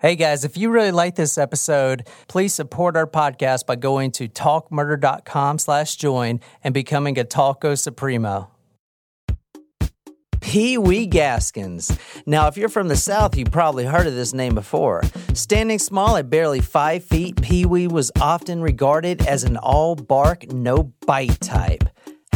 Hey 0.00 0.14
guys, 0.14 0.44
if 0.44 0.56
you 0.56 0.70
really 0.70 0.92
like 0.92 1.16
this 1.16 1.36
episode, 1.36 2.06
please 2.28 2.54
support 2.54 2.96
our 2.96 3.04
podcast 3.04 3.66
by 3.66 3.74
going 3.74 4.12
to 4.12 4.28
talkmurder.com 4.28 5.58
slash 5.58 5.96
join 5.96 6.38
and 6.62 6.72
becoming 6.72 7.18
a 7.18 7.24
Talkos 7.24 7.96
Primo. 7.96 8.48
Pee 10.40 10.78
Wee 10.78 11.08
Gaskins. 11.08 11.98
Now, 12.26 12.46
if 12.46 12.56
you're 12.56 12.68
from 12.68 12.86
the 12.86 12.94
South, 12.94 13.36
you've 13.36 13.50
probably 13.50 13.86
heard 13.86 14.06
of 14.06 14.14
this 14.14 14.32
name 14.32 14.54
before. 14.54 15.02
Standing 15.34 15.80
small 15.80 16.16
at 16.16 16.30
barely 16.30 16.60
five 16.60 17.02
feet, 17.02 17.42
Pee 17.42 17.66
Wee 17.66 17.88
was 17.88 18.12
often 18.20 18.62
regarded 18.62 19.26
as 19.26 19.42
an 19.42 19.56
all 19.56 19.96
bark, 19.96 20.52
no 20.52 20.92
bite 21.08 21.40
type. 21.40 21.82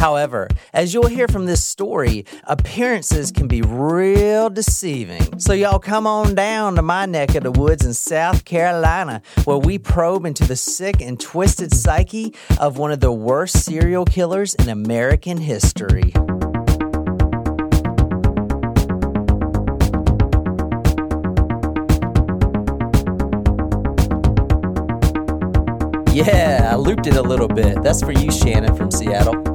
However, 0.03 0.49
as 0.73 0.93
you'll 0.93 1.07
hear 1.07 1.29
from 1.29 1.45
this 1.45 1.63
story, 1.63 2.25
appearances 2.43 3.31
can 3.31 3.47
be 3.47 3.61
real 3.61 4.49
deceiving. 4.49 5.39
So, 5.39 5.53
y'all 5.53 5.79
come 5.79 6.05
on 6.05 6.35
down 6.35 6.75
to 6.75 6.81
my 6.81 7.05
neck 7.05 7.35
of 7.35 7.43
the 7.43 7.53
woods 7.53 7.85
in 7.85 7.93
South 7.93 8.43
Carolina, 8.43 9.21
where 9.45 9.57
we 9.57 9.77
probe 9.77 10.25
into 10.25 10.43
the 10.43 10.57
sick 10.57 11.01
and 11.01 11.17
twisted 11.17 11.73
psyche 11.73 12.35
of 12.59 12.77
one 12.77 12.91
of 12.91 12.99
the 12.99 13.13
worst 13.13 13.63
serial 13.63 14.03
killers 14.03 14.55
in 14.55 14.67
American 14.67 15.37
history. 15.37 16.11
Yeah, 26.13 26.71
I 26.73 26.75
looped 26.75 27.07
it 27.07 27.15
a 27.15 27.21
little 27.21 27.47
bit. 27.47 27.81
That's 27.81 28.03
for 28.03 28.11
you, 28.11 28.29
Shannon 28.33 28.75
from 28.75 28.91
Seattle. 28.91 29.52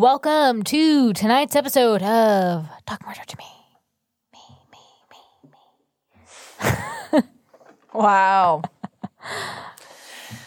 Welcome 0.00 0.62
to 0.64 1.14
tonight's 1.14 1.56
episode 1.56 2.02
of 2.02 2.68
Talk 2.84 3.00
Murder 3.06 3.22
to 3.28 3.36
Me. 3.38 3.46
Me, 4.34 4.40
me, 4.70 4.78
me, 5.42 5.50
me. 7.14 7.22
wow. 7.94 8.60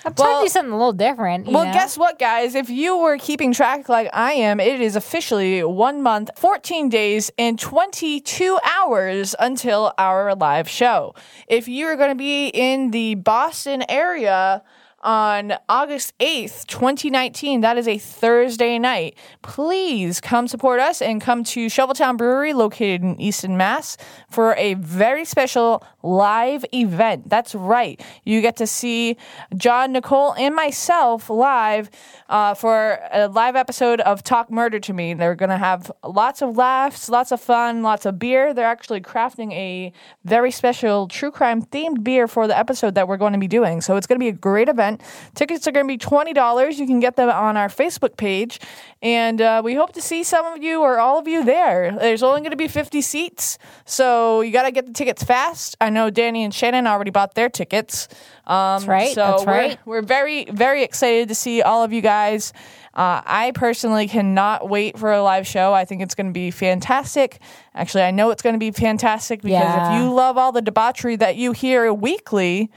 I'm 0.06 0.14
trying 0.14 0.42
to 0.42 0.46
do 0.46 0.50
something 0.50 0.72
a 0.72 0.78
little 0.78 0.94
different. 0.94 1.48
you 1.48 1.54
Well, 1.54 1.66
know? 1.66 1.74
guess 1.74 1.98
what, 1.98 2.20
guys? 2.20 2.54
If 2.54 2.70
you 2.70 3.00
were 3.00 3.18
keeping 3.18 3.52
track 3.52 3.90
like 3.90 4.12
I 4.14 4.34
am, 4.34 4.60
it 4.60 4.80
is 4.82 4.96
officially 4.96 5.64
one 5.64 6.04
month, 6.04 6.30
14 6.38 6.88
days, 6.88 7.32
and 7.40 7.58
22 7.58 8.60
hours 8.64 9.34
until 9.40 9.94
our 9.98 10.36
live 10.36 10.70
show. 10.70 11.16
If 11.48 11.68
you're 11.68 11.96
going 11.96 12.10
to 12.10 12.16
be 12.16 12.50
in 12.50 12.92
the 12.92 13.16
Boston 13.16 13.84
area, 13.90 14.62
on 15.02 15.54
August 15.68 16.18
8th, 16.20 16.66
2019. 16.68 17.62
That 17.62 17.78
is 17.78 17.88
a 17.88 17.98
Thursday 17.98 18.80
night. 18.80 19.18
Please 19.42 20.20
come 20.20 20.48
support 20.48 20.80
us 20.80 21.02
and 21.02 21.22
come 21.22 21.44
to 21.46 21.68
Shoveltown 21.68 22.18
Brewery 22.18 22.54
located 22.54 23.02
in 23.04 23.20
Easton, 23.20 23.58
Mass 23.58 23.98
for 24.30 24.56
a 24.56 24.74
very 24.76 25.26
special 25.26 25.84
live 26.04 26.66
event. 26.74 27.30
That's 27.30 27.56
right. 27.56 28.02
You 28.24 28.42
get 28.42 28.58
to 28.58 28.68
see 28.68 29.18
John, 29.56 29.92
Nicole, 29.92 30.34
and 30.34 30.56
myself 30.56 31.30
live 31.30 31.90
uh, 32.30 32.54
for 32.54 33.00
a 33.12 33.28
live 33.28 33.56
episode 33.56 34.02
of 34.02 34.24
Talk 34.24 34.52
Murder 34.52 34.80
to 34.80 34.94
Me. 34.94 35.14
They're 35.14 35.36
going 35.36 35.50
to 35.50 35.58
have 35.58 35.92
lots 36.04 36.42
of 36.42 36.58
laughs, 36.58 37.10
lots 37.10 37.32
of 37.32 37.42
fun, 37.42 37.84
lots 37.84 38.06
of 38.06 38.20
beer. 38.20 38.54
They're 38.54 38.66
actually 38.66 39.02
crafting 39.02 39.52
a 39.54 39.92
very 40.26 40.52
special 40.52 41.08
true 41.08 41.32
crime 41.32 41.62
themed 41.62 42.04
beer 42.04 42.28
for 42.28 42.48
the 42.48 42.58
episode 42.58 42.96
that 42.96 43.08
we're 43.08 43.18
going 43.18 43.34
to 43.34 43.40
be 43.40 43.48
doing. 43.48 43.82
So 43.82 43.96
it's 43.96 44.08
going 44.08 44.20
to 44.20 44.24
be 44.24 44.30
a 44.30 44.34
great 44.34 44.70
event. 44.70 44.89
Tickets 45.36 45.68
are 45.68 45.72
going 45.72 45.88
to 45.88 45.94
be 45.94 45.98
$20. 45.98 46.78
You 46.78 46.88
can 46.88 47.00
get 47.00 47.16
them 47.16 47.30
on 47.30 47.58
our 47.58 47.68
Facebook 47.68 48.18
page. 48.18 48.60
And 49.02 49.40
uh, 49.42 49.62
we 49.64 49.76
hope 49.76 49.94
to 49.94 50.02
see 50.02 50.24
some 50.24 50.46
of 50.46 50.62
you 50.62 50.82
or 50.82 51.00
all 51.00 51.18
of 51.18 51.26
you 51.28 51.46
there. 51.46 51.96
There's 51.98 52.22
only 52.22 52.42
going 52.42 52.52
to 52.52 52.58
be 52.58 52.68
50 52.68 53.02
seats. 53.02 53.58
So 53.86 54.42
you 54.42 54.52
got 54.52 54.64
to 54.64 54.72
get 54.72 54.88
the 54.88 54.92
tickets 54.94 55.24
fast. 55.24 55.78
I 55.80 55.90
know 55.90 56.10
Danny 56.10 56.44
and 56.44 56.54
Shannon 56.54 56.86
already 56.86 57.10
bought 57.12 57.34
their 57.34 57.48
tickets. 57.48 58.10
Um, 58.46 58.82
That's 58.82 58.86
right, 58.88 59.14
So 59.16 59.22
that's 59.22 59.46
we're- 59.46 59.58
right. 59.70 59.80
We're, 59.86 60.02
very, 60.02 60.44
very 60.46 60.84
excited 60.84 61.30
to 61.30 61.36
see 61.36 61.62
all 61.62 61.82
of 61.84 61.94
you 61.94 62.02
guys. 62.02 62.52
Uh, 62.94 63.22
I 63.26 63.52
personally 63.56 64.10
cannot 64.10 64.68
wait 64.68 64.98
for 65.00 65.14
a 65.14 65.22
live 65.24 65.48
show. 65.48 65.72
I 65.74 65.86
think 65.86 66.02
it's 66.02 66.16
going 66.16 66.28
to 66.28 66.34
be 66.34 66.52
fantastic. 66.52 67.40
Actually, 67.74 68.04
I 68.04 68.12
know 68.12 68.32
it's 68.32 68.42
going 68.42 68.56
to 68.56 68.60
be 68.60 68.72
fantastic 68.72 69.42
because 69.42 69.62
Yeah. 69.62 69.96
if 69.96 70.02
you 70.02 70.12
love 70.12 70.38
all 70.38 70.52
the 70.52 70.62
debauchery 70.62 71.16
that 71.18 71.38
you 71.38 71.54
hear 71.54 71.94
weekly, 71.94 72.70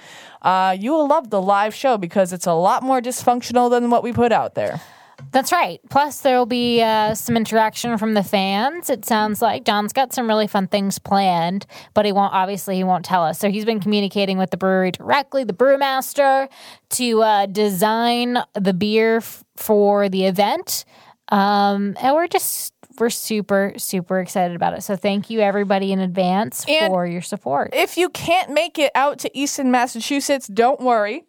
uh, 0.43 0.77
you 0.79 0.93
will 0.93 1.09
love 1.09 1.31
the 1.31 1.43
live 1.43 1.75
show 1.75 1.99
because 1.99 2.33
it's 2.33 2.47
a 2.47 2.53
lot 2.53 2.85
more 2.85 3.01
dysfunctional 3.01 3.71
than 3.71 3.91
what 3.91 4.05
we 4.05 4.13
put 4.13 4.31
out 4.31 4.55
there. 4.55 4.81
That's 5.31 5.53
right. 5.53 5.81
Plus, 5.91 6.21
there 6.21 6.37
will 6.39 6.47
be 6.47 6.83
uh, 6.83 7.15
some 7.15 7.37
interaction 7.37 7.97
from 7.99 8.15
the 8.15 8.23
fans. 8.23 8.91
It 8.91 9.05
sounds 9.05 9.41
like 9.41 9.65
John's 9.65 9.93
got 9.93 10.13
some 10.13 10.27
really 10.29 10.47
fun 10.47 10.67
things 10.67 10.99
planned, 10.99 11.65
but 11.95 12.05
he 12.05 12.13
won't. 12.13 12.35
Obviously, 12.35 12.77
he 12.77 12.85
won't 12.85 13.05
tell 13.05 13.23
us. 13.25 13.39
So 13.39 13.51
he's 13.51 13.65
been 13.65 13.81
communicating 13.81 14.37
with 14.39 14.51
the 14.51 14.57
brewery 14.57 14.91
directly, 14.91 15.45
the 15.45 15.53
brewmaster, 15.55 16.49
to 16.91 17.23
uh, 17.23 17.47
design 17.47 18.39
the 18.55 18.75
beer 18.75 19.19
f- 19.19 19.45
for 19.57 20.09
the 20.09 20.27
event. 20.27 20.85
Um, 21.29 21.97
and 22.01 22.15
we're 22.15 22.27
just 22.27 22.75
we're 22.99 23.09
super 23.09 23.73
super 23.79 24.21
excited 24.21 24.55
about 24.55 24.75
it. 24.75 24.83
So 24.83 24.97
thank 24.97 25.31
you 25.31 25.41
everybody 25.41 25.93
in 25.93 25.99
advance 25.99 26.63
And- 26.69 26.91
for 26.93 27.07
your 27.07 27.23
support. 27.23 27.71
If 27.73 27.97
you 27.97 28.11
can't 28.11 28.51
make 28.51 28.79
it 28.79 28.93
out 28.95 29.19
to 29.21 29.39
Easton, 29.39 29.71
Massachusetts, 29.71 30.47
don't 30.47 30.81
worry. 30.81 31.25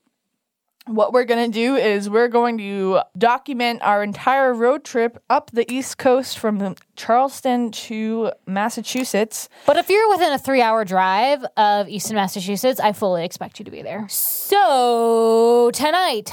What 0.86 1.14
we're 1.14 1.24
going 1.24 1.50
to 1.50 1.54
do 1.54 1.78
is 1.78 2.10
we're 2.10 2.28
going 2.28 2.58
to 2.58 3.00
document 3.18 3.82
our 3.84 4.04
entire 4.04 4.54
road 4.54 4.84
trip 4.84 5.18
up 5.30 5.50
the 5.52 5.72
East 5.72 5.98
Coast 5.98 6.38
from 6.38 6.76
Charleston 6.98 7.72
to 7.72 8.34
Massachusetts. 8.46 9.48
But 9.66 9.78
if 9.78 9.90
you're 9.90 10.10
within 10.10 10.34
a 10.34 10.38
three 10.38 10.62
hour 10.62 10.84
drive 10.84 11.46
of 11.56 11.88
Easton, 11.88 12.18
Massachusetts, 12.18 12.82
I 12.82 12.92
fully 12.92 13.24
expect 13.24 13.60
you 13.60 13.66
to 13.66 13.72
be 13.72 13.82
there. 13.82 14.08
So 14.10 15.72
tonight, 15.74 16.32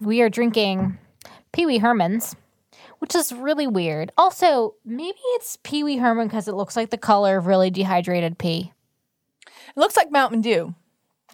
we 0.00 0.20
are 0.20 0.28
drinking 0.28 0.98
Pee 1.52 1.64
Wee 1.64 1.78
Herman's, 1.78 2.34
which 2.98 3.14
is 3.14 3.32
really 3.32 3.68
weird. 3.68 4.10
Also, 4.18 4.74
maybe 4.84 5.18
it's 5.34 5.58
Pee 5.62 5.84
Wee 5.84 5.98
Herman 5.98 6.26
because 6.26 6.48
it 6.48 6.54
looks 6.54 6.74
like 6.74 6.90
the 6.90 6.98
color 6.98 7.36
of 7.36 7.46
really 7.46 7.70
dehydrated 7.70 8.36
pee. 8.36 8.72
It 9.46 9.76
looks 9.76 9.96
like 9.96 10.10
Mountain 10.10 10.40
Dew. 10.40 10.74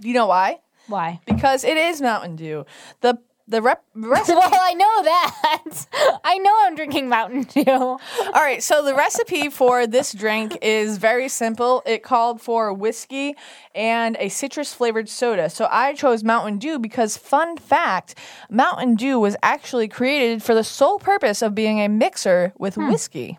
Do 0.02 0.08
you 0.08 0.12
know 0.12 0.26
why? 0.26 0.58
Why? 0.88 1.20
Because 1.26 1.64
it 1.64 1.76
is 1.76 2.00
Mountain 2.00 2.36
Dew. 2.36 2.64
The 3.00 3.18
the 3.48 3.62
rep, 3.62 3.84
recipe 3.94 4.34
Well, 4.34 4.50
I 4.52 4.74
know 4.74 5.02
that. 5.04 5.86
I 6.24 6.38
know 6.38 6.52
I'm 6.62 6.74
drinking 6.74 7.08
Mountain 7.08 7.42
Dew. 7.42 7.62
All 7.70 7.98
right, 8.34 8.62
so 8.62 8.84
the 8.84 8.94
recipe 8.94 9.48
for 9.48 9.86
this 9.86 10.12
drink 10.12 10.58
is 10.62 10.98
very 10.98 11.28
simple. 11.28 11.82
It 11.86 12.02
called 12.02 12.40
for 12.40 12.72
whiskey 12.72 13.36
and 13.74 14.16
a 14.18 14.28
citrus 14.28 14.74
flavored 14.74 15.08
soda. 15.08 15.48
So 15.48 15.68
I 15.70 15.94
chose 15.94 16.24
Mountain 16.24 16.58
Dew 16.58 16.78
because, 16.78 17.16
fun 17.16 17.56
fact, 17.56 18.16
Mountain 18.50 18.96
Dew 18.96 19.20
was 19.20 19.36
actually 19.42 19.88
created 19.88 20.42
for 20.42 20.54
the 20.54 20.64
sole 20.64 20.98
purpose 20.98 21.42
of 21.42 21.54
being 21.54 21.80
a 21.80 21.88
mixer 21.88 22.52
with 22.58 22.74
hmm. 22.74 22.88
whiskey. 22.88 23.38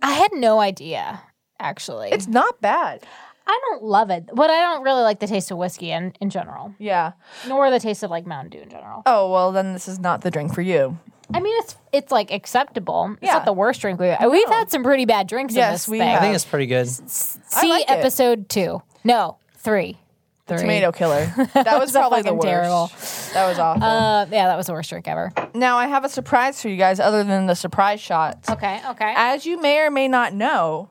I 0.00 0.12
had 0.12 0.32
no 0.34 0.60
idea, 0.60 1.22
actually. 1.58 2.10
It's 2.10 2.26
not 2.26 2.60
bad. 2.60 3.04
I 3.46 3.60
don't 3.70 3.82
love 3.82 4.10
it, 4.10 4.30
but 4.34 4.48
I 4.50 4.60
don't 4.60 4.82
really 4.82 5.02
like 5.02 5.20
the 5.20 5.26
taste 5.26 5.50
of 5.50 5.58
whiskey 5.58 5.90
in, 5.90 6.14
in 6.20 6.30
general, 6.30 6.74
Yeah. 6.78 7.12
nor 7.46 7.70
the 7.70 7.78
taste 7.80 8.02
of 8.02 8.10
like 8.10 8.26
Mountain 8.26 8.50
Dew 8.50 8.60
in 8.60 8.70
general. 8.70 9.02
Oh, 9.06 9.30
well, 9.30 9.52
then 9.52 9.72
this 9.74 9.86
is 9.88 9.98
not 9.98 10.22
the 10.22 10.30
drink 10.30 10.54
for 10.54 10.62
you. 10.62 10.98
I 11.32 11.40
mean, 11.40 11.54
it's 11.62 11.76
it's 11.92 12.12
like 12.12 12.30
acceptable. 12.30 13.12
It's 13.14 13.22
Yeah. 13.22 13.34
not 13.34 13.44
the 13.46 13.52
worst 13.52 13.80
drink 13.80 13.98
we've 14.00 14.14
We've 14.30 14.48
had 14.48 14.70
some 14.70 14.82
pretty 14.82 15.04
bad 15.06 15.26
drinks 15.26 15.54
in 15.54 15.58
Yes, 15.58 15.72
this 15.84 15.88
we 15.88 15.98
thing. 15.98 16.08
I 16.08 16.12
have. 16.12 16.20
think 16.22 16.34
it's 16.34 16.44
pretty 16.44 16.66
good. 16.66 16.86
See 16.88 17.68
like 17.68 17.84
it. 17.84 17.90
episode 17.90 18.48
two. 18.48 18.82
No, 19.04 19.38
three. 19.56 19.98
Three. 20.46 20.58
Tomato 20.58 20.92
killer. 20.92 21.24
That 21.54 21.78
was 21.78 21.94
a 21.94 21.98
probably 21.98 22.20
the 22.20 22.24
fucking 22.28 22.36
worst. 22.38 22.46
terrible. 22.46 22.90
That 23.32 23.48
was 23.48 23.58
awful. 23.58 23.82
Uh, 23.82 24.26
yeah, 24.30 24.48
that 24.48 24.56
was 24.56 24.66
the 24.66 24.74
worst 24.74 24.90
drink 24.90 25.08
ever. 25.08 25.32
now 25.54 25.78
I 25.78 25.86
have 25.86 26.04
a 26.04 26.08
surprise 26.10 26.60
for 26.60 26.68
you 26.68 26.76
guys, 26.76 27.00
other 27.00 27.24
than 27.24 27.46
the 27.46 27.54
surprise 27.54 28.00
shots. 28.00 28.50
Okay, 28.50 28.80
okay. 28.90 29.14
As 29.16 29.46
you 29.46 29.58
may 29.60 29.78
or 29.78 29.90
may 29.90 30.06
not 30.08 30.34
know, 30.34 30.90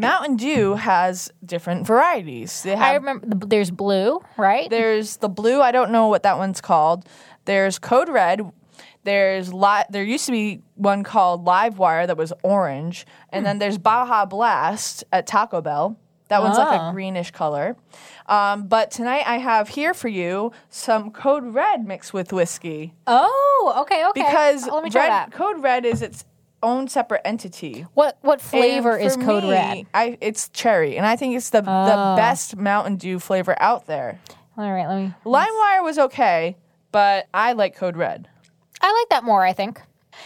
Mountain 0.00 0.36
Dew 0.36 0.74
has 0.74 1.30
different 1.44 1.86
varieties. 1.86 2.62
They 2.62 2.74
I 2.74 2.94
remember 2.94 3.26
the, 3.26 3.46
there's 3.46 3.70
blue, 3.70 4.20
right? 4.36 4.68
There's 4.68 5.16
the 5.18 5.28
blue. 5.28 5.60
I 5.60 5.72
don't 5.72 5.90
know 5.90 6.08
what 6.08 6.22
that 6.24 6.38
one's 6.38 6.60
called. 6.60 7.06
There's 7.46 7.78
Code 7.78 8.08
Red. 8.08 8.42
There's 9.04 9.52
li- 9.52 9.84
there 9.88 10.02
used 10.02 10.26
to 10.26 10.32
be 10.32 10.62
one 10.74 11.04
called 11.04 11.44
Live 11.44 11.78
Wire 11.78 12.06
that 12.06 12.16
was 12.16 12.32
orange, 12.42 13.06
and 13.30 13.46
then 13.46 13.58
there's 13.58 13.78
Baja 13.78 14.26
Blast 14.26 15.04
at 15.12 15.26
Taco 15.26 15.60
Bell. 15.62 15.96
That 16.28 16.42
one's 16.42 16.58
like 16.58 16.80
Oh. 16.80 16.88
a 16.88 16.92
greenish 16.92 17.30
color. 17.30 17.76
Um, 18.26 18.66
but 18.66 18.90
tonight 18.90 19.22
I 19.26 19.38
have 19.38 19.68
here 19.68 19.94
for 19.94 20.08
you 20.08 20.50
some 20.68 21.12
Code 21.12 21.44
Red 21.44 21.86
mixed 21.86 22.12
with 22.12 22.32
whiskey 22.32 22.94
oh, 23.06 23.74
okay, 23.82 24.04
okay. 24.08 24.22
because 24.22 24.66
let 24.66 24.82
me 24.82 24.90
try 24.90 25.02
red, 25.02 25.10
that. 25.10 25.30
Code 25.32 25.62
Red 25.62 25.84
is 25.86 26.02
its 26.02 26.24
own 26.62 26.88
separate 26.88 27.22
entity. 27.24 27.86
What 27.94 28.18
what 28.22 28.40
flavor 28.40 28.96
is 28.96 29.16
Code 29.16 29.44
me, 29.44 29.50
Red? 29.50 29.86
I, 29.94 30.18
it's 30.20 30.48
cherry, 30.50 30.96
and 30.96 31.06
I 31.06 31.16
think 31.16 31.36
it's 31.36 31.50
the 31.50 31.60
the 31.60 31.70
Oh. 31.70 32.16
best 32.16 32.56
Mountain 32.56 32.96
Dew 32.96 33.18
flavor 33.18 33.54
out 33.60 33.86
there. 33.86 34.18
All 34.58 34.72
right, 34.72 34.86
let 34.88 35.00
me. 35.02 35.14
LimeWire 35.24 35.82
was 35.84 35.98
okay, 35.98 36.56
but 36.92 37.26
I 37.34 37.52
like 37.52 37.76
Code 37.76 37.96
Red. 37.96 38.28
I 38.80 38.92
like 38.92 39.08
that 39.10 39.22
more, 39.24 39.44
I 39.44 39.52
think. 39.52 39.80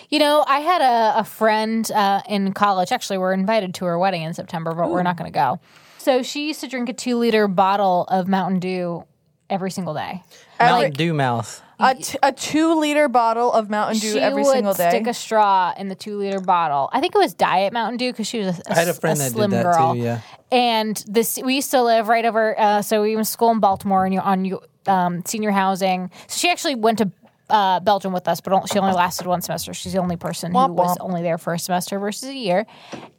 You 0.09 0.21
know, 0.21 0.45
I 0.47 0.61
had 0.61 0.81
a, 0.83 1.19
a 1.21 1.25
friend 1.25 1.91
uh, 1.91 2.23
in 2.29 2.53
college. 2.53 2.93
Actually, 2.93 3.19
we're 3.19 3.33
invited 3.33 3.75
to 3.75 3.85
her 3.87 3.99
wedding 3.99 4.23
in 4.23 4.33
September, 4.35 4.73
but 4.73 4.89
we're 4.91 5.03
not 5.03 5.17
going 5.17 5.31
to 5.31 5.35
go. 5.37 5.59
So 5.99 6.23
she 6.23 6.47
used 6.47 6.61
to 6.61 6.69
drink 6.69 6.89
a 6.89 6.93
two 6.93 7.17
liter 7.19 7.49
bottle 7.49 8.05
of 8.09 8.29
Mountain 8.29 8.61
Dew 8.61 9.05
every 9.51 9.71
single 9.73 9.95
day. 9.95 10.23
Mountain 10.61 10.93
Dew 10.93 11.13
mouth. 11.13 11.61
A, 11.81 11.95
t- 11.95 12.19
a 12.23 12.33
two 12.33 12.75
liter 12.79 13.09
bottle 13.09 13.53
of 13.53 13.71
Mountain 13.71 13.99
Dew 14.01 14.13
she 14.13 14.21
every 14.21 14.43
would 14.43 14.53
single 14.53 14.75
day. 14.75 14.89
stick 14.91 15.07
a 15.07 15.15
straw 15.15 15.73
in 15.77 15.89
the 15.89 15.95
two 15.95 16.17
liter 16.19 16.41
bottle. 16.41 16.89
I 16.93 17.01
think 17.01 17.15
it 17.15 17.19
was 17.19 17.35
Diet 17.35 17.73
Mountain 17.73 17.97
Dew 17.99 18.13
because 18.13 18.27
she 18.27 18.39
was 18.41 18.59
a, 18.59 18.63
a 18.67 18.73
I 18.73 18.75
had 18.75 18.87
a 18.89 18.91
s- 18.91 18.99
friend 18.99 19.19
that 19.21 19.25
did 19.25 19.33
slim 19.33 19.51
that 19.51 19.63
girl. 19.63 19.95
too, 19.95 20.01
yeah. 20.01 20.21
And 20.53 21.03
this 21.07 21.39
we 21.43 21.55
used 21.57 21.71
to 21.73 21.83
live 21.83 22.09
right 22.09 22.25
over. 22.25 22.59
Uh, 22.59 22.83
so 22.83 23.03
we 23.03 23.15
went 23.15 23.27
to 23.27 23.33
school 23.33 23.51
in 23.51 23.61
Baltimore 23.61 24.05
and 24.05 24.13
you 24.15 24.21
on 24.21 24.45
you 24.45 24.61
um, 24.87 25.23
senior 25.25 25.51
housing. 25.53 26.11
So 26.29 26.39
she 26.39 26.51
actually 26.51 26.75
went 26.77 26.99
to. 26.99 27.11
Uh, 27.49 27.81
Belgium 27.81 28.13
with 28.13 28.29
us, 28.29 28.41
but 28.41 28.65
she 28.69 28.79
only 28.79 28.93
lasted 28.93 29.27
one 29.27 29.41
semester. 29.41 29.75
She's 29.75 29.93
the 29.93 29.99
only 29.99 30.15
person 30.17 30.53
who 30.53 30.59
Womp 30.59 30.71
was 30.75 30.97
womp. 30.97 31.05
only 31.05 31.21
there 31.21 31.37
for 31.37 31.53
a 31.53 31.59
semester 31.59 31.99
versus 31.99 32.29
a 32.29 32.33
year. 32.33 32.65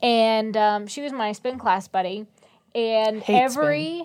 And 0.01 0.55
um, 0.55 0.87
she 0.87 1.01
was 1.01 1.11
my 1.11 1.33
spin 1.33 1.59
class 1.59 1.89
buddy. 1.89 2.25
And 2.73 3.21
Hate 3.21 3.35
every 3.41 4.03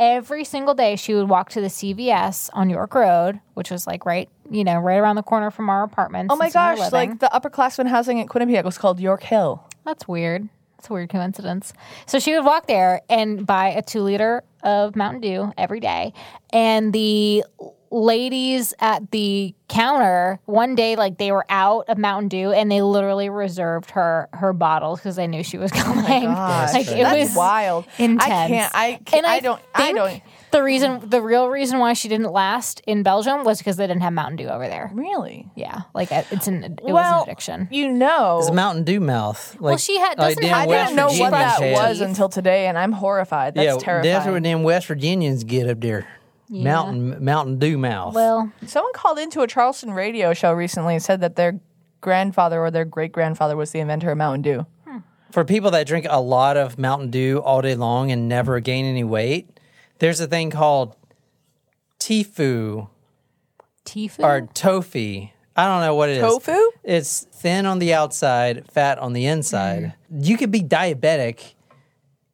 every 0.00 0.44
single 0.44 0.74
day 0.74 0.96
she 0.96 1.14
would 1.14 1.28
walk 1.28 1.50
to 1.50 1.60
the 1.60 1.68
CVS 1.68 2.48
on 2.54 2.70
York 2.70 2.94
Road, 2.94 3.38
which 3.54 3.70
was 3.70 3.86
like 3.86 4.06
right, 4.06 4.28
you 4.50 4.64
know, 4.64 4.78
right 4.78 4.96
around 4.96 5.16
the 5.16 5.22
corner 5.22 5.50
from 5.50 5.68
our 5.68 5.84
apartment. 5.84 6.30
oh 6.32 6.36
my 6.36 6.46
and 6.46 6.52
some 6.52 6.72
of 6.72 6.78
gosh, 6.78 6.92
like 6.92 7.20
the 7.20 7.30
upperclassmen 7.32 7.86
housing 7.86 8.20
at 8.20 8.26
Quinnipiac 8.26 8.64
was 8.64 8.78
called 8.78 8.98
York 8.98 9.22
Hill. 9.22 9.62
That's 9.84 10.08
weird. 10.08 10.48
That's 10.76 10.88
a 10.88 10.94
weird 10.94 11.10
coincidence. 11.10 11.74
So 12.06 12.18
she 12.18 12.34
would 12.34 12.46
walk 12.46 12.66
there 12.66 13.02
and 13.10 13.46
buy 13.46 13.68
a 13.68 13.82
two 13.82 14.00
liter 14.00 14.42
of 14.62 14.96
Mountain 14.96 15.20
Dew 15.20 15.52
every 15.58 15.78
day. 15.78 16.14
And 16.54 16.94
the 16.94 17.44
ladies 17.90 18.72
at 18.80 19.10
the 19.10 19.54
counter 19.68 20.40
one 20.46 20.74
day 20.74 20.96
like 20.96 21.18
they 21.18 21.30
were 21.30 21.46
out 21.48 21.84
of 21.88 21.96
Mountain 21.96 22.28
Dew 22.28 22.50
and 22.50 22.70
they 22.70 22.82
literally 22.82 23.28
reserved 23.28 23.90
her 23.92 24.28
her 24.32 24.52
bottles 24.52 24.98
because 24.98 25.14
they 25.16 25.26
knew 25.28 25.44
she 25.44 25.58
was 25.58 25.70
oh 25.74 25.76
coming. 25.80 26.24
Gosh, 26.24 26.72
like 26.72 26.88
it 26.88 27.02
that's 27.02 27.28
was 27.30 27.36
wild. 27.36 27.84
intense. 27.98 28.22
I 28.24 28.28
can't. 28.48 28.74
I 28.74 29.00
can't. 29.04 29.14
And 29.14 29.26
I, 29.26 29.40
don't. 29.40 29.60
I 29.74 29.92
don't. 29.92 30.22
The 30.50 30.62
reason, 30.64 31.08
the 31.08 31.22
real 31.22 31.48
reason 31.48 31.78
why 31.78 31.92
she 31.92 32.08
didn't 32.08 32.32
last 32.32 32.80
in 32.84 33.04
Belgium 33.04 33.44
was 33.44 33.58
because 33.58 33.76
they 33.76 33.86
didn't 33.86 34.02
have 34.02 34.12
Mountain 34.12 34.36
Dew 34.36 34.48
over 34.48 34.66
there. 34.66 34.90
Really. 34.92 35.48
Yeah, 35.54 35.82
like 35.94 36.10
it- 36.10 36.26
it's 36.32 36.48
an 36.48 36.64
it 36.64 36.80
was 36.82 36.92
well, 36.92 37.22
an 37.22 37.28
addiction. 37.28 37.68
you 37.70 37.88
know. 37.92 38.38
It's 38.40 38.50
Mountain 38.50 38.82
Dew 38.84 38.98
mouth. 39.00 39.54
Like, 39.54 39.60
Well, 39.60 39.76
she 39.78 39.98
had- 39.98 40.16
doesn't 40.16 40.40
them 40.42 40.50
have- 40.50 40.64
I 40.64 40.66
West 40.66 40.88
didn't 40.88 40.96
know 40.96 41.22
what 41.24 41.30
that 41.30 41.60
had. 41.60 41.72
was 41.74 42.00
until 42.00 42.28
today, 42.28 42.66
and 42.66 42.76
I'm 42.76 42.90
horrified. 42.92 43.54
That's 43.54 43.64
yeah, 43.64 43.78
terrifying. 43.78 44.12
that's 44.12 44.26
what 44.26 44.42
them 44.42 44.62
West 44.64 44.86
Virginians 44.88 45.44
get 45.44 45.68
up 45.68 45.80
there. 45.80 46.08
Mountain 46.50 47.24
Mountain 47.24 47.58
Dew 47.58 47.78
mouth. 47.78 48.14
well, 48.14 48.50
Someone 48.66 48.92
called 48.92 49.18
into 49.18 49.40
a 49.42 49.46
Charleston 49.46 49.92
radio 49.92 50.34
show 50.34 50.52
recently 50.52 50.94
and 50.94 51.02
said 51.02 51.20
that 51.20 51.36
their 51.36 51.60
grandfather 52.00 52.60
or 52.60 52.70
their 52.70 52.84
great 52.84 53.12
grandfather 53.12 53.56
was 53.56 53.70
the 53.70 53.78
inventor 53.78 54.10
of 54.10 54.18
Mountain 54.18 54.42
Dew. 54.42 54.66
Hmm. 54.86 54.98
for 55.30 55.44
people 55.44 55.70
that 55.70 55.86
drink 55.86 56.06
a 56.08 56.20
lot 56.20 56.56
of 56.56 56.78
Mountain 56.78 57.10
Dew 57.10 57.38
all 57.40 57.62
day 57.62 57.74
long 57.76 58.10
and 58.10 58.28
never 58.28 58.58
gain 58.60 58.84
any 58.84 59.04
weight, 59.04 59.60
there's 60.00 60.18
a 60.20 60.26
thing 60.26 60.50
called 60.50 60.96
Tifu 61.98 62.88
Tifu. 63.84 64.22
or 64.24 64.42
Tofi. 64.54 65.32
I 65.56 65.66
don't 65.66 65.82
know 65.82 65.94
what 65.94 66.08
it 66.08 66.16
is. 66.16 66.22
Tofu? 66.22 66.70
It's 66.84 67.26
thin 67.32 67.66
on 67.66 67.78
the 67.80 67.92
outside, 67.92 68.70
fat 68.70 68.98
on 68.98 69.12
the 69.12 69.26
inside. 69.26 69.94
Hmm. 70.10 70.20
You 70.22 70.36
could 70.36 70.50
be 70.50 70.60
diabetic 70.62 71.54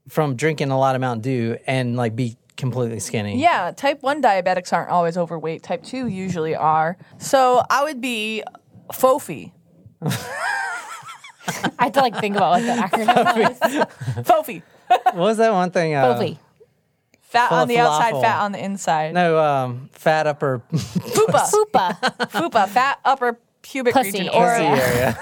from 0.09 0.37
drinking 0.37 0.71
a 0.71 0.79
lot 0.79 0.95
of 0.95 1.01
Mountain 1.01 1.23
Dew 1.23 1.59
and 1.67 1.97
like 1.97 2.15
be 2.15 2.37
completely 2.57 3.01
skinny. 3.01 3.41
Yeah, 3.41 3.73
type 3.77 4.03
1 4.03 4.23
diabetics 4.23 4.73
aren't 4.73 4.91
always 4.91 5.17
overweight. 5.17 5.63
Type 5.63 5.83
2 5.83 6.07
usually 6.09 6.55
are. 6.55 6.97
So 7.19 7.63
I 7.71 7.85
would 7.85 8.01
be 8.01 8.43
Fofi. 8.93 9.53
I 10.03 11.85
had 11.85 11.95
to 11.95 12.01
like 12.01 12.17
think 12.19 12.37
about 12.37 12.61
what 12.61 12.63
the 12.63 12.73
acronym 12.73 13.49
was. 13.49 13.59
Fofi. 14.27 14.63
What 14.89 15.15
was 15.15 15.37
that 15.39 15.53
one 15.53 15.71
thing? 15.71 15.95
Uh, 15.95 16.15
Fofi. 16.15 16.39
Fat 17.23 17.53
on 17.53 17.63
of 17.63 17.69
the 17.69 17.79
outside, 17.79 18.21
fat 18.21 18.41
on 18.43 18.53
the 18.53 18.65
inside. 18.65 19.13
No, 19.13 19.39
um, 19.39 19.91
fat 19.93 20.27
upper 20.27 20.63
Fupa. 20.73 21.51
Fupa. 21.51 22.01
Fupa. 22.31 22.69
Fat 22.69 23.01
upper 23.05 23.39
pubic 23.63 23.95
Pussy 23.95 24.13
region. 24.13 24.29
area. 24.33 24.71
Or 24.71 24.77
area. 24.77 25.19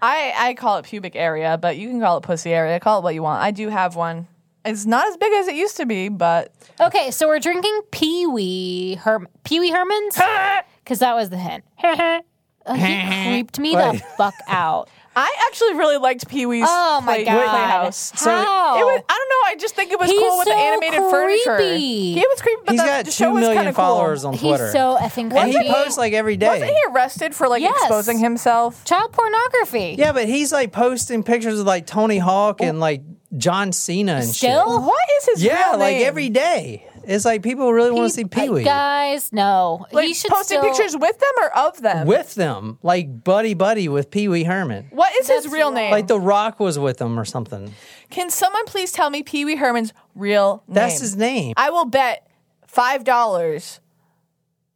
I, 0.00 0.32
I 0.36 0.54
call 0.54 0.78
it 0.78 0.84
pubic 0.84 1.16
area, 1.16 1.58
but 1.60 1.76
you 1.76 1.88
can 1.88 2.00
call 2.00 2.18
it 2.18 2.22
pussy 2.22 2.52
area. 2.54 2.78
Call 2.80 3.00
it 3.00 3.02
what 3.02 3.14
you 3.14 3.22
want. 3.22 3.42
I 3.42 3.50
do 3.50 3.68
have 3.68 3.96
one. 3.96 4.28
It's 4.66 4.86
not 4.86 5.06
as 5.08 5.16
big 5.16 5.32
as 5.32 5.48
it 5.48 5.54
used 5.54 5.76
to 5.78 5.86
be, 5.86 6.08
but 6.08 6.52
Okay, 6.80 7.10
so 7.10 7.26
we're 7.28 7.40
drinking 7.40 7.80
Pee 7.90 8.26
Wee 8.26 8.94
Herm 8.96 9.28
Pee 9.44 9.60
Wee 9.60 9.70
Herman's 9.70 10.14
because 10.84 10.98
that 11.00 11.14
was 11.14 11.30
the 11.30 11.36
hint. 11.38 11.64
Oh, 11.82 12.20
he 12.74 13.24
creeped 13.30 13.58
me 13.58 13.74
the 13.74 14.02
fuck 14.16 14.34
out. 14.48 14.88
I 15.18 15.34
actually 15.48 15.72
really 15.76 15.96
liked 15.96 16.28
Pee 16.28 16.44
Wee's 16.44 16.66
Oh 16.68 17.00
my 17.00 17.14
play- 17.14 17.24
god! 17.24 17.48
Playhouse. 17.48 18.10
How? 18.22 18.78
It 18.78 18.84
was, 18.84 19.02
I 19.08 19.14
don't 19.14 19.28
know. 19.30 19.50
I 19.50 19.56
just 19.58 19.74
think 19.74 19.90
it 19.90 19.98
was 19.98 20.10
He's 20.10 20.20
cool 20.20 20.36
with 20.36 20.44
the 20.46 20.52
so 20.52 20.58
animated 20.58 20.98
furniture. 21.10 21.56
creepy. 21.56 22.12
He 22.12 22.26
was 22.28 22.42
creepy, 22.42 22.60
but 22.66 22.72
He's 22.72 22.80
the, 22.82 22.86
got 22.86 23.04
the 23.06 23.10
show 23.12 23.28
two 23.28 23.32
was 23.32 23.40
million 23.40 23.58
kinda 23.60 23.72
cool. 23.72 23.76
followers 23.84 24.26
on 24.26 24.36
Twitter. 24.36 24.64
He's 24.64 24.72
so 24.74 24.98
effing 25.00 25.32
and 25.32 25.50
he 25.50 25.72
posts 25.72 25.96
like 25.96 26.12
every 26.12 26.36
day. 26.36 26.48
Wasn't 26.48 26.68
he 26.70 26.82
arrested 26.90 27.34
for 27.34 27.48
like 27.48 27.62
Yes. 27.62 27.74
exposing 27.80 28.18
himself? 28.18 28.84
Child 28.84 29.12
pornography. 29.12 29.96
Yeah, 29.98 30.12
but 30.12 30.26
he's 30.28 30.52
like 30.52 30.72
posting 30.72 31.22
pictures 31.22 31.60
of 31.60 31.66
like 31.66 31.86
Tony 31.86 32.18
Hawk 32.18 32.60
and 32.60 32.78
like 32.78 33.00
John 33.36 33.72
Cena 33.72 34.14
and 34.14 34.24
Still? 34.24 34.60
shit. 34.78 34.82
What 34.86 35.08
is 35.18 35.24
his 35.26 35.42
name? 35.42 35.50
Yeah, 35.52 35.70
real 35.70 35.78
like 35.80 35.96
name? 35.96 36.06
every 36.06 36.28
day. 36.28 36.86
It's 37.04 37.24
like 37.24 37.42
people 37.44 37.72
really 37.72 37.92
want 37.92 38.10
to 38.10 38.14
see 38.14 38.24
Pee 38.24 38.48
Wee 38.48 38.64
Guys, 38.64 39.32
no. 39.32 39.86
like 39.92 40.08
he 40.08 40.14
should 40.14 40.28
posting 40.30 40.58
still, 40.58 40.68
pictures 40.74 40.96
with 40.96 41.16
them 41.18 41.30
or 41.40 41.56
of 41.56 41.80
them. 41.80 42.06
with 42.08 42.34
them, 42.34 42.78
like 42.82 43.22
buddy 43.22 43.54
buddy 43.54 43.88
with 43.88 44.10
Pee 44.10 44.26
Wee 44.26 44.42
Herman. 44.42 44.88
what 44.90 45.12
is 45.20 45.28
his 45.28 45.44
That's 45.44 45.54
real 45.54 45.70
name? 45.70 45.92
Like 45.92 46.08
The 46.08 46.18
Rock 46.18 46.58
was 46.58 46.78
with 46.80 46.98
them 46.98 47.18
or 47.18 47.24
something. 47.24 47.72
Can 48.10 48.28
someone 48.30 48.64
please 48.66 48.90
tell 48.90 49.10
me 49.10 49.22
Pee 49.22 49.44
Wee 49.44 49.54
Herman's 49.54 49.92
real 50.16 50.64
name? 50.66 50.74
That's 50.74 51.00
his 51.00 51.14
name. 51.16 51.54
I 51.56 51.70
will 51.70 51.84
bet 51.84 52.26
five 52.66 53.04
dollars 53.04 53.78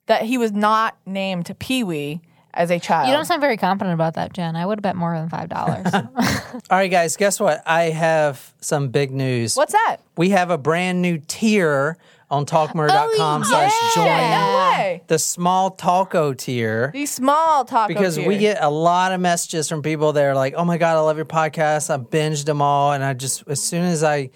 that 0.06 0.22
he 0.22 0.38
was 0.38 0.52
not 0.52 0.96
named 1.06 1.52
Pee 1.58 1.82
Wee 1.82 2.20
as 2.54 2.70
a 2.70 2.78
child. 2.78 3.08
You 3.08 3.14
don't 3.14 3.24
sound 3.24 3.40
very 3.40 3.56
confident 3.56 3.94
about 3.94 4.14
that, 4.14 4.32
Jen. 4.32 4.56
I 4.56 4.66
would 4.66 4.82
bet 4.82 4.96
more 4.96 5.16
than 5.16 5.28
five 5.28 5.48
dollars. 5.48 5.86
All 5.94 6.60
right, 6.70 6.90
guys, 6.90 7.16
guess 7.16 7.38
what? 7.38 7.62
I 7.66 7.84
have 7.84 8.52
some 8.60 8.88
big 8.88 9.10
news. 9.10 9.56
What's 9.56 9.72
that? 9.72 9.98
We 10.16 10.30
have 10.30 10.50
a 10.50 10.58
brand 10.58 11.02
new 11.02 11.18
tier 11.18 11.96
on 12.30 12.46
talkmurder.com 12.46 13.42
oh, 13.42 13.44
slash 13.44 13.94
join. 13.94 14.06
No 14.06 14.72
way. 14.76 15.02
The 15.08 15.18
small 15.18 15.72
taco 15.72 16.32
tier. 16.32 16.90
These 16.92 17.10
small 17.10 17.64
taco 17.64 17.88
because 17.88 18.18
we 18.18 18.38
get 18.38 18.62
a 18.62 18.70
lot 18.70 19.12
of 19.12 19.20
messages 19.20 19.68
from 19.68 19.82
people 19.82 20.12
that 20.12 20.24
are 20.24 20.34
like, 20.34 20.54
"Oh 20.56 20.64
my 20.64 20.78
god, 20.78 20.96
I 20.96 21.00
love 21.00 21.16
your 21.16 21.26
podcast. 21.26 21.92
I 21.92 21.98
binged 21.98 22.44
them 22.44 22.62
all, 22.62 22.92
and 22.92 23.02
I 23.02 23.14
just 23.14 23.44
as 23.48 23.62
soon 23.62 23.84
as 23.84 24.04
I 24.04 24.30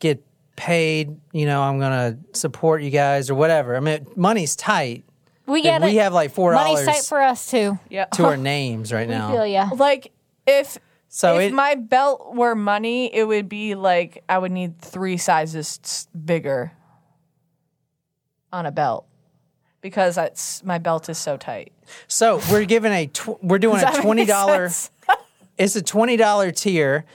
get 0.00 0.24
paid, 0.56 1.16
you 1.32 1.46
know, 1.46 1.62
I'm 1.62 1.78
gonna 1.78 2.18
support 2.32 2.82
you 2.82 2.90
guys 2.90 3.30
or 3.30 3.34
whatever." 3.34 3.76
I 3.76 3.80
mean, 3.80 4.06
money's 4.16 4.56
tight. 4.56 5.04
We 5.46 5.62
get 5.62 5.80
we 5.82 5.96
have 5.96 6.12
like 6.12 6.30
four 6.32 6.52
Money's 6.52 6.80
dollars 6.80 6.86
tight 6.86 7.04
for 7.04 7.20
us 7.20 7.50
too. 7.50 7.78
yeah. 7.88 8.04
to 8.06 8.24
our 8.24 8.36
names 8.54 8.92
right 8.92 9.08
I 9.08 9.12
now. 9.12 9.30
feel 9.32 9.46
ya. 9.46 9.68
like 9.76 10.12
if 10.46 10.78
So 11.08 11.38
if 11.38 11.50
it- 11.50 11.54
my 11.54 11.74
belt 11.76 12.34
were 12.34 12.54
money, 12.54 13.14
it 13.14 13.24
would 13.24 13.48
be 13.48 13.74
like 13.74 14.22
I 14.28 14.38
would 14.38 14.52
need 14.52 14.78
three 14.80 15.16
sizes 15.16 15.80
s- 15.82 16.08
bigger 16.24 16.72
on 18.52 18.66
a 18.66 18.70
belt 18.72 19.06
because 19.80 20.14
that's 20.14 20.64
my 20.64 20.78
belt 20.78 21.08
is 21.08 21.18
so 21.18 21.36
tight. 21.36 21.72
So 22.08 22.40
we're 22.50 22.64
giving 22.64 22.92
a 22.92 23.06
tw- 23.06 23.42
we're 23.42 23.58
doing 23.58 23.80
Does 23.80 23.84
a 23.84 23.92
make 23.92 24.02
twenty 24.02 24.24
dollar. 24.24 24.68
sense? 24.68 24.90
It's 25.58 25.74
a 25.74 25.82
twenty 25.82 26.16
dollar 26.18 26.50
tier, 26.50 27.06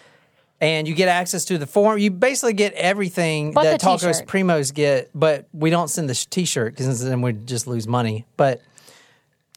and 0.61 0.87
you 0.87 0.93
get 0.93 1.09
access 1.09 1.43
to 1.45 1.57
the 1.57 1.67
forum. 1.67 1.99
You 1.99 2.11
basically 2.11 2.53
get 2.53 2.73
everything 2.73 3.51
But 3.51 3.63
that 3.63 3.81
Tacos 3.81 3.99
t-shirt. 3.99 4.27
Primos 4.27 4.73
get, 4.73 5.09
but 5.13 5.47
we 5.51 5.69
don't 5.71 5.89
send 5.89 6.09
the 6.09 6.13
t-shirt 6.13 6.73
because 6.73 7.03
then 7.03 7.21
we 7.21 7.33
just 7.33 7.67
lose 7.67 7.87
money. 7.87 8.25
But 8.37 8.61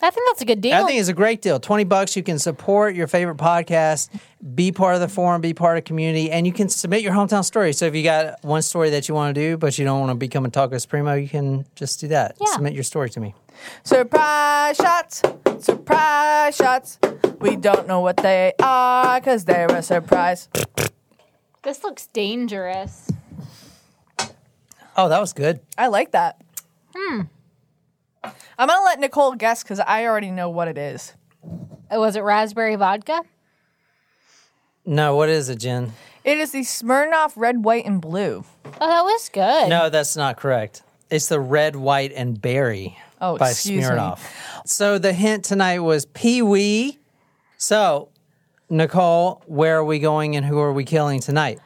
I 0.02 0.10
think 0.10 0.26
that's 0.28 0.42
a 0.42 0.44
good 0.44 0.60
deal. 0.60 0.74
I 0.74 0.84
think 0.84 0.98
it's 0.98 1.08
a 1.08 1.14
great 1.14 1.40
deal. 1.40 1.60
Twenty 1.60 1.84
bucks, 1.84 2.16
you 2.16 2.22
can 2.22 2.38
support 2.38 2.94
your 2.94 3.06
favorite 3.06 3.36
podcast, 3.36 4.10
be 4.54 4.72
part 4.72 4.96
of 4.96 5.00
the 5.00 5.08
forum, 5.08 5.40
be 5.40 5.54
part 5.54 5.78
of 5.78 5.84
community, 5.84 6.30
and 6.30 6.46
you 6.46 6.52
can 6.52 6.68
submit 6.68 7.02
your 7.02 7.12
hometown 7.12 7.44
story. 7.44 7.72
So 7.72 7.86
if 7.86 7.94
you 7.94 8.02
got 8.02 8.42
one 8.42 8.62
story 8.62 8.90
that 8.90 9.08
you 9.08 9.14
want 9.14 9.34
to 9.34 9.40
do, 9.40 9.56
but 9.56 9.78
you 9.78 9.84
don't 9.84 10.00
want 10.00 10.10
to 10.10 10.16
become 10.16 10.44
a 10.44 10.50
Talkos 10.50 10.88
Primo, 10.88 11.14
you 11.14 11.28
can 11.28 11.64
just 11.74 12.00
do 12.00 12.08
that. 12.08 12.36
Yeah. 12.40 12.52
Submit 12.52 12.74
your 12.74 12.82
story 12.82 13.08
to 13.10 13.20
me. 13.20 13.34
Surprise 13.82 14.76
shots, 14.76 15.22
surprise 15.60 16.56
shots. 16.56 16.98
We 17.40 17.56
don't 17.56 17.86
know 17.86 18.00
what 18.00 18.16
they 18.18 18.52
are 18.62 19.20
because 19.20 19.44
they're 19.44 19.66
a 19.66 19.82
surprise. 19.82 20.48
this 21.62 21.82
looks 21.84 22.06
dangerous. 22.08 23.10
Oh, 24.96 25.08
that 25.08 25.20
was 25.20 25.32
good. 25.32 25.60
I 25.76 25.88
like 25.88 26.12
that. 26.12 26.40
Hmm. 26.94 27.22
I'm 28.22 28.68
gonna 28.68 28.84
let 28.84 29.00
Nicole 29.00 29.34
guess 29.34 29.62
because 29.62 29.80
I 29.80 30.06
already 30.06 30.30
know 30.30 30.48
what 30.48 30.68
it 30.68 30.78
is. 30.78 31.12
Uh, 31.44 31.98
Was 31.98 32.16
it 32.16 32.20
raspberry 32.22 32.76
vodka? 32.76 33.22
No, 34.86 35.16
what 35.16 35.28
is 35.28 35.48
it, 35.48 35.56
Jen? 35.56 35.92
It 36.24 36.38
is 36.38 36.52
the 36.52 36.60
Smirnoff 36.60 37.32
Red, 37.36 37.64
White, 37.64 37.84
and 37.84 38.00
Blue. 38.00 38.44
Oh, 38.80 38.86
that 38.88 39.02
was 39.02 39.28
good. 39.28 39.68
No, 39.68 39.90
that's 39.90 40.16
not 40.16 40.36
correct. 40.36 40.82
It's 41.10 41.28
the 41.28 41.40
red, 41.40 41.76
white, 41.76 42.12
and 42.12 42.40
berry 42.40 42.96
Oh, 43.24 43.38
by 43.38 43.50
excuse 43.50 43.88
me. 43.88 43.94
Smirnoff. 43.94 44.20
So 44.66 44.98
the 44.98 45.12
hint 45.12 45.44
tonight 45.44 45.80
was 45.80 46.06
Pee 46.06 46.42
Wee. 46.42 46.98
So, 47.56 48.10
Nicole, 48.68 49.42
where 49.46 49.78
are 49.78 49.84
we 49.84 49.98
going 49.98 50.36
and 50.36 50.44
who 50.44 50.58
are 50.58 50.72
we 50.72 50.84
killing 50.84 51.20
tonight? 51.20 51.60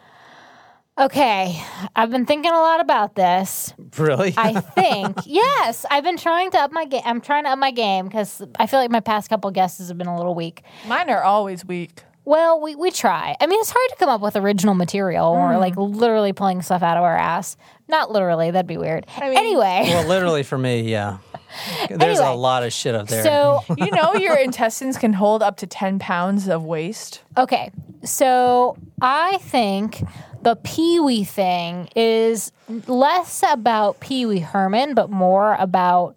Okay, 0.98 1.62
I've 1.94 2.10
been 2.10 2.26
thinking 2.26 2.50
a 2.50 2.56
lot 2.56 2.80
about 2.80 3.14
this. 3.14 3.72
Really? 3.96 4.34
I 4.36 4.60
think 4.60 5.18
yes, 5.26 5.86
I've 5.90 6.02
been 6.02 6.16
trying 6.16 6.50
to 6.52 6.58
up 6.58 6.72
my 6.72 6.86
game. 6.86 7.02
I'm 7.04 7.20
trying 7.20 7.44
to 7.44 7.50
up 7.50 7.58
my 7.58 7.70
game 7.70 8.06
because 8.06 8.42
I 8.58 8.66
feel 8.66 8.80
like 8.80 8.90
my 8.90 9.00
past 9.00 9.28
couple 9.28 9.48
guesses 9.52 9.88
have 9.88 9.98
been 9.98 10.08
a 10.08 10.16
little 10.16 10.34
weak. 10.34 10.62
Mine 10.88 11.08
are 11.08 11.22
always 11.22 11.64
weak. 11.64 12.02
Well, 12.28 12.60
we, 12.60 12.74
we 12.74 12.90
try. 12.90 13.34
I 13.40 13.46
mean, 13.46 13.58
it's 13.58 13.70
hard 13.70 13.88
to 13.88 13.96
come 13.96 14.10
up 14.10 14.20
with 14.20 14.36
original 14.36 14.74
material 14.74 15.28
or 15.28 15.54
hmm. 15.54 15.60
like 15.60 15.76
literally 15.78 16.34
pulling 16.34 16.60
stuff 16.60 16.82
out 16.82 16.98
of 16.98 17.02
our 17.02 17.16
ass. 17.16 17.56
Not 17.88 18.10
literally, 18.10 18.50
that'd 18.50 18.66
be 18.66 18.76
weird. 18.76 19.06
mean- 19.18 19.38
anyway, 19.38 19.84
well, 19.86 20.06
literally 20.06 20.42
for 20.44 20.58
me, 20.58 20.82
yeah. 20.82 21.18
There's 21.90 22.18
a 22.18 22.32
lot 22.32 22.62
of 22.62 22.72
shit 22.72 22.94
up 22.94 23.08
there. 23.08 23.22
so 23.22 23.64
You 23.76 23.90
know 23.90 24.14
your 24.14 24.36
intestines 24.36 24.96
can 24.98 25.12
hold 25.12 25.42
up 25.42 25.56
to 25.58 25.66
10 25.66 25.98
pounds 25.98 26.48
of 26.48 26.64
waste? 26.64 27.22
Okay, 27.36 27.70
so 28.04 28.76
I 29.00 29.38
think 29.42 30.02
the 30.42 30.56
Pee 30.56 31.00
Wee 31.00 31.24
thing 31.24 31.88
is 31.96 32.52
less 32.86 33.42
about 33.48 34.00
Pee 34.00 34.26
Wee 34.26 34.38
Herman, 34.40 34.94
but 34.94 35.10
more 35.10 35.56
about 35.58 36.16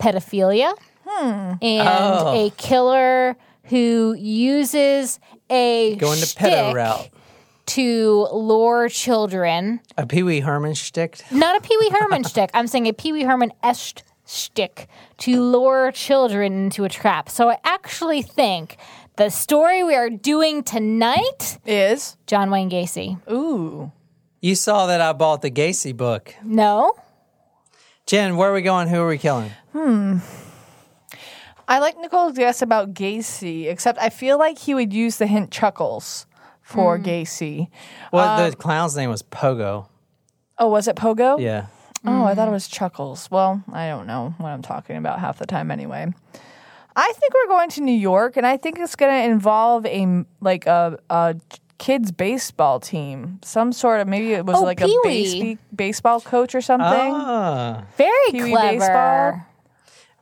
pedophilia 0.00 0.72
hmm. 1.06 1.54
and 1.62 1.88
Oh. 1.88 2.32
a 2.46 2.50
killer 2.56 3.36
who 3.64 4.14
uses 4.18 5.18
a 5.50 5.96
Going 5.96 6.20
to 6.20 6.26
pedo 6.26 6.74
route. 6.74 7.08
to 7.66 8.28
lure 8.32 8.88
children. 8.88 9.80
A 9.98 10.06
Pee 10.06 10.22
Wee 10.22 10.40
Herman 10.40 10.74
shtick. 10.74 11.20
Not 11.32 11.56
a 11.56 11.60
Pee 11.60 11.76
Wee 11.78 11.90
Herman 11.90 12.22
shtick. 12.24 12.50
I'm 12.54 12.66
saying 12.66 12.86
a 12.86 12.92
Pee 12.92 13.12
Wee 13.12 13.22
Herman 13.24 13.52
eshed 13.64 14.02
shtick 14.26 14.88
to 15.18 15.40
lure 15.42 15.92
children 15.92 16.52
into 16.52 16.84
a 16.84 16.88
trap. 16.88 17.28
So 17.28 17.48
I 17.50 17.58
actually 17.64 18.22
think 18.22 18.76
the 19.16 19.30
story 19.30 19.82
we 19.84 19.94
are 19.94 20.10
doing 20.10 20.62
tonight 20.62 21.58
Is? 21.64 22.16
John 22.26 22.50
Wayne 22.50 22.68
Gacy. 22.70 23.18
Ooh. 23.30 23.92
You 24.40 24.54
saw 24.54 24.86
that 24.86 25.00
I 25.00 25.12
bought 25.12 25.42
the 25.42 25.50
Gacy 25.50 25.96
book. 25.96 26.34
No? 26.44 26.92
Jen, 28.06 28.36
where 28.36 28.50
are 28.50 28.54
we 28.54 28.62
going? 28.62 28.88
Who 28.88 29.00
are 29.00 29.08
we 29.08 29.18
killing? 29.18 29.50
Hmm. 29.72 30.18
I 31.68 31.80
like 31.80 31.98
Nicole's 31.98 32.36
guess 32.36 32.62
about 32.62 32.94
Gacy, 32.94 33.66
except 33.68 33.98
I 33.98 34.10
feel 34.10 34.38
like 34.38 34.58
he 34.58 34.74
would 34.74 34.92
use 34.92 35.16
the 35.16 35.26
hint 35.26 35.50
chuckles 35.50 36.26
for 36.62 36.98
Gacy. 36.98 37.68
Well, 38.12 38.40
Um, 38.40 38.50
the 38.50 38.56
clown's 38.56 38.96
name 38.96 39.10
was 39.10 39.22
Pogo. 39.24 39.88
Oh, 40.58 40.68
was 40.68 40.86
it 40.86 40.94
Pogo? 40.96 41.40
Yeah. 41.40 41.66
Oh, 42.04 42.24
I 42.24 42.34
thought 42.34 42.48
it 42.48 42.52
was 42.52 42.68
Chuckles. 42.68 43.28
Well, 43.30 43.62
I 43.72 43.88
don't 43.88 44.06
know 44.06 44.34
what 44.38 44.50
I'm 44.50 44.62
talking 44.62 44.96
about 44.96 45.18
half 45.18 45.38
the 45.38 45.46
time 45.46 45.70
anyway. 45.70 46.06
I 46.94 47.12
think 47.16 47.34
we're 47.34 47.48
going 47.48 47.68
to 47.70 47.80
New 47.82 47.92
York, 47.96 48.36
and 48.36 48.46
I 48.46 48.56
think 48.56 48.78
it's 48.78 48.96
going 48.96 49.12
to 49.12 49.30
involve 49.30 49.84
a 49.86 50.24
like 50.40 50.66
a, 50.66 50.98
a 51.10 51.36
kids 51.78 52.10
baseball 52.12 52.80
team, 52.80 53.38
some 53.42 53.72
sort 53.72 54.00
of 54.00 54.08
maybe 54.08 54.32
it 54.32 54.46
was 54.46 54.56
Oh, 54.56 54.62
like 54.62 54.80
a 54.80 54.86
Pee-wee. 54.86 55.02
base, 55.42 55.58
baseball 55.74 56.20
coach 56.20 56.54
or 56.54 56.60
something. 56.62 57.12
Ah, 57.12 57.84
Very 57.98 58.30
Pee 58.32 58.42
Wee 58.44 58.50
clever. 58.52 58.78
baseball. 58.78 59.40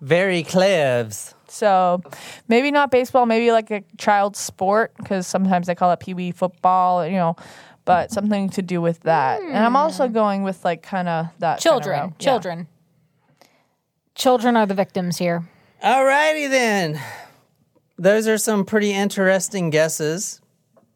very 0.01 0.43
cleves. 0.43 1.35
So 1.47 2.03
maybe 2.49 2.73
not 2.73 2.91
baseball, 2.91 3.27
maybe 3.27 3.53
like 3.53 3.71
a 3.71 3.85
child 3.97 4.37
sport 4.37 4.93
because 4.97 5.27
sometimes 5.29 5.69
they 5.69 5.77
call 5.77 5.93
it 5.93 6.01
pee 6.01 6.13
wee 6.15 6.33
football, 6.33 7.07
you 7.07 7.13
know, 7.17 7.37
but 7.85 8.11
something 8.11 8.49
to 8.51 8.63
do 8.63 8.81
with 8.81 9.01
that. 9.01 9.43
And 9.43 9.57
I'm 9.57 9.77
also 9.77 10.07
hmm. 10.07 10.15
going 10.15 10.43
with 10.43 10.65
like 10.65 10.83
kind 10.83 11.09
of 11.09 11.27
that 11.39 11.61
kinda 11.61 11.63
Children. 11.63 12.01
route. 12.01 12.13
Yeah. 12.19 12.25
Children. 12.25 12.69
Children 14.15 14.57
are 14.57 14.67
the 14.67 14.75
victims 14.75 15.19
here. 15.19 15.45
Alrighty 15.83 16.49
then. 16.49 17.01
Those 17.99 18.27
are 18.27 18.39
some 18.39 18.65
pretty 18.65 18.93
interesting 18.93 19.71
guesses. 19.71 20.41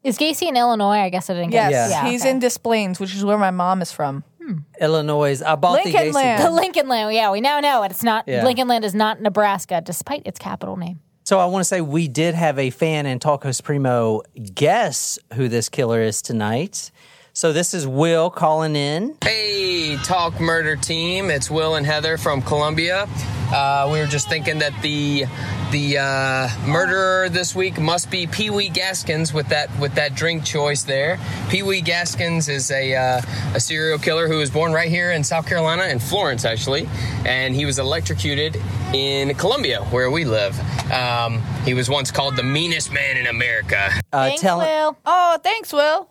Is 0.04 0.16
Gacy 0.16 0.48
in 0.48 0.56
Illinois? 0.56 0.98
I 0.98 1.10
guess 1.10 1.28
I 1.28 1.34
didn't 1.34 1.52
Yes, 1.52 1.70
get 1.70 1.90
Yeah. 1.90 2.10
he's 2.10 2.22
okay. 2.22 2.30
in 2.30 2.38
Des 2.38 2.58
Plaines, 2.62 2.98
which 3.00 3.14
is 3.14 3.24
where 3.24 3.38
my 3.38 3.50
mom 3.50 3.82
is 3.82 3.92
from. 3.92 4.24
Hmm. 4.42 4.58
Illinois. 4.80 5.42
I 5.42 5.56
bought 5.56 5.72
Lincoln 5.72 5.92
the 5.92 5.98
Gacy 5.98 6.14
Land. 6.14 6.42
The 6.42 6.48
book. 6.48 6.60
Lincoln 6.60 6.88
Land. 6.88 7.14
Yeah, 7.14 7.30
we 7.30 7.40
now 7.40 7.60
know 7.60 7.82
it. 7.82 7.90
It's 7.90 8.02
not 8.02 8.24
Yeah. 8.26 8.44
Lincoln 8.44 8.68
Land 8.68 8.84
is 8.84 8.94
not 8.94 9.20
Nebraska, 9.20 9.82
despite 9.84 10.22
its 10.24 10.38
capital 10.38 10.76
name. 10.76 11.00
So 11.28 11.38
I 11.38 11.44
want 11.44 11.60
to 11.60 11.66
say 11.66 11.82
we 11.82 12.08
did 12.08 12.34
have 12.34 12.58
a 12.58 12.70
fan 12.70 13.04
in 13.04 13.18
Talkos 13.18 13.62
Primo 13.62 14.22
guess 14.54 15.18
who 15.34 15.46
this 15.48 15.68
killer 15.68 16.00
is 16.00 16.22
tonight. 16.22 16.90
So 17.38 17.52
this 17.52 17.72
is 17.72 17.86
Will 17.86 18.30
calling 18.30 18.74
in. 18.74 19.16
Hey, 19.22 19.96
Talk 19.98 20.40
Murder 20.40 20.74
Team. 20.74 21.30
It's 21.30 21.48
Will 21.48 21.76
and 21.76 21.86
Heather 21.86 22.18
from 22.18 22.42
Columbia. 22.42 23.08
Uh, 23.52 23.88
we 23.92 24.00
were 24.00 24.08
just 24.08 24.28
thinking 24.28 24.58
that 24.58 24.72
the 24.82 25.24
the 25.70 25.98
uh, 25.98 26.48
murderer 26.66 27.28
this 27.28 27.54
week 27.54 27.78
must 27.78 28.10
be 28.10 28.26
Pee 28.26 28.50
Wee 28.50 28.68
Gaskins 28.68 29.32
with 29.32 29.46
that 29.50 29.70
with 29.78 29.94
that 29.94 30.16
drink 30.16 30.44
choice 30.44 30.82
there. 30.82 31.20
Pee 31.48 31.62
Wee 31.62 31.80
Gaskins 31.80 32.48
is 32.48 32.72
a 32.72 32.96
uh, 32.96 33.20
a 33.54 33.60
serial 33.60 34.00
killer 34.00 34.26
who 34.26 34.38
was 34.38 34.50
born 34.50 34.72
right 34.72 34.88
here 34.90 35.12
in 35.12 35.22
South 35.22 35.46
Carolina 35.46 35.84
in 35.84 36.00
Florence 36.00 36.44
actually, 36.44 36.88
and 37.24 37.54
he 37.54 37.64
was 37.64 37.78
electrocuted 37.78 38.56
in 38.92 39.32
Columbia 39.36 39.84
where 39.92 40.10
we 40.10 40.24
live. 40.24 40.58
Um, 40.90 41.40
he 41.64 41.72
was 41.72 41.88
once 41.88 42.10
called 42.10 42.34
the 42.34 42.42
meanest 42.42 42.92
man 42.92 43.16
in 43.16 43.28
America. 43.28 43.92
Uh, 44.12 44.24
Thanks, 44.26 44.40
tell- 44.40 44.58
Will. 44.58 44.98
Oh, 45.06 45.38
thanks, 45.40 45.72
Will. 45.72 46.08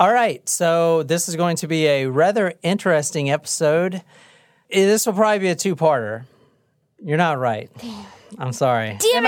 All 0.00 0.12
right, 0.12 0.46
so 0.48 1.02
this 1.02 1.28
is 1.28 1.34
going 1.34 1.56
to 1.56 1.66
be 1.66 1.86
a 1.86 2.06
rather 2.06 2.52
interesting 2.62 3.30
episode. 3.30 3.96
Eh, 4.70 4.86
This 4.86 5.06
will 5.06 5.14
probably 5.14 5.40
be 5.40 5.48
a 5.48 5.56
two-parter. 5.56 6.24
You're 7.02 7.16
not 7.18 7.38
right. 7.38 7.68
I'm 8.38 8.52
sorry. 8.52 8.96
Damn 9.00 9.26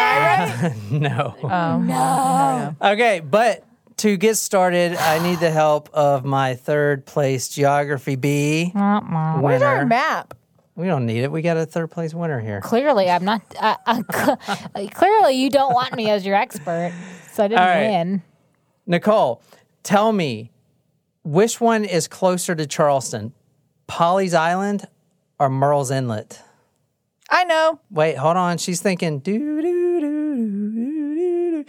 it! 0.72 0.76
No. 0.92 1.34
Oh. 1.42 1.78
No. 1.78 2.76
Okay, 2.82 3.18
but 3.20 3.64
to 3.98 4.16
get 4.16 4.36
started, 4.36 4.94
I 4.96 5.18
need 5.22 5.40
the 5.40 5.50
help 5.50 5.88
of 5.92 6.24
my 6.24 6.54
third 6.54 7.04
place 7.04 7.48
geography 7.48 8.14
B 8.16 8.70
Where's 8.74 9.62
our 9.62 9.84
map? 9.86 10.34
We 10.76 10.86
don't 10.86 11.04
need 11.04 11.24
it. 11.24 11.32
We 11.32 11.42
got 11.42 11.56
a 11.56 11.66
third 11.66 11.90
place 11.90 12.14
winner 12.14 12.38
here. 12.40 12.60
Clearly, 12.60 13.10
I'm 13.10 13.24
not. 13.24 13.42
Uh, 13.58 13.76
uh, 13.86 14.02
clearly, 14.94 15.34
you 15.34 15.50
don't 15.50 15.74
want 15.74 15.94
me 15.94 16.08
as 16.10 16.24
your 16.24 16.36
expert, 16.36 16.92
so 17.32 17.44
I 17.44 17.48
didn't 17.48 17.60
All 17.60 17.66
right. 17.66 17.88
win. 17.90 18.22
Nicole, 18.86 19.42
tell 19.82 20.12
me 20.12 20.50
which 21.22 21.60
one 21.60 21.84
is 21.84 22.08
closer 22.08 22.54
to 22.54 22.66
Charleston, 22.66 23.32
Pawleys 23.88 24.34
Island 24.34 24.86
or 25.38 25.48
Murrells 25.48 25.90
Inlet? 25.94 26.42
I 27.30 27.44
know. 27.44 27.80
Wait, 27.90 28.16
hold 28.16 28.36
on. 28.36 28.58
She's 28.58 28.80
thinking. 28.82 29.20
Doo, 29.20 29.38
doo, 29.38 29.62
doo, 29.62 30.00
doo, 30.00 30.74
doo, 30.74 31.62
doo. 31.62 31.64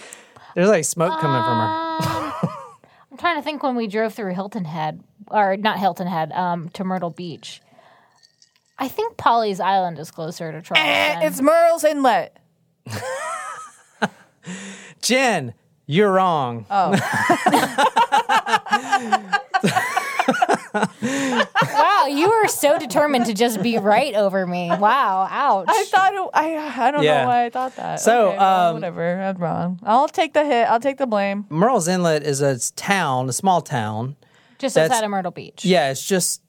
There's 0.56 0.70
like 0.70 0.86
smoke 0.86 1.20
coming 1.20 1.44
from 1.44 1.58
her. 1.60 2.50
I'm 3.12 3.18
trying 3.18 3.36
to 3.38 3.42
think 3.44 3.62
when 3.62 3.76
we 3.76 3.88
drove 3.88 4.14
through 4.14 4.34
Hilton 4.34 4.66
Head, 4.66 5.04
or 5.28 5.56
not 5.58 5.78
Hilton 5.80 6.08
Head, 6.08 6.32
um, 6.32 6.70
to 6.70 6.84
Myrtle 6.84 7.10
Beach. 7.12 7.62
I 8.80 8.88
think 8.88 9.18
Pawleys 9.18 9.60
Island 9.60 10.00
is 10.00 10.10
closer 10.10 10.52
to 10.52 10.58
Eh, 10.58 10.62
Charleston. 10.62 11.22
it's 11.24 11.42
Murrells 11.42 11.84
Inlet. 11.84 12.38
Jen, 15.04 15.54
you're 15.86 16.12
wrong. 16.12 16.66
wow, 20.74 22.06
you 22.10 22.30
were 22.30 22.48
so 22.48 22.78
determined 22.80 23.26
to 23.26 23.34
just 23.34 23.62
be 23.62 23.78
right 23.78 24.14
over 24.16 24.46
me. 24.48 24.70
Wow, 24.70 25.28
ouch. 25.30 25.66
I 25.70 25.84
thought 25.86 26.14
it, 26.14 26.30
I 26.34 26.86
I 26.88 26.92
don't 26.92 27.04
Yeah. 27.04 27.22
know 27.24 27.28
why 27.28 27.46
I 27.46 27.50
thought 27.50 27.76
that. 27.76 28.00
So, 28.00 28.30
Okay, 28.30 28.38
well, 28.38 28.68
um, 28.70 28.74
whatever, 28.76 29.22
I'm 29.22 29.38
wrong. 29.38 29.80
I'll 29.84 30.08
take 30.08 30.34
the 30.34 30.44
hit. 30.46 30.70
I'll 30.70 30.80
take 30.80 30.98
the 30.98 31.08
blame. 31.08 31.46
Murrells 31.50 31.88
Inlet 31.88 32.24
is 32.24 32.42
a 32.42 32.60
town, 32.76 33.30
a 33.30 33.34
small 33.34 33.62
town. 33.62 34.16
just 34.60 34.76
that's- 34.76 34.92
outside 34.92 35.04
of 35.06 35.12
Myrtle 35.12 35.32
Beach. 35.32 35.66
Yeah, 35.66 35.90
it's 35.92 36.06
just 36.06 36.42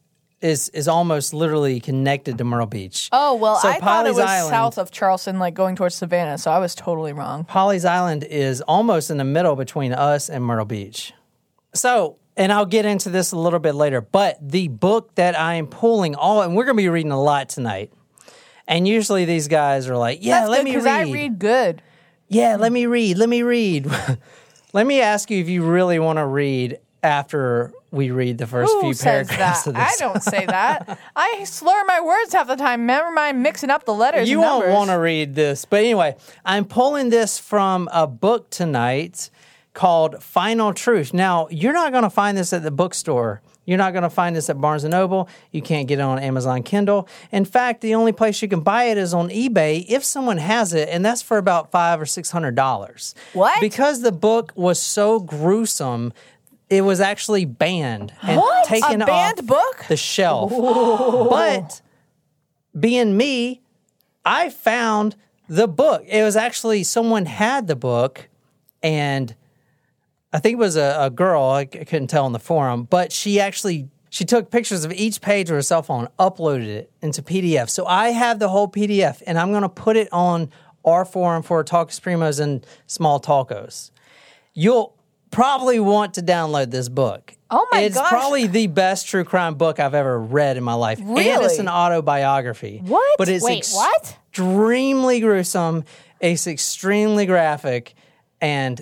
is 0.42 0.68
is 0.70 0.88
almost 0.88 1.32
literally 1.32 1.78
connected 1.80 2.36
to 2.38 2.44
Myrtle 2.44 2.66
Beach. 2.66 3.08
Oh 3.12 3.34
well, 3.36 3.56
So 3.56 3.68
I 3.68 3.78
thought 3.78 4.06
it 4.06 4.10
Pawleys 4.10 4.16
was 4.16 4.24
Island- 4.24 4.50
south 4.50 4.78
of 4.78 4.90
Charleston, 4.90 5.38
like 5.38 5.54
going 5.54 5.76
towards 5.76 5.94
Savannah. 5.94 6.36
So 6.36 6.50
I 6.50 6.58
was 6.58 6.74
totally 6.74 7.12
wrong. 7.12 7.44
Pawleys 7.44 7.88
Island 7.88 8.24
is 8.24 8.60
almost 8.62 9.10
in 9.10 9.16
the 9.18 9.24
middle 9.24 9.54
between 9.56 9.92
us 9.92 10.28
and 10.28 10.44
Myrtle 10.44 10.64
Beach. 10.64 11.12
So, 11.74 12.16
and 12.36 12.52
I'll 12.52 12.66
get 12.66 12.84
into 12.86 13.10
this 13.10 13.32
a 13.32 13.36
little 13.38 13.58
bit 13.58 13.74
later, 13.74 14.00
but 14.00 14.36
the 14.40 14.68
book 14.68 15.14
that 15.16 15.38
I 15.38 15.54
am 15.54 15.66
pulling 15.66 16.14
all, 16.14 16.42
and 16.42 16.54
we're 16.56 16.64
going 16.64 16.76
to 16.76 16.82
be 16.82 16.88
reading 16.88 17.12
a 17.12 17.20
lot 17.22 17.48
tonight. 17.48 17.92
And 18.66 18.86
usually 18.86 19.24
these 19.24 19.48
guys 19.48 19.88
are 19.88 19.96
like, 19.96 20.20
"Yeah, 20.22 20.40
That's 20.40 20.50
let 20.50 20.56
good 20.58 20.64
me 20.64 20.70
because 20.72 20.84
read. 20.84 21.08
I 21.08 21.10
read 21.12 21.38
good. 21.38 21.82
Yeah, 22.28 22.56
let 22.56 22.72
me 22.72 22.86
read. 22.86 23.18
Let 23.18 23.28
me 23.28 23.42
read. 23.42 23.90
let 24.72 24.86
me 24.86 25.00
ask 25.00 25.30
you 25.30 25.40
if 25.40 25.48
you 25.48 25.64
really 25.64 25.98
want 25.98 26.18
to 26.18 26.24
read 26.26 26.78
after 27.02 27.72
we 27.90 28.10
read 28.10 28.38
the 28.38 28.46
first 28.46 28.72
Who 28.72 28.80
few 28.80 28.94
paragraphs 28.94 29.64
that? 29.64 29.70
of 29.70 29.74
this. 29.74 30.00
I 30.00 30.04
don't 30.04 30.22
say 30.22 30.46
that. 30.46 30.98
I 31.14 31.44
slur 31.44 31.84
my 31.84 32.00
words 32.00 32.32
half 32.32 32.46
the 32.46 32.56
time. 32.56 32.86
Never 32.86 33.10
mind 33.10 33.42
mixing 33.42 33.68
up 33.68 33.84
the 33.84 33.92
letters. 33.92 34.30
you 34.30 34.40
won't 34.40 34.68
want 34.68 34.88
to 34.90 34.94
read 34.98 35.34
this. 35.34 35.64
But 35.66 35.80
anyway, 35.80 36.16
I'm 36.44 36.64
pulling 36.64 37.10
this 37.10 37.38
from 37.38 37.88
a 37.92 38.06
book 38.06 38.48
tonight 38.48 39.28
called 39.74 40.22
Final 40.22 40.72
Truth. 40.74 41.14
Now, 41.14 41.48
you're 41.50 41.72
not 41.72 41.92
going 41.92 42.02
to 42.04 42.10
find 42.10 42.36
this 42.36 42.52
at 42.52 42.62
the 42.62 42.70
bookstore. 42.70 43.40
You're 43.64 43.78
not 43.78 43.92
going 43.92 44.02
to 44.02 44.10
find 44.10 44.34
this 44.34 44.50
at 44.50 44.60
Barnes 44.60 44.84
& 44.84 44.84
Noble. 44.84 45.28
You 45.52 45.62
can't 45.62 45.86
get 45.86 45.98
it 45.98 46.02
on 46.02 46.18
Amazon 46.18 46.62
Kindle. 46.62 47.08
In 47.30 47.44
fact, 47.44 47.80
the 47.80 47.94
only 47.94 48.10
place 48.12 48.42
you 48.42 48.48
can 48.48 48.60
buy 48.60 48.84
it 48.84 48.98
is 48.98 49.14
on 49.14 49.28
eBay 49.30 49.84
if 49.88 50.02
someone 50.04 50.38
has 50.38 50.74
it, 50.74 50.88
and 50.88 51.04
that's 51.04 51.22
for 51.22 51.38
about 51.38 51.70
five 51.70 52.00
or 52.00 52.06
six 52.06 52.30
hundred 52.32 52.54
dollars. 52.56 53.14
What? 53.34 53.60
Because 53.60 54.02
the 54.02 54.10
book 54.12 54.52
was 54.56 54.82
so 54.82 55.20
gruesome, 55.20 56.12
it 56.68 56.82
was 56.82 57.00
actually 57.00 57.44
banned 57.44 58.12
and 58.22 58.38
What? 58.40 58.66
taken 58.66 59.00
A 59.00 59.06
banned 59.06 59.38
off 59.40 59.46
book? 59.46 59.84
the 59.88 59.96
shelf. 59.96 60.50
But 60.50 61.80
being 62.78 63.16
me, 63.16 63.62
I 64.24 64.50
found 64.50 65.14
the 65.48 65.68
book. 65.68 66.02
It 66.08 66.22
was 66.24 66.34
actually 66.36 66.82
someone 66.82 67.26
had 67.26 67.68
the 67.68 67.76
book, 67.76 68.28
and 68.82 69.36
I 70.32 70.38
think 70.38 70.54
it 70.54 70.58
was 70.58 70.76
a, 70.76 70.96
a 70.98 71.10
girl. 71.10 71.42
I 71.42 71.64
c- 71.64 71.84
couldn't 71.84 72.08
tell 72.08 72.24
on 72.24 72.32
the 72.32 72.38
forum, 72.38 72.84
but 72.84 73.12
she 73.12 73.40
actually 73.40 73.88
she 74.10 74.24
took 74.24 74.50
pictures 74.50 74.84
of 74.84 74.92
each 74.92 75.20
page 75.20 75.50
with 75.50 75.56
her 75.56 75.62
cell 75.62 75.82
phone, 75.82 76.08
uploaded 76.18 76.66
it 76.66 76.92
into 77.00 77.22
PDF. 77.22 77.70
So 77.70 77.86
I 77.86 78.10
have 78.10 78.38
the 78.38 78.48
whole 78.48 78.68
PDF, 78.68 79.22
and 79.26 79.38
I'm 79.38 79.50
going 79.50 79.62
to 79.62 79.70
put 79.70 79.96
it 79.96 80.08
on 80.12 80.50
our 80.84 81.04
forum 81.04 81.42
for 81.42 81.64
Talkos 81.64 82.00
Primos 82.00 82.38
and 82.38 82.66
Small 82.86 83.20
Talkos. 83.20 83.90
You'll 84.52 84.94
probably 85.30 85.80
want 85.80 86.14
to 86.14 86.22
download 86.22 86.70
this 86.70 86.88
book. 86.88 87.34
Oh 87.50 87.66
my 87.72 87.80
it's 87.80 87.96
gosh. 87.96 88.08
probably 88.08 88.46
the 88.46 88.66
best 88.66 89.06
true 89.06 89.24
crime 89.24 89.54
book 89.54 89.80
I've 89.80 89.94
ever 89.94 90.18
read 90.18 90.56
in 90.56 90.62
my 90.62 90.74
life. 90.74 91.00
And 91.00 91.18
it's 91.18 91.58
an 91.58 91.68
autobiography. 91.68 92.82
What? 92.84 93.18
But 93.18 93.28
it's 93.28 93.44
Wait, 93.44 93.66
what? 93.72 94.16
extremely 94.28 95.20
gruesome. 95.20 95.84
It's 96.20 96.46
extremely 96.46 97.26
graphic, 97.26 97.94
and 98.40 98.80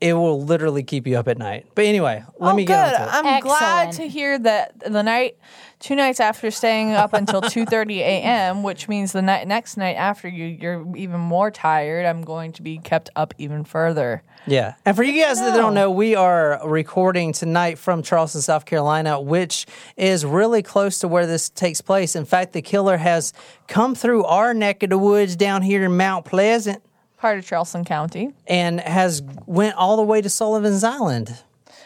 it 0.00 0.12
will 0.12 0.42
literally 0.42 0.82
keep 0.82 1.06
you 1.06 1.16
up 1.16 1.26
at 1.26 1.38
night. 1.38 1.66
But 1.74 1.86
anyway, 1.86 2.22
let 2.38 2.52
oh, 2.52 2.56
me 2.56 2.64
good. 2.64 2.74
get 2.74 2.94
into 2.94 3.04
it. 3.04 3.10
I'm 3.12 3.40
glad 3.40 3.92
to 3.92 4.06
hear 4.06 4.38
that 4.40 4.78
the 4.80 5.02
night, 5.02 5.38
two 5.80 5.96
nights 5.96 6.20
after 6.20 6.50
staying 6.50 6.92
up 6.92 7.14
until 7.14 7.40
2:30 7.42 7.96
a.m., 7.98 8.62
which 8.62 8.88
means 8.88 9.12
the 9.12 9.22
night 9.22 9.48
next 9.48 9.78
night 9.78 9.94
after 9.94 10.28
you, 10.28 10.44
you're 10.44 10.96
even 10.96 11.20
more 11.20 11.50
tired. 11.50 12.04
I'm 12.04 12.22
going 12.22 12.52
to 12.52 12.62
be 12.62 12.76
kept 12.76 13.08
up 13.16 13.32
even 13.38 13.64
further. 13.64 14.22
Yeah. 14.46 14.74
And 14.84 14.94
for 14.94 15.02
you 15.02 15.20
guys 15.20 15.38
that 15.40 15.56
don't 15.56 15.74
know, 15.74 15.90
we 15.90 16.14
are 16.14 16.60
recording 16.64 17.32
tonight 17.32 17.78
from 17.78 18.02
Charleston, 18.02 18.42
South 18.42 18.66
Carolina, 18.66 19.20
which 19.20 19.66
is 19.96 20.24
really 20.24 20.62
close 20.62 20.98
to 20.98 21.08
where 21.08 21.26
this 21.26 21.48
takes 21.48 21.80
place. 21.80 22.14
In 22.14 22.26
fact, 22.26 22.52
the 22.52 22.62
killer 22.62 22.98
has 22.98 23.32
come 23.66 23.94
through 23.94 24.24
our 24.24 24.52
neck 24.52 24.82
of 24.82 24.90
the 24.90 24.98
woods 24.98 25.36
down 25.36 25.62
here 25.62 25.84
in 25.84 25.96
Mount 25.96 26.26
Pleasant 26.26 26.82
Part 27.26 27.38
of 27.38 27.46
Charleston 27.46 27.84
County. 27.84 28.32
and 28.46 28.78
has 28.78 29.20
went 29.46 29.74
all 29.74 29.96
the 29.96 30.04
way 30.04 30.22
to 30.22 30.28
Sullivan's 30.28 30.84
Island. 30.84 31.36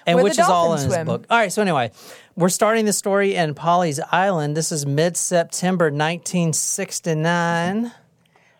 And 0.07 0.23
which 0.23 0.35
is 0.35 0.41
all 0.41 0.75
in 0.75 0.81
dolphins 0.81 0.95
his 0.95 1.05
book. 1.07 1.25
All 1.31 1.39
right, 1.39 1.51
so 1.51 1.63
anyway, 1.63 1.93
we're 2.37 2.51
starting 2.51 2.85
the 2.85 2.93
story 2.93 3.37
in 3.37 3.55
Pawleys 3.55 4.01
Island. 4.13 4.55
This 4.55 4.71
is 4.71 4.85
mid-September 4.85 5.87
1969. 5.87 7.91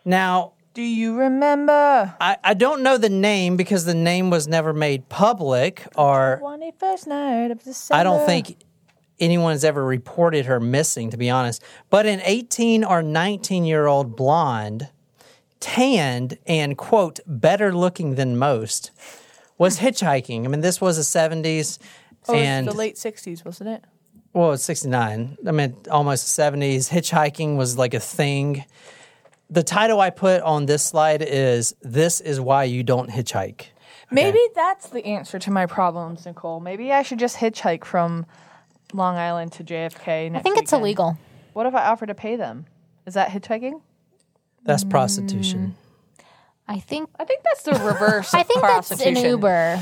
Now, 0.05 0.53
Do 0.73 0.81
you 0.81 1.19
remember? 1.19 2.15
I, 2.19 2.37
I 2.43 2.55
don't 2.55 2.81
know 2.81 2.97
the 2.97 3.09
name 3.09 3.57
because 3.57 3.85
the 3.85 3.93
name 3.93 4.31
was 4.31 4.47
never 4.47 4.73
made 4.73 5.07
public 5.07 5.85
or 5.95 6.39
21st 6.41 7.05
night 7.07 7.51
of 7.51 7.63
December. 7.63 7.99
I 7.99 8.03
don't 8.03 8.25
think 8.25 8.57
anyone's 9.19 9.63
ever 9.63 9.85
reported 9.85 10.47
her 10.47 10.59
missing, 10.59 11.11
to 11.11 11.17
be 11.17 11.29
honest. 11.29 11.61
But 11.91 12.07
an 12.07 12.21
18 12.23 12.83
or 12.83 13.03
19 13.03 13.65
year 13.65 13.85
old 13.85 14.15
blonde, 14.15 14.89
tanned 15.61 16.37
and, 16.45 16.77
quote, 16.77 17.19
better 17.25 17.73
looking 17.73 18.15
than 18.15 18.37
most, 18.37 18.91
was 19.57 19.79
hitchhiking. 19.79 20.43
I 20.43 20.47
mean, 20.49 20.61
this 20.61 20.81
was 20.81 20.97
the 20.97 21.19
70s. 21.19 21.79
Oh, 22.27 22.33
it's 22.33 22.43
and 22.43 22.67
the 22.67 22.73
late 22.73 22.95
60s, 22.95 23.45
wasn't 23.45 23.69
it? 23.69 23.85
well, 24.33 24.53
it's 24.53 24.63
69. 24.63 25.37
I 25.45 25.51
mean, 25.51 25.75
almost 25.89 26.27
70s. 26.37 26.89
Hitchhiking 26.89 27.57
was 27.57 27.77
like 27.77 27.93
a 27.93 27.99
thing. 27.99 28.65
The 29.49 29.63
title 29.63 29.99
I 29.99 30.09
put 30.09 30.41
on 30.41 30.65
this 30.65 30.83
slide 30.83 31.21
is 31.21 31.75
This 31.81 32.21
is 32.21 32.39
Why 32.39 32.63
You 32.63 32.83
Don't 32.83 33.09
Hitchhike. 33.09 33.65
Maybe 34.09 34.39
that's 34.55 34.89
the 34.89 35.05
answer 35.05 35.39
to 35.39 35.51
my 35.51 35.65
problems, 35.65 36.25
Nicole. 36.25 36.59
Maybe 36.59 36.91
I 36.91 37.01
should 37.01 37.19
just 37.19 37.37
hitchhike 37.37 37.85
from 37.85 38.25
Long 38.93 39.15
Island 39.15 39.53
to 39.53 39.63
JFK. 39.63 40.35
I 40.35 40.39
think 40.39 40.57
it's 40.57 40.73
illegal. 40.73 41.17
What 41.53 41.65
if 41.65 41.73
I 41.75 41.85
offer 41.87 42.05
to 42.05 42.15
pay 42.15 42.35
them? 42.35 42.65
Is 43.05 43.13
that 43.13 43.29
hitchhiking? 43.29 43.81
That's 44.63 44.83
prostitution. 44.83 45.75
Mm. 45.75 46.25
I 46.67 46.79
think 46.79 47.09
I 47.19 47.25
think 47.25 47.43
that's 47.43 47.63
the 47.63 47.71
reverse. 47.71 48.33
I 48.33 48.41
of 48.41 48.47
think 48.47 48.61
that's 48.61 48.91
an 48.91 48.97
prostitution. 48.97 49.29
Uber. 49.31 49.79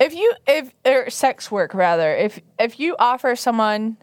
If 0.00 0.14
you 0.14 0.34
if 0.46 0.72
or 0.86 1.10
sex 1.10 1.50
work 1.50 1.74
rather, 1.74 2.16
if 2.16 2.40
if 2.58 2.80
you 2.80 2.96
offer 2.98 3.36
someone, 3.36 3.98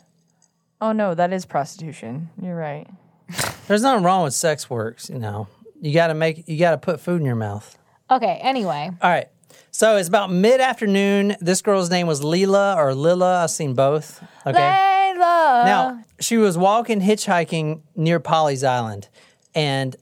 oh 0.80 0.92
no, 0.92 1.16
that 1.16 1.34
is 1.34 1.46
prostitution. 1.46 2.30
You're 2.42 2.56
right. 2.56 2.88
There's 3.68 3.82
nothing 3.82 4.04
wrong 4.04 4.24
with 4.24 4.34
sex 4.34 4.70
works, 4.70 5.10
you 5.10 5.20
know. 5.20 5.48
You 5.82 5.94
got 5.94 6.08
to 6.08 6.14
make 6.14 6.48
you 6.48 6.60
got 6.60 6.72
to 6.72 6.78
put 6.78 7.00
food 7.00 7.22
in 7.22 7.26
your 7.26 7.36
mouth. 7.36 7.78
Okay, 8.10 8.40
anyway. 8.42 8.92
All 9.02 9.10
right. 9.10 9.28
So 9.72 9.98
it's 9.98 10.08
about 10.08 10.32
mid 10.32 10.62
afternoon. 10.62 11.36
This 11.42 11.62
girl's 11.62 11.90
name 11.90 12.08
was 12.08 12.22
Leela 12.22 12.76
or 12.78 12.94
Lila. 12.94 13.44
I've 13.44 13.52
seen 13.52 13.74
both. 13.74 14.24
Okay. 14.46 14.60
Layla. 14.60 15.66
Now 15.66 16.04
she 16.20 16.38
was 16.38 16.58
walking 16.58 17.02
hitchhiking 17.02 17.82
near 17.96 18.20
Pawleys 18.20 18.68
Island, 18.68 19.08
and 19.56 19.96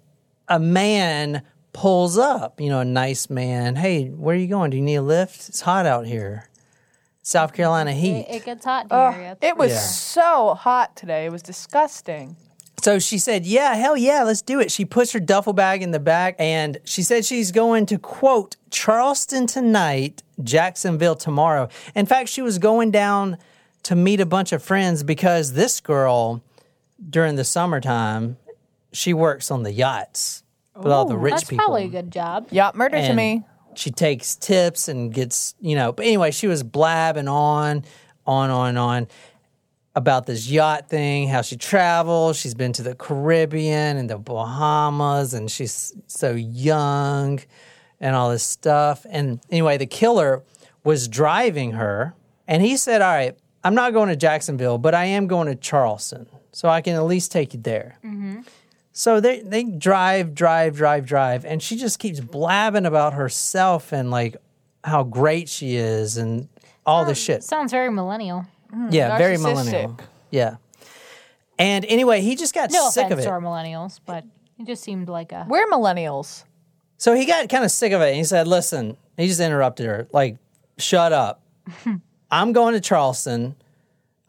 a 0.47 0.59
man 0.59 1.41
pulls 1.73 2.17
up. 2.17 2.59
You 2.61 2.69
know, 2.69 2.79
a 2.79 2.85
nice 2.85 3.29
man. 3.29 3.75
Hey, 3.75 4.07
where 4.09 4.35
are 4.35 4.39
you 4.39 4.47
going? 4.47 4.71
Do 4.71 4.77
you 4.77 4.83
need 4.83 4.95
a 4.95 5.01
lift? 5.01 5.49
It's 5.49 5.61
hot 5.61 5.85
out 5.85 6.05
here. 6.05 6.49
South 7.21 7.53
Carolina 7.53 7.91
heat. 7.91 8.25
It, 8.29 8.35
it 8.35 8.45
gets 8.45 8.63
hot 8.65 8.87
here. 8.91 9.35
That's 9.39 9.39
it 9.43 9.57
was 9.57 9.71
Yeah. 9.71 9.79
so 9.79 10.53
hot 10.53 10.95
today. 10.95 11.25
It 11.25 11.31
was 11.31 11.41
disgusting. 11.41 12.37
So 12.83 12.99
she 12.99 13.17
said, 13.17 13.47
Yeah, 13.47 13.73
hell 13.73 13.97
yeah, 13.97 14.21
let's 14.23 14.43
do 14.43 14.59
it. 14.59 14.71
She 14.71 14.85
puts 14.85 15.11
her 15.13 15.19
duffel 15.19 15.53
bag 15.53 15.81
in 15.81 15.89
the 15.89 15.99
back 15.99 16.35
and 16.37 16.77
she 16.83 17.01
said 17.01 17.25
she's 17.25 17.51
going 17.51 17.87
to 17.87 17.97
quote 17.97 18.57
Charleston 18.69 19.47
tonight, 19.47 20.21
Jacksonville 20.43 21.15
tomorrow. 21.15 21.67
In 21.95 22.05
fact, 22.05 22.29
she 22.29 22.43
was 22.43 22.59
going 22.59 22.91
down 22.91 23.37
to 23.83 23.95
meet 23.95 24.19
a 24.19 24.25
bunch 24.25 24.51
of 24.51 24.61
friends 24.61 25.01
because 25.03 25.53
this 25.53 25.79
girl, 25.81 26.43
during 27.09 27.35
the 27.37 27.43
summertime, 27.43 28.37
she 28.95 29.13
works 29.13 29.51
on 29.51 29.63
the 29.63 29.71
yachts 29.71 30.43
with 30.75 30.91
all 30.91 31.05
the 31.05 31.15
oh, 31.15 31.17
rich 31.17 31.33
That's 31.33 31.43
people. 31.45 31.65
probably 31.65 31.85
a 31.85 31.89
good 31.89 32.11
job. 32.11 32.47
Yacht 32.51 32.75
murder 32.75 32.97
to 32.97 33.03
And 33.03 33.15
me. 33.15 33.43
She 33.75 33.91
takes 33.91 34.35
tips 34.35 34.87
and 34.87 35.13
gets, 35.13 35.53
you 35.59 35.75
know, 35.75 35.91
but 35.91 36.05
anyway, 36.05 36.31
she 36.31 36.47
was 36.47 36.63
blabbing 36.63 37.27
on, 37.27 37.83
on, 38.25 38.49
on, 38.49 38.77
on 38.77 39.07
about 39.95 40.25
this 40.25 40.49
yacht 40.49 40.89
thing, 40.89 41.27
how 41.27 41.41
she 41.41 41.55
travels. 41.55 42.37
She's 42.37 42.53
been 42.53 42.73
to 42.73 42.83
the 42.83 42.95
Caribbean 42.95 43.97
and 43.97 44.09
the 44.09 44.17
Bahamas, 44.17 45.33
and 45.33 45.49
she's 45.49 45.93
so 46.07 46.31
young 46.31 47.39
and 47.99 48.15
all 48.15 48.29
this 48.29 48.43
stuff. 48.43 49.05
And 49.09 49.39
anyway, 49.49 49.77
the 49.77 49.85
killer 49.85 50.43
was 50.83 51.07
driving 51.07 51.71
her, 51.73 52.13
and 52.47 52.61
he 52.61 52.77
said, 52.77 53.01
All 53.01 53.13
right, 53.13 53.37
I'm 53.63 53.75
not 53.75 53.93
going 53.93 54.09
to 54.09 54.15
Jacksonville, 54.15 54.77
but 54.77 54.93
I 54.93 55.05
am 55.05 55.27
going 55.27 55.47
to 55.47 55.55
Charleston, 55.55 56.27
so 56.51 56.69
I 56.69 56.81
can 56.81 56.95
at 56.95 57.03
least 57.05 57.31
take 57.31 57.53
you 57.53 57.59
there. 57.61 57.97
Mm-hmm. 58.05 58.41
So 58.97 59.19
they 59.19 59.41
they 59.41 59.63
drive, 59.65 60.33
drive, 60.33 60.73
drive, 60.77 61.05
drive, 61.05 61.43
and 61.43 61.61
she 61.61 61.75
just 61.75 61.99
keeps 61.99 62.21
blabbing 62.21 62.85
about 62.85 63.13
herself 63.13 63.91
and 63.91 64.09
like 64.09 64.37
how 64.85 65.03
great 65.03 65.49
she 65.49 65.75
is 65.75 66.15
and 66.15 66.47
all 66.85 67.03
this 67.03 67.21
shit. 67.21 67.43
Sounds 67.43 67.71
very 67.71 67.91
millennial. 67.91 68.45
Hmm, 68.71 68.87
yeah, 68.91 69.17
very 69.17 69.35
narcissistic. 69.35 69.41
millennial. 69.43 69.99
Yeah. 70.31 70.55
And 71.59 71.83
anyway, 71.85 72.21
he 72.21 72.37
just 72.37 72.53
got 72.53 72.71
No 72.71 72.89
sick 72.89 73.05
offense 73.07 73.19
of 73.19 73.23
to 73.25 73.29
it. 73.29 73.31
our 73.31 73.41
millennials, 73.41 73.99
but 74.05 74.23
it 74.57 74.65
just 74.65 74.81
seemed 74.81 75.09
like 75.09 75.33
a. 75.33 75.45
We're 75.49 75.67
millennials. 75.67 76.45
So 76.97 77.13
he 77.13 77.25
got 77.25 77.49
kind 77.49 77.65
of 77.65 77.71
sick 77.71 77.91
of 77.91 77.99
it. 78.01 78.07
And 78.07 78.15
he 78.15 78.23
said, 78.23 78.47
"Listen," 78.47 78.95
he 79.17 79.27
just 79.27 79.41
interrupted 79.41 79.87
her, 79.87 80.07
like, 80.13 80.37
"Shut 80.77 81.11
up! 81.11 81.41
I'm 82.31 82.53
going 82.53 82.73
to 82.75 82.79
Charleston. 82.79 83.55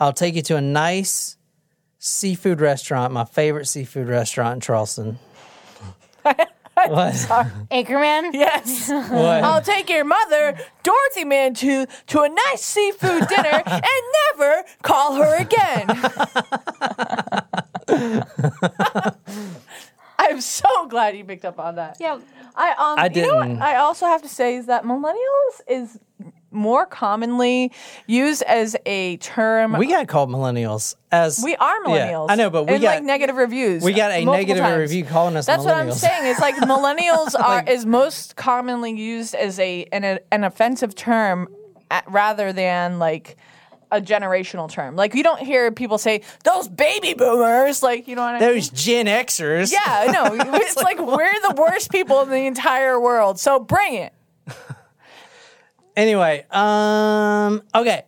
I'll 0.00 0.12
take 0.12 0.34
you 0.34 0.42
to 0.42 0.56
a 0.56 0.60
nice 0.60 1.35
seafood 2.06 2.60
restaurant, 2.60 3.12
my 3.12 3.24
favorite 3.24 3.66
seafood 3.66 4.08
restaurant 4.08 4.54
in 4.54 4.60
Charleston." 4.60 5.18
what? 6.22 7.14
Anchorman? 7.70 8.30
Yes. 8.32 8.90
What? 9.10 9.44
I'll 9.44 9.62
take 9.62 9.88
your 9.88 10.04
mother, 10.04 10.58
Dorothy 10.82 11.24
Man, 11.24 11.54
to, 11.54 11.86
to 12.08 12.20
a 12.22 12.28
nice 12.28 12.62
seafood 12.62 13.28
dinner 13.28 13.62
and 13.66 14.02
never 14.36 14.64
call 14.82 15.14
her 15.14 15.36
again. 15.36 15.86
I'm 20.18 20.40
so 20.40 20.86
glad 20.88 21.16
you 21.16 21.24
picked 21.24 21.44
up 21.44 21.58
on 21.58 21.76
that. 21.76 21.96
Yeah. 22.00 22.18
I 22.54 22.70
um 22.70 22.98
I 22.98 23.10
you 23.14 23.22
know 23.22 23.42
didn't. 23.42 23.58
what 23.58 23.62
I 23.68 23.76
also 23.76 24.06
have 24.06 24.22
to 24.22 24.28
say 24.28 24.56
is 24.56 24.66
that 24.66 24.84
millennials 24.84 25.60
is 25.68 25.98
more 26.56 26.86
commonly 26.86 27.70
used 28.06 28.42
as 28.42 28.76
a 28.86 29.18
term. 29.18 29.72
we 29.72 29.86
got 29.86 30.08
called 30.08 30.30
millennials 30.30 30.96
as 31.12 31.40
We 31.44 31.54
are 31.56 31.76
Yeah, 31.86 32.10
millennials. 32.10 32.26
I 32.30 32.34
know, 32.34 32.50
but 32.50 32.64
we 32.64 32.74
and 32.74 32.82
got 32.82 32.94
like 32.96 33.04
negative 33.04 33.36
reviews. 33.36 33.82
we 33.82 33.92
got 33.92 34.10
a 34.10 34.24
negative 34.24 34.62
times. 34.62 34.80
review 34.80 35.04
calling 35.04 35.36
us 35.36 35.46
That's 35.46 35.64
what 35.64 35.76
I'm 35.76 35.92
saying. 35.92 36.26
It's 36.26 36.40
like 36.40 36.54
millennials 36.56 37.38
are 37.38 37.62
is 37.64 37.86
most 37.86 38.36
commonly 38.36 38.96
used 38.96 39.34
as 39.34 39.58
a 39.60 39.84
an, 39.92 40.18
an 40.32 40.44
offensive 40.44 40.94
term 40.94 41.48
at, 41.90 42.10
rather 42.10 42.52
than 42.52 42.98
like 42.98 43.36
a 43.92 44.00
generational 44.00 44.68
term. 44.68 44.96
Like 44.96 45.14
you 45.14 45.22
don't 45.22 45.40
hear 45.40 45.70
people 45.70 45.98
say 45.98 46.22
those 46.44 46.68
baby 46.68 47.14
boomers. 47.14 47.82
Like 47.82 48.08
you 48.08 48.16
know 48.16 48.22
what 48.22 48.34
I 48.36 48.40
mean? 48.40 48.48
Those 48.48 48.68
Gen 48.70 49.06
Xers. 49.06 49.72
Yeah, 49.72 50.10
no, 50.12 50.34
know. 50.34 50.54
It's 50.54 50.76
like 50.76 50.98
we're 50.98 51.40
the 51.48 51.54
worst 51.56 51.90
people 51.90 52.22
in 52.22 52.30
the 52.30 52.46
entire 52.46 52.98
world. 52.98 53.38
So 53.38 53.60
bring 53.60 53.94
it. 53.94 54.12
Anyway, 55.96 56.44
um, 56.50 57.62
okay. 57.74 58.04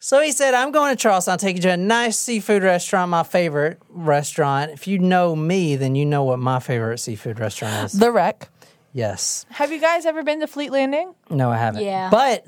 So 0.00 0.20
he 0.20 0.30
said, 0.30 0.54
I'm 0.54 0.70
going 0.70 0.94
to 0.94 1.00
Charleston. 1.00 1.32
I'll 1.32 1.38
take 1.38 1.56
you 1.56 1.62
to 1.62 1.70
a 1.72 1.76
nice 1.76 2.16
seafood 2.16 2.62
restaurant, 2.62 3.10
my 3.10 3.24
favorite 3.24 3.82
restaurant. 3.90 4.70
If 4.70 4.86
you 4.86 4.98
know 5.00 5.34
me, 5.34 5.74
then 5.76 5.96
you 5.96 6.06
know 6.06 6.22
what 6.24 6.38
my 6.38 6.60
favorite 6.60 6.98
seafood 6.98 7.40
restaurant 7.40 7.86
is. 7.86 7.92
The 7.98 8.12
wreck. 8.12 8.48
yes. 8.92 9.44
Have 9.50 9.72
you 9.72 9.80
guys 9.80 10.06
ever 10.06 10.22
been 10.22 10.38
to 10.40 10.46
Fleet 10.46 10.70
Landing? 10.70 11.12
No, 11.28 11.50
I 11.50 11.56
haven't. 11.56 11.82
Yeah. 11.82 12.08
But 12.10 12.46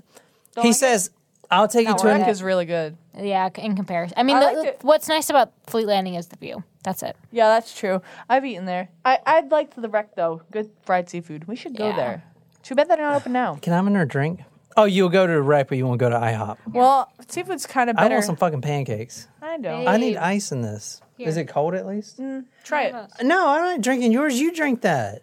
he 0.62 0.72
says, 0.72 1.10
I'll 1.50 1.66
take 1.66 1.88
you 1.88 1.94
The 1.94 1.98
to 2.02 2.06
wreck 2.06 2.26
a. 2.28 2.30
is 2.30 2.40
really 2.42 2.66
good. 2.66 2.96
Yeah, 3.18 3.48
in 3.56 3.74
comparison. 3.74 4.14
I 4.16 4.22
mean, 4.22 4.36
I 4.36 4.40
the, 4.54 4.60
liked 4.60 4.68
it. 4.68 4.78
what's 4.84 5.08
nice 5.08 5.28
about 5.28 5.52
Fleet 5.66 5.86
Landing 5.86 6.14
is 6.14 6.28
the 6.28 6.36
view. 6.36 6.62
That's 6.84 7.02
it. 7.02 7.16
Yeah, 7.32 7.48
that's 7.48 7.76
true. 7.76 8.00
I've 8.28 8.44
eaten 8.46 8.64
there. 8.66 8.88
I 9.04 9.18
I'd 9.26 9.50
like 9.50 9.74
the 9.74 9.88
wreck 9.88 10.14
though. 10.14 10.42
Good 10.52 10.70
fried 10.84 11.10
seafood. 11.10 11.48
We 11.48 11.56
should 11.56 11.76
go 11.76 11.88
Yeah. 11.88 11.96
there. 11.96 12.22
Too 12.62 12.76
bad 12.76 12.88
they're 12.88 12.96
not 12.98 13.16
open 13.16 13.32
now. 13.32 13.56
Can 13.60 13.72
I 13.72 13.76
have 13.76 13.86
another 13.88 14.04
drink? 14.06 14.40
Oh, 14.80 14.84
you'll 14.84 15.08
go 15.10 15.26
to 15.26 15.32
the 15.32 15.42
wreck, 15.42 15.68
but 15.68 15.76
you 15.78 15.86
won't 15.86 16.00
go 16.00 16.08
to 16.08 16.16
IHOP. 16.16 16.56
Well, 16.72 17.12
seafood's 17.28 17.66
kind 17.66 17.90
of 17.90 17.96
I 17.98 18.02
better. 18.02 18.14
want 18.14 18.24
some 18.24 18.36
fucking 18.36 18.62
pancakes. 18.62 19.28
I 19.42 19.58
don't. 19.58 19.86
I 19.86 19.96
need 19.98 20.14
Babe. 20.14 20.22
ice 20.22 20.52
in 20.52 20.62
this. 20.62 21.00
Is 21.18 21.34
Here. 21.34 21.44
it 21.44 21.48
cold 21.48 21.74
at 21.74 21.86
least? 21.86 22.18
Mm, 22.18 22.44
Try 22.64 22.84
it. 22.84 22.94
No, 23.22 23.48
I'm 23.48 23.62
not 23.62 23.80
drinking 23.82 24.12
yours. 24.12 24.40
You 24.40 24.52
drink 24.54 24.80
that. 24.82 25.22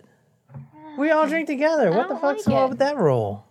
We 0.98 1.10
all 1.12 1.28
drink 1.28 1.48
together. 1.48 1.89
What 1.91 2.08
the 2.08 2.13
don't 2.15 2.22
fuck's 2.22 2.46
like 2.48 2.56
wrong 2.56 2.65
it. 2.67 2.70
with 2.70 2.80
that 2.80 2.98
rule? 2.98 3.46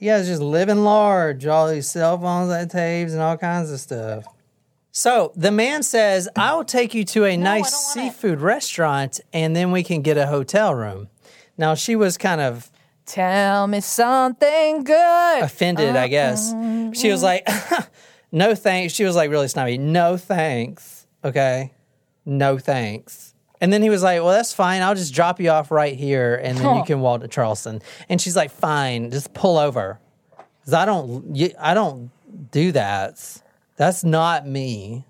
You 0.00 0.10
guys 0.10 0.26
just 0.26 0.42
living 0.42 0.84
large, 0.84 1.46
all 1.46 1.68
these 1.68 1.88
cell 1.90 2.18
phones 2.18 2.50
that 2.50 2.70
tapes 2.70 3.12
and 3.12 3.20
all 3.20 3.36
kinds 3.36 3.70
of 3.70 3.80
stuff. 3.80 4.24
So 4.92 5.32
the 5.36 5.50
man 5.52 5.82
says, 5.82 6.28
I 6.36 6.54
will 6.54 6.64
take 6.64 6.94
you 6.94 7.04
to 7.04 7.24
a 7.24 7.36
nice 7.36 7.70
don't 7.94 8.06
it. 8.06 8.10
seafood 8.12 8.40
restaurant 8.40 9.20
and 9.32 9.54
then 9.54 9.70
we 9.70 9.82
can 9.84 10.02
get 10.02 10.16
a 10.16 10.26
hotel 10.26 10.74
room. 10.74 11.08
Now 11.56 11.74
she 11.74 11.94
was 11.96 12.16
kind 12.18 12.40
of 12.40 12.70
Tell 13.08 13.66
me 13.66 13.80
something 13.80 14.84
good. 14.84 15.42
offended, 15.42 15.96
I 15.96 16.08
guess. 16.08 16.50
She 16.92 17.10
was 17.10 17.22
like, 17.22 17.48
no 18.32 18.54
thanks. 18.54 18.92
She 18.92 19.04
was 19.04 19.16
like 19.16 19.30
really 19.30 19.48
snobby. 19.48 19.78
No 19.78 20.16
thanks. 20.18 21.06
Okay. 21.24 21.72
No 22.26 22.58
thanks. 22.58 23.34
And 23.62 23.72
then 23.72 23.82
he 23.82 23.88
was 23.90 24.02
like, 24.02 24.20
well, 24.22 24.32
that's 24.32 24.52
fine. 24.52 24.82
I'll 24.82 24.94
just 24.94 25.14
drop 25.14 25.40
you 25.40 25.48
off 25.50 25.70
right 25.70 25.96
here 25.96 26.36
and 26.36 26.56
then 26.58 26.76
you 26.76 26.84
can 26.86 27.00
walk 27.00 27.22
to 27.22 27.28
Charleston. 27.28 27.80
And 28.10 28.20
she's 28.20 28.36
like, 28.36 28.50
fine, 28.50 29.10
just 29.10 29.32
pull 29.32 29.56
over. 29.56 29.98
Cause 30.66 30.74
I 30.74 30.84
don't, 30.84 31.34
you- 31.34 31.54
I 31.58 31.72
don't 31.72 32.10
do 32.50 32.72
that. 32.72 33.40
That's 33.76 34.04
not 34.04 34.46
me. 34.46 35.06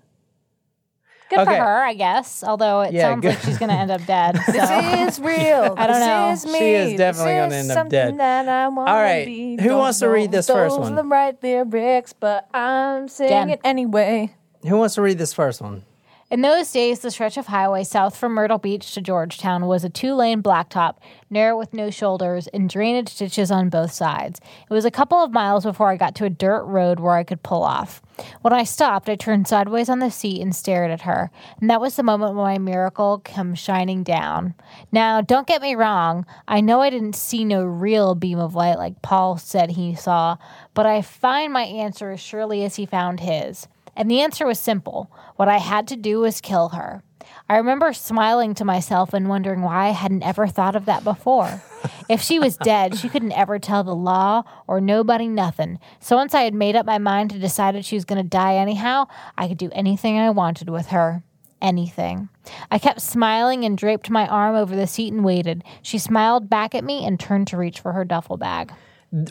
Good 1.29 1.39
Okay. 1.39 1.57
for 1.57 1.63
her, 1.63 1.83
I 1.83 1.93
guess. 1.93 2.43
Although 2.43 2.81
it 2.81 2.93
Yeah, 2.93 3.03
sounds 3.09 3.21
good. 3.21 3.29
like 3.35 3.39
she's 3.41 3.57
going 3.59 3.69
to 3.69 3.75
end 3.75 3.91
up 3.91 4.03
dead. 4.05 4.39
So. 4.45 4.51
This 4.51 5.17
is 5.17 5.19
real. 5.19 5.75
I 5.77 5.87
don't 5.87 5.99
know. 5.99 6.29
This 6.31 6.43
is 6.45 6.51
me. 6.51 6.59
She 6.59 6.73
is 6.73 6.97
definitely 6.97 7.33
gonna 7.33 7.55
end 7.55 7.71
up 7.71 7.89
dead. 7.89 8.15
That 8.17 8.47
I 8.49 8.63
All 8.65 8.71
right, 8.73 9.25
be. 9.25 9.57
who 9.61 9.69
Don't 9.69 9.77
wants 9.79 9.99
to 9.99 10.09
read 10.09 10.31
this 10.31 10.47
those 10.47 10.55
first 10.55 10.77
are 10.77 10.81
one? 10.81 10.95
the 10.95 11.03
right 11.03 11.35
lyrics, 11.41 12.13
but 12.13 12.47
I'm 12.53 13.07
singing 13.07 13.49
Jen. 13.49 13.57
anyway. 13.63 14.33
Who 14.67 14.77
wants 14.77 14.95
to 14.95 15.01
read 15.01 15.17
this 15.17 15.33
first 15.33 15.61
one? 15.61 15.83
In 16.31 16.41
those 16.41 16.71
days, 16.71 16.99
the 16.99 17.09
stretch 17.09 17.37
of 17.37 17.47
highway 17.47 17.83
south 17.83 18.15
from 18.15 18.33
Myrtle 18.33 18.59
Beach 18.59 18.93
to 18.93 19.01
Georgetown 19.01 19.65
was 19.65 19.83
a 19.83 19.89
two 19.89 20.13
lane 20.13 20.43
blacktop, 20.43 20.97
narrow 21.31 21.57
with 21.57 21.73
no 21.73 21.89
shoulders, 21.89 22.45
and 22.45 22.69
drainage 22.69 23.15
ditches 23.15 23.49
on 23.49 23.69
both 23.69 23.91
sides. 23.91 24.39
It 24.69 24.71
was 24.71 24.85
a 24.85 24.91
couple 24.91 25.17
of 25.17 25.31
miles 25.31 25.63
before 25.63 25.89
I 25.89 25.97
got 25.97 26.13
to 26.15 26.25
a 26.25 26.29
dirt 26.29 26.65
road 26.65 26.99
where 26.99 27.15
I 27.15 27.23
could 27.23 27.41
pull 27.41 27.63
off. 27.63 28.03
When 28.41 28.53
I 28.53 28.63
stopped, 28.63 29.09
I 29.09 29.15
turned 29.15 29.47
sideways 29.47 29.89
on 29.89 29.97
the 29.97 30.11
seat 30.11 30.39
and 30.39 30.55
stared 30.55 30.91
at 30.91 31.01
her, 31.01 31.31
and 31.59 31.67
that 31.67 31.81
was 31.81 31.95
the 31.95 32.03
moment 32.03 32.35
when 32.35 32.45
my 32.45 32.57
miracle 32.59 33.17
came 33.17 33.55
shining 33.55 34.03
down. 34.03 34.53
Now, 34.91 35.21
don't 35.21 35.47
get 35.47 35.63
me 35.63 35.73
wrong, 35.73 36.27
I 36.47 36.61
know 36.61 36.79
I 36.81 36.91
didn't 36.91 37.15
see 37.15 37.43
no 37.43 37.63
real 37.63 38.13
beam 38.13 38.37
of 38.37 38.53
light 38.53 38.77
like 38.77 39.01
Paul 39.01 39.39
said 39.39 39.71
he 39.71 39.95
saw, 39.95 40.37
but 40.75 40.85
I 40.85 41.01
find 41.01 41.51
my 41.51 41.63
answer 41.63 42.11
as 42.11 42.19
surely 42.19 42.63
as 42.63 42.75
he 42.75 42.85
found 42.85 43.19
his. 43.19 43.67
And 43.95 44.09
the 44.09 44.21
answer 44.21 44.45
was 44.45 44.59
simple. 44.59 45.11
What 45.35 45.49
I 45.49 45.57
had 45.57 45.87
to 45.89 45.95
do 45.95 46.19
was 46.19 46.41
kill 46.41 46.69
her. 46.69 47.03
I 47.47 47.57
remember 47.57 47.93
smiling 47.93 48.53
to 48.55 48.65
myself 48.65 49.13
and 49.13 49.27
wondering 49.27 49.61
why 49.61 49.87
I 49.87 49.91
hadn't 49.91 50.23
ever 50.23 50.47
thought 50.47 50.75
of 50.75 50.85
that 50.85 51.03
before. 51.03 51.61
if 52.09 52.21
she 52.21 52.39
was 52.39 52.57
dead, 52.57 52.97
she 52.97 53.09
couldn't 53.09 53.31
ever 53.31 53.59
tell 53.59 53.83
the 53.83 53.95
law 53.95 54.43
or 54.67 54.79
nobody 54.79 55.27
nothing. 55.27 55.79
So 55.99 56.15
once 56.15 56.33
I 56.33 56.43
had 56.43 56.53
made 56.53 56.75
up 56.75 56.85
my 56.85 56.97
mind 56.97 57.31
and 57.31 57.41
decided 57.41 57.85
she 57.85 57.95
was 57.95 58.05
going 58.05 58.21
to 58.21 58.27
die 58.27 58.55
anyhow, 58.55 59.07
I 59.37 59.47
could 59.47 59.57
do 59.57 59.71
anything 59.73 60.17
I 60.17 60.29
wanted 60.29 60.69
with 60.69 60.87
her. 60.87 61.23
Anything. 61.61 62.29
I 62.71 62.79
kept 62.79 63.01
smiling 63.01 63.65
and 63.65 63.77
draped 63.77 64.09
my 64.09 64.27
arm 64.27 64.55
over 64.55 64.75
the 64.75 64.87
seat 64.87 65.11
and 65.11 65.25
waited. 65.25 65.63
She 65.81 65.97
smiled 65.97 66.49
back 66.49 66.73
at 66.73 66.85
me 66.85 67.05
and 67.05 67.19
turned 67.19 67.47
to 67.47 67.57
reach 67.57 67.81
for 67.81 67.91
her 67.91 68.05
duffel 68.05 68.37
bag. 68.37 68.71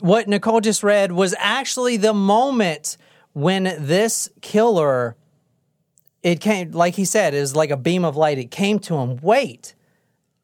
what 0.00 0.28
Nicole 0.28 0.60
just 0.60 0.82
read 0.82 1.12
was 1.12 1.34
actually 1.38 1.96
the 1.96 2.12
moment 2.12 2.98
when 3.32 3.64
this 3.78 4.28
killer 4.40 5.16
it 6.22 6.40
came 6.40 6.70
like 6.72 6.94
he 6.96 7.04
said 7.04 7.34
it 7.34 7.40
was 7.40 7.54
like 7.54 7.70
a 7.70 7.76
beam 7.76 8.04
of 8.04 8.16
light 8.16 8.38
it 8.38 8.50
came 8.50 8.78
to 8.78 8.96
him 8.96 9.16
wait 9.22 9.74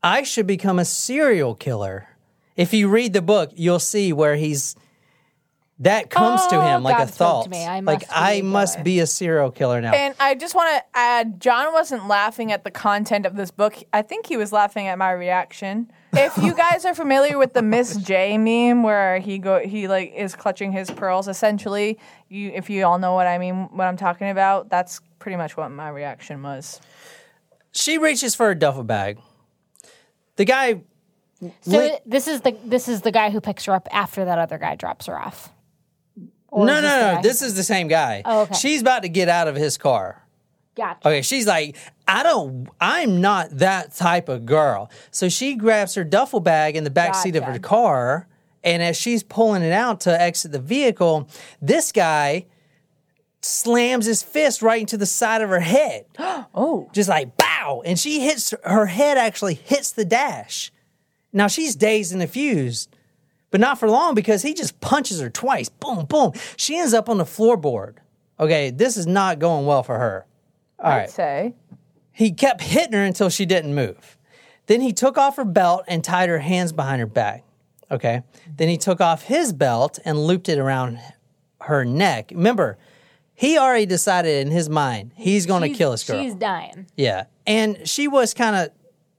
i 0.02 0.22
should 0.22 0.46
become 0.46 0.78
a 0.78 0.84
serial 0.84 1.54
killer 1.54 2.08
if 2.56 2.72
you 2.72 2.88
read 2.88 3.12
the 3.12 3.22
book 3.22 3.50
you'll 3.54 3.78
see 3.80 4.12
where 4.12 4.36
he's 4.36 4.76
that 5.80 6.08
comes 6.08 6.46
to 6.46 6.56
Oh, 6.56 6.60
him 6.60 6.84
like 6.84 6.98
God 6.98 7.08
a 7.08 7.10
thought 7.10 7.44
to 7.44 7.50
me. 7.50 7.64
I 7.66 7.80
like 7.80 8.02
must 8.02 8.08
be 8.10 8.14
i 8.14 8.32
a 8.34 8.42
must 8.42 8.74
killer. 8.76 8.84
be 8.84 9.00
a 9.00 9.06
serial 9.08 9.50
killer 9.50 9.80
now 9.80 9.92
And 9.92 10.14
I 10.20 10.36
just 10.36 10.54
want 10.54 10.70
to 10.76 10.84
add, 10.96 11.40
John 11.40 11.72
wasn't 11.72 12.06
laughing 12.06 12.52
at 12.52 12.62
the 12.62 12.70
content 12.70 13.26
of 13.26 13.34
this 13.34 13.50
book. 13.50 13.74
I 13.92 14.02
think 14.02 14.26
he 14.26 14.36
was 14.36 14.52
laughing 14.52 14.86
at 14.86 14.98
my 14.98 15.10
reaction. 15.10 15.90
If 16.16 16.36
you 16.38 16.54
guys 16.54 16.84
are 16.84 16.94
familiar 16.94 17.38
with 17.38 17.52
the 17.52 17.62
Miss 17.62 17.96
J 17.96 18.38
meme, 18.38 18.82
where 18.82 19.18
he 19.18 19.38
go, 19.38 19.58
he 19.60 19.88
like 19.88 20.12
is 20.14 20.34
clutching 20.34 20.72
his 20.72 20.90
pearls. 20.90 21.28
Essentially, 21.28 21.98
you, 22.28 22.50
if 22.54 22.70
you 22.70 22.84
all 22.84 22.98
know 22.98 23.14
what 23.14 23.26
I 23.26 23.38
mean, 23.38 23.68
what 23.72 23.84
I'm 23.86 23.96
talking 23.96 24.30
about, 24.30 24.68
that's 24.70 25.00
pretty 25.18 25.36
much 25.36 25.56
what 25.56 25.70
my 25.70 25.88
reaction 25.88 26.42
was. 26.42 26.80
she 27.72 27.98
reaches 27.98 28.34
for 28.34 28.50
a 28.50 28.54
duffel 28.54 28.84
bag 28.84 29.18
the 30.36 30.44
guy 30.44 30.82
So 31.62 31.78
lit- 31.78 32.02
this 32.06 32.28
is 32.28 32.40
the 32.42 32.56
this 32.64 32.88
is 32.88 33.00
the 33.00 33.10
guy 33.10 33.30
who 33.30 33.40
picks 33.40 33.64
her 33.64 33.72
up 33.72 33.88
after 33.90 34.24
that 34.24 34.38
other 34.38 34.58
guy 34.58 34.74
drops 34.76 35.06
her 35.06 35.18
off. 35.18 35.50
Or 36.48 36.66
no 36.66 36.80
no 36.80 37.14
no 37.16 37.22
this 37.22 37.42
is 37.42 37.54
the 37.56 37.62
same 37.64 37.88
guy 37.88 38.22
Oh, 38.24 38.42
okay. 38.42 38.54
she's 38.54 38.80
about 38.82 39.02
to 39.02 39.08
get 39.08 39.28
out 39.28 39.48
of 39.48 39.56
his 39.56 39.76
car 39.78 40.20
Gotcha. 40.76 41.06
Okay, 41.08 41.22
she's 41.22 41.46
like, 41.46 41.76
I 42.06 42.22
don't, 42.22 42.68
I'm 42.80 43.20
not 43.20 43.50
that 43.58 43.94
type 43.94 44.28
of 44.28 44.44
girl. 44.44 44.90
So 45.10 45.28
she 45.28 45.54
grabs 45.54 45.94
her 45.94 46.04
duffel 46.04 46.40
bag 46.40 46.76
in 46.76 46.84
the 46.84 46.90
back 46.90 47.14
seat 47.14 47.36
of 47.36 47.44
her 47.44 47.58
car, 47.58 48.28
and 48.62 48.82
as 48.82 48.96
she's 48.96 49.22
pulling 49.22 49.62
it 49.62 49.72
out 49.72 50.00
to 50.02 50.20
exit 50.20 50.52
the 50.52 50.58
vehicle, 50.58 51.28
this 51.62 51.92
guy 51.92 52.46
slams 53.40 54.06
his 54.06 54.22
fist 54.22 54.62
right 54.62 54.80
into 54.80 54.96
the 54.96 55.06
side 55.06 55.42
of 55.42 55.50
her 55.50 55.60
head. 55.60 56.06
Oh, 56.56 56.88
Just 56.92 57.08
like 57.08 57.36
bow, 57.36 57.82
and 57.84 57.98
she 57.98 58.20
hits 58.20 58.54
her 58.64 58.86
head 58.86 59.18
actually 59.18 59.54
hits 59.54 59.90
the 59.90 60.04
dash. 60.04 60.70
Now 61.32 61.48
she's 61.48 61.74
dazed 61.74 62.12
and 62.12 62.20
confused, 62.22 62.94
but 63.50 63.60
not 63.60 63.78
for 63.78 63.90
long 63.90 64.14
because 64.14 64.42
he 64.42 64.54
just 64.54 64.80
punches 64.80 65.20
her 65.20 65.30
twice. 65.30 65.68
Boom, 65.68 66.04
boom. 66.06 66.32
She 66.56 66.78
ends 66.78 66.94
up 66.94 67.08
on 67.08 67.18
the 67.18 67.24
floorboard. 67.24 67.96
Okay, 68.38 68.70
this 68.70 68.96
is 68.96 69.06
not 69.06 69.38
going 69.40 69.66
well 69.66 69.82
for 69.82 69.98
her. 69.98 70.26
All 70.78 70.90
I'd 70.92 70.96
right. 70.98 71.10
say 71.10 71.54
He 72.14 72.30
kept 72.30 72.62
hitting 72.62 72.92
her 72.92 73.04
until 73.04 73.28
she 73.28 73.44
didn't 73.44 73.74
move. 73.74 74.16
Then 74.66 74.80
he 74.80 74.92
took 74.92 75.18
off 75.18 75.36
her 75.36 75.44
belt 75.44 75.84
and 75.88 76.02
tied 76.02 76.28
her 76.28 76.38
hands 76.38 76.72
behind 76.72 77.00
her 77.00 77.06
back. 77.06 77.44
Okay. 77.90 78.22
Then 78.56 78.68
he 78.68 78.78
took 78.78 79.00
off 79.00 79.24
his 79.24 79.52
belt 79.52 79.98
and 80.04 80.18
looped 80.26 80.48
it 80.48 80.58
around 80.58 80.98
her 81.62 81.84
neck. 81.84 82.30
Remember, 82.34 82.78
he 83.34 83.58
already 83.58 83.84
decided 83.86 84.46
in 84.46 84.52
his 84.52 84.68
mind 84.70 85.10
he's 85.16 85.44
going 85.44 85.62
to 85.62 85.76
kill 85.76 85.90
this 85.90 86.04
girl. 86.04 86.22
She's 86.22 86.34
dying. 86.34 86.86
yeah. 86.96 87.24
And 87.46 87.86
she 87.86 88.08
was 88.08 88.32
kind 88.32 88.56
of 88.56 88.70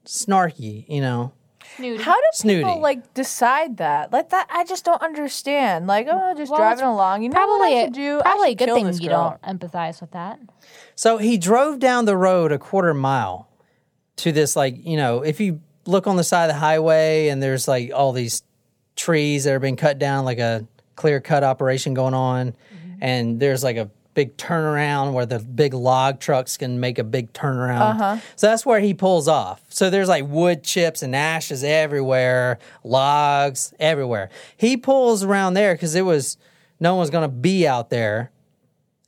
snarky, 0.04 0.84
you 0.88 1.00
know. 1.00 1.32
Snooty. 1.76 2.02
How 2.02 2.14
do 2.14 2.22
Snooty. 2.32 2.64
like 2.80 3.12
decide 3.12 3.76
that? 3.76 4.10
Like 4.12 4.30
that, 4.30 4.48
I 4.50 4.64
just 4.64 4.84
don't 4.84 5.02
understand. 5.02 5.86
Like, 5.86 6.06
oh, 6.10 6.34
just 6.34 6.50
Well, 6.50 6.58
driving 6.60 6.78
it's 6.84 6.86
along. 6.88 7.22
You 7.22 7.28
know 7.28 7.34
probably 7.34 7.58
what 7.58 7.68
I 7.68 7.70
a, 7.72 7.84
should 7.84 7.92
do? 7.92 8.18
I 8.18 8.22
probably 8.22 8.46
a 8.46 8.50
should 8.52 8.58
good 8.58 8.64
kill 8.66 8.76
thing 8.76 8.86
this 8.86 9.00
you 9.00 9.08
girl. 9.10 9.38
don't 9.44 9.60
empathize 9.60 10.00
with 10.00 10.12
that. 10.12 10.40
So 10.96 11.18
he 11.18 11.38
drove 11.38 11.78
down 11.78 12.06
the 12.06 12.16
road 12.16 12.52
a 12.52 12.58
quarter 12.58 12.94
mile 12.94 13.48
to 14.16 14.32
this, 14.32 14.56
like, 14.56 14.84
you 14.84 14.96
know, 14.96 15.22
if 15.22 15.40
you 15.40 15.60
look 15.84 16.06
on 16.06 16.16
the 16.16 16.24
side 16.24 16.44
of 16.44 16.54
the 16.54 16.58
highway 16.58 17.28
and 17.28 17.42
there's 17.42 17.68
like 17.68 17.92
all 17.94 18.12
these 18.12 18.42
trees 18.96 19.44
that 19.44 19.52
are 19.52 19.60
being 19.60 19.76
cut 19.76 19.98
down, 19.98 20.24
like 20.24 20.38
a 20.38 20.66
clear 20.96 21.20
cut 21.20 21.44
operation 21.44 21.92
going 21.92 22.14
on, 22.14 22.52
mm-hmm. 22.52 22.94
and 23.02 23.38
there's 23.38 23.62
like 23.62 23.76
a 23.76 23.90
big 24.14 24.38
turnaround 24.38 25.12
where 25.12 25.26
the 25.26 25.38
big 25.38 25.74
log 25.74 26.18
trucks 26.18 26.56
can 26.56 26.80
make 26.80 26.98
a 26.98 27.04
big 27.04 27.30
turnaround. 27.34 28.00
Uh-huh. 28.00 28.16
So 28.34 28.46
that's 28.46 28.64
where 28.64 28.80
he 28.80 28.94
pulls 28.94 29.28
off. 29.28 29.62
So 29.68 29.90
there's 29.90 30.08
like 30.08 30.24
wood 30.26 30.64
chips 30.64 31.02
and 31.02 31.14
ashes 31.14 31.62
everywhere, 31.62 32.58
logs 32.82 33.74
everywhere. 33.78 34.30
He 34.56 34.78
pulls 34.78 35.22
around 35.22 35.52
there 35.52 35.74
because 35.74 35.94
it 35.94 36.06
was 36.06 36.38
no 36.80 36.94
one's 36.94 37.10
going 37.10 37.28
to 37.28 37.36
be 37.36 37.68
out 37.68 37.90
there 37.90 38.30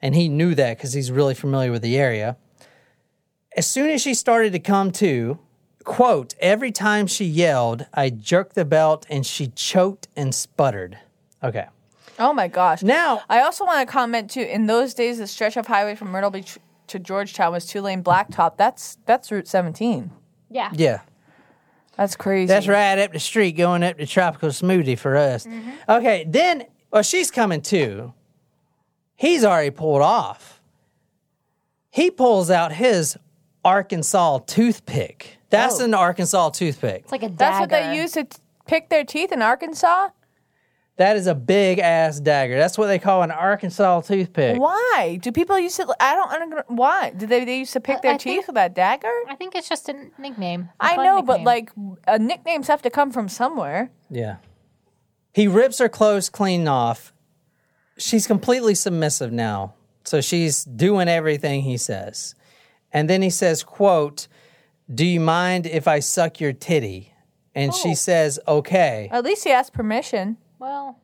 and 0.01 0.15
he 0.15 0.29
knew 0.29 0.55
that 0.55 0.77
because 0.77 0.93
he's 0.93 1.11
really 1.11 1.35
familiar 1.35 1.73
with 1.73 1.83
the 1.83 1.97
area. 1.99 2.37
As 3.57 3.67
soon 3.67 3.91
as 3.91 4.01
she 4.03 4.15
started 4.15 4.53
to 4.53 4.59
come 4.59 4.93
to, 4.93 5.39
quote, 5.85 6.35
every 6.41 6.71
time 6.71 7.07
she 7.07 7.25
yelled, 7.25 7.87
I 7.95 8.11
jerked 8.11 8.55
the 8.55 8.65
belt 8.65 9.07
and 9.11 9.27
she 9.27 9.49
choked 9.49 10.09
and 10.17 10.35
sputtered. 10.35 10.99
Okay. 11.43 11.67
Oh 12.21 12.33
my 12.33 12.49
gosh. 12.49 12.83
Now, 12.83 13.23
I 13.29 13.41
also 13.41 13.65
want 13.65 13.87
to 13.87 13.93
comment 13.93 14.31
too. 14.31 14.43
In 14.43 14.67
those 14.67 14.95
days, 14.95 15.19
the 15.19 15.27
stretch 15.27 15.57
of 15.57 15.67
highway 15.67 15.95
from 15.95 16.09
Myrtle 16.11 16.31
Beach 16.31 16.59
to 16.89 16.99
Georgetown 16.99 17.53
was 17.53 17.67
two 17.67 17.81
lane 17.81 18.03
blacktop. 18.03 18.57
That's 18.57 18.99
that's 19.07 19.31
Route 19.31 19.47
17. 19.49 20.11
Yeah. 20.51 20.71
yeah, 20.73 21.01
That's 21.97 22.17
crazy. 22.17 22.47
that's 22.47 22.67
right 22.67 22.99
up 22.99 23.13
the 23.13 23.21
street 23.21 23.53
going 23.53 23.83
up 23.83 23.99
to 23.99 24.07
Tropical 24.07 24.49
Smoothie 24.49 24.99
for 24.99 25.15
us. 25.17 25.45
Mm-hmm. 25.47 25.71
Okay, 25.91 26.25
then, 26.27 26.65
well, 26.91 27.03
she's 27.03 27.31
coming 27.31 27.61
too. 27.61 28.15
He's 29.19 29.45
already 29.45 29.71
pulled 29.71 30.01
off. 30.01 30.61
He 31.91 32.09
pulls 32.11 32.51
out 32.53 32.71
his 32.73 33.19
Arkansas 33.65 34.39
toothpick. 34.47 35.39
That's 35.51 35.81
Oh. 35.81 35.85
an 35.85 35.93
Arkansas 35.95 36.51
toothpick. 36.51 37.03
It's 37.03 37.11
like 37.13 37.25
a 37.25 37.29
dagger. 37.29 37.37
That's 37.37 37.61
what 37.61 37.71
they 37.71 37.97
use 37.97 38.13
to 38.13 38.25
t- 38.25 38.39
pick 38.67 38.89
their 38.91 39.03
teeth 39.05 39.33
in 39.33 39.43
Arkansas. 39.43 40.11
That 40.99 41.17
is 41.17 41.27
a 41.27 41.35
big 41.35 41.81
ass 41.81 42.21
dagger. 42.21 42.57
That's 42.57 42.79
what 42.79 42.87
they 42.87 43.01
call 43.01 43.23
an 43.25 43.33
Arkansas 43.33 44.03
toothpick. 44.03 44.61
Why 44.61 45.19
do 45.21 45.33
people 45.33 45.59
use 45.59 45.79
it? 45.81 45.89
I 45.99 46.15
don't 46.15 46.31
understand. 46.31 46.79
Why 46.79 47.11
do 47.11 47.27
they? 47.27 47.45
They 47.45 47.59
used 47.59 47.73
to 47.73 47.81
pick 47.81 47.97
I- 47.97 48.01
their 48.03 48.15
I 48.15 48.17
teeth 48.19 48.35
think- 48.35 48.47
with 48.47 48.55
that 48.55 48.75
dagger. 48.75 49.11
I 49.29 49.35
think 49.35 49.57
it's 49.57 49.69
just 49.69 49.89
a 49.89 49.95
nickname. 50.19 50.69
a 50.81 50.85
I 50.85 50.95
fun 50.97 51.05
know, 51.05 51.23
but 51.23 51.43
like 51.43 51.71
uh, 52.07 52.19
nicknames 52.19 52.69
have 52.69 52.83
to 52.83 52.91
come 52.91 53.11
from 53.11 53.29
somewhere. 53.29 53.91
Yeah. 54.09 54.37
He 55.33 55.49
rips 55.49 55.79
her 55.79 55.89
clothes 55.89 56.29
clean 56.29 56.69
off. 56.69 57.13
She's 57.99 58.27
completely 58.27 58.75
submissive 58.75 59.33
now. 59.33 59.75
So 60.05 60.21
she's 60.21 60.65
doing 60.65 61.09
everything 61.09 61.63
he 61.63 61.77
says. 61.77 62.35
And 62.93 63.11
then 63.11 63.21
he 63.21 63.31
says, 63.31 63.63
quote, 63.63 64.27
Do 64.93 65.05
you 65.05 65.21
mind 65.21 65.67
if 65.67 65.87
I 65.87 65.99
suck 66.01 66.41
your 66.41 66.53
titty? 66.53 67.13
And 67.55 67.75
she 67.75 67.95
says, 67.95 68.39
Okay. 68.49 69.09
At 69.11 69.25
least 69.25 69.45
he 69.45 69.51
asked 69.51 69.73
permission. 69.73 70.39
well, 70.59 70.99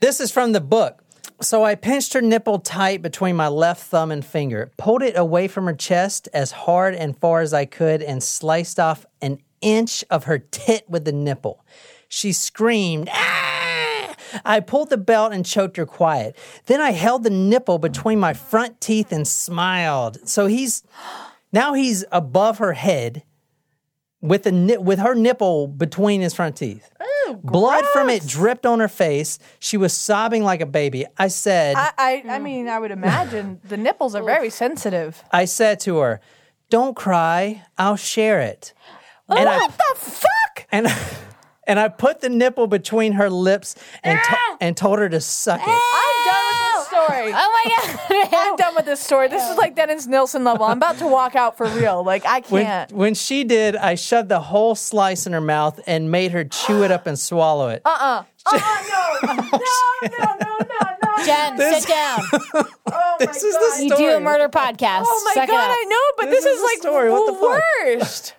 This 0.00 0.20
is 0.20 0.30
from 0.30 0.52
the 0.52 0.60
book. 0.60 1.02
So 1.42 1.64
I 1.64 1.74
pinched 1.74 2.14
her 2.14 2.22
nipple 2.22 2.60
tight 2.60 3.02
between 3.02 3.36
my 3.36 3.48
left 3.48 3.82
thumb 3.82 4.10
and 4.10 4.24
finger, 4.24 4.72
pulled 4.78 5.02
it 5.02 5.18
away 5.18 5.48
from 5.48 5.66
her 5.66 5.74
chest 5.74 6.28
as 6.32 6.50
hard 6.52 6.94
and 6.94 7.18
far 7.18 7.42
as 7.42 7.52
I 7.52 7.66
could, 7.66 8.02
and 8.02 8.22
sliced 8.22 8.80
off 8.80 9.04
an 9.20 9.40
inch 9.60 10.02
of 10.08 10.24
her 10.24 10.38
tit 10.38 10.88
with 10.88 11.04
the 11.04 11.12
nipple. 11.12 11.62
She 12.08 12.32
screamed, 12.32 13.10
ah! 13.12 13.55
I 14.44 14.60
pulled 14.60 14.90
the 14.90 14.96
belt 14.96 15.32
and 15.32 15.44
choked 15.44 15.76
her 15.76 15.86
quiet. 15.86 16.36
Then 16.66 16.80
I 16.80 16.90
held 16.92 17.24
the 17.24 17.30
nipple 17.30 17.78
between 17.78 18.18
my 18.20 18.34
front 18.34 18.80
teeth 18.80 19.12
and 19.12 19.26
smiled. 19.26 20.18
So 20.28 20.46
he's 20.46 20.82
now 21.52 21.74
he's 21.74 22.04
above 22.12 22.58
her 22.58 22.72
head 22.74 23.22
with 24.20 24.42
the 24.42 24.78
with 24.80 24.98
her 24.98 25.14
nipple 25.14 25.68
between 25.68 26.20
his 26.20 26.34
front 26.34 26.56
teeth. 26.56 26.90
Blood 27.42 27.84
from 27.86 28.08
it 28.08 28.24
dripped 28.26 28.66
on 28.66 28.78
her 28.78 28.88
face. 28.88 29.38
She 29.58 29.76
was 29.76 29.92
sobbing 29.92 30.44
like 30.44 30.60
a 30.60 30.66
baby. 30.66 31.06
I 31.18 31.26
said, 31.28 31.74
I, 31.76 31.92
I, 31.98 32.24
I 32.28 32.38
mean, 32.38 32.68
I 32.68 32.78
would 32.78 32.92
imagine 32.92 33.60
the 33.64 33.76
nipples 33.76 34.14
are 34.14 34.22
very 34.22 34.48
sensitive. 34.50 35.24
I 35.32 35.44
said 35.44 35.80
to 35.80 35.98
her, 35.98 36.20
"Don't 36.70 36.94
cry. 36.94 37.64
I'll 37.78 37.96
share 37.96 38.40
it." 38.40 38.72
And 39.28 39.48
I 39.48 39.56
what 39.56 39.72
the 39.72 40.00
fuck? 40.00 40.66
and 40.70 40.86
and 41.66 41.78
I 41.78 41.88
put 41.88 42.20
the 42.20 42.28
nipple 42.28 42.66
between 42.66 43.12
her 43.12 43.28
lips 43.30 43.74
and 44.02 44.18
to- 44.22 44.36
and 44.60 44.76
told 44.76 44.98
her 44.98 45.08
to 45.08 45.20
suck 45.20 45.60
it. 45.62 45.68
I'm 45.68 46.24
done 46.26 46.46
with 46.48 46.74
this 46.74 46.86
story. 46.86 47.32
oh 47.34 47.62
my 47.64 48.18
god, 48.18 48.28
I'm 48.50 48.56
done 48.56 48.74
with 48.74 48.84
this 48.86 49.00
story. 49.00 49.28
This 49.28 49.42
is 49.50 49.56
like 49.56 49.74
Dennis 49.76 50.06
Nilsen 50.06 50.44
level. 50.44 50.64
I'm 50.66 50.76
about 50.78 50.98
to 50.98 51.06
walk 51.06 51.34
out 51.36 51.56
for 51.56 51.66
real. 51.68 52.02
Like 52.04 52.24
I 52.26 52.40
When, 52.48 52.64
can't. 52.64 52.92
when 52.92 53.14
she 53.14 53.44
did, 53.44 53.76
I 53.76 53.94
shoved 53.96 54.28
the 54.28 54.40
whole 54.40 54.74
slice 54.74 55.26
in 55.26 55.32
her 55.32 55.40
mouth 55.40 55.80
and 55.86 56.10
made 56.10 56.32
her 56.32 56.44
chew 56.44 56.82
it 56.84 56.90
up 56.90 57.06
and 57.06 57.18
swallow 57.18 57.68
it. 57.68 57.82
Uh-uh. 57.84 58.24
Uh-uh, 58.46 58.82
no. 58.88 59.32
no, 59.32 59.58
no, 60.02 60.36
no, 60.40 60.56
no, 60.58 60.96
no. 61.18 61.24
Jen, 61.24 61.58
sit 61.58 61.88
down. 61.88 62.20
Oh 62.88 63.16
my 63.18 63.26
this 63.26 63.42
my 63.42 63.48
is 63.48 63.54
the 63.80 63.88
God. 63.88 64.00
You 64.00 64.10
do 64.10 64.16
a 64.16 64.20
murder 64.20 64.48
podcast. 64.48 65.02
Oh 65.06 65.22
my 65.24 65.32
Suck 65.34 65.44
it 65.44 65.50
god, 65.50 65.70
up. 65.70 65.76
I 65.76 65.84
know, 65.88 66.00
but 66.18 66.30
This 66.30 66.44
this, 66.44 66.52
is 66.52 66.56
is, 66.56 66.60
the 66.60 66.66
like 66.66 66.78
story. 66.78 67.10
What 67.10 67.26
the 67.26 67.32
the 67.32 67.38
fuck? 67.38 67.62
worst. 68.00 68.34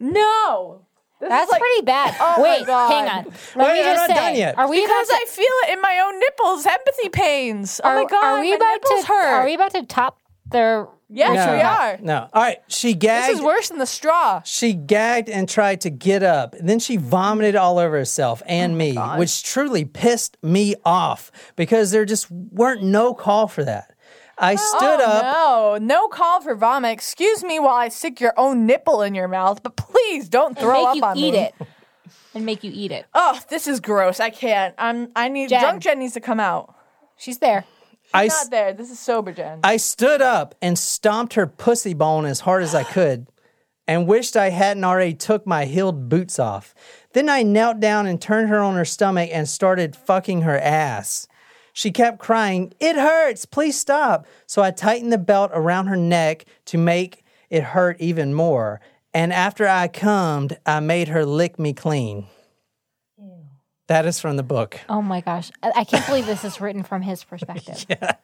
No. 0.00 0.82
This 1.20 1.28
That's 1.28 1.50
like- 1.50 1.60
pretty 1.60 1.82
bad. 1.82 2.14
Oh 2.20 2.36
my 2.36 2.42
Wait, 2.42 2.66
God. 2.66 2.90
hang 2.90 3.08
on. 3.08 3.24
Let 3.24 3.56
Wait, 3.56 3.72
me 3.74 3.80
I'm 3.80 3.96
just 3.96 4.08
not 4.08 4.08
say, 4.08 4.14
done 4.14 4.36
yet. 4.36 4.58
are 4.58 4.68
we 4.68 4.80
Because 4.80 5.08
about 5.08 5.20
I 5.20 5.24
feel 5.26 5.44
it 5.64 5.72
in 5.72 5.80
my 5.80 6.00
own 6.06 6.18
nipples, 6.20 6.66
empathy 6.66 7.08
pains. 7.08 7.76
to, 7.76 7.86
oh 7.86 7.90
are, 7.90 7.94
my 8.02 8.04
god, 8.08 8.24
are 8.24 8.40
we 8.40 8.50
my 8.50 8.56
about 8.56 8.82
to 8.82 9.04
hurt. 9.08 9.32
are 9.34 9.44
we 9.44 9.54
about 9.54 9.72
to 9.74 9.84
top 9.86 10.18
their 10.50 10.88
yes, 11.10 11.46
No. 11.46 11.54
we 11.54 11.60
are. 11.60 11.98
No. 12.00 12.28
All 12.32 12.42
right. 12.42 12.58
She 12.68 12.94
gagged. 12.94 13.28
This 13.32 13.38
is 13.38 13.44
worse 13.44 13.68
than 13.68 13.78
the 13.78 13.84
straw. 13.86 14.40
She 14.44 14.72
gagged 14.72 15.28
and 15.28 15.46
tried 15.48 15.82
to 15.82 15.90
get 15.90 16.22
up. 16.22 16.54
and 16.54 16.66
Then 16.68 16.78
she 16.78 16.96
vomited 16.96 17.54
all 17.56 17.78
over 17.78 17.96
herself 17.98 18.42
and 18.46 18.72
oh 18.72 18.76
me, 18.76 18.94
which 19.18 19.42
truly 19.42 19.84
pissed 19.84 20.38
me 20.42 20.74
off 20.86 21.30
because 21.56 21.90
there 21.90 22.04
just 22.06 22.30
weren't 22.30 22.82
no 22.82 23.12
call 23.12 23.46
for 23.48 23.62
that. 23.64 23.87
I 24.40 24.54
stood 24.54 25.00
oh, 25.00 25.04
up. 25.04 25.36
Oh, 25.36 25.78
No, 25.80 25.86
no 25.86 26.08
call 26.08 26.40
for 26.40 26.54
vomit. 26.54 26.92
Excuse 26.92 27.42
me 27.42 27.58
while 27.58 27.76
I 27.76 27.88
stick 27.88 28.20
your 28.20 28.34
own 28.36 28.66
nipple 28.66 29.02
in 29.02 29.14
your 29.14 29.28
mouth, 29.28 29.62
but 29.62 29.76
please 29.76 30.28
don't 30.28 30.50
and 30.50 30.58
throw 30.58 30.72
make 30.74 30.86
up 30.86 30.96
you 30.96 31.04
on 31.04 31.16
eat 31.16 31.32
me. 31.32 31.38
it 31.38 31.54
and 32.34 32.46
make 32.46 32.62
you 32.64 32.70
eat 32.74 32.92
it. 32.92 33.06
Oh, 33.14 33.40
this 33.48 33.66
is 33.66 33.80
gross. 33.80 34.20
I 34.20 34.30
can't. 34.30 34.74
I'm. 34.78 35.10
I 35.16 35.28
need. 35.28 35.48
Jen. 35.48 35.60
Drunk 35.60 35.82
Jen 35.82 35.98
needs 35.98 36.14
to 36.14 36.20
come 36.20 36.40
out. 36.40 36.74
She's 37.16 37.38
there. 37.38 37.64
I, 38.14 38.26
s- 38.26 38.44
Not 38.44 38.50
there. 38.50 38.72
This 38.72 38.90
is 38.90 38.98
sober 38.98 39.32
Jen. 39.32 39.60
I 39.62 39.76
stood 39.76 40.22
up 40.22 40.54
and 40.62 40.78
stomped 40.78 41.34
her 41.34 41.46
pussy 41.46 41.92
bone 41.92 42.24
as 42.24 42.40
hard 42.40 42.62
as 42.62 42.74
I 42.74 42.82
could 42.94 43.26
and 43.86 44.06
wished 44.06 44.36
I 44.36 44.50
hadn't 44.50 44.84
already 44.84 45.14
took 45.14 45.46
my 45.46 45.64
heeled 45.64 46.08
boots 46.08 46.38
off. 46.38 46.74
Then 47.12 47.28
I 47.28 47.42
knelt 47.42 47.80
down 47.80 48.06
and 48.06 48.20
turned 48.20 48.50
her 48.50 48.60
on 48.60 48.74
her 48.74 48.84
stomach 48.84 49.30
and 49.32 49.48
started 49.48 49.96
fucking 49.96 50.42
her 50.42 50.58
ass. 50.58 51.26
She 51.78 51.92
kept 51.92 52.18
crying, 52.18 52.72
It 52.80 52.96
hurts, 52.96 53.46
please 53.46 53.78
stop. 53.78 54.26
So 54.46 54.64
I 54.64 54.72
tightened 54.72 55.12
the 55.12 55.16
belt 55.16 55.52
around 55.54 55.86
her 55.86 55.94
neck 55.94 56.44
to 56.64 56.76
make 56.76 57.22
it 57.50 57.62
hurt 57.62 58.00
even 58.00 58.34
more. 58.34 58.80
And 59.14 59.32
after 59.32 59.68
I 59.68 59.86
cummed, 59.86 60.58
I 60.66 60.80
made 60.80 61.06
her 61.06 61.24
lick 61.24 61.56
me 61.56 61.72
clean. 61.72 62.26
That 63.86 64.06
is 64.06 64.18
from 64.18 64.36
the 64.36 64.42
book. 64.42 64.80
Oh 64.88 65.00
my 65.00 65.20
gosh. 65.20 65.52
I, 65.62 65.70
I 65.76 65.84
can't 65.84 66.04
believe 66.04 66.26
this 66.26 66.44
is 66.44 66.60
written 66.60 66.82
from 66.82 67.02
his 67.02 67.22
perspective. 67.22 67.86
yeah. 67.88 68.16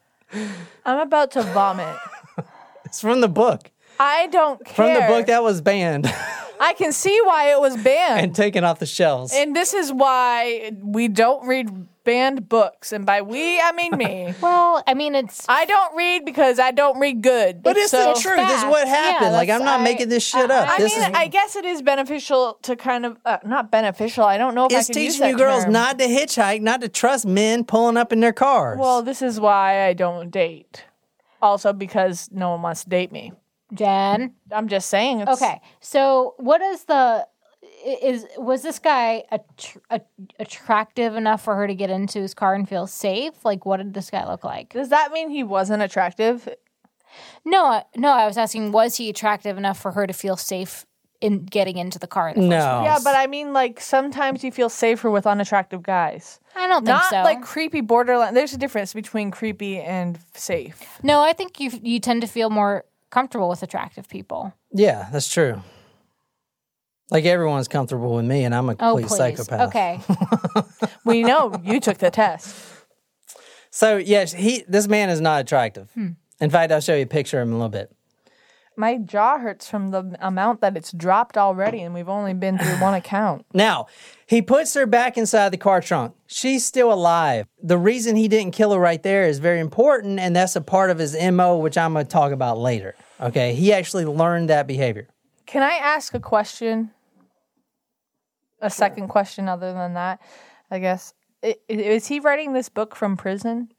I'm 0.85 0.99
about 0.99 1.31
to 1.31 1.43
vomit. 1.43 1.95
It's 2.83 2.99
from 2.99 3.21
the 3.21 3.29
book. 3.29 3.71
I 3.99 4.27
don't 4.27 4.63
care. 4.65 4.75
From 4.75 4.93
the 4.93 5.07
book 5.07 5.27
that 5.27 5.41
was 5.41 5.61
banned 5.61 6.13
I 6.59 6.73
can 6.73 6.91
see 6.91 7.19
why 7.23 7.51
it 7.51 7.59
was 7.59 7.75
banned. 7.77 8.19
and 8.19 8.35
taken 8.35 8.63
off 8.63 8.79
the 8.79 8.85
shelves. 8.85 9.33
And 9.33 9.55
this 9.55 9.73
is 9.73 9.91
why 9.91 10.71
we 10.81 11.07
don't 11.07 11.47
read 11.47 11.87
banned 12.05 12.47
books. 12.47 12.93
And 12.93 13.05
by 13.05 13.21
we, 13.21 13.59
I 13.59 13.73
mean 13.73 13.97
me. 13.97 14.33
Well, 14.41 14.81
I 14.87 14.93
mean, 14.93 15.15
it's 15.15 15.45
I 15.49 15.65
don't 15.65 15.95
read 15.97 16.23
because 16.23 16.59
I 16.59 16.71
don't 16.71 16.97
read 16.99 17.21
good. 17.21 17.61
But 17.63 17.75
it's 17.75 17.91
so, 17.91 18.13
the 18.13 18.19
truth. 18.19 18.39
It's 18.39 18.63
what 18.63 18.87
facts. 18.87 18.89
Yeah, 18.89 19.11
happened. 19.11 19.33
like 19.33 19.49
I'm 19.49 19.65
not 19.65 19.81
I- 19.81 19.83
making 19.83 20.09
this 20.09 20.25
shit 20.25 20.49
up. 20.49 20.69
I 20.69 20.77
this 20.77 20.95
mean, 20.95 21.09
is 21.09 21.15
I 21.15 21.27
guess 21.27 21.55
it 21.57 21.65
is 21.65 21.81
beneficial 21.81 22.59
to 22.61 22.75
kind 22.75 23.05
of 23.05 23.17
uh, 23.25 23.39
not 23.45 23.71
beneficial. 23.71 24.23
I 24.23 24.37
don't 24.37 24.55
know 24.55 24.67
if 24.67 24.71
it's 24.71 24.89
I 24.89 24.93
can 24.93 25.01
use 25.03 25.13
teaching 25.15 25.29
you 25.31 25.37
girls 25.37 25.63
term. 25.65 25.73
not 25.73 25.99
to 25.99 26.05
hitchhike, 26.05 26.61
not 26.61 26.79
to 26.81 26.87
trust 26.89 27.25
men 27.25 27.63
pulling 27.65 27.97
up 27.97 28.13
in 28.13 28.19
their 28.21 28.33
cars. 28.33 28.77
Well, 28.79 29.01
this 29.01 29.21
is 29.21 29.39
why 29.39 29.85
I 29.85 29.93
don't 29.93 30.29
date. 30.31 30.85
Also, 31.41 31.73
because 31.73 32.29
no 32.31 32.51
one 32.51 32.61
wants 32.61 32.83
to 32.83 32.89
date 32.89 33.11
me. 33.11 33.33
Jen. 33.73 34.33
I'm 34.51 34.67
just 34.67 34.89
saying. 34.89 35.21
It's, 35.21 35.41
Okay, 35.41 35.59
so 35.79 36.35
what 36.37 36.61
is 36.61 36.83
the 36.85 37.27
is 37.85 38.25
was 38.37 38.61
this 38.63 38.79
guy 38.79 39.23
att- 39.31 39.77
a- 39.89 40.01
attractive 40.39 41.15
enough 41.15 41.41
for 41.43 41.55
her 41.55 41.67
to 41.67 41.75
get 41.75 41.89
into 41.89 42.19
his 42.19 42.33
car 42.33 42.53
and 42.55 42.67
feel 42.67 42.87
safe? 42.87 43.33
Like, 43.45 43.65
what 43.65 43.77
did 43.77 43.93
this 43.93 44.09
guy 44.09 44.27
look 44.27 44.43
like? 44.43 44.73
Does 44.73 44.89
that 44.89 45.11
mean 45.11 45.29
he 45.29 45.43
wasn't 45.43 45.83
attractive? 45.83 46.47
No, 47.45 47.65
I- 47.65 47.83
no, 47.95 48.11
I 48.11 48.25
was 48.25 48.37
asking, 48.37 48.71
was 48.71 48.97
he 48.97 49.09
attractive 49.09 49.57
enough 49.57 49.79
for 49.79 49.91
her 49.91 50.05
to 50.07 50.13
feel 50.13 50.35
safe 50.35 50.85
in 51.21 51.45
getting 51.45 51.77
into 51.77 51.97
the 51.99 52.07
car? 52.07 52.29
In 52.29 52.35
the 52.35 52.41
first 52.41 52.49
No. 52.67 52.83
Yeah, 52.83 52.97
but 53.03 53.15
I 53.15 53.27
mean, 53.27 53.53
like 53.53 53.79
sometimes 53.79 54.43
you 54.43 54.51
feel 54.51 54.69
safer 54.69 55.09
with 55.09 55.25
unattractive 55.27 55.81
guys. 55.83 56.39
I 56.55 56.67
don't 56.67 56.85
think 56.85 56.97
Not 56.97 57.09
so. 57.09 57.21
like 57.23 57.41
creepy 57.41 57.81
borderline. 57.81 58.33
There's 58.33 58.53
a 58.53 58.57
difference 58.57 58.93
between 58.93 59.31
creepy 59.31 59.79
and 59.79 60.19
safe. 60.33 60.99
no, 61.03 61.21
I 61.21 61.33
think 61.33 61.59
you 61.59 61.69
you 61.83 61.99
tend 61.99 62.21
to 62.21 62.27
feel 62.27 62.49
more 62.49 62.83
comfortable 63.11 63.47
with 63.49 63.63
attractive 63.63 64.09
people. 64.09 64.53
Yeah, 64.73 65.07
that's 65.11 65.31
true. 65.31 65.61
Like 67.11 67.25
everyone's 67.25 67.67
comfortable 67.67 68.15
with 68.15 68.25
me, 68.25 68.43
and 68.45 68.55
I'm 68.55 68.67
a 68.69 68.73
Oh, 68.79 68.97
complete 68.97 69.07
please. 69.07 69.17
psychopath. 69.17 69.67
Okay. 69.69 69.99
We 71.05 71.21
know 71.23 71.61
you 71.63 71.79
took 71.79 71.99
the 71.99 72.09
test. 72.09 72.55
So 73.69 73.97
yes, 73.97 74.33
he 74.33 74.63
this 74.67 74.87
man 74.87 75.09
is 75.09 75.21
not 75.21 75.41
attractive. 75.41 75.91
Hmm. 75.93 76.07
In 76.41 76.49
fact, 76.49 76.71
I'll 76.71 76.81
show 76.81 76.95
you 76.95 77.03
a 77.03 77.07
picture 77.07 77.39
of 77.39 77.47
him 77.47 77.49
in 77.49 77.53
a 77.55 77.57
little 77.57 77.69
bit. 77.69 77.91
My 78.77 78.97
jaw 78.97 79.37
hurts 79.37 79.69
from 79.69 79.91
the 79.91 80.17
amount 80.19 80.59
that 80.61 80.75
it's 80.75 80.91
dropped 80.91 81.37
already, 81.37 81.81
and 81.81 81.93
we've 81.93 82.09
only 82.09 82.33
been 82.33 82.57
through 82.57 82.81
one 82.81 82.93
account. 82.93 83.45
Now, 83.53 83.85
he 84.27 84.41
puts 84.41 84.73
her 84.73 84.85
back 84.85 85.17
inside 85.17 85.49
the 85.49 85.57
car 85.57 85.79
trunk. 85.79 86.13
She's 86.27 86.65
still 86.65 86.91
alive. 86.91 87.47
The 87.63 87.77
reason 87.77 88.17
he 88.17 88.27
didn't 88.27 88.51
kill 88.53 88.73
her 88.73 88.79
right 88.79 89.01
there 89.01 89.23
is 89.27 89.39
very 89.39 89.61
important, 89.61 90.19
and 90.19 90.35
that's 90.35 90.57
a 90.57 90.61
part 90.61 90.89
of 90.89 90.97
his 90.97 91.15
MO, 91.31 91.57
which 91.57 91.77
I'm 91.77 91.93
going 91.93 92.05
to 92.05 92.11
talk 92.11 92.33
about 92.33 92.57
later. 92.57 92.95
Okay. 93.21 93.53
He 93.55 93.71
actually 93.71 94.03
learned 94.05 94.49
that 94.49 94.67
behavior. 94.67 95.07
Can 95.45 95.61
I 95.63 95.73
ask 95.75 96.13
a 96.13 96.19
question? 96.19 96.91
A 98.61 98.69
second 98.69 99.09
question, 99.09 99.47
other 99.47 99.73
than 99.73 99.93
that, 99.93 100.21
I 100.71 100.79
guess. 100.79 101.13
I- 101.43 101.57
Is 101.67 102.07
he 102.07 102.19
writing 102.19 102.53
this 102.53 102.69
book 102.69 102.95
from 102.95 103.17
prison? 103.17 103.71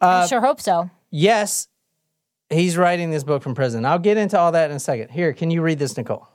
I 0.00 0.22
uh, 0.22 0.26
sure 0.26 0.40
hope 0.40 0.60
so. 0.60 0.90
Yes, 1.10 1.68
he's 2.50 2.76
writing 2.76 3.10
this 3.10 3.24
book 3.24 3.42
from 3.42 3.54
prison. 3.54 3.84
I'll 3.84 3.98
get 3.98 4.16
into 4.16 4.38
all 4.38 4.52
that 4.52 4.70
in 4.70 4.76
a 4.76 4.80
second. 4.80 5.10
Here, 5.10 5.32
can 5.32 5.50
you 5.50 5.60
read 5.62 5.78
this, 5.78 5.96
Nicole? 5.96 6.28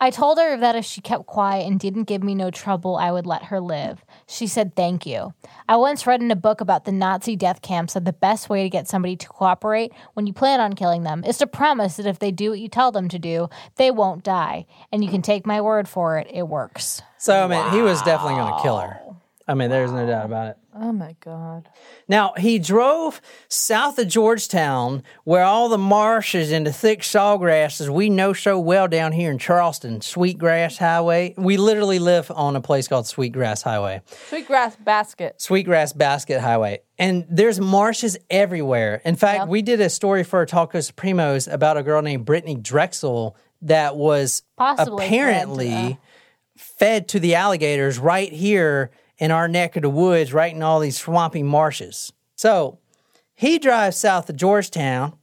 I 0.00 0.10
told 0.10 0.38
her 0.38 0.56
that 0.56 0.76
if 0.76 0.84
she 0.84 1.00
kept 1.00 1.26
quiet 1.26 1.66
and 1.66 1.80
didn't 1.80 2.04
give 2.04 2.22
me 2.22 2.36
no 2.36 2.52
trouble, 2.52 2.96
I 2.96 3.10
would 3.10 3.26
let 3.26 3.44
her 3.44 3.60
live. 3.60 4.04
She 4.28 4.46
said 4.46 4.76
thank 4.76 5.04
you. 5.04 5.34
I 5.68 5.76
once 5.76 6.06
read 6.06 6.22
in 6.22 6.30
a 6.30 6.36
book 6.36 6.60
about 6.60 6.84
the 6.84 6.92
Nazi 6.92 7.34
death 7.34 7.62
camps 7.62 7.94
that 7.94 8.04
the 8.04 8.12
best 8.12 8.48
way 8.48 8.62
to 8.62 8.70
get 8.70 8.86
somebody 8.86 9.16
to 9.16 9.28
cooperate 9.28 9.92
when 10.14 10.28
you 10.28 10.32
plan 10.32 10.60
on 10.60 10.74
killing 10.74 11.02
them 11.02 11.24
is 11.24 11.38
to 11.38 11.48
promise 11.48 11.96
that 11.96 12.06
if 12.06 12.20
they 12.20 12.30
do 12.30 12.50
what 12.50 12.60
you 12.60 12.68
tell 12.68 12.92
them 12.92 13.08
to 13.08 13.18
do, 13.18 13.48
they 13.74 13.90
won't 13.90 14.22
die. 14.22 14.66
And 14.92 15.02
you 15.02 15.10
can 15.10 15.20
take 15.20 15.44
my 15.44 15.60
word 15.60 15.88
for 15.88 16.16
it, 16.18 16.28
it 16.32 16.46
works. 16.46 17.02
So, 17.16 17.44
I 17.44 17.48
mean, 17.48 17.72
he 17.72 17.82
was 17.82 18.00
definitely 18.02 18.36
going 18.36 18.54
to 18.54 18.62
kill 18.62 18.78
her. 18.78 19.00
I 19.48 19.54
mean, 19.54 19.70
there's 19.70 19.90
no 19.90 20.06
doubt 20.06 20.26
about 20.26 20.48
it. 20.48 20.58
Oh 20.74 20.92
my 20.92 21.16
god. 21.20 21.70
Now, 22.06 22.34
he 22.36 22.58
drove 22.58 23.22
south 23.48 23.98
of 23.98 24.06
Georgetown, 24.06 25.02
where 25.24 25.42
all 25.42 25.70
the 25.70 25.78
marshes 25.78 26.52
and 26.52 26.66
the 26.66 26.72
thick 26.72 27.00
sawgrasses 27.00 27.88
we 27.88 28.10
know 28.10 28.34
so 28.34 28.60
well 28.60 28.86
down 28.86 29.12
here 29.12 29.30
in 29.30 29.38
Charleston, 29.38 30.02
Sweetgrass 30.02 30.76
Highway. 30.76 31.34
We 31.38 31.56
literally 31.56 31.98
live 31.98 32.30
on 32.30 32.56
a 32.56 32.60
place 32.60 32.88
called 32.88 33.06
Sweetgrass 33.06 33.62
Highway, 33.62 34.02
Sweetgrass 34.28 34.76
basket. 34.76 35.40
Sweetgrass 35.40 35.94
Basket 35.94 36.40
Highway. 36.40 36.80
And 36.98 37.24
there's 37.30 37.58
marshes 37.58 38.18
everywhere. 38.28 39.00
In 39.04 39.16
fact, 39.16 39.48
we 39.48 39.62
did 39.62 39.80
a 39.80 39.88
story 39.88 40.24
for 40.24 40.44
Talkos 40.44 40.92
Primos 40.92 41.50
about 41.50 41.78
a 41.78 41.82
girl 41.82 42.02
named 42.02 42.26
Brittanee 42.26 42.62
Drexel 42.62 43.34
that 43.62 43.96
was 43.96 44.42
Possibly 44.56 45.04
fed 45.04 45.10
to 45.10 45.16
apparently 45.16 45.74
uh, 45.74 45.94
fed 46.56 47.08
to 47.08 47.20
the 47.20 47.34
alligators 47.34 47.98
right 47.98 48.32
here 48.32 48.90
in 49.18 49.30
our 49.30 49.48
neck 49.48 49.76
of 49.76 49.82
the 49.82 49.90
woods, 49.90 50.32
right 50.32 50.54
in 50.54 50.62
all 50.62 50.80
these 50.80 50.98
swampy 50.98 51.42
marshes. 51.42 52.12
So 52.36 52.78
he 53.34 53.58
drives 53.58 53.96
south 53.96 54.28
of 54.30 54.36
Georgetown, 54.36 55.14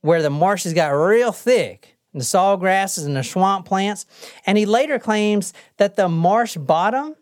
where 0.00 0.22
the 0.22 0.30
marshes 0.30 0.74
got 0.74 0.88
real 0.88 1.32
thick, 1.32 1.96
and 2.12 2.20
the 2.20 2.24
saw 2.24 2.56
grasses 2.56 3.04
and 3.04 3.16
the 3.16 3.24
swamp 3.24 3.66
plants, 3.66 4.06
and 4.46 4.58
he 4.58 4.66
later 4.66 4.98
claims 4.98 5.52
that 5.76 5.96
the 5.96 6.08
marsh 6.08 6.56
bottom 6.56 7.16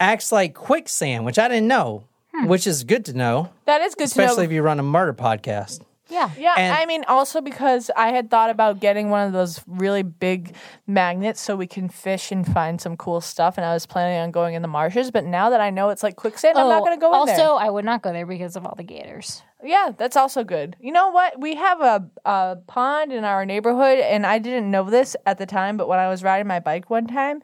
acts 0.00 0.32
like 0.32 0.54
quicksand, 0.54 1.24
which 1.24 1.38
I 1.38 1.48
didn't 1.48 1.68
know, 1.68 2.04
hmm. 2.34 2.46
which 2.46 2.66
is 2.66 2.84
good 2.84 3.04
to 3.06 3.12
know, 3.12 3.50
That 3.66 3.80
is 3.80 3.94
good 3.94 4.04
especially 4.04 4.34
to 4.34 4.40
know. 4.42 4.44
if 4.46 4.52
you 4.52 4.62
run 4.62 4.80
a 4.80 4.82
murder 4.82 5.12
podcast. 5.14 5.80
Yeah. 6.12 6.30
yeah, 6.38 6.54
and- 6.56 6.72
I 6.74 6.86
mean, 6.86 7.04
also 7.08 7.40
because 7.40 7.90
I 7.96 8.08
had 8.12 8.30
thought 8.30 8.50
about 8.50 8.78
getting 8.80 9.10
one 9.10 9.26
of 9.26 9.32
those 9.32 9.60
really 9.66 10.02
big 10.02 10.54
magnets 10.86 11.40
so 11.40 11.56
we 11.56 11.66
can 11.66 11.88
fish 11.88 12.30
and 12.30 12.46
find 12.46 12.80
some 12.80 12.96
cool 12.96 13.20
stuff, 13.20 13.56
and 13.58 13.64
I 13.64 13.72
was 13.74 13.86
planning 13.86 14.18
on 14.20 14.30
going 14.30 14.54
in 14.54 14.62
the 14.62 14.68
marshes. 14.68 15.10
But 15.10 15.24
now 15.24 15.50
that 15.50 15.60
I 15.60 15.70
know 15.70 15.88
it's 15.90 16.02
like 16.02 16.16
quicksand, 16.16 16.58
I'm 16.58 16.68
not 16.68 16.80
going 16.84 16.96
to 16.96 17.00
go 17.00 17.20
in 17.20 17.26
there. 17.26 17.40
also. 17.40 17.56
I 17.56 17.70
would 17.70 17.84
not 17.84 18.02
go 18.02 18.12
there 18.12 18.26
because 18.26 18.54
of 18.56 18.66
all 18.66 18.74
the 18.76 18.82
gators. 18.84 19.42
Yeah, 19.64 19.92
that's 19.96 20.16
also 20.16 20.42
good. 20.44 20.76
You 20.80 20.92
know 20.92 21.10
what? 21.10 21.40
We 21.40 21.54
have 21.54 21.80
a, 21.80 22.04
a 22.24 22.56
pond 22.66 23.12
in 23.12 23.24
our 23.24 23.46
neighborhood, 23.46 23.98
and 24.00 24.26
I 24.26 24.38
didn't 24.38 24.70
know 24.70 24.82
this 24.90 25.16
at 25.24 25.38
the 25.38 25.46
time, 25.46 25.76
but 25.76 25.88
when 25.88 25.98
I 26.00 26.08
was 26.08 26.22
riding 26.22 26.48
my 26.48 26.58
bike 26.60 26.90
one 26.90 27.06
time, 27.06 27.42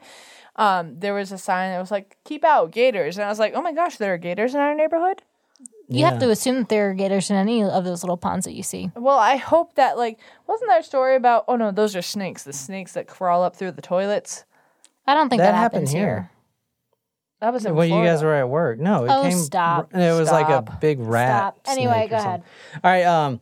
um, 0.57 0.99
there 0.99 1.13
was 1.13 1.31
a 1.31 1.37
sign 1.37 1.71
that 1.71 1.79
was 1.79 1.91
like, 1.91 2.17
keep 2.25 2.43
out 2.43 2.71
gators. 2.71 3.17
And 3.17 3.23
I 3.25 3.29
was 3.29 3.39
like, 3.39 3.53
oh 3.55 3.61
my 3.61 3.71
gosh, 3.73 3.95
there 3.97 4.13
are 4.13 4.17
gators 4.17 4.53
in 4.53 4.59
our 4.59 4.75
neighborhood? 4.75 5.23
You 5.91 6.05
have 6.05 6.19
to 6.19 6.29
assume 6.29 6.59
that 6.59 6.69
there 6.69 6.91
are 6.91 6.93
gators 6.93 7.29
in 7.31 7.35
any 7.35 7.63
of 7.63 7.83
those 7.83 8.03
little 8.03 8.17
ponds 8.17 8.45
that 8.45 8.53
you 8.53 8.61
see. 8.63 8.91
Well, 8.95 9.17
I 9.17 9.37
hope 9.37 9.73
that, 9.75 9.97
like, 9.97 10.19
wasn't 10.47 10.69
there 10.69 10.79
a 10.79 10.83
story 10.83 11.15
about, 11.15 11.45
oh 11.47 11.55
no, 11.55 11.71
those 11.71 11.95
are 11.95 12.01
snakes, 12.03 12.43
the 12.43 12.53
snakes 12.53 12.93
that 12.93 13.07
crawl 13.07 13.43
up 13.43 13.55
through 13.55 13.71
the 13.71 13.81
toilets? 13.81 14.45
I 15.07 15.15
don't 15.15 15.29
think 15.29 15.39
That 15.39 15.51
that, 15.51 15.55
happened 15.57 15.87
happens 15.87 15.91
here. 15.91 15.99
here. 16.05 16.31
That 17.41 17.53
was 17.53 17.65
in 17.65 17.73
Well, 17.73 17.85
you 17.87 18.03
guys 18.03 18.21
were 18.21 18.35
at 18.35 18.49
work. 18.49 18.79
No, 18.79 19.05
it 19.05 19.09
Oh, 19.11 19.23
came. 19.23 19.31
stop. 19.37 19.93
It 19.95 20.19
was 20.19 20.29
like 20.31 20.49
a 20.49 20.61
big 20.79 20.99
rat. 20.99 21.55
Stop. 21.63 21.73
Anyway, 21.73 21.93
snake 21.93 22.09
go 22.11 22.15
ahead. 22.17 22.43
All 22.83 22.91
right. 22.91 23.03
Um, 23.05 23.39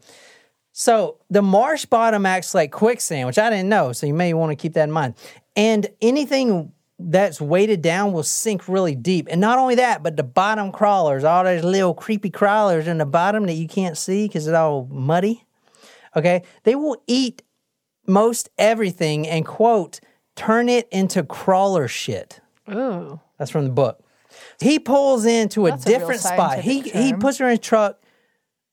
so 0.71 1.17
the 1.31 1.41
marsh 1.41 1.85
bottom 1.85 2.25
acts 2.25 2.53
like 2.53 2.71
quicksand, 2.71 3.25
which 3.27 3.39
I 3.39 3.49
didn't 3.49 3.69
know. 3.69 3.91
So 3.93 4.05
you 4.05 4.13
may 4.13 4.33
want 4.35 4.51
to 4.51 4.55
keep 4.55 4.73
that 4.73 4.83
in 4.83 4.91
mind. 4.91 5.15
And 5.55 5.87
anything 6.01 6.71
that's 6.99 7.39
weighted 7.39 7.81
down 7.81 8.11
will 8.11 8.23
sink 8.23 8.67
really 8.67 8.95
deep. 8.95 9.27
And 9.29 9.39
not 9.39 9.59
only 9.59 9.75
that, 9.75 10.01
but 10.01 10.17
the 10.17 10.23
bottom 10.23 10.71
crawlers, 10.71 11.23
all 11.23 11.43
those 11.43 11.63
little 11.63 11.93
creepy 11.93 12.29
crawlers 12.29 12.87
in 12.87 12.97
the 12.97 13.05
bottom 13.05 13.45
that 13.45 13.53
you 13.53 13.67
can't 13.67 13.97
see 13.97 14.27
because 14.27 14.47
it's 14.47 14.55
all 14.55 14.87
muddy. 14.91 15.45
Okay, 16.15 16.43
they 16.63 16.75
will 16.75 17.01
eat 17.05 17.43
most 18.07 18.49
everything 18.57 19.27
and 19.27 19.45
quote 19.45 19.99
turn 20.35 20.69
it 20.69 20.87
into 20.91 21.23
crawler 21.23 21.87
shit. 21.87 22.39
Ooh. 22.71 23.19
That's 23.37 23.51
from 23.51 23.65
the 23.65 23.71
book. 23.71 24.03
He 24.59 24.79
pulls 24.79 25.25
into 25.25 25.67
a 25.67 25.71
That's 25.71 25.85
a 25.85 25.89
different 25.89 26.21
spot. 26.21 26.59
He 26.59 26.81
scientific 26.81 27.01
he 27.01 27.13
puts 27.13 27.37
her 27.37 27.47
in 27.47 27.53
a 27.53 27.57
truck, 27.57 28.01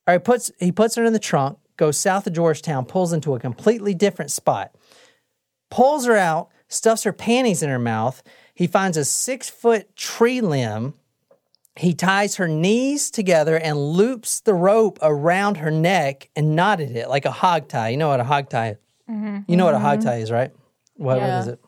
or 0.06 0.14
he 0.14 0.18
puts 0.18 0.50
he 0.58 0.72
puts 0.72 0.94
her 0.94 1.04
in 1.04 1.12
the 1.12 1.18
trunk, 1.18 1.58
goes 1.76 1.98
south 1.98 2.26
of 2.26 2.32
Georgetown, 2.32 2.86
pulls 2.86 3.12
into 3.12 3.34
a 3.34 3.40
completely 3.40 3.94
different 3.94 4.30
spot, 4.30 4.74
pulls 5.70 6.06
her 6.06 6.16
out, 6.16 6.50
stuffs 6.68 7.02
her 7.04 7.12
panties 7.12 7.62
in 7.62 7.70
her 7.70 7.78
mouth. 7.78 8.22
He 8.54 8.66
finds 8.66 8.96
a 8.96 9.04
six 9.04 9.50
foot 9.50 9.94
tree 9.96 10.40
limb. 10.40 10.94
He 11.76 11.92
ties 11.92 12.36
her 12.36 12.46
knees 12.46 13.10
together 13.10 13.56
and 13.58 13.76
loops 13.76 14.40
the 14.40 14.54
rope 14.54 14.98
around 15.02 15.56
her 15.56 15.72
neck 15.72 16.30
and 16.36 16.54
knotted 16.54 16.94
it 16.96 17.08
like 17.08 17.24
a 17.24 17.32
hog 17.32 17.68
tie. 17.68 17.88
You 17.88 17.96
know 17.96 18.08
what 18.08 18.20
a 18.20 18.24
hog 18.24 18.48
tie 18.48 18.70
is? 18.70 18.76
Mm-hmm. 19.10 19.38
You 19.48 19.56
know 19.56 19.64
what 19.64 19.74
a 19.74 19.80
hog 19.80 19.98
mm-hmm. 19.98 20.08
tie 20.08 20.16
is, 20.18 20.30
right? 20.30 20.52
What, 20.96 21.16
Yeah. 21.18 21.38
what 21.38 21.40
is 21.40 21.48
it? 21.48 21.60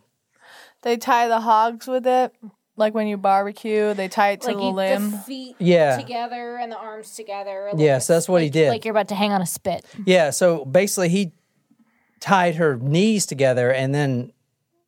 They 0.83 0.97
tie 0.97 1.27
the 1.27 1.41
hogs 1.41 1.89
with 1.89 2.07
it, 2.07 2.33
like 2.77 2.95
when 2.95 3.09
you 3.09 3.17
barbecue, 3.17 3.95
they 3.95 4.07
tie 4.07 4.31
it 4.31 4.43
to 4.43 4.49
Like 4.49 4.57
the 4.57 4.63
you, 4.63 4.69
limb. 4.71 5.11
the 5.11 5.19
feet 5.19 5.57
Yeah. 5.59 5.97
together 5.97 6.57
and 6.57 6.71
the 6.71 6.79
arms 6.79 7.17
together. 7.17 7.71
like 7.73 7.81
Yes, 7.81 8.05
it's- 8.05 8.07
that's 8.07 8.29
what 8.29 8.43
he 8.43 8.49
did. 8.51 8.69
Like 8.69 8.85
you're 8.85 8.93
about 8.93 9.09
to 9.09 9.17
hang 9.17 9.33
on 9.33 9.43
a 9.43 9.47
spit. 9.47 9.85
Yeah, 10.05 10.31
so 10.31 10.65
basically 10.65 11.09
he 11.09 11.33
tied 12.21 12.55
her 12.55 12.77
knees 12.77 13.27
together 13.27 13.73
and 13.73 13.93
then 13.93 14.33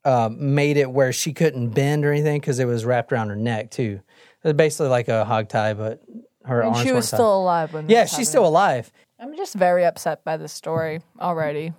uh, 0.08 0.30
made 0.30 0.78
it 0.78 0.90
where 0.90 1.12
she 1.12 1.34
couldn't 1.34 1.68
bend 1.70 2.02
or 2.02 2.12
anything 2.12 2.40
because 2.40 2.58
it 2.58 2.64
was 2.64 2.86
wrapped 2.86 3.12
around 3.12 3.28
her 3.28 3.36
neck 3.36 3.70
too. 3.70 4.00
It 4.42 4.48
was 4.48 4.54
basically 4.54 4.88
like 4.88 5.08
a 5.08 5.22
hog 5.26 5.50
tie, 5.50 5.74
but 5.74 6.02
her 6.46 6.62
and 6.62 6.70
arms 6.70 6.78
she 6.78 6.86
weren't 6.86 6.96
was 6.96 7.10
tied. 7.10 7.16
still 7.18 7.36
alive 7.42 7.74
when 7.74 7.90
yeah, 7.90 8.06
she's 8.06 8.26
still 8.26 8.46
alive. 8.46 8.90
I'm 9.20 9.36
just 9.36 9.54
very 9.54 9.84
upset 9.84 10.24
by 10.24 10.38
this 10.38 10.52
story 10.52 11.02
already. 11.20 11.74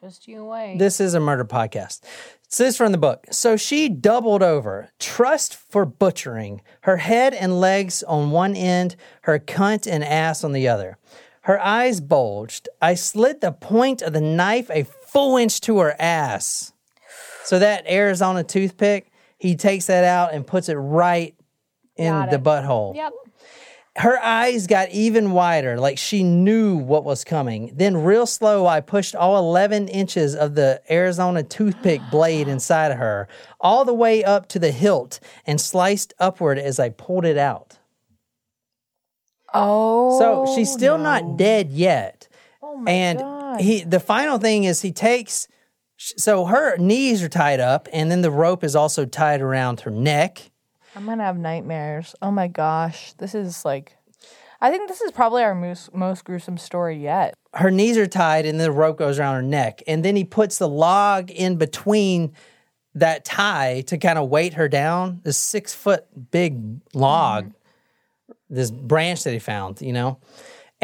Just 0.00 0.28
you 0.28 0.44
wait. 0.44 0.78
This 0.78 1.00
is 1.00 1.14
a 1.14 1.20
murder 1.20 1.44
podcast. 1.44 2.02
So 2.46 2.62
this 2.62 2.74
is 2.74 2.76
from 2.76 2.92
the 2.92 2.98
book. 2.98 3.26
So 3.32 3.56
she 3.56 3.88
doubled 3.88 4.44
over, 4.44 4.90
trust 5.00 5.56
for 5.56 5.84
butchering, 5.84 6.60
her 6.82 6.98
head 6.98 7.34
and 7.34 7.58
legs 7.58 8.04
on 8.04 8.30
one 8.30 8.54
end, 8.54 8.94
her 9.22 9.40
cunt 9.40 9.90
and 9.90 10.04
ass 10.04 10.44
on 10.44 10.52
the 10.52 10.68
other. 10.68 10.98
Her 11.40 11.58
eyes 11.58 12.00
bulged. 12.00 12.68
I 12.80 12.94
slid 12.94 13.40
the 13.40 13.50
point 13.50 14.00
of 14.00 14.12
the 14.12 14.20
knife 14.20 14.70
a 14.70 14.84
full 14.84 15.36
inch 15.36 15.60
to 15.62 15.78
her 15.80 15.96
ass. 15.98 16.73
So 17.44 17.58
that 17.58 17.86
Arizona 17.88 18.42
toothpick, 18.42 19.12
he 19.38 19.54
takes 19.56 19.86
that 19.86 20.04
out 20.04 20.32
and 20.32 20.46
puts 20.46 20.68
it 20.68 20.74
right 20.74 21.34
in 21.96 22.12
Got 22.12 22.30
the 22.30 22.38
butthole. 22.38 22.94
Yep. 22.96 23.12
her 23.96 24.18
eyes 24.18 24.66
got 24.66 24.90
even 24.90 25.30
wider, 25.30 25.78
like 25.78 25.98
she 25.98 26.24
knew 26.24 26.76
what 26.76 27.04
was 27.04 27.22
coming. 27.22 27.70
Then, 27.74 27.98
real 27.98 28.26
slow, 28.26 28.66
I 28.66 28.80
pushed 28.80 29.14
all 29.14 29.38
11 29.38 29.88
inches 29.88 30.34
of 30.34 30.54
the 30.54 30.80
Arizona 30.90 31.42
toothpick 31.42 32.00
blade 32.10 32.48
inside 32.48 32.90
of 32.90 32.98
her, 32.98 33.28
all 33.60 33.84
the 33.84 33.94
way 33.94 34.24
up 34.24 34.48
to 34.48 34.58
the 34.58 34.72
hilt, 34.72 35.20
and 35.46 35.60
sliced 35.60 36.12
upward 36.18 36.58
as 36.58 36.80
I 36.80 36.88
pulled 36.88 37.24
it 37.24 37.38
out. 37.38 37.78
Oh. 39.52 40.18
So 40.18 40.54
she's 40.56 40.72
still 40.72 40.98
not 40.98 41.36
dead 41.36 41.70
yet. 41.70 42.26
Oh 42.60 42.76
my 42.76 42.90
and 42.90 43.18
God. 43.20 43.60
he 43.60 43.84
the 43.84 44.00
final 44.00 44.38
thing 44.38 44.64
is 44.64 44.82
he 44.82 44.90
takes 44.90 45.46
so 45.96 46.46
her 46.46 46.76
knees 46.76 47.22
are 47.22 47.28
tied 47.28 47.60
up 47.60 47.88
and 47.92 48.10
then 48.10 48.22
the 48.22 48.30
rope 48.30 48.64
is 48.64 48.76
also 48.76 49.04
tied 49.04 49.40
around 49.40 49.80
her 49.80 49.90
neck. 49.90 50.50
I'm 50.96 51.06
gonna 51.06 51.24
have 51.24 51.38
nightmares. 51.38 52.14
Oh 52.22 52.30
my 52.30 52.48
gosh. 52.48 53.12
This 53.14 53.34
is 53.34 53.64
like 53.64 53.96
I 54.60 54.70
think 54.70 54.88
this 54.88 55.02
is 55.02 55.12
probably 55.12 55.42
our 55.42 55.54
most, 55.54 55.94
most 55.94 56.24
gruesome 56.24 56.56
story 56.56 56.96
yet. 56.96 57.34
Her 57.52 57.70
knees 57.70 57.98
are 57.98 58.06
tied 58.06 58.46
and 58.46 58.58
then 58.58 58.64
the 58.64 58.72
rope 58.72 58.96
goes 58.96 59.18
around 59.18 59.34
her 59.34 59.42
neck. 59.42 59.82
And 59.86 60.02
then 60.02 60.16
he 60.16 60.24
puts 60.24 60.56
the 60.56 60.68
log 60.68 61.30
in 61.30 61.56
between 61.56 62.32
that 62.94 63.26
tie 63.26 63.82
to 63.88 63.98
kind 63.98 64.18
of 64.18 64.30
weight 64.30 64.54
her 64.54 64.68
down. 64.68 65.20
This 65.22 65.36
six 65.36 65.74
foot 65.74 66.06
big 66.30 66.80
log, 66.94 67.44
mm-hmm. 67.46 68.54
this 68.54 68.70
branch 68.70 69.24
that 69.24 69.32
he 69.32 69.38
found, 69.38 69.82
you 69.82 69.92
know. 69.92 70.18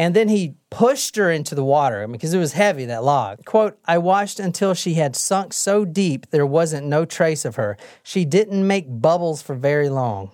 And 0.01 0.15
then 0.15 0.29
he 0.29 0.55
pushed 0.71 1.15
her 1.17 1.29
into 1.29 1.53
the 1.53 1.63
water 1.63 2.07
because 2.07 2.33
it 2.33 2.39
was 2.39 2.53
heavy, 2.53 2.85
that 2.85 3.03
log. 3.03 3.45
Quote, 3.45 3.77
I 3.85 3.99
watched 3.99 4.39
until 4.39 4.73
she 4.73 4.95
had 4.95 5.15
sunk 5.15 5.53
so 5.53 5.85
deep 5.85 6.31
there 6.31 6.43
wasn't 6.43 6.87
no 6.87 7.05
trace 7.05 7.45
of 7.45 7.55
her. 7.57 7.77
She 8.01 8.25
didn't 8.25 8.65
make 8.65 8.85
bubbles 8.89 9.43
for 9.43 9.53
very 9.53 9.89
long. 9.89 10.31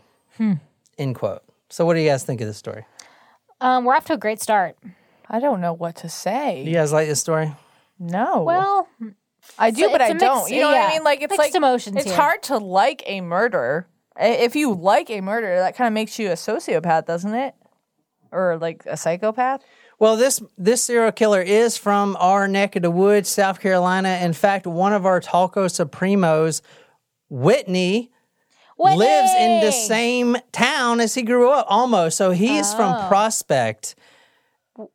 End 0.97 1.15
quote. 1.15 1.43
So, 1.67 1.85
what 1.85 1.95
do 1.95 1.99
you 1.99 2.09
guys 2.09 2.23
think 2.23 2.39
of 2.39 2.47
this 2.47 2.55
story? 2.55 2.85
Um, 3.59 3.83
we're 3.83 3.93
off 3.93 4.05
to 4.05 4.13
a 4.13 4.17
great 4.17 4.41
start. 4.41 4.77
I 5.29 5.41
don't 5.41 5.59
know 5.59 5.73
what 5.73 5.97
to 5.97 6.07
say. 6.07 6.63
You 6.63 6.71
guys 6.71 6.93
like 6.93 7.09
this 7.09 7.19
story? 7.19 7.53
No. 7.99 8.43
Well, 8.43 8.87
I 9.59 9.71
do, 9.71 9.83
it's 9.83 9.91
but 9.91 10.01
I 10.01 10.09
mix- 10.13 10.21
don't. 10.21 10.49
You 10.49 10.61
know 10.61 10.71
what 10.71 10.81
I 10.81 10.93
mean? 10.93 11.03
Like 11.03 11.21
it's 11.21 11.31
mixed 11.31 11.39
like 11.39 11.55
emotions 11.55 11.97
It's 11.97 12.05
here. 12.05 12.15
hard 12.15 12.41
to 12.43 12.57
like 12.57 13.03
a 13.05 13.19
murder. 13.19 13.85
If 14.17 14.55
you 14.55 14.73
like 14.73 15.09
a 15.09 15.19
murder, 15.19 15.57
that 15.57 15.75
kind 15.75 15.89
of 15.89 15.93
makes 15.93 16.17
you 16.17 16.29
a 16.29 16.35
sociopath, 16.35 17.05
doesn't 17.05 17.33
it? 17.33 17.53
Or 18.31 18.57
like 18.57 18.83
a 18.85 18.97
psychopath? 18.97 19.61
Well, 19.99 20.15
this 20.15 20.41
this 20.57 20.83
serial 20.83 21.11
killer 21.11 21.41
is 21.41 21.77
from 21.77 22.15
our 22.19 22.47
neck 22.47 22.75
of 22.75 22.83
the 22.83 22.91
woods, 22.91 23.29
South 23.29 23.59
Carolina. 23.59 24.19
In 24.21 24.33
fact, 24.33 24.67
one 24.67 24.93
of 24.93 25.05
our 25.05 25.19
Talkos 25.19 25.83
Primos, 25.89 26.61
Whitney, 27.29 28.11
lives 28.77 29.31
in 29.33 29.61
the 29.61 29.71
same 29.71 30.37
town 30.51 30.99
as 30.99 31.15
he 31.15 31.23
grew 31.23 31.49
up, 31.49 31.65
almost. 31.69 32.17
So 32.17 32.31
he 32.31 32.57
is 32.57 32.71
Oh. 32.73 32.77
from 32.77 33.07
Prospect, 33.07 33.95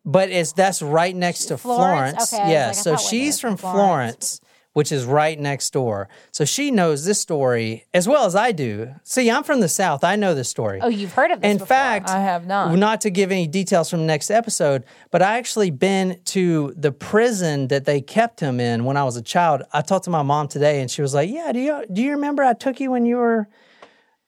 but 0.05 0.31
it's 0.31 0.53
that's 0.53 0.81
right 0.83 1.15
next 1.17 1.47
to 1.47 1.59
Florence? 1.59 2.31
Florence. 2.31 2.33
Okay, 2.33 2.43
I 2.43 2.45
was 2.45 2.53
yeah, 2.53 2.67
like, 2.67 2.69
I 2.69 2.73
so 2.73 2.91
thought 2.93 3.03
Whitney 3.03 3.19
she's 3.19 3.35
was 3.35 3.41
from 3.41 3.57
from 3.57 3.73
Florence. 3.73 4.41
Which 4.75 4.91
is 4.91 5.05
right 5.05 5.39
next 5.39 5.71
door. 5.75 6.09
So 6.31 6.47
she 6.47 6.71
knows 6.71 7.05
this 7.05 7.21
story 7.21 7.85
as 7.93 8.09
well 8.09 8.25
as 8.25 8.35
I 8.35 8.53
do. 8.53 8.95
See, 9.05 9.31
I'm 9.31 9.45
from 9.45 9.61
the 9.61 9.69
South. 9.69 10.03
I 10.03 10.17
know 10.17 10.35
this 10.35 10.49
story. 10.49 10.81
Oh, 10.81 10.89
you've 10.89 11.13
heard 11.13 11.31
of 11.31 11.43
this 11.43 11.51
In 11.51 11.57
before. 11.59 11.67
fact, 11.67 12.09
I 12.09 12.21
have 12.21 12.47
not. 12.47 12.75
Not 12.79 13.03
to 13.03 13.11
give 13.11 13.31
any 13.31 13.47
details 13.47 13.91
from 13.91 14.01
the 14.01 14.07
next 14.07 14.31
episode, 14.31 14.85
but 15.11 15.21
I 15.21 15.37
actually 15.37 15.71
been 15.71 16.19
to 16.27 16.73
the 16.75 16.91
prison 16.91 17.69
that 17.69 17.85
they 17.85 18.01
kept 18.01 18.41
him 18.41 18.61
in 18.61 18.87
when 18.87 18.97
I 18.97 19.05
was 19.05 19.17
a 19.17 19.23
child. 19.23 19.63
I 19.75 19.83
talked 19.83 20.05
to 20.05 20.11
my 20.11 20.23
mom 20.23 20.49
today, 20.49 20.81
and 20.81 20.91
she 20.91 21.03
was 21.03 21.13
like, 21.13 21.29
"Yeah, 21.29 21.53
do 21.53 21.59
you 21.61 21.85
do 21.93 22.01
you 22.01 22.13
remember 22.13 22.43
I 22.43 22.55
took 22.55 22.81
you 22.81 22.91
when 22.91 23.05
you 23.05 23.17
were, 23.17 23.49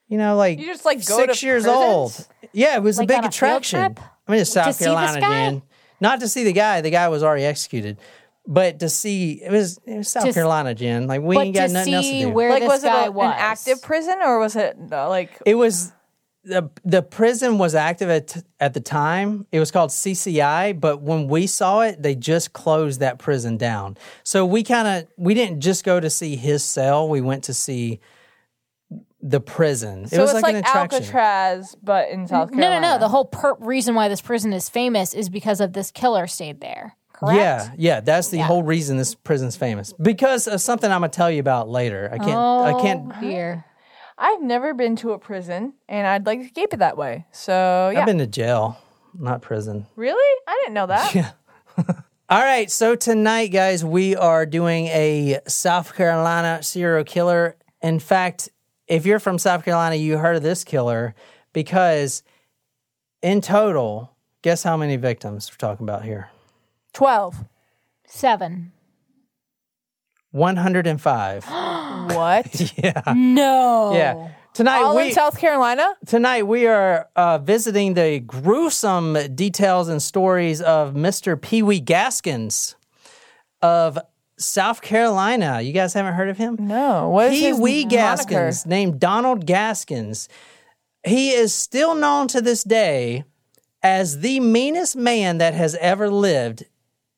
you 0.07 0.19
know, 0.19 0.35
like 0.35 0.59
You 0.59 0.67
just, 0.67 0.85
like, 0.85 1.01
six 1.01 1.41
years 1.41 1.63
prisons? 1.63 1.83
old? 1.83 2.27
Yeah, 2.53 2.75
it 2.75 2.83
was 2.83 2.99
Like 2.99 3.05
a 3.05 3.07
big 3.07 3.17
on 3.17 3.23
a 3.25 3.31
field 3.31 3.33
attraction. 3.33 3.97
I 4.27 4.31
mean, 4.31 4.41
it's 4.41 4.51
South 4.51 4.77
Carolina? 4.77 5.19
Jan. 5.21 5.61
Not 5.99 6.19
to 6.19 6.27
see 6.27 6.43
the 6.43 6.53
guy. 6.53 6.81
The 6.81 6.91
guy 6.91 7.07
was 7.07 7.23
already 7.23 7.45
executed. 7.45 7.97
But 8.47 8.79
to 8.79 8.89
see 8.89 9.41
it 9.43 9.51
was 9.51 9.79
it 9.85 9.97
was 9.97 10.07
South 10.09 10.23
To 10.23 10.29
s- 10.29 10.35
Carolina, 10.35 10.75
Jen. 10.75 11.07
Like 11.07 11.21
we 11.21 11.35
but 11.35 11.45
ain't 11.47 11.55
got 11.55 11.67
to 11.67 11.73
nothing 11.73 11.93
else 11.95 12.05
to 12.05 12.11
see 12.11 12.21
do. 12.21 12.29
where 12.29 12.49
like 12.51 12.61
this 12.61 12.69
was 12.69 12.83
it 12.83 12.87
guy 12.87 13.05
a- 13.05 13.11
was. 13.11 13.25
an 13.25 13.39
active 13.39 13.81
prison 13.81 14.19
or 14.23 14.39
was 14.39 14.55
it 14.55 14.77
uh, 14.91 15.09
like 15.09 15.41
It 15.45 15.55
was 15.55 15.91
the 16.43 16.69
the 16.83 17.01
prison 17.01 17.57
was 17.57 17.73
active 17.73 18.07
at 18.07 18.43
at 18.59 18.75
the 18.75 18.79
time. 18.79 19.47
It 19.51 19.59
was 19.59 19.71
called 19.71 19.89
CCI, 19.89 20.79
but 20.79 21.01
when 21.01 21.27
we 21.27 21.47
saw 21.47 21.81
it, 21.81 22.03
they 22.03 22.13
just 22.13 22.53
closed 22.53 22.99
that 22.99 23.17
prison 23.17 23.57
down. 23.57 23.97
So 24.23 24.45
we 24.45 24.61
kind 24.61 24.87
of 24.87 25.07
we 25.17 25.33
didn't 25.33 25.61
just 25.61 25.83
go 25.83 25.99
to 25.99 26.09
see 26.11 26.35
his 26.35 26.63
cell. 26.63 27.09
We 27.09 27.21
went 27.21 27.45
to 27.45 27.53
see 27.55 27.99
the 29.21 29.39
prison. 29.39 30.07
so 30.07 30.17
it 30.17 30.19
was 30.21 30.29
it's 30.29 30.33
like, 30.35 30.43
like, 30.43 30.53
an 30.55 30.59
attraction. 30.59 30.99
Alcatraz 31.01 31.75
but 31.81 32.09
in 32.09 32.27
South 32.27 32.49
Carolina. 32.51 32.55
No, 32.57 32.61
Carolina? 32.61 32.81
no, 32.81 32.93
no. 32.93 32.99
The 32.99 33.09
whole 33.09 33.25
per- 33.25 33.55
reason 33.55 33.95
why 33.95 34.07
this 34.07 34.21
prison 34.21 34.53
is 34.53 34.69
famous 34.69 35.15
is 35.15 35.29
because 35.29 35.59
of 35.59 35.73
this 35.73 35.89
killer 35.89 36.27
stayed 36.27 36.61
there. 36.61 36.95
Correct? 37.15 37.37
Yeah, 37.37 37.69
yeah, 37.77 37.99
that's 38.01 38.27
the 38.27 38.37
Yeah. 38.37 38.47
whole 38.47 38.63
reason 38.63 38.97
this 38.97 39.15
prison's 39.15 39.55
famous 39.55 39.93
because 39.93 40.47
of 40.47 40.59
something 40.59 40.91
I'm 40.91 41.01
gonna 41.01 41.09
tell 41.09 41.31
you 41.31 41.39
about 41.39 41.69
later. 41.69 42.09
I 42.11 42.17
can't. 42.17 42.29
I 42.31 42.71
oh, 42.73 42.81
can't. 42.81 43.11
Oh, 43.15 43.21
dear. 43.21 43.65
I've 44.17 44.41
never 44.41 44.73
been 44.73 44.95
to 44.97 45.11
a 45.11 45.19
prison 45.19 45.73
and 45.87 46.07
I'd 46.07 46.25
like 46.25 46.41
to 46.41 46.49
keep 46.49 46.73
it 46.73 46.77
that 46.77 46.97
way. 46.97 47.25
So 47.31 47.89
yeah. 47.93 48.01
I've 48.01 48.05
been 48.05 48.17
to 48.19 48.27
jail, 48.27 48.77
not 49.17 49.41
prison. 49.41 49.87
really? 49.95 50.41
I 50.47 50.61
didn't 50.63 50.73
know 50.73 50.87
that. 50.87 51.13
Yeah. 51.15 51.31
All 52.27 52.41
right, 52.41 52.71
so 52.71 52.95
tonight, 52.95 53.47
guys, 53.47 53.85
we 53.85 54.15
are 54.15 54.47
doing 54.47 54.87
a 54.87 55.41
South 55.47 55.93
Carolina 55.93 56.63
serial 56.63 57.03
killer. 57.03 57.55
In 57.83 57.99
fact, 57.99 58.49
if 58.87 59.05
you're 59.05 59.19
from 59.19 59.37
South 59.37 59.63
Carolina, 59.63 59.95
you 59.95 60.17
heard 60.17 60.35
of 60.35 60.41
this 60.41 60.63
killer 60.63 61.13
because 61.53 62.23
in 63.21 63.41
total, 63.41 64.11
guess 64.41 64.63
how 64.63 64.75
many 64.75 64.95
victims 64.95 65.51
we're 65.51 65.57
talking 65.57 65.85
about 65.85 66.03
here? 66.03 66.29
Twelve. 66.95 67.43
Seven. 68.07 68.71
105. 70.31 71.45
What? 72.15 72.77
yeah. 72.77 73.01
No. 73.15 73.93
Yeah. 73.93 74.29
Tonight 74.53 74.83
All 74.83 74.95
we 74.95 75.07
in 75.07 75.11
South 75.11 75.37
Carolina? 75.37 75.95
tonight 76.05 76.43
we 76.43 76.67
are 76.67 77.09
uh, 77.15 77.39
visiting 77.39 77.95
the 77.95 78.19
gruesome 78.19 79.17
details 79.35 79.89
and 79.89 80.01
stories 80.01 80.61
of 80.61 80.93
Mr. 80.93 81.39
Pee 81.41 81.61
Wee 81.61 81.81
Gaskins 81.81 82.75
of 83.61 83.99
South 84.37 84.81
Carolina. 84.81 85.61
You 85.61 85.73
guys 85.73 85.93
haven't 85.93 86.13
heard 86.13 86.29
of 86.29 86.37
him? 86.37 86.57
No. 86.59 87.09
What 87.09 87.33
is 87.33 87.39
Pee 87.39 87.53
Wee 87.53 87.83
moniker? 87.83 87.89
Gaskins, 87.89 88.65
named 88.65 88.99
Donald 88.99 89.45
Gaskins. 89.45 90.29
He 91.03 91.31
is 91.31 91.53
still 91.53 91.95
known 91.95 92.29
to 92.29 92.39
this 92.39 92.63
day 92.63 93.25
as 93.83 94.19
the 94.19 94.39
meanest 94.39 94.95
man 94.95 95.39
that 95.39 95.53
has 95.53 95.75
ever 95.75 96.09
lived 96.09 96.63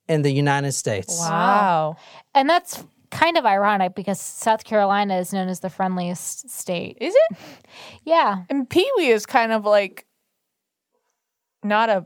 in 0.08 0.22
the 0.22 0.32
United 0.32 0.72
States. 0.74 1.20
Wow. 1.20 1.98
And 2.34 2.50
that's 2.50 2.84
kind 3.12 3.38
of 3.38 3.46
ironic 3.46 3.96
because 3.96 4.20
South 4.20 4.64
Carolina 4.64 5.18
is 5.18 5.34
known 5.34 5.48
as 5.48 5.62
the 5.62 5.70
friendliest 5.70 6.50
state. 6.50 6.98
Is 7.00 7.16
it? 7.16 7.38
Yeah. 8.04 8.44
And 8.50 8.70
Pee 8.70 8.90
Wee 8.98 9.10
is 9.10 9.26
kind 9.26 9.52
of 9.52 9.66
like 9.66 10.06
not 11.64 11.90
a 11.90 12.06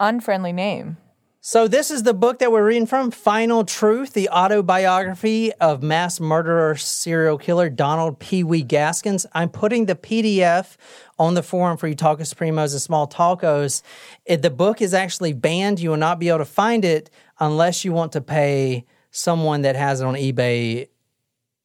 unfriendly 0.00 0.52
name. 0.52 0.96
So 1.44 1.66
this 1.66 1.90
is 1.90 2.04
the 2.04 2.14
book 2.14 2.38
that 2.38 2.52
we're 2.52 2.64
reading 2.64 2.86
from, 2.86 3.10
Final 3.10 3.64
Truth, 3.64 4.12
the 4.12 4.28
autobiography 4.28 5.52
of 5.54 5.82
mass 5.82 6.20
murderer 6.20 6.76
serial 6.76 7.36
killer 7.36 7.68
Donald 7.68 8.20
Pee 8.20 8.44
Wee 8.44 8.62
Gaskins. 8.62 9.26
I'm 9.32 9.48
putting 9.48 9.86
the 9.86 9.96
PDF 9.96 10.76
on 11.18 11.34
the 11.34 11.42
forum 11.42 11.78
for 11.78 11.88
you 11.88 11.96
Talkos 11.96 12.32
Primos 12.32 12.74
and 12.74 12.80
Small 12.80 13.08
Talkos. 13.08 13.82
It, 14.24 14.42
the 14.42 14.50
book 14.50 14.80
is 14.80 14.94
actually 14.94 15.32
banned. 15.32 15.80
You 15.80 15.90
will 15.90 15.96
not 15.96 16.20
be 16.20 16.28
able 16.28 16.38
to 16.38 16.44
find 16.44 16.84
it 16.84 17.10
unless 17.40 17.84
you 17.84 17.92
want 17.92 18.12
to 18.12 18.20
pay 18.20 18.84
someone 19.10 19.62
that 19.62 19.74
has 19.74 20.00
it 20.00 20.04
on 20.04 20.14
eBay. 20.14 20.86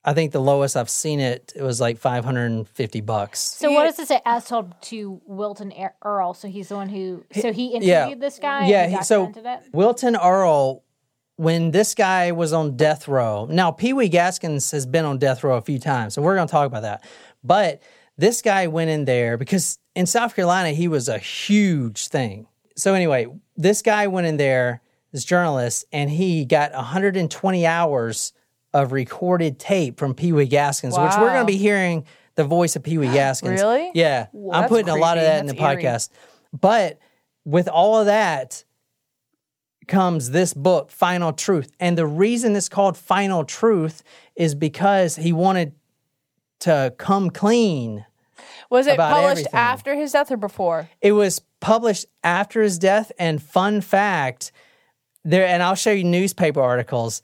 I 0.07 0.13
think 0.13 0.31
the 0.31 0.39
lowest 0.39 0.77
I've 0.77 0.89
seen 0.89 1.19
it, 1.19 1.51
it 1.53 1.61
was 1.61 1.81
like 1.81 1.97
550 1.97 3.01
bucks. 3.01 3.41
So 3.41 3.73
what 3.73 3.83
does 3.83 3.99
it 3.99 4.07
say? 4.07 4.21
As 4.25 4.47
told 4.47 4.81
to 4.83 5.21
Wilton 5.25 5.73
Earle. 6.01 6.33
So 6.33 6.47
he's 6.47 6.69
the 6.69 6.75
one 6.75 6.87
who. 6.87 7.25
So 7.33 7.51
he 7.51 7.73
interviewed 7.73 7.89
yeah. 7.89 8.15
this 8.15 8.39
guy. 8.39 8.67
Yeah, 8.67 8.83
and 8.83 8.93
he, 8.93 9.03
so 9.03 9.33
it. 9.35 9.63
Wilton 9.73 10.15
Earle, 10.15 10.85
when 11.35 11.71
this 11.71 11.93
guy 11.93 12.31
was 12.31 12.53
on 12.53 12.77
death 12.77 13.09
row, 13.09 13.47
now 13.51 13.71
Pee 13.71 13.91
Wee 13.91 14.07
Gaskins 14.07 14.71
has 14.71 14.85
been 14.85 15.03
on 15.03 15.17
death 15.17 15.43
row 15.43 15.57
a 15.57 15.61
few 15.61 15.77
times, 15.77 16.13
so 16.13 16.21
we're 16.21 16.35
going 16.35 16.47
to 16.47 16.51
talk 16.51 16.67
about 16.67 16.83
that. 16.83 17.03
But 17.43 17.83
this 18.17 18.41
guy 18.41 18.67
went 18.67 18.89
in 18.89 19.03
there 19.03 19.37
because 19.37 19.77
in 19.93 20.05
South 20.05 20.37
Carolina 20.37 20.69
he 20.69 20.87
was 20.87 21.09
a 21.09 21.19
huge 21.19 22.07
thing. 22.07 22.47
So 22.77 22.93
anyway, 22.93 23.27
this 23.57 23.81
guy 23.81 24.07
went 24.07 24.25
in 24.25 24.37
there, 24.37 24.81
this 25.11 25.25
journalist, 25.25 25.83
and 25.91 26.09
he 26.09 26.45
got 26.45 26.71
120 26.71 27.65
hours 27.65 28.31
of 28.73 28.91
recorded 28.91 29.59
tape 29.59 29.97
from 29.99 30.13
Pee 30.13 30.33
Wee 30.33 30.45
Gaskins, 30.45 30.97
which 30.97 31.11
we're 31.17 31.29
going 31.29 31.41
to 31.41 31.45
be 31.51 31.57
hearing 31.57 32.05
the 32.35 32.43
voice 32.43 32.75
of 32.75 32.83
Pee 32.83 32.97
Wee 32.97 33.07
Gaskins. 33.13 33.59
Really? 33.61 33.91
Yeah, 33.93 34.27
I'm 34.33 34.49
That's 34.51 34.69
putting 34.69 34.89
a 34.89 34.95
lot 34.95 35.17
of 35.17 35.23
creepy. 35.23 35.31
that 35.31 35.39
in 35.39 35.45
the 35.47 35.55
eerie. 35.61 35.83
podcast. 35.83 36.09
But 36.59 36.99
with 37.45 37.67
all 37.67 37.99
of 37.99 38.05
that 38.07 38.63
comes 39.87 40.31
this 40.31 40.53
book, 40.53 40.91
Final 40.91 41.31
Truth. 41.33 41.71
And 41.79 41.97
the 41.97 42.05
reason 42.05 42.55
it's 42.55 42.67
called 42.69 42.97
Final 42.97 43.45
Truth 43.45 44.03
is 44.35 44.53
because 44.53 45.15
he 45.15 45.31
wanted 45.31 45.73
to 46.59 46.93
come 46.97 47.29
clean 47.29 48.05
Was 48.69 48.85
it 48.87 48.97
published 48.97 49.29
everything. 49.47 49.53
after 49.53 49.95
his 49.95 50.11
death 50.11 50.31
or 50.31 50.37
before? 50.37 50.89
It 51.01 51.13
was 51.13 51.41
published 51.61 52.05
after 52.23 52.61
his 52.61 52.77
death. 52.77 53.11
And 53.17 53.41
fun 53.41 53.79
fact, 53.81 54.51
there, 55.23 55.45
and 55.47 55.63
I'll 55.63 55.75
show 55.75 55.91
you 55.91 56.03
newspaper 56.03 56.61
articles. 56.61 57.21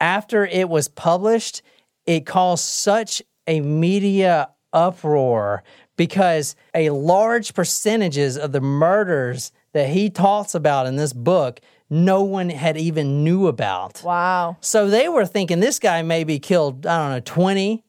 After 0.00 0.46
it 0.46 0.68
was 0.68 0.88
published, 0.88 1.62
it 2.06 2.26
caused 2.26 2.64
such 2.64 3.22
a 3.46 3.60
media 3.60 4.50
uproar 4.72 5.62
because 5.96 6.56
a 6.74 6.90
large 6.90 7.52
percentages 7.52 8.38
of 8.38 8.52
the 8.52 8.60
murders 8.60 9.52
that 9.72 9.90
he 9.90 10.08
talks 10.08 10.54
about 10.54 10.86
in 10.86 10.96
this 10.96 11.12
book, 11.12 11.60
no 11.90 12.22
one 12.22 12.48
had 12.48 12.76
even 12.76 13.22
knew 13.24 13.46
about. 13.46 14.02
Wow. 14.02 14.56
So 14.60 14.88
they 14.88 15.08
were 15.08 15.26
thinking 15.26 15.60
this 15.60 15.78
guy 15.78 16.02
maybe 16.02 16.38
killed, 16.38 16.86
I 16.86 16.98
don't 16.98 17.10
know, 17.10 17.20
20. 17.20 17.84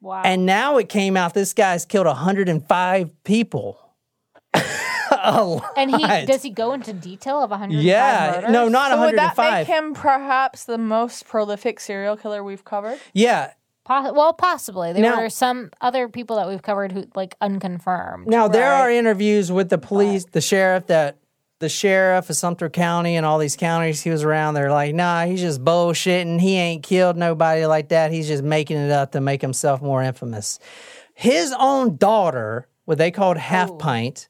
Wow. 0.00 0.22
And 0.24 0.46
now 0.46 0.78
it 0.78 0.88
came 0.88 1.16
out 1.16 1.34
this 1.34 1.52
guy's 1.52 1.84
killed 1.84 2.06
105 2.06 3.24
people. 3.24 3.78
a 5.24 5.44
lot. 5.44 5.72
And 5.76 5.90
he 5.94 6.26
does 6.26 6.42
he 6.42 6.50
go 6.50 6.72
into 6.72 6.92
detail 6.92 7.42
of 7.42 7.50
105 7.50 7.84
Yeah, 7.84 8.32
murders? 8.36 8.50
no, 8.52 8.68
not 8.68 8.90
So 8.92 9.00
would 9.00 9.16
that 9.18 9.36
make 9.36 9.66
him 9.66 9.94
perhaps 9.94 10.64
the 10.64 10.78
most 10.78 11.26
prolific 11.26 11.80
serial 11.80 12.16
killer 12.16 12.42
we've 12.44 12.64
covered? 12.64 12.98
yeah. 13.12 13.52
Po- 13.84 14.12
well, 14.12 14.32
possibly. 14.34 14.92
There 14.92 15.02
Now- 15.02 15.20
were 15.20 15.30
some 15.30 15.70
other 15.80 16.06
people 16.08 16.36
that 16.36 16.46
we've 16.46 16.62
covered 16.62 16.92
who 16.92 17.06
like 17.16 17.34
unconfirmed. 17.40 18.28
Now 18.28 18.46
there 18.46 18.72
are 18.72 18.90
interviews 18.90 19.50
with 19.50 19.68
the 19.70 19.78
police, 19.78 20.24
the 20.30 20.40
sheriff 20.40 20.86
that 20.86 21.16
the 21.58 21.68
sheriff 21.68 22.30
of 22.30 22.36
Sumter 22.36 22.70
County 22.70 23.16
and 23.16 23.26
all 23.26 23.38
these 23.38 23.56
counties 23.56 24.00
he 24.02 24.10
was 24.10 24.22
around. 24.22 24.54
They're 24.54 24.70
like, 24.70 24.94
nah, 24.94 25.24
he's 25.26 25.40
just 25.40 25.62
bullshitting. 25.64 26.40
He 26.40 26.56
ain't 26.56 26.82
killed 26.82 27.16
nobody 27.16 27.66
like 27.66 27.88
that. 27.88 28.12
He's 28.12 28.28
just 28.28 28.42
making 28.44 28.76
it 28.76 28.90
up 28.92 29.12
to 29.12 29.20
make 29.20 29.42
himself 29.42 29.82
more 29.82 30.02
infamous. 30.02 30.58
His 31.14 31.52
own 31.58 31.96
daughter, 31.96 32.66
what 32.84 32.96
they 32.98 33.10
called 33.10 33.36
Half 33.38 33.76
Pint, 33.78 34.28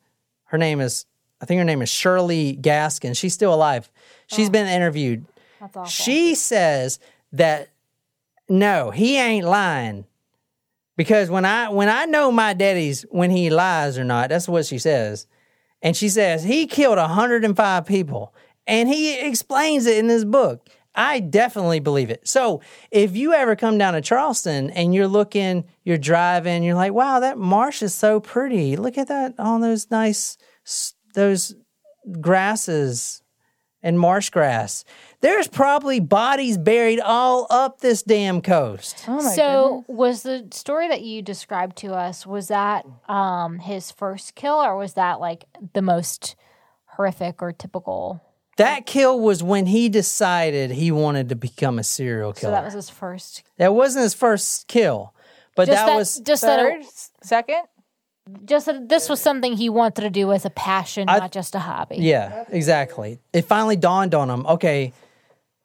her 0.51 0.59
name 0.59 0.81
is, 0.81 1.07
I 1.41 1.47
think 1.47 1.59
her 1.59 1.65
name 1.65 1.81
is 1.81 1.89
Shirley 1.89 2.57
Gaskin. 2.61 3.17
She's 3.17 3.35
still 3.35 3.55
alive. 3.55 3.91
She's 4.27 4.49
oh. 4.49 4.53
been 4.53 4.67
interviewed. 4.67 5.25
That's 5.61 5.77
awful. 5.77 5.91
She 5.91 6.35
says 6.35 6.99
that 7.33 7.69
no, 8.49 8.91
he 8.91 9.17
ain't 9.17 9.47
lying. 9.47 10.05
Because 10.97 11.31
when 11.31 11.45
I 11.45 11.71
when 11.71 11.89
I 11.89 12.05
know 12.05 12.31
my 12.31 12.53
daddy's 12.53 13.03
when 13.11 13.31
he 13.31 13.49
lies 13.49 13.97
or 13.97 14.05
not, 14.05 14.29
that's 14.29 14.49
what 14.49 14.67
she 14.67 14.79
says. 14.79 15.27
And 15.83 15.97
she 15.97 16.09
says 16.09 16.45
he 16.45 16.67
killed 16.67 16.99
105 16.99 17.87
people. 17.87 18.35
And 18.67 18.89
he 18.89 19.19
explains 19.19 19.87
it 19.87 19.99
in 19.99 20.09
this 20.09 20.25
book. 20.25 20.69
I 20.95 21.21
definitely 21.21 21.81
believe 21.81 22.11
it. 22.11 22.27
So 22.27 22.63
if 22.91 23.17
you 23.17 23.33
ever 23.33 23.55
come 23.55 23.79
down 23.79 23.95
to 23.95 24.01
Charleston 24.01 24.71
and 24.71 24.95
you're 24.95 25.09
looking, 25.09 25.65
you're 25.85 25.99
driving, 25.99 26.63
you're 26.63 26.75
like, 26.75 26.93
wow, 26.93 27.21
that 27.21 27.39
marsh 27.39 27.83
is 27.83 27.95
so 27.95 28.21
pretty. 28.21 28.77
Look 28.77 28.99
at 28.99 29.09
that, 29.09 29.35
all 29.39 29.61
those 29.61 29.91
nice, 29.91 30.37
those 31.15 31.55
grasses 32.21 33.23
and 33.83 33.99
marsh 33.99 34.31
grass. 34.31 34.85
There's 35.21 35.49
probably 35.49 36.01
bodies 36.01 36.59
buried 36.59 37.01
all 37.01 37.47
up 37.51 37.81
this 37.81 38.03
damn 38.03 38.43
coast. 38.43 39.05
Oh 39.09 39.23
my 39.23 39.35
so 39.35 39.85
was 39.87 40.23
the 40.23 40.49
story 40.51 40.89
that 40.89 41.03
you 41.03 41.23
described 41.23 41.77
to 41.79 41.95
us 41.95 42.27
was 42.27 42.49
that 42.49 42.87
um 43.09 43.59
his 43.59 43.91
first 43.91 44.35
kill 44.35 44.57
or 44.57 44.77
was 44.77 44.95
that 44.95 45.21
like 45.21 45.45
the 45.73 45.83
most 45.83 46.37
horrific 46.87 47.43
or 47.43 47.53
typical? 47.53 48.21
That 48.65 48.87
kill 48.87 49.21
was 49.21 49.43
when 49.43 49.67
he 49.67 49.89
decided 49.89 50.71
he 50.71 50.91
wanted 50.93 51.29
to 51.31 51.37
become 51.37 51.79
a 51.79 51.85
serial 51.85 52.33
killer. 52.33 52.51
So 52.53 52.55
that 52.57 52.65
was 52.65 52.75
his 52.75 52.91
first. 52.91 53.43
that 53.59 53.75
wasn't 53.75 54.05
his 54.05 54.15
first 54.15 54.67
kill, 54.69 55.15
but 55.57 55.67
Just 55.67 55.77
that, 55.79 55.87
that, 55.87 55.97
was 55.97 56.21
just 56.21 56.43
that 56.43 56.59
Third, 56.61 56.81
it, 56.81 56.87
S- 56.87 57.11
second? 57.23 57.63
just 58.45 58.67
that 58.67 58.89
this 58.89 59.09
was 59.09 59.21
something 59.21 59.55
he 59.57 59.69
wanted 59.69 60.03
to 60.03 60.11
do 60.11 60.33
as 60.33 60.45
a 60.45 60.51
passion, 60.51 61.09
I- 61.09 61.19
not 61.19 61.33
just 61.33 61.55
a 61.55 61.59
hobby. 61.59 61.97
yeah, 61.97 62.45
exactly. 62.51 63.19
It 63.33 63.43
finally 63.43 63.77
dawned 63.77 64.15
on 64.15 64.31
him. 64.31 64.47
Okay, 64.47 64.93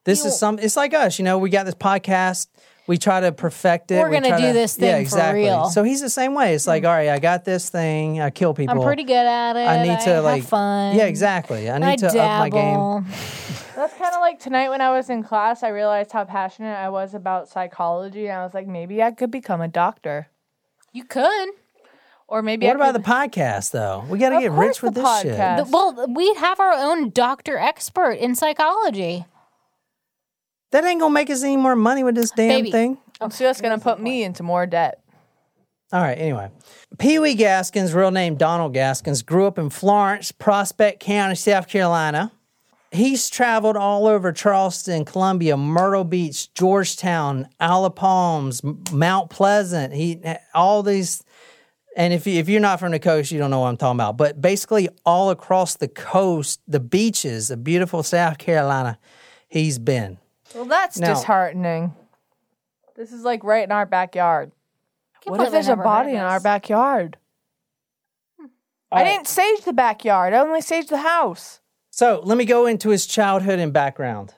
this 0.04 0.24
is 0.24 0.38
some. 0.38 0.58
It's 0.58 0.76
like 0.76 0.94
us, 0.94 1.18
you 1.18 1.24
know. 1.24 1.38
We 1.38 1.50
got 1.50 1.66
this 1.66 1.74
podcast. 1.74 2.48
We 2.86 2.98
try 2.98 3.20
to 3.20 3.32
perfect 3.32 3.90
it. 3.90 3.98
We're 3.98 4.08
we 4.10 4.16
gonna 4.16 4.28
try 4.28 4.40
do 4.40 4.46
to- 4.48 4.52
this 4.52 4.76
thing 4.76 4.88
yeah, 4.88 4.94
for 4.96 5.00
exactly. 5.00 5.42
real. 5.42 5.68
So 5.70 5.82
he's 5.82 6.00
the 6.00 6.08
same 6.10 6.34
way. 6.34 6.54
It's 6.54 6.66
like, 6.68 6.84
all 6.84 6.92
right, 6.92 7.08
I 7.08 7.18
got 7.18 7.44
this 7.44 7.68
thing. 7.68 8.20
I 8.20 8.30
kill 8.30 8.54
people. 8.54 8.76
I'm 8.78 8.82
pretty 8.86 9.02
good 9.04 9.14
at 9.26 9.56
it. 9.56 9.66
I 9.66 9.82
need 9.82 9.98
to 10.00 10.10
have 10.10 10.24
like 10.24 10.44
fun. 10.44 10.94
Yeah, 10.96 11.06
exactly. 11.06 11.68
I 11.68 11.78
need 11.78 11.84
I 11.86 11.96
to 11.96 12.06
up 12.08 12.38
my 12.40 12.48
game. 12.48 12.74
dabble. 12.74 13.04
That's 13.74 13.92
kind 13.94 14.14
of 14.14 14.20
like 14.20 14.38
tonight 14.38 14.68
when 14.70 14.80
I 14.80 14.90
was 14.90 15.10
in 15.10 15.22
class, 15.22 15.62
I 15.62 15.68
realized 15.68 16.12
how 16.12 16.24
passionate 16.24 16.76
I 16.76 16.88
was 16.88 17.12
about 17.12 17.48
psychology. 17.48 18.26
And 18.28 18.38
I 18.38 18.44
was 18.44 18.54
like, 18.54 18.66
maybe 18.66 19.02
I 19.02 19.10
could 19.10 19.30
become 19.30 19.60
a 19.60 19.68
doctor. 19.68 20.28
You 20.92 21.04
could. 21.04 21.48
Or 22.28 22.40
maybe 22.42 22.66
What 22.66 22.76
I 22.76 22.88
about 22.88 22.94
could, 22.94 23.04
the 23.04 23.08
podcast 23.08 23.72
though? 23.72 24.04
We 24.08 24.18
got 24.18 24.30
to 24.30 24.40
get 24.40 24.50
rich 24.52 24.80
with 24.82 24.94
the 24.94 25.02
this 25.02 25.22
shit. 25.22 25.36
The- 25.36 25.66
well, 25.70 26.06
we'd 26.08 26.36
have 26.38 26.58
our 26.58 26.72
own 26.72 27.10
doctor 27.10 27.58
expert 27.58 28.12
in 28.12 28.34
psychology. 28.34 29.26
That 30.76 30.84
ain't 30.84 31.00
gonna 31.00 31.14
make 31.14 31.30
us 31.30 31.42
any 31.42 31.56
more 31.56 31.74
money 31.74 32.04
with 32.04 32.16
this 32.16 32.30
damn 32.32 32.48
Baby. 32.60 32.70
thing. 32.70 32.98
It's 33.22 33.38
just 33.38 33.62
going 33.62 33.78
to 33.78 33.82
put 33.82 33.98
me 33.98 34.22
into 34.24 34.42
more 34.42 34.66
debt. 34.66 35.00
All 35.90 36.02
right, 36.02 36.18
anyway. 36.18 36.50
Pee 36.98 37.18
Wee 37.18 37.32
Gaskins, 37.32 37.94
real 37.94 38.10
name 38.10 38.34
Donald 38.34 38.74
Gaskins, 38.74 39.22
grew 39.22 39.46
up 39.46 39.58
in 39.58 39.70
Florence, 39.70 40.32
Prospect 40.32 41.00
County, 41.00 41.34
South 41.34 41.66
Carolina. 41.66 42.30
He's 42.92 43.30
traveled 43.30 43.78
all 43.78 44.06
over 44.06 44.32
Charleston, 44.32 45.06
Columbia, 45.06 45.56
Myrtle 45.56 46.04
Beach, 46.04 46.52
Georgetown, 46.52 47.48
Isle 47.58 47.86
of 47.86 47.94
Palms, 47.94 48.60
Mount 48.92 49.30
Pleasant. 49.30 49.94
He 49.94 50.20
all 50.52 50.82
these 50.82 51.24
and 51.96 52.12
if 52.12 52.26
you, 52.26 52.38
if 52.38 52.50
you're 52.50 52.60
not 52.60 52.80
from 52.80 52.92
the 52.92 52.98
coast, 52.98 53.32
you 53.32 53.38
don't 53.38 53.50
know 53.50 53.60
what 53.60 53.68
I'm 53.68 53.78
talking 53.78 53.96
about. 53.96 54.18
But 54.18 54.42
basically, 54.42 54.90
all 55.06 55.30
across 55.30 55.74
the 55.74 55.88
coast, 55.88 56.60
the 56.68 56.80
beaches 56.80 57.50
of 57.50 57.64
beautiful 57.64 58.02
South 58.02 58.36
Carolina, 58.36 58.98
he's 59.48 59.78
been. 59.78 60.18
Well, 60.54 60.64
that's 60.64 60.98
Now- 60.98 61.14
disheartening. 61.14 61.94
This 62.94 63.12
is 63.12 63.22
like 63.24 63.44
right 63.44 63.64
in 63.64 63.72
our 63.72 63.84
backyard. 63.86 64.52
What 65.24 65.40
if 65.40 65.50
there's 65.50 65.68
a 65.68 65.76
body 65.76 66.12
in 66.12 66.18
our 66.18 66.36
this. 66.38 66.44
backyard? 66.44 67.18
I 68.92 69.04
didn't 69.04 69.26
sage 69.26 69.62
the 69.62 69.72
backyard. 69.72 70.32
I 70.32 70.38
only 70.38 70.60
saged 70.60 70.88
the 70.88 70.98
house. 70.98 71.60
So 71.90 72.20
let 72.22 72.38
me 72.38 72.44
go 72.44 72.66
into 72.66 72.90
his 72.90 73.06
childhood 73.06 73.58
and 73.58 73.72
background. 73.72 74.34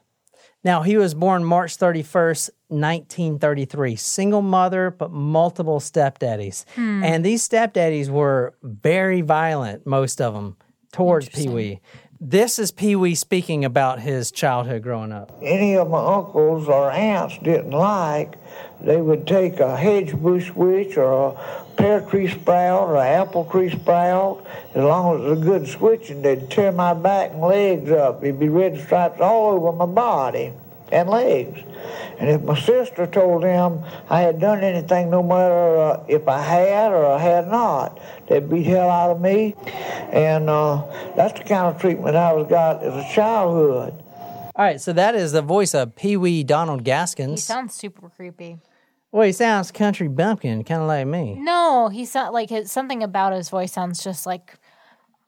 Now, 0.64 0.82
he 0.82 0.96
was 0.96 1.14
born 1.14 1.44
March 1.44 1.76
31st, 1.76 2.50
1933. 2.68 3.96
Single 3.96 4.42
mother, 4.42 4.90
but 4.90 5.12
multiple 5.12 5.78
stepdaddies. 5.78 6.64
Hmm. 6.74 7.04
And 7.04 7.24
these 7.24 7.46
stepdaddies 7.46 8.08
were 8.08 8.54
very 8.62 9.20
violent, 9.20 9.86
most 9.86 10.20
of 10.20 10.34
them, 10.34 10.56
towards 10.92 11.28
Pee 11.28 11.48
Wee. 11.48 11.80
This 12.20 12.58
is 12.58 12.72
Pee 12.72 12.96
Wee 12.96 13.14
speaking 13.14 13.64
about 13.64 14.00
his 14.00 14.32
childhood 14.32 14.82
growing 14.82 15.12
up. 15.12 15.30
any 15.40 15.76
of 15.76 15.88
my 15.88 16.04
uncles 16.04 16.66
or 16.66 16.90
aunts 16.90 17.38
didn't 17.38 17.70
like, 17.70 18.34
they 18.80 19.00
would 19.00 19.24
take 19.24 19.60
a 19.60 19.76
hedge 19.76 20.12
bush 20.16 20.50
switch 20.50 20.96
or 20.96 21.28
a 21.28 21.74
pear 21.76 22.00
tree 22.00 22.26
sprout 22.26 22.88
or 22.88 22.96
an 22.96 23.06
apple 23.06 23.44
tree 23.44 23.70
sprout, 23.70 24.44
as 24.74 24.82
long 24.82 25.14
as 25.14 25.24
it 25.24 25.28
was 25.28 25.38
a 25.38 25.42
good 25.42 25.68
switch, 25.68 26.10
and 26.10 26.24
they'd 26.24 26.50
tear 26.50 26.72
my 26.72 26.92
back 26.92 27.30
and 27.30 27.40
legs 27.40 27.88
up. 27.92 28.20
There'd 28.20 28.40
be 28.40 28.48
red 28.48 28.80
stripes 28.80 29.20
all 29.20 29.52
over 29.52 29.70
my 29.70 29.86
body 29.86 30.52
and 30.92 31.08
legs. 31.08 31.60
And 32.18 32.28
if 32.28 32.42
my 32.42 32.58
sister 32.58 33.06
told 33.06 33.44
them 33.44 33.84
I 34.10 34.20
had 34.22 34.40
done 34.40 34.64
anything, 34.64 35.10
no 35.10 35.22
matter 35.22 35.78
uh, 35.78 36.04
if 36.08 36.26
I 36.26 36.40
had 36.40 36.92
or 36.92 37.06
I 37.06 37.18
had 37.18 37.46
not, 37.48 38.00
they'd 38.28 38.48
beat 38.48 38.66
hell 38.66 38.90
out 38.90 39.10
of 39.10 39.20
me. 39.20 39.54
And 40.12 40.50
uh, 40.50 40.84
that's 41.14 41.38
the 41.38 41.44
kind 41.44 41.72
of 41.74 41.80
treatment 41.80 42.16
I 42.16 42.32
was 42.32 42.48
got 42.48 42.82
as 42.82 42.94
a 42.94 43.14
childhood. 43.14 44.02
All 44.56 44.64
right, 44.64 44.80
so 44.80 44.92
that 44.92 45.14
is 45.14 45.30
the 45.30 45.42
voice 45.42 45.72
of 45.74 45.94
Pee 45.94 46.16
Wee 46.16 46.42
Donald 46.42 46.82
Gaskins. 46.82 47.30
He 47.30 47.36
sounds 47.36 47.74
super 47.74 48.08
creepy. 48.08 48.58
well, 49.12 49.22
he 49.24 49.30
sounds 49.30 49.70
country 49.70 50.08
bumpkin, 50.08 50.64
kind 50.64 50.82
of 50.82 50.88
like 50.88 51.06
me. 51.06 51.36
No, 51.38 51.88
he 51.88 52.04
sound 52.04 52.34
like 52.34 52.50
his, 52.50 52.72
something 52.72 53.04
about 53.04 53.32
his 53.32 53.48
voice 53.50 53.72
sounds 53.72 54.02
just 54.02 54.26
like 54.26 54.57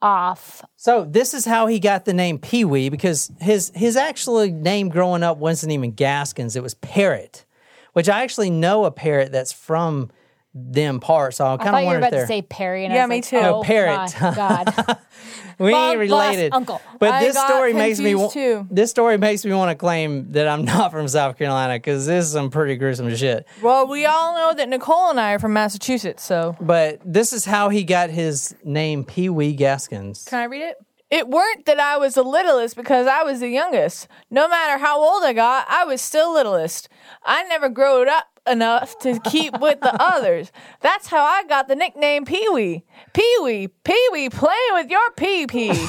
off. 0.01 0.63
So 0.75 1.05
this 1.05 1.33
is 1.33 1.45
how 1.45 1.67
he 1.67 1.79
got 1.79 2.05
the 2.05 2.13
name 2.13 2.39
Pee 2.39 2.65
Wee 2.65 2.89
because 2.89 3.31
his 3.39 3.71
his 3.75 3.95
actual 3.95 4.45
name 4.47 4.89
growing 4.89 5.23
up 5.23 5.37
wasn't 5.37 5.71
even 5.71 5.91
Gaskins; 5.91 6.55
it 6.55 6.63
was 6.63 6.73
Parrot, 6.75 7.45
which 7.93 8.09
I 8.09 8.23
actually 8.23 8.49
know 8.49 8.85
a 8.85 8.91
parrot 8.91 9.31
that's 9.31 9.53
from 9.53 10.11
them 10.53 10.99
parts. 10.99 11.37
So 11.37 11.45
I 11.45 11.53
I 11.53 11.57
kind 11.57 11.69
thought 11.69 11.75
of 11.75 11.79
you 11.81 11.85
were 11.87 11.93
wanted 11.93 11.99
about 11.99 12.11
there. 12.11 12.21
to 12.21 12.27
say 12.27 12.41
Perry, 12.41 12.83
and 12.85 12.93
I 12.93 12.97
Yeah, 12.97 13.03
was 13.05 13.09
me 13.09 13.15
like, 13.17 13.25
too. 13.25 13.37
Oh, 13.37 13.61
parrot. 13.63 14.13
God, 14.19 14.35
God. 14.35 14.97
we 15.59 15.71
Long 15.71 15.91
ain't 16.01 16.09
lost 16.09 16.27
related, 16.29 16.53
uncle. 16.53 16.81
But 16.99 17.13
I 17.13 17.19
this 17.21 17.39
story 17.39 17.73
makes 17.73 17.99
me 17.99 18.15
wa- 18.15 18.23
confused, 18.25 18.33
too. 18.33 18.67
this 18.73 18.89
story 18.91 19.17
makes 19.17 19.45
me 19.45 19.53
want 19.53 19.69
to 19.71 19.75
claim 19.75 20.31
that 20.33 20.47
I'm 20.47 20.65
not 20.65 20.91
from 20.91 21.07
South 21.07 21.37
Carolina 21.37 21.75
because 21.75 22.05
this 22.05 22.25
is 22.25 22.31
some 22.33 22.49
pretty 22.49 22.75
gruesome 22.75 23.15
shit. 23.15 23.47
Well, 23.61 23.87
we 23.87 24.05
all 24.05 24.35
know 24.35 24.53
that 24.55 24.67
Nicole 24.67 25.09
and 25.09 25.19
I 25.19 25.33
are 25.33 25.39
from 25.39 25.53
Massachusetts, 25.53 26.23
so. 26.23 26.55
But 26.59 26.99
this 27.05 27.31
is 27.33 27.45
how 27.45 27.69
he 27.69 27.83
got 27.83 28.09
his 28.09 28.53
name 28.63 29.03
Pee 29.05 29.29
Wee 29.29 29.53
Gaskins. 29.53 30.25
Can 30.25 30.39
I 30.39 30.43
read 30.45 30.63
it? 30.63 30.77
It 31.09 31.27
weren't 31.27 31.65
that 31.65 31.77
I 31.77 31.97
was 31.97 32.13
the 32.13 32.23
littlest 32.23 32.77
because 32.77 33.05
I 33.05 33.23
was 33.23 33.41
the 33.41 33.49
youngest. 33.49 34.07
No 34.29 34.47
matter 34.47 34.77
how 34.81 35.01
old 35.01 35.23
I 35.23 35.33
got, 35.33 35.65
I 35.69 35.83
was 35.83 36.01
still 36.01 36.33
littlest. 36.33 36.87
I 37.25 37.43
never 37.43 37.67
growed 37.67 38.07
up 38.07 38.30
enough 38.47 38.97
to 38.99 39.19
keep 39.19 39.59
with 39.59 39.81
the 39.81 40.01
others. 40.01 40.51
That's 40.81 41.07
how 41.07 41.23
I 41.23 41.43
got 41.45 41.67
the 41.67 41.75
nickname 41.75 42.25
Pee 42.25 42.47
Wee. 42.49 42.83
Pee 43.13 43.37
Wee, 43.43 43.67
Pee 43.83 44.09
Wee, 44.11 44.29
playing 44.29 44.73
with 44.73 44.89
your 44.89 45.11
pee 45.17 45.47
pee. 45.47 45.71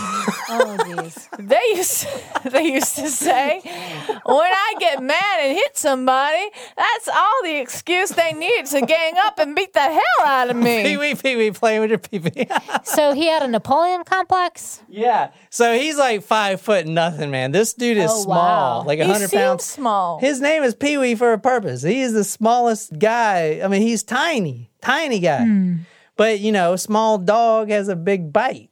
Oh, 0.55 0.77
jeez. 0.81 1.29
They 1.39 1.61
used 1.77 2.07
they 2.53 2.75
used 2.75 2.97
to 2.97 3.09
say, 3.09 3.61
when 3.63 4.37
I 4.53 4.75
get 4.79 5.03
mad 5.03 5.41
and 5.41 5.57
hit 5.57 5.79
somebody, 5.79 6.51
that's 6.77 7.09
all 7.09 7.43
the 7.43 7.57
excuse 7.59 8.11
they 8.11 8.33
need 8.33 8.67
to 8.67 8.83
gang 8.83 9.15
up 9.25 9.39
and 9.39 9.57
beat 9.57 9.73
the 9.73 9.81
hell 9.81 10.27
out 10.27 10.51
of 10.51 10.57
me. 10.57 10.83
Pee 10.83 10.91
me. 10.91 10.97
wee, 10.99 11.15
pee 11.15 11.37
wee, 11.37 11.51
playing 11.53 11.81
with 11.81 11.91
your 11.91 11.99
pee 12.01 12.19
pee. 12.19 12.47
so 12.85 13.13
he 13.15 13.29
had 13.29 13.43
a 13.43 13.49
Napoleon 13.49 14.05
complex? 14.05 14.83
yeah. 14.91 15.31
So 15.49 15.73
he's 15.75 15.97
like 15.97 16.23
five 16.23 16.61
foot 16.61 16.87
nothing, 16.87 17.31
man. 17.31 17.53
This 17.53 17.73
dude 17.73 17.97
is 17.97 18.11
Oh, 18.13 18.23
small, 18.25 18.81
wow. 18.81 18.83
like 18.87 18.99
a 18.99 19.05
He 19.05 19.13
hundred 19.13 19.31
pounds. 19.31 19.65
small. 19.65 20.19
His 20.19 20.41
name 20.41 20.65
is 20.65 20.75
Pee 20.75 20.99
Wee 20.99 21.15
for 21.15 21.33
a 21.33 21.39
purpose. 21.39 21.83
He 21.83 22.03
is 22.03 22.13
the 22.13 22.25
smallest 22.25 22.99
guy. 22.99 23.61
I 23.65 23.69
mean, 23.69 23.81
he's 23.81 24.03
tiny, 24.03 24.71
tiny 24.83 25.21
guy. 25.21 25.45
Hmm. 25.45 25.77
But 26.23 26.39
you 26.39 26.53
know, 26.53 26.77
small 26.77 27.19
dog 27.19 27.69
has 27.71 27.89
a 27.89 27.97
big 27.97 28.33
bite. 28.33 28.71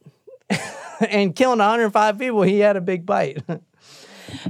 and 1.00 1.34
killing 1.34 1.58
105 1.58 2.16
people, 2.16 2.42
he 2.42 2.60
had 2.60 2.76
a 2.76 2.80
big 2.80 3.04
bite. 3.04 3.42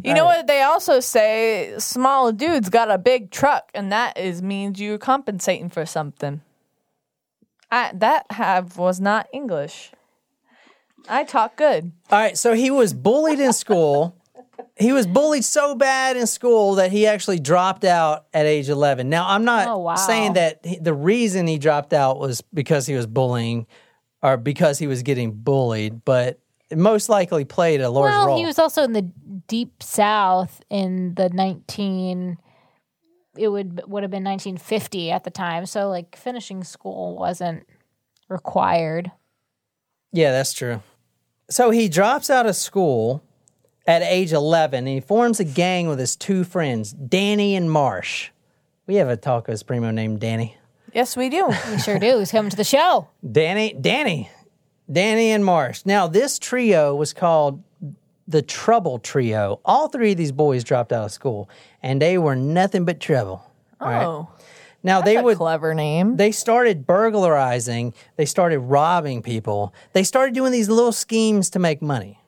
You 0.04 0.12
know 0.12 0.26
what 0.26 0.46
they 0.46 0.60
also 0.60 1.00
say? 1.00 1.72
Small 1.78 2.32
dudes 2.32 2.68
got 2.68 2.90
a 2.90 2.98
big 2.98 3.30
truck, 3.30 3.70
and 3.72 3.90
that 3.90 4.18
is 4.18 4.42
means 4.42 4.78
you're 4.78 4.98
compensating 4.98 5.70
for 5.70 5.86
something. 5.86 6.42
I 7.70 7.90
that 7.94 8.26
have 8.32 8.76
was 8.76 9.00
not 9.00 9.26
English. 9.32 9.92
I 11.08 11.24
talk 11.24 11.56
good. 11.56 11.92
All 12.10 12.18
right, 12.18 12.36
so 12.36 12.52
he 12.52 12.70
was 12.70 12.92
bullied 12.92 13.40
in 13.40 13.54
school. 13.54 14.19
He 14.76 14.92
was 14.92 15.06
bullied 15.06 15.44
so 15.44 15.74
bad 15.74 16.16
in 16.16 16.26
school 16.26 16.76
that 16.76 16.90
he 16.92 17.06
actually 17.06 17.38
dropped 17.38 17.84
out 17.84 18.26
at 18.34 18.46
age 18.46 18.68
11. 18.68 19.08
Now, 19.08 19.28
I'm 19.28 19.44
not 19.44 19.68
Oh, 19.68 19.78
wow. 19.78 19.94
saying 19.94 20.34
that 20.34 20.60
he, 20.64 20.78
the 20.78 20.94
reason 20.94 21.46
he 21.46 21.58
dropped 21.58 21.92
out 21.92 22.18
was 22.18 22.40
because 22.54 22.86
he 22.86 22.94
was 22.94 23.06
bullying 23.06 23.66
or 24.22 24.36
because 24.36 24.78
he 24.78 24.86
was 24.86 25.02
getting 25.02 25.32
bullied, 25.32 26.04
but 26.04 26.40
it 26.70 26.78
most 26.78 27.08
likely 27.08 27.44
played 27.44 27.80
a 27.80 27.90
large 27.90 28.12
Well, 28.12 28.26
role. 28.28 28.38
he 28.38 28.44
was 28.46 28.58
also 28.58 28.82
in 28.84 28.92
the 28.92 29.02
deep 29.48 29.82
south 29.82 30.60
in 30.70 31.14
the 31.14 31.28
19 31.30 32.38
it 33.36 33.48
would 33.48 33.80
would 33.86 34.02
have 34.02 34.10
been 34.10 34.24
1950 34.24 35.10
at 35.12 35.22
the 35.24 35.30
time. 35.30 35.64
So 35.64 35.88
like 35.88 36.16
finishing 36.16 36.64
school 36.64 37.16
wasn't 37.16 37.64
required. 38.28 39.10
Yeah, 40.12 40.32
that's 40.32 40.52
true. 40.52 40.82
So 41.48 41.70
he 41.70 41.88
drops 41.88 42.28
out 42.28 42.46
of 42.46 42.56
school 42.56 43.22
at 43.86 44.02
age 44.02 44.32
11 44.32 44.78
and 44.78 44.88
he 44.88 45.00
forms 45.00 45.40
a 45.40 45.44
gang 45.44 45.88
with 45.88 45.98
his 45.98 46.16
two 46.16 46.44
friends, 46.44 46.92
Danny 46.92 47.56
and 47.56 47.70
Marsh. 47.70 48.30
We 48.86 48.96
have 48.96 49.08
a 49.08 49.16
Talkos 49.16 49.66
Primo 49.66 49.90
named 49.90 50.20
Danny. 50.20 50.56
Yes, 50.92 51.16
we 51.16 51.28
do. 51.28 51.46
We 51.70 51.78
sure 51.78 51.98
do. 51.98 52.18
He's 52.18 52.32
coming 52.32 52.50
to 52.50 52.56
the 52.56 52.64
show. 52.64 53.08
Danny, 53.30 53.72
Danny, 53.80 54.28
Danny 54.90 55.30
and 55.30 55.44
Marsh. 55.44 55.82
Now, 55.84 56.06
this 56.08 56.38
trio 56.38 56.94
was 56.96 57.12
called 57.12 57.62
the 58.26 58.42
Trouble 58.42 58.98
Trio. 58.98 59.60
All 59.64 59.88
three 59.88 60.12
of 60.12 60.16
these 60.18 60.32
boys 60.32 60.62
dropped 60.64 60.92
out 60.92 61.04
of 61.04 61.12
school 61.12 61.48
and 61.82 62.00
they 62.02 62.18
were 62.18 62.36
nothing 62.36 62.84
but 62.84 63.00
trouble. 63.00 63.44
All 63.80 63.88
right? 63.88 64.04
Oh, 64.04 64.28
Now, 64.82 65.00
they 65.00 65.16
a 65.16 65.22
would 65.22 65.36
clever 65.36 65.74
name. 65.74 66.16
they 66.16 66.30
started 66.32 66.86
burglarizing, 66.86 67.92
they 68.16 68.26
started 68.26 68.58
robbing 68.60 69.22
people, 69.22 69.74
they 69.94 70.02
started 70.04 70.34
doing 70.34 70.52
these 70.52 70.68
little 70.68 70.92
schemes 70.92 71.50
to 71.50 71.58
make 71.58 71.80
money. 71.82 72.19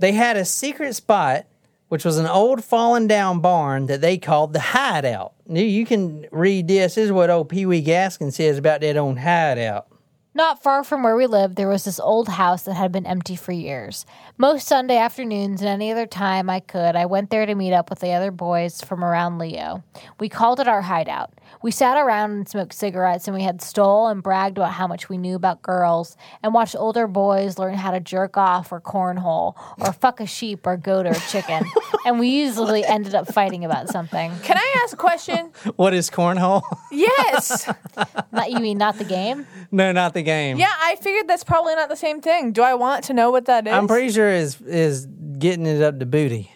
They 0.00 0.12
had 0.12 0.38
a 0.38 0.46
secret 0.46 0.94
spot, 0.94 1.44
which 1.88 2.06
was 2.06 2.16
an 2.16 2.26
old 2.26 2.64
fallen 2.64 3.06
down 3.06 3.40
barn 3.40 3.84
that 3.86 4.00
they 4.00 4.16
called 4.16 4.54
the 4.54 4.60
hideout. 4.60 5.34
Now, 5.46 5.60
You 5.60 5.84
can 5.84 6.26
read 6.32 6.68
this. 6.68 6.94
This 6.94 7.06
is 7.06 7.12
what 7.12 7.28
old 7.28 7.50
Pee 7.50 7.66
Wee 7.66 7.84
Gaskin 7.84 8.32
says 8.32 8.56
about 8.56 8.80
that 8.80 8.96
old 8.96 9.18
hideout. 9.18 9.88
Not 10.32 10.62
far 10.62 10.84
from 10.84 11.02
where 11.02 11.16
we 11.16 11.26
lived, 11.26 11.56
there 11.56 11.66
was 11.66 11.84
this 11.84 11.98
old 11.98 12.28
house 12.28 12.62
that 12.62 12.74
had 12.74 12.92
been 12.92 13.04
empty 13.04 13.34
for 13.34 13.50
years. 13.50 14.06
Most 14.38 14.68
Sunday 14.68 14.96
afternoons 14.96 15.60
and 15.60 15.68
any 15.68 15.90
other 15.90 16.06
time 16.06 16.48
I 16.48 16.60
could, 16.60 16.94
I 16.94 17.06
went 17.06 17.30
there 17.30 17.46
to 17.46 17.54
meet 17.56 17.72
up 17.72 17.90
with 17.90 17.98
the 17.98 18.12
other 18.12 18.30
boys 18.30 18.80
from 18.80 19.02
around 19.02 19.38
Leo. 19.38 19.82
We 20.20 20.28
called 20.28 20.60
it 20.60 20.68
our 20.68 20.82
hideout. 20.82 21.32
We 21.62 21.72
sat 21.72 21.98
around 21.98 22.30
and 22.30 22.48
smoked 22.48 22.74
cigarettes, 22.74 23.26
and 23.26 23.36
we 23.36 23.42
had 23.42 23.60
stole 23.60 24.06
and 24.06 24.22
bragged 24.22 24.56
about 24.56 24.72
how 24.72 24.86
much 24.86 25.08
we 25.08 25.18
knew 25.18 25.34
about 25.34 25.62
girls, 25.62 26.16
and 26.44 26.54
watched 26.54 26.76
older 26.78 27.08
boys 27.08 27.58
learn 27.58 27.74
how 27.74 27.90
to 27.90 27.98
jerk 27.98 28.36
off 28.36 28.70
or 28.70 28.80
cornhole, 28.80 29.54
or 29.78 29.92
fuck 29.92 30.20
a 30.20 30.26
sheep 30.26 30.64
or 30.64 30.76
goat 30.76 31.06
or 31.06 31.14
chicken. 31.14 31.64
and 32.06 32.20
we 32.20 32.28
usually 32.28 32.84
ended 32.84 33.16
up 33.16 33.32
fighting 33.32 33.64
about 33.64 33.88
something. 33.88 34.30
Can 34.42 34.56
I 34.56 34.76
ask 34.84 34.94
a 34.94 34.96
question? 34.96 35.50
What 35.76 35.94
is 35.94 36.10
cornhole? 36.10 36.62
yes. 36.92 37.68
Not 38.32 38.50
you 38.50 38.60
mean 38.60 38.76
not 38.78 38.98
the 38.98 39.04
game? 39.04 39.46
no, 39.70 39.92
not 39.92 40.14
the 40.14 40.19
game. 40.22 40.58
Yeah, 40.58 40.72
I 40.80 40.96
figured 40.96 41.28
that's 41.28 41.44
probably 41.44 41.74
not 41.74 41.88
the 41.88 41.96
same 41.96 42.20
thing. 42.20 42.52
Do 42.52 42.62
I 42.62 42.74
want 42.74 43.04
to 43.04 43.12
know 43.14 43.30
what 43.30 43.46
that 43.46 43.66
is? 43.66 43.72
I'm 43.72 43.86
pretty 43.88 44.10
sure 44.12 44.28
is 44.30 44.60
is 44.62 45.06
getting 45.38 45.66
it 45.66 45.82
up 45.82 45.98
to 46.00 46.06
booty. 46.06 46.50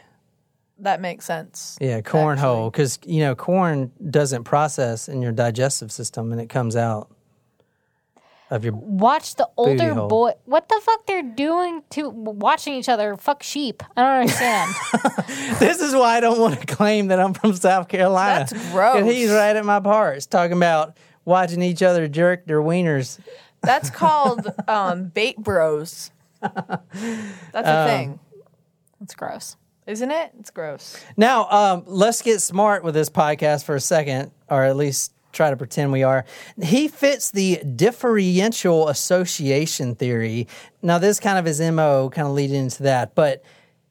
that 0.81 1.01
makes 1.01 1.25
sense. 1.25 1.79
Yeah, 1.81 2.01
cornhole 2.01 2.71
because 2.73 2.99
you 3.07 3.21
know 3.21 3.35
corn 3.35 3.93
doesn't 4.11 4.45
process 4.45 5.09
in 5.09 5.23
your 5.23 5.33
digestive 5.33 5.91
system 5.93 6.33
and 6.33 6.41
it 6.41 6.49
comes 6.49 6.77
out 6.77 7.11
of 8.51 8.63
your. 8.65 8.75
watch 8.75 9.37
the 9.37 9.49
older 9.57 9.95
hole. 9.95 10.09
boy. 10.09 10.33
What 10.45 10.69
the 10.69 10.79
fuck 10.83 11.07
they're 11.07 11.23
doing 11.23 11.83
to 11.91 12.11
watching 12.11 12.75
each 12.75 12.89
other 12.91 13.17
fuck 13.17 13.43
sheep? 13.43 13.83
I 13.97 14.03
don't 14.03 14.21
understand. 14.21 14.75
This 15.59 15.81
is 15.81 15.95
why 15.95 16.17
I 16.17 16.21
don't 16.21 16.39
want 16.41 16.61
to 16.61 16.67
claim 16.67 17.09
that 17.09 17.21
I'm 17.21 17.33
from 17.35 17.55
South 17.55 17.89
Carolina. 17.89 18.47
That's 18.51 18.71
gross. 18.73 19.01
'Cause 19.03 19.13
He's 19.13 19.31
right 19.31 19.55
at 19.57 19.65
my 19.65 19.81
parts 19.81 20.27
talking 20.27 20.57
about 20.57 20.97
watching 21.25 21.63
each 21.63 21.83
other 21.83 22.07
jerk 22.09 22.45
their 22.47 22.61
wieners. 22.61 23.19
That's 23.65 23.91
called 23.91 24.47
um, 24.69 25.07
bait 25.09 25.37
bros. 25.39 26.11
That's 26.41 26.83
a 27.55 27.87
thing, 27.87 28.19
That's 29.01 29.15
gross. 29.15 29.57
isn't 29.87 30.11
it? 30.11 30.33
It's 30.39 30.51
gross. 30.51 31.03
Now, 31.17 31.49
um, 31.51 31.85
let's 31.87 32.21
get 32.23 32.41
smart 32.41 32.85
with 32.85 32.95
this 32.95 33.09
podcast 33.11 33.65
for 33.65 33.75
a 33.75 33.81
second, 33.81 34.31
or 34.51 34.65
at 34.65 34.77
least 34.77 35.13
try 35.33 35.51
to 35.51 35.57
pretend 35.57 35.91
we 35.91 36.03
are. 36.03 36.25
He 36.63 36.87
fits 36.89 37.31
the 37.31 37.57
differential 37.75 38.89
association 38.89 39.95
theory. 39.95 40.47
Now, 40.83 40.99
this 40.99 41.19
kind 41.19 41.39
of 41.39 41.45
his 41.45 41.61
MO 41.61 42.11
kind 42.11 42.29
of 42.29 42.35
lead 42.35 42.51
into 42.53 42.83
that, 42.85 43.15
but 43.15 43.43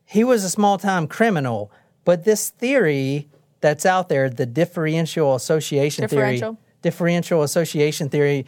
he 0.05 0.23
was 0.23 0.43
a 0.43 0.49
small 0.49 0.77
time 0.77 1.07
criminal. 1.07 1.71
But 2.05 2.23
this 2.23 2.49
theory 2.49 3.29
that's 3.61 3.85
out 3.85 4.09
there, 4.09 4.29
the 4.29 4.45
differential 4.45 5.35
association 5.35 6.03
Differential? 6.03 6.53
theory, 6.53 6.57
differential 6.81 7.43
association 7.43 8.09
theory, 8.09 8.45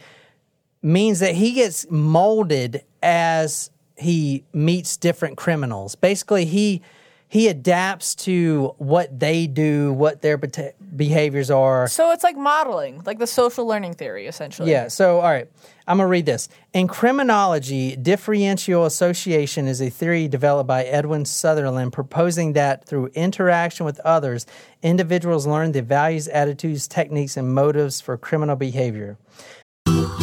means 0.86 1.18
that 1.18 1.34
he 1.34 1.52
gets 1.52 1.84
molded 1.90 2.84
as 3.02 3.70
he 3.96 4.44
meets 4.52 4.96
different 4.96 5.36
criminals. 5.36 5.96
Basically, 5.96 6.44
he 6.44 6.80
he 7.28 7.48
adapts 7.48 8.14
to 8.14 8.72
what 8.78 9.18
they 9.18 9.48
do, 9.48 9.92
what 9.92 10.22
their 10.22 10.36
beta- 10.36 10.74
behaviors 10.94 11.50
are. 11.50 11.88
So 11.88 12.12
it's 12.12 12.22
like 12.22 12.36
modeling, 12.36 13.02
like 13.04 13.18
the 13.18 13.26
social 13.26 13.66
learning 13.66 13.94
theory, 13.94 14.28
essentially. 14.28 14.70
Yeah. 14.70 14.86
So, 14.86 15.16
all 15.16 15.30
right, 15.30 15.50
I'm 15.88 15.96
gonna 15.96 16.08
read 16.08 16.24
this. 16.24 16.48
In 16.72 16.86
criminology, 16.86 17.96
differential 17.96 18.86
association 18.86 19.66
is 19.66 19.82
a 19.82 19.90
theory 19.90 20.28
developed 20.28 20.68
by 20.68 20.84
Edwin 20.84 21.24
Sutherland, 21.24 21.92
proposing 21.92 22.52
that 22.52 22.86
through 22.86 23.06
interaction 23.14 23.86
with 23.86 23.98
others, 24.00 24.46
individuals 24.82 25.48
learn 25.48 25.72
the 25.72 25.82
values, 25.82 26.28
attitudes, 26.28 26.86
techniques, 26.86 27.36
and 27.36 27.52
motives 27.52 28.00
for 28.00 28.16
criminal 28.16 28.54
behavior. 28.54 29.18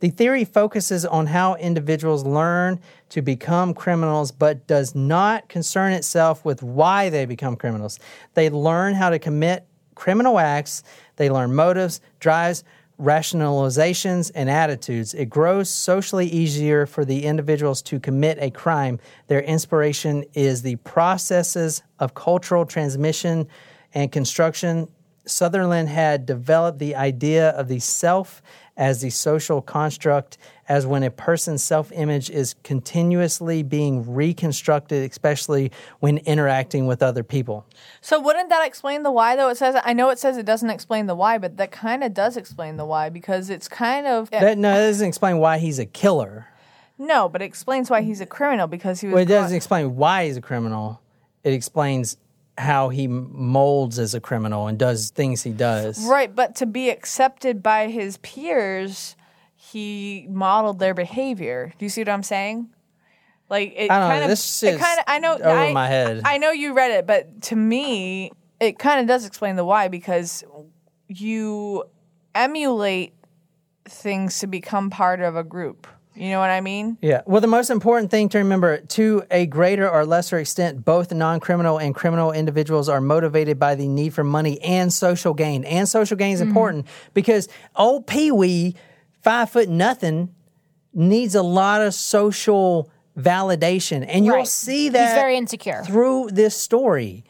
The 0.00 0.10
theory 0.10 0.44
focuses 0.44 1.06
on 1.06 1.26
how 1.26 1.54
individuals 1.54 2.24
learn 2.24 2.80
to 3.08 3.22
become 3.22 3.72
criminals, 3.72 4.30
but 4.30 4.66
does 4.66 4.94
not 4.94 5.48
concern 5.48 5.92
itself 5.92 6.44
with 6.44 6.62
why 6.62 7.08
they 7.08 7.24
become 7.24 7.56
criminals. 7.56 7.98
They 8.34 8.50
learn 8.50 8.94
how 8.94 9.10
to 9.10 9.18
commit 9.18 9.66
criminal 9.94 10.38
acts, 10.38 10.82
they 11.16 11.30
learn 11.30 11.54
motives, 11.54 12.02
drives, 12.20 12.62
rationalizations, 13.00 14.30
and 14.34 14.48
attitudes. 14.48 15.14
It 15.14 15.26
grows 15.26 15.70
socially 15.70 16.26
easier 16.26 16.86
for 16.86 17.04
the 17.04 17.24
individuals 17.24 17.82
to 17.82 18.00
commit 18.00 18.38
a 18.40 18.50
crime. 18.50 18.98
Their 19.28 19.42
inspiration 19.42 20.24
is 20.34 20.62
the 20.62 20.76
processes 20.76 21.82
of 21.98 22.14
cultural 22.14 22.64
transmission 22.64 23.48
and 23.94 24.12
construction. 24.12 24.88
Sutherland 25.26 25.88
had 25.88 26.24
developed 26.24 26.78
the 26.78 26.94
idea 26.94 27.50
of 27.50 27.68
the 27.68 27.80
self 27.80 28.42
as 28.76 29.00
the 29.00 29.10
social 29.10 29.62
construct, 29.62 30.36
as 30.68 30.86
when 30.86 31.02
a 31.02 31.10
person's 31.10 31.62
self 31.62 31.90
image 31.92 32.28
is 32.30 32.54
continuously 32.62 33.62
being 33.62 34.14
reconstructed, 34.14 35.08
especially 35.10 35.72
when 36.00 36.18
interacting 36.18 36.86
with 36.86 37.02
other 37.02 37.22
people. 37.22 37.64
So 38.00 38.20
wouldn't 38.20 38.50
that 38.50 38.66
explain 38.66 39.02
the 39.02 39.10
why 39.10 39.36
though? 39.36 39.48
It 39.48 39.56
says 39.56 39.76
I 39.84 39.92
know 39.92 40.10
it 40.10 40.18
says 40.18 40.36
it 40.36 40.46
doesn't 40.46 40.70
explain 40.70 41.06
the 41.06 41.14
why, 41.14 41.38
but 41.38 41.56
that 41.56 41.70
kind 41.70 42.04
of 42.04 42.12
does 42.12 42.36
explain 42.36 42.76
the 42.76 42.84
why 42.84 43.08
because 43.08 43.50
it's 43.50 43.68
kind 43.68 44.06
of 44.06 44.30
That, 44.30 44.58
no, 44.58 44.70
that 44.74 44.86
doesn't 44.86 45.08
explain 45.08 45.38
why 45.38 45.58
he's 45.58 45.78
a 45.78 45.86
killer. 45.86 46.48
no, 46.98 47.28
but 47.28 47.42
it 47.42 47.46
explains 47.46 47.90
why 47.90 48.02
he's 48.02 48.20
a 48.20 48.26
criminal 48.26 48.66
because 48.66 49.00
he 49.00 49.06
was. 49.06 49.14
Well, 49.14 49.22
it 49.22 49.26
doesn't 49.26 49.56
explain 49.56 49.96
why 49.96 50.26
he's 50.26 50.36
a 50.36 50.42
criminal. 50.42 51.00
It 51.44 51.52
explains 51.52 52.16
how 52.58 52.88
he 52.88 53.06
molds 53.06 53.98
as 53.98 54.14
a 54.14 54.20
criminal 54.20 54.66
and 54.66 54.78
does 54.78 55.10
things 55.10 55.42
he 55.42 55.50
does. 55.50 56.04
Right, 56.06 56.34
but 56.34 56.56
to 56.56 56.66
be 56.66 56.90
accepted 56.90 57.62
by 57.62 57.88
his 57.88 58.16
peers, 58.18 59.16
he 59.54 60.26
modeled 60.30 60.78
their 60.78 60.94
behavior. 60.94 61.72
Do 61.78 61.84
you 61.84 61.88
see 61.88 62.00
what 62.00 62.08
I'm 62.08 62.22
saying? 62.22 62.68
Like 63.48 63.74
it 63.76 63.90
I 63.90 63.98
don't 63.98 64.08
know, 64.08 64.14
kind 64.14 64.22
of 64.24 64.30
this 64.30 64.62
it 64.62 64.80
kind 64.80 64.98
of 64.98 65.04
I 65.06 65.18
know 65.18 65.34
over 65.34 65.48
I, 65.48 65.72
my 65.72 65.86
head. 65.86 66.22
I 66.24 66.38
know 66.38 66.50
you 66.50 66.74
read 66.74 66.90
it, 66.90 67.06
but 67.06 67.42
to 67.42 67.56
me, 67.56 68.32
it 68.58 68.78
kind 68.78 69.00
of 69.00 69.06
does 69.06 69.24
explain 69.24 69.56
the 69.56 69.64
why 69.64 69.88
because 69.88 70.42
you 71.08 71.84
emulate 72.34 73.14
things 73.84 74.40
to 74.40 74.46
become 74.46 74.90
part 74.90 75.20
of 75.20 75.36
a 75.36 75.44
group. 75.44 75.86
You 76.16 76.30
know 76.30 76.40
what 76.40 76.50
I 76.50 76.60
mean? 76.60 76.96
Yeah. 77.02 77.22
Well, 77.26 77.40
the 77.40 77.46
most 77.46 77.68
important 77.70 78.10
thing 78.10 78.28
to 78.30 78.38
remember 78.38 78.78
to 78.78 79.22
a 79.30 79.46
greater 79.46 79.88
or 79.88 80.06
lesser 80.06 80.38
extent, 80.38 80.84
both 80.84 81.12
non 81.12 81.40
criminal 81.40 81.78
and 81.78 81.94
criminal 81.94 82.32
individuals 82.32 82.88
are 82.88 83.00
motivated 83.00 83.58
by 83.58 83.74
the 83.74 83.86
need 83.86 84.14
for 84.14 84.24
money 84.24 84.60
and 84.62 84.92
social 84.92 85.34
gain. 85.34 85.64
And 85.64 85.88
social 85.88 86.16
gain 86.16 86.32
is 86.34 86.40
Mm-hmm. 86.40 86.48
important 86.48 86.86
because 87.14 87.48
old 87.76 88.06
Pee 88.06 88.32
Wee, 88.32 88.74
five 89.22 89.50
foot 89.50 89.68
nothing, 89.68 90.34
needs 90.94 91.34
a 91.34 91.42
lot 91.42 91.82
of 91.82 91.92
social 91.94 92.90
validation. 93.18 94.04
And 94.08 94.24
you'll 94.24 94.36
Right. 94.36 94.48
see 94.48 94.84
He's 94.84 94.92
very 94.92 95.36
insecure. 95.36 95.82
through 95.84 96.30
this 96.32 96.56
story. 96.56 97.24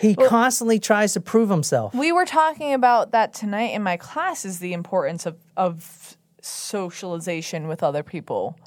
He 0.00 0.16
constantly 0.16 0.80
tries 0.80 1.12
to 1.12 1.20
prove 1.20 1.48
himself. 1.48 1.94
We 1.94 2.10
were 2.10 2.24
talking 2.24 2.74
about 2.74 3.12
that 3.12 3.32
tonight 3.34 3.72
in 3.72 3.84
my 3.84 3.96
class 3.96 4.44
is 4.44 4.58
the 4.58 4.72
importance 4.72 5.26
of 5.26 5.36
of 5.56 6.16
socialization 6.44 7.68
with 7.68 7.82
other 7.82 8.02
people. 8.02 8.58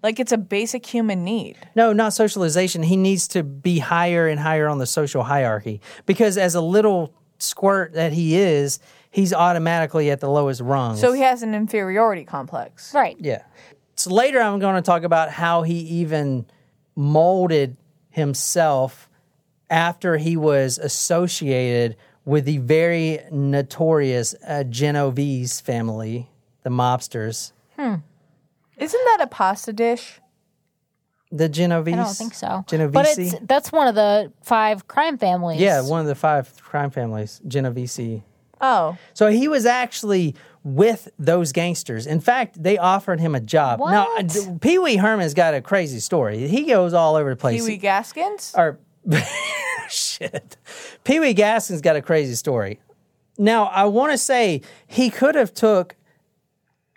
Like 0.00 0.20
it's 0.20 0.30
a 0.30 0.38
basic 0.38 0.86
human 0.86 1.24
need. 1.24 1.56
No, 1.74 1.92
not 1.92 2.12
socialization. 2.12 2.84
He 2.84 2.96
needs 2.96 3.26
to 3.28 3.42
be 3.42 3.80
higher 3.80 4.28
and 4.28 4.38
higher 4.38 4.68
on 4.68 4.78
the 4.78 4.86
social 4.86 5.24
hierarchy 5.24 5.80
because 6.06 6.38
as 6.38 6.54
a 6.54 6.60
little 6.60 7.12
squirt 7.38 7.94
that 7.94 8.12
he 8.12 8.36
is, 8.36 8.78
he's 9.10 9.32
automatically 9.32 10.08
at 10.10 10.20
the 10.20 10.30
lowest 10.30 10.60
rung. 10.60 10.96
So 10.96 11.12
he 11.12 11.22
has 11.22 11.42
an 11.42 11.52
inferiority 11.52 12.24
complex. 12.24 12.94
Right. 12.94 13.16
yeah. 13.18 13.42
So 13.96 14.10
later 14.14 14.40
I'm 14.40 14.60
going 14.60 14.76
to 14.76 14.82
talk 14.82 15.02
about 15.02 15.30
how 15.30 15.62
he 15.62 15.78
even 15.80 16.46
molded 16.94 17.76
himself 18.10 19.08
after 19.68 20.16
he 20.16 20.36
was 20.36 20.78
associated 20.78 21.96
with 22.24 22.44
the 22.44 22.58
very 22.58 23.20
notorious 23.32 24.34
uh, 24.46 24.64
Genovese 24.64 25.60
family, 25.60 26.28
the 26.66 26.70
mobsters. 26.70 27.52
Hmm. 27.78 27.94
Isn't 28.76 29.00
that 29.04 29.18
a 29.20 29.28
pasta 29.28 29.72
dish? 29.72 30.20
The 31.30 31.48
Genovese. 31.48 31.94
I 31.94 31.96
don't 31.98 32.12
think 32.16 32.34
so. 32.34 32.64
Genovese. 32.66 32.92
But 32.92 33.06
it's 33.16 33.34
that's 33.42 33.70
one 33.70 33.86
of 33.86 33.94
the 33.94 34.32
five 34.42 34.88
crime 34.88 35.16
families. 35.16 35.60
yeah, 35.60 35.80
one 35.80 36.00
of 36.00 36.08
the 36.08 36.16
five 36.16 36.52
crime 36.60 36.90
families, 36.90 37.40
Genovese. 37.46 38.22
Oh, 38.60 38.96
So 39.14 39.28
he 39.28 39.46
was 39.46 39.64
actually 39.64 40.34
with 40.64 41.08
those 41.20 41.52
gangsters. 41.52 42.04
In 42.08 42.18
fact, 42.18 42.60
they 42.60 42.78
offered 42.78 43.20
him 43.20 43.36
a 43.36 43.40
job. 43.40 43.78
Now, 43.78 44.08
Pee 44.60 44.78
Wee 44.80 44.96
Herman's 44.96 45.34
got 45.34 45.54
a 45.54 45.60
crazy 45.60 46.00
story. 46.00 46.48
He 46.48 46.64
goes 46.64 46.94
all 46.94 47.14
over 47.14 47.30
the 47.30 47.36
place. 47.36 47.60
Pee 47.62 47.72
Wee 47.72 47.76
Gaskins? 47.76 48.52
or 48.56 48.80
shit. 49.88 50.56
Pee 51.04 51.20
Wee 51.20 51.34
Gaskins 51.34 51.80
got 51.80 51.94
a 51.94 52.02
crazy 52.02 52.34
story. 52.34 52.80
Now, 53.38 53.64
I 53.66 53.84
want 53.84 54.12
to 54.12 54.18
say 54.18 54.62
he 54.86 55.10
could 55.10 55.34
have 55.34 55.52
took 55.52 55.95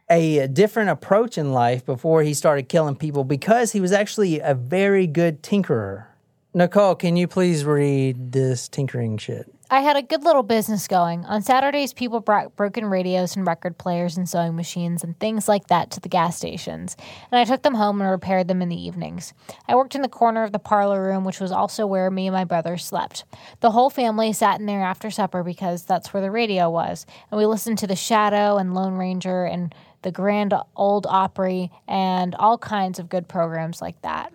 a 0.10 0.48
different 0.48 0.90
approach 0.90 1.38
in 1.38 1.54
life 1.54 1.86
before 1.86 2.24
he 2.24 2.34
started 2.34 2.70
killing 2.70 2.96
people 2.96 3.24
because 3.24 3.72
he 3.72 3.80
was 3.80 3.92
actually 3.92 4.40
a 4.40 4.54
very 4.54 5.08
good 5.08 5.44
tinkerer. 5.44 6.06
Nicole, 6.54 6.96
can 6.96 7.16
you 7.16 7.28
please 7.28 7.64
read 7.64 8.32
this 8.32 8.68
tinkering 8.68 9.18
shit? 9.18 9.54
I 9.72 9.82
had 9.82 9.98
a 9.98 10.02
good 10.02 10.24
little 10.24 10.42
business 10.42 10.88
going. 10.88 11.26
On 11.26 11.44
Saturdays, 11.44 11.94
people 11.94 12.22
brought 12.22 12.56
broken 12.56 12.86
radios 12.86 13.36
and 13.36 13.46
record 13.46 13.78
players 13.78 14.18
and 14.18 14.28
sewing 14.28 14.56
machines 14.56 15.04
and 15.04 15.18
things 15.20 15.48
like 15.48 15.68
that 15.68 15.92
to 15.92 16.00
the 16.00 16.10
gas 16.10 16.36
stations, 16.36 16.98
and 17.32 17.38
I 17.38 17.44
took 17.44 17.62
them 17.62 17.76
home 17.76 18.02
and 18.02 18.10
repaired 18.10 18.48
them 18.48 18.64
in 18.64 18.70
the 18.70 18.84
evenings. 18.84 19.32
I 19.68 19.76
worked 19.76 19.94
in 19.94 20.02
the 20.02 20.10
corner 20.10 20.44
of 20.44 20.54
the 20.54 20.58
parlor 20.58 21.04
room, 21.04 21.24
which 21.24 21.40
was 21.40 21.52
also 21.52 21.86
where 21.86 22.10
me 22.10 22.26
and 22.26 22.34
my 22.34 22.46
brother 22.46 22.78
slept. 22.78 23.26
The 23.60 23.70
whole 23.70 23.92
family 23.92 24.34
sat 24.34 24.60
in 24.60 24.66
there 24.66 24.82
after 24.82 25.12
supper 25.12 25.44
because 25.44 25.84
that's 25.84 26.16
where 26.16 26.22
the 26.24 26.32
radio 26.32 26.68
was, 26.72 27.06
and 27.30 27.38
we 27.38 27.46
listened 27.46 27.78
to 27.78 27.88
The 27.88 27.96
Shadow 27.96 28.58
and 28.58 28.74
Lone 28.74 28.96
Ranger 28.96 29.46
and 29.46 29.76
the 30.02 30.12
Grand 30.12 30.54
Old 30.76 31.06
Opry 31.08 31.72
and 31.88 32.36
all 32.36 32.58
kinds 32.58 33.00
of 33.00 33.10
good 33.10 33.28
programs 33.28 33.82
like 33.82 34.02
that. 34.02 34.34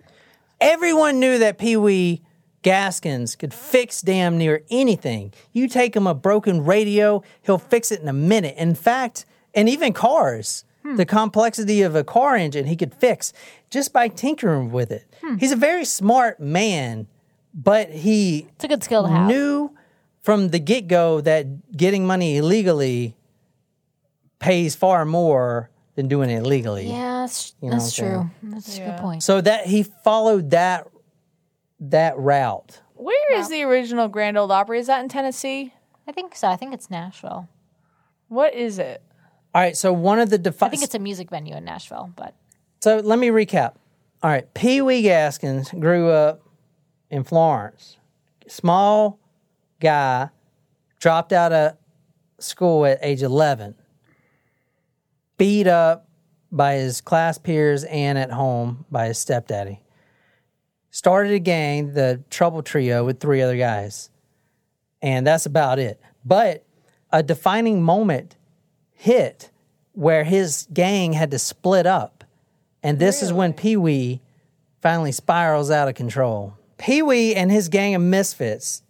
Everyone 0.61 1.19
knew 1.19 1.37
that 1.39 1.57
Pee 1.57 1.77
Wee 1.77 2.21
Gaskins 2.63 3.35
could 3.35 3.53
fix 3.53 4.01
damn 4.01 4.37
near 4.37 4.63
anything. 4.71 5.33
You 5.53 5.67
take 5.67 5.95
him 5.95 6.07
a 6.07 6.15
broken 6.15 6.65
radio, 6.65 7.23
he'll 7.43 7.59
fix 7.59 7.91
it 7.91 8.01
in 8.01 8.07
a 8.07 8.13
minute. 8.13 8.55
In 8.57 8.73
fact, 8.73 9.25
and 9.53 9.69
even 9.69 9.93
cars, 9.93 10.65
hmm. 10.81 10.95
the 10.95 11.05
complexity 11.05 11.81
of 11.81 11.95
a 11.95 12.03
car 12.03 12.35
engine, 12.35 12.65
he 12.65 12.75
could 12.75 12.93
fix 12.93 13.33
just 13.69 13.93
by 13.93 14.07
tinkering 14.07 14.71
with 14.71 14.91
it. 14.91 15.05
Hmm. 15.21 15.37
He's 15.37 15.51
a 15.51 15.55
very 15.55 15.85
smart 15.85 16.39
man, 16.39 17.07
but 17.53 17.89
he 17.89 18.47
It's 18.55 18.63
a 18.63 18.67
good 18.67 18.83
skill 18.83 19.03
to 19.03 19.09
have. 19.09 19.27
knew 19.27 19.75
from 20.21 20.49
the 20.49 20.59
get 20.59 20.87
go 20.87 21.21
that 21.21 21.77
getting 21.77 22.07
money 22.07 22.37
illegally 22.37 23.15
pays 24.45 24.75
far 24.75 25.05
more 25.05 25.71
than 25.95 26.07
doing 26.07 26.29
it 26.29 26.43
legally. 26.43 26.87
Yeah, 26.87 27.21
that's, 27.21 27.55
know 27.61 27.71
that's 27.71 27.99
what 27.99 28.07
true. 28.07 28.29
That's 28.43 28.77
a 28.77 28.81
good 28.81 28.97
point. 28.97 29.23
So 29.23 29.41
that 29.41 29.65
he 29.65 29.83
followed 29.83 30.51
that 30.51 30.87
that 31.79 32.17
route. 32.17 32.81
Where 32.93 33.33
is 33.33 33.49
the 33.49 33.63
original 33.63 34.07
Grand 34.07 34.37
Old 34.37 34.51
Opry? 34.51 34.79
Is 34.79 34.87
that 34.87 35.01
in 35.01 35.09
Tennessee? 35.09 35.73
I 36.07 36.11
think 36.11 36.35
so. 36.35 36.47
I 36.47 36.55
think 36.55 36.73
it's 36.73 36.89
Nashville. 36.91 37.49
What 38.27 38.53
is 38.53 38.77
it? 38.79 39.01
All 39.53 39.61
right, 39.61 39.75
so 39.75 39.91
one 39.91 40.19
of 40.19 40.29
the 40.29 40.55
I 40.61 40.69
think 40.69 40.83
it's 40.83 40.95
a 40.95 40.99
music 40.99 41.29
venue 41.29 41.55
in 41.55 41.65
Nashville, 41.65 42.11
but 42.15 42.35
So 42.81 42.97
let 42.97 43.17
me 43.17 43.29
recap. 43.29 43.75
All 44.21 44.29
right, 44.29 44.53
Pee 44.53 44.81
Wee 44.81 45.01
Gaskins 45.01 45.71
grew 45.71 46.09
up 46.09 46.41
in 47.09 47.23
Florence. 47.23 47.97
Small 48.47 49.17
guy, 49.79 50.29
dropped 50.99 51.33
out 51.33 51.51
of 51.51 51.77
school 52.39 52.85
at 52.85 52.99
age 53.01 53.23
11. 53.23 53.75
Beat 55.37 55.67
up 55.67 56.07
by 56.51 56.75
his 56.75 57.01
class 57.01 57.37
peers 57.37 57.83
and 57.85 58.17
at 58.17 58.31
home 58.31 58.85
by 58.89 59.07
his 59.07 59.17
stepdaddy. 59.17 59.81
Started 60.91 61.33
a 61.33 61.39
gang, 61.39 61.93
the 61.93 62.23
Trouble 62.29 62.63
Trio, 62.63 63.03
with 63.03 63.19
three 63.19 63.41
other 63.41 63.57
guys. 63.57 64.09
And 65.01 65.27
that's 65.27 65.45
about 65.45 65.77
it. 65.77 65.99
But 66.23 66.65
a 67.11 67.21
defining 67.21 67.83
moment 67.83 68.37
hit 68.93 69.51
where 69.91 70.23
his 70.23 70.67
gang 70.73 71.13
had 71.13 71.31
to 71.31 71.39
split 71.39 71.85
up. 71.85 72.23
And 72.81 72.99
this 72.99 73.21
is 73.21 73.33
when 73.33 73.53
Pee 73.53 73.77
Wee 73.77 74.21
finally 74.81 75.11
spirals 75.11 75.71
out 75.71 75.87
of 75.87 75.95
control. 75.95 76.53
Pee 76.77 77.01
Wee 77.01 77.35
and 77.35 77.51
his 77.51 77.69
gang 77.69 77.95
of 77.95 78.01
misfits, 78.01 78.83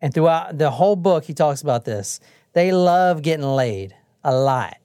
and 0.00 0.12
throughout 0.12 0.58
the 0.58 0.70
whole 0.70 0.96
book, 0.96 1.24
he 1.24 1.34
talks 1.34 1.62
about 1.62 1.84
this. 1.84 2.20
They 2.52 2.72
love 2.72 3.22
getting 3.22 3.46
laid 3.46 3.94
a 4.22 4.34
lot. 4.34 4.76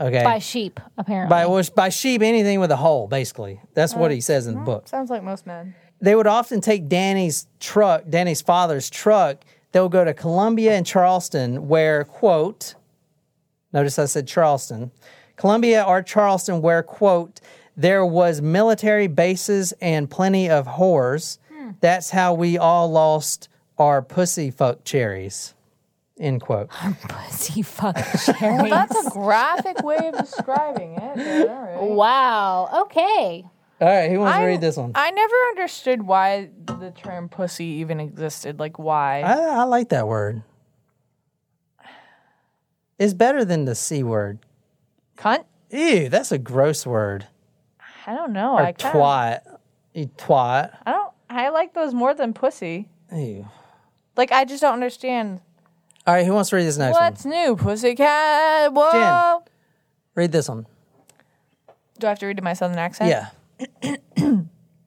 Okay. 0.00 0.24
by 0.24 0.38
sheep 0.40 0.80
apparently. 0.98 1.30
by, 1.30 1.46
well, 1.46 1.62
by 1.76 1.88
sheep, 1.88 2.20
anything 2.22 2.58
with 2.60 2.70
a 2.72 2.76
hole, 2.76 3.06
basically. 3.06 3.60
That's 3.74 3.94
what 3.94 4.10
he 4.10 4.20
says 4.20 4.46
in 4.46 4.54
the 4.54 4.60
book 4.60 4.88
Sounds 4.88 5.08
like 5.10 5.22
most 5.22 5.46
men. 5.46 5.74
they 6.00 6.14
would 6.14 6.26
often 6.26 6.60
take 6.60 6.88
Danny's 6.88 7.46
truck, 7.60 8.04
Danny's 8.08 8.42
father's 8.42 8.90
truck. 8.90 9.44
They'll 9.72 9.88
go 9.88 10.04
to 10.04 10.14
Columbia 10.14 10.72
and 10.74 10.84
Charleston, 10.86 11.68
where, 11.68 12.04
quote, 12.04 12.74
Notice 13.72 13.98
I 13.98 14.04
said 14.06 14.26
Charleston. 14.28 14.90
Columbia 15.36 15.82
or 15.82 16.00
Charleston, 16.02 16.62
where, 16.62 16.82
quote, 16.82 17.40
there 17.76 18.06
was 18.06 18.40
military 18.40 19.08
bases 19.08 19.72
and 19.80 20.08
plenty 20.08 20.48
of 20.48 20.66
whores. 20.66 21.38
Hmm. 21.52 21.70
That's 21.80 22.10
how 22.10 22.34
we 22.34 22.56
all 22.56 22.88
lost 22.90 23.48
our 23.78 24.00
pussy 24.00 24.52
fuck 24.52 24.84
cherries. 24.84 25.54
End 26.18 26.40
quote. 26.40 26.68
Pussy 27.08 27.62
fuck 27.62 27.96
cherries. 28.38 28.70
That's 28.70 29.06
a 29.06 29.10
graphic 29.10 29.82
way 29.82 29.96
of 30.12 30.16
describing 30.18 30.94
it. 30.94 31.16
but 31.16 31.48
all 31.48 31.62
right. 31.62 31.82
wow. 31.82 32.82
Okay. 32.82 33.44
All 33.80 33.88
right, 33.88 34.08
who 34.10 34.20
wants 34.20 34.36
to 34.36 34.42
I- 34.42 34.46
read 34.46 34.60
this 34.60 34.76
one? 34.76 34.92
I 34.94 35.10
never 35.10 35.34
understood 35.50 36.02
why 36.02 36.50
the 36.64 36.92
term 36.96 37.28
pussy 37.28 37.64
even 37.64 37.98
existed. 37.98 38.60
Like, 38.60 38.78
why? 38.78 39.22
I, 39.22 39.32
I 39.32 39.62
like 39.64 39.88
that 39.88 40.06
word. 40.06 40.42
It's 42.98 43.14
better 43.14 43.44
than 43.44 43.64
the 43.64 43.74
C 43.74 44.02
word. 44.02 44.38
Cunt? 45.18 45.44
Ew, 45.70 46.08
that's 46.08 46.30
a 46.30 46.38
gross 46.38 46.86
word. 46.86 47.26
I 48.06 48.14
don't 48.14 48.32
know. 48.32 48.52
Or 48.54 48.60
I 48.60 48.72
kinda, 48.72 48.96
twat. 48.96 49.40
You 49.94 50.06
twat. 50.16 50.76
I 50.86 50.92
don't. 50.92 51.12
I 51.28 51.48
like 51.48 51.74
those 51.74 51.92
more 51.92 52.14
than 52.14 52.32
pussy. 52.32 52.88
Ew. 53.12 53.48
Like, 54.16 54.30
I 54.30 54.44
just 54.44 54.60
don't 54.60 54.74
understand. 54.74 55.40
All 56.06 56.14
right, 56.14 56.26
who 56.26 56.34
wants 56.34 56.50
to 56.50 56.56
read 56.56 56.64
this 56.64 56.76
next 56.76 56.94
one? 56.94 57.02
What's 57.02 57.24
one? 57.24 57.34
new, 57.34 57.56
pussycat? 57.56 58.72
Whoa. 58.72 59.44
Read 60.14 60.32
this 60.32 60.48
one. 60.48 60.66
Do 61.98 62.06
I 62.06 62.10
have 62.10 62.18
to 62.18 62.26
read 62.26 62.36
it 62.36 62.38
in 62.38 62.44
my 62.44 62.52
southern 62.52 62.78
accent? 62.78 63.30
Yeah. 63.82 63.96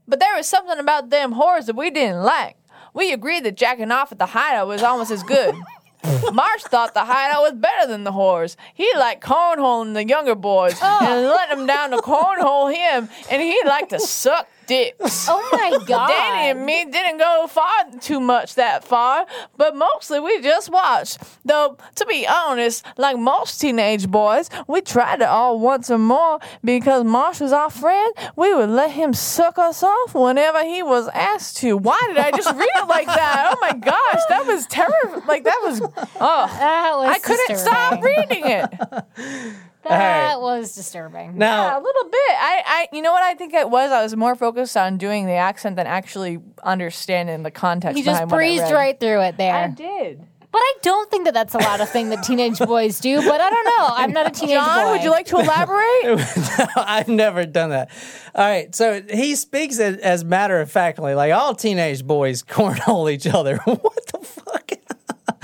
But 0.07 0.19
there 0.19 0.35
was 0.35 0.47
something 0.47 0.79
about 0.79 1.09
them 1.09 1.33
whores 1.33 1.65
that 1.65 1.75
we 1.75 1.89
didn't 1.89 2.23
like. 2.23 2.55
We 2.93 3.11
agreed 3.11 3.43
that 3.43 3.57
jacking 3.57 3.91
off 3.91 4.11
at 4.11 4.19
the 4.19 4.27
hideout 4.27 4.67
was 4.67 4.81
almost 4.81 5.11
as 5.11 5.21
good. 5.21 5.53
Marsh 6.33 6.63
thought 6.63 6.93
the 6.93 7.03
hideout 7.03 7.41
was 7.41 7.53
better 7.53 7.87
than 7.87 8.05
the 8.05 8.13
whores. 8.13 8.55
He 8.73 8.89
liked 8.97 9.21
cornholing 9.21 9.93
the 9.93 10.07
younger 10.07 10.35
boys 10.35 10.77
oh. 10.81 10.99
and 11.01 11.27
let 11.27 11.49
them 11.49 11.67
down 11.67 11.91
to 11.91 11.97
cornhole 11.97 12.73
him, 12.73 13.09
and 13.29 13.41
he 13.41 13.59
liked 13.65 13.89
to 13.89 13.99
suck 13.99 14.47
dicks. 14.67 15.27
Oh 15.29 15.49
my 15.51 15.83
god. 15.85 16.07
Danny 16.09 16.51
and 16.51 16.65
me 16.65 16.85
didn't 16.85 17.17
go 17.17 17.47
far 17.49 17.73
too 18.01 18.19
much 18.19 18.55
that 18.55 18.83
far, 18.83 19.25
but 19.57 19.75
mostly 19.75 20.19
we 20.19 20.41
just 20.41 20.69
watched. 20.69 21.19
Though, 21.45 21.77
to 21.95 22.05
be 22.05 22.27
honest, 22.27 22.85
like 22.97 23.17
most 23.17 23.59
teenage 23.59 24.07
boys, 24.09 24.49
we 24.67 24.81
tried 24.81 25.21
it 25.21 25.27
all 25.27 25.59
once 25.59 25.89
or 25.89 25.97
more 25.97 26.39
because 26.63 27.03
Marsh 27.03 27.39
was 27.39 27.51
our 27.51 27.69
friend. 27.69 28.13
We 28.35 28.53
would 28.53 28.69
let 28.69 28.91
him 28.91 29.13
suck 29.13 29.57
us 29.57 29.83
off 29.83 30.13
whenever 30.13 30.63
he 30.63 30.83
was 30.83 31.07
asked 31.09 31.57
to. 31.57 31.77
Why 31.77 31.99
did 32.07 32.17
I 32.17 32.31
just 32.31 32.53
read 32.55 32.69
it 32.75 32.87
like 32.87 33.07
that? 33.07 33.55
Oh 33.55 33.57
my 33.61 33.73
gosh, 33.73 34.21
that 34.29 34.45
was 34.45 34.65
terrible. 34.67 35.23
Like, 35.27 35.43
that 35.43 35.59
was, 35.63 35.81
oh, 35.81 36.47
That 36.59 36.93
was 36.97 37.15
I 37.15 37.19
couldn't 37.19 37.57
stop 37.57 38.03
reading 38.03 38.43
it. 38.45 39.55
That 39.89 40.41
was 40.41 40.75
disturbing. 40.75 41.39
Yeah, 41.39 41.77
a 41.77 41.81
little 41.81 42.03
bit. 42.03 42.29
I, 42.29 42.63
I, 42.65 42.87
you 42.93 43.01
know 43.01 43.11
what 43.11 43.23
I 43.23 43.33
think 43.33 43.53
it 43.53 43.69
was. 43.69 43.91
I 43.91 44.03
was 44.03 44.15
more 44.15 44.35
focused 44.35 44.77
on 44.77 44.97
doing 44.97 45.25
the 45.25 45.33
accent 45.33 45.75
than 45.75 45.87
actually 45.87 46.39
understanding 46.63 47.43
the 47.43 47.51
context. 47.51 47.97
you 47.97 48.03
just 48.03 48.15
behind 48.15 48.31
what 48.31 48.37
I 48.37 48.39
breezed 48.39 48.71
right 48.71 48.99
through 48.99 49.21
it 49.21 49.37
there. 49.37 49.55
I 49.55 49.67
did. 49.69 50.27
But 50.49 50.59
I 50.59 50.73
don't 50.81 51.11
think 51.11 51.25
that 51.25 51.33
that's 51.33 51.53
a 51.53 51.59
lot 51.59 51.81
of 51.81 51.89
thing 51.89 52.09
that 52.09 52.23
teenage 52.23 52.57
boys 52.59 52.99
do. 52.99 53.17
But 53.17 53.41
I 53.41 53.49
don't 53.49 53.65
know. 53.65 53.87
I'm 53.91 54.11
not 54.13 54.27
a 54.27 54.31
teenage 54.31 54.55
John, 54.55 54.85
boy. 54.85 54.91
would 54.93 55.03
you 55.03 55.11
like 55.11 55.25
to 55.27 55.37
elaborate? 55.39 56.69
I've 56.77 57.09
never 57.09 57.45
done 57.45 57.71
that. 57.71 57.91
All 58.33 58.49
right, 58.49 58.73
so 58.73 59.01
he 59.09 59.35
speaks 59.35 59.77
it 59.77 59.99
as 59.99 60.23
matter 60.23 60.59
of 60.59 60.71
factly, 60.71 61.13
like 61.15 61.33
all 61.33 61.53
teenage 61.53 62.05
boys 62.05 62.43
cornhole 62.47 63.11
each 63.11 63.27
other. 63.27 63.57
what 63.65 64.05
the 64.07 64.19
fuck? 64.19 64.71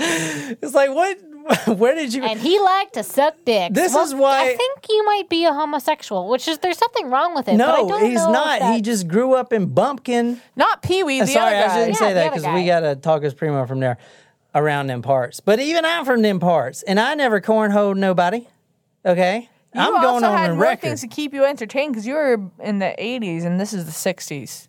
it's 0.00 0.74
like 0.74 0.90
what? 0.90 1.18
Where 1.66 1.94
did 1.94 2.14
you? 2.14 2.22
And 2.24 2.40
he 2.40 2.58
liked 2.58 2.94
to 2.94 3.02
suck 3.02 3.34
dicks. 3.44 3.74
This 3.74 3.92
Well, 3.94 4.04
is 4.04 4.14
why- 4.14 4.44
I 4.50 4.56
think 4.56 4.86
you 4.88 5.04
might 5.04 5.28
be 5.28 5.44
a 5.44 5.52
homosexual, 5.52 6.28
which 6.28 6.48
is 6.48 6.58
there's 6.58 6.78
something 6.78 7.10
wrong 7.10 7.34
with 7.34 7.48
it. 7.48 7.58
but 7.58 7.68
I 7.68 7.82
no, 7.82 7.88
don't 7.88 8.04
he's 8.06 8.14
know 8.24 8.32
not. 8.32 8.62
He 8.74 8.80
just 8.80 9.08
grew 9.08 9.34
up 9.34 9.52
in 9.52 9.66
Bumpkin. 9.74 10.40
Not 10.56 10.82
Pee 10.82 11.02
Wee, 11.02 11.18
the 11.18 11.24
uh, 11.24 11.26
Sorry, 11.26 11.56
other 11.56 11.64
I 11.64 11.66
guy. 11.68 11.74
shouldn't 11.74 11.88
Yeah, 11.90 11.98
say 12.08 12.12
that 12.14 12.32
because 12.34 12.54
we 12.54 12.64
got 12.66 12.80
to 12.80 12.96
talk 12.96 13.22
as 13.24 13.34
primo 13.34 13.66
from 13.66 13.80
there 13.80 13.98
around 14.54 14.86
them 14.86 15.02
parts. 15.02 15.40
But 15.40 15.60
even 15.60 15.84
I'm 15.84 16.04
from 16.04 16.22
them 16.22 16.40
parts, 16.40 16.82
and 16.82 16.98
I 17.00 17.14
never 17.14 17.40
cornholed 17.40 17.96
nobody. 17.96 18.46
Okay, 19.04 19.48
You 19.74 19.80
I'm 19.82 19.94
also 19.96 20.06
going 20.08 20.24
on 20.24 20.38
had 20.38 20.50
the 20.50 20.54
more 20.54 20.62
record. 20.62 20.80
things 20.80 21.00
to 21.02 21.08
keep 21.08 21.34
you 21.34 21.44
entertained 21.44 21.92
because 21.92 22.06
you 22.06 22.14
were 22.14 22.40
in 22.60 22.78
the 22.78 22.94
'80s 22.98 23.44
and 23.44 23.60
this 23.60 23.72
is 23.74 23.84
the 23.84 23.92
'60s. 23.92 24.68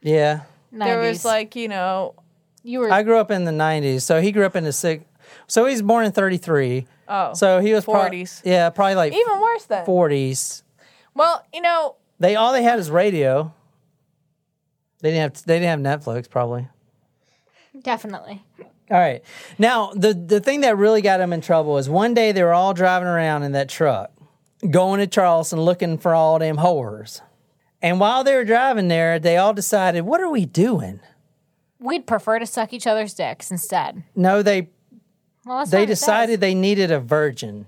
yeah, 0.00 0.40
There 0.72 1.00
was 1.00 1.24
like 1.24 1.54
you 1.54 1.68
know, 1.68 2.14
you 2.62 2.80
were 2.80 2.90
I 2.90 3.02
grew 3.02 3.18
up 3.18 3.30
in 3.30 3.44
the 3.44 3.50
'90s, 3.52 4.02
so 4.02 4.20
he 4.22 4.32
grew 4.32 4.46
up 4.46 4.56
in 4.56 4.64
the 4.64 4.72
six. 4.72 5.04
So 5.52 5.66
he's 5.66 5.82
born 5.82 6.06
in 6.06 6.12
'33. 6.12 6.86
oh, 7.08 7.34
So 7.34 7.60
he 7.60 7.74
was 7.74 7.84
prob- 7.84 8.10
40s. 8.10 8.40
yeah, 8.42 8.70
probably 8.70 8.94
like 8.94 9.12
even 9.12 9.38
worse 9.38 9.66
then. 9.66 9.84
40s. 9.84 10.62
Well, 11.14 11.44
you 11.52 11.60
know, 11.60 11.96
They 12.18 12.36
all 12.36 12.54
they 12.54 12.62
had 12.62 12.78
is 12.78 12.90
radio. 12.90 13.52
They 15.02 15.10
didn't 15.10 15.34
have 15.34 15.44
they 15.44 15.58
didn't 15.60 15.84
have 15.84 16.00
Netflix 16.00 16.30
probably. 16.30 16.68
definitely. 17.82 18.42
All 18.90 18.98
right. 18.98 19.22
Now, 19.58 19.92
the 19.94 20.14
the 20.14 20.40
thing 20.40 20.62
that 20.62 20.78
really 20.78 21.02
got 21.02 21.20
him 21.20 21.34
in 21.34 21.42
trouble 21.42 21.76
is 21.76 21.86
one 21.86 22.14
day 22.14 22.32
they 22.32 22.42
were 22.42 22.54
all 22.54 22.72
driving 22.72 23.08
around 23.08 23.42
in 23.42 23.52
that 23.52 23.68
truck, 23.68 24.10
going 24.70 25.00
to 25.00 25.06
Charleston 25.06 25.60
looking 25.60 25.98
for 25.98 26.14
all 26.14 26.38
them 26.38 26.56
whores. 26.56 27.20
And 27.82 28.00
while 28.00 28.24
they 28.24 28.34
were 28.34 28.44
driving 28.46 28.88
there, 28.88 29.18
they 29.18 29.36
all 29.36 29.52
decided, 29.52 30.02
"What 30.06 30.22
are 30.22 30.30
we 30.30 30.46
doing?" 30.46 31.00
We'd 31.78 32.06
prefer 32.06 32.38
to 32.38 32.46
suck 32.46 32.72
each 32.72 32.86
other's 32.86 33.12
dicks 33.12 33.50
instead. 33.50 34.04
No, 34.14 34.40
they 34.42 34.70
Well, 35.44 35.66
they 35.66 35.80
what 35.80 35.84
it 35.84 35.96
says. 35.96 36.00
decided 36.00 36.40
they 36.40 36.54
needed 36.54 36.90
a 36.90 37.00
virgin. 37.00 37.66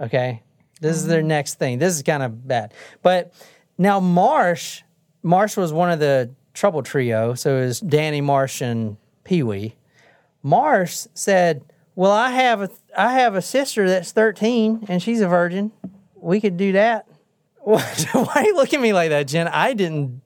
Okay. 0.00 0.42
This 0.80 0.96
is 0.96 1.06
their 1.06 1.22
next 1.22 1.54
thing. 1.60 1.78
This 1.78 1.94
is 1.94 2.02
kind 2.02 2.22
of 2.22 2.46
bad. 2.48 2.74
But 3.02 3.32
now 3.78 4.00
Marsh, 4.00 4.82
Marsh 5.22 5.56
was 5.56 5.72
one 5.72 5.90
of 5.90 6.00
the 6.00 6.30
trouble 6.54 6.82
trio. 6.82 7.34
So 7.34 7.58
it 7.58 7.66
was 7.66 7.80
Danny, 7.80 8.20
Marsh, 8.20 8.60
and 8.60 8.96
Pee 9.24 9.42
Wee. 9.42 9.76
Marsh 10.42 11.06
said, 11.14 11.64
Well, 11.94 12.10
I 12.10 12.30
have 12.30 12.62
a 12.62 12.70
I 12.96 13.12
have 13.14 13.36
a 13.36 13.42
sister 13.42 13.88
that's 13.88 14.12
13 14.12 14.86
and 14.88 15.00
she's 15.02 15.20
a 15.20 15.28
virgin. 15.28 15.70
We 16.16 16.40
could 16.40 16.56
do 16.56 16.72
that. 16.72 17.06
Why 17.62 17.84
are 18.34 18.42
you 18.44 18.56
looking 18.56 18.80
at 18.80 18.82
me 18.82 18.92
like 18.92 19.10
that, 19.10 19.28
Jen? 19.28 19.46
I 19.46 19.72
didn't 19.74 20.22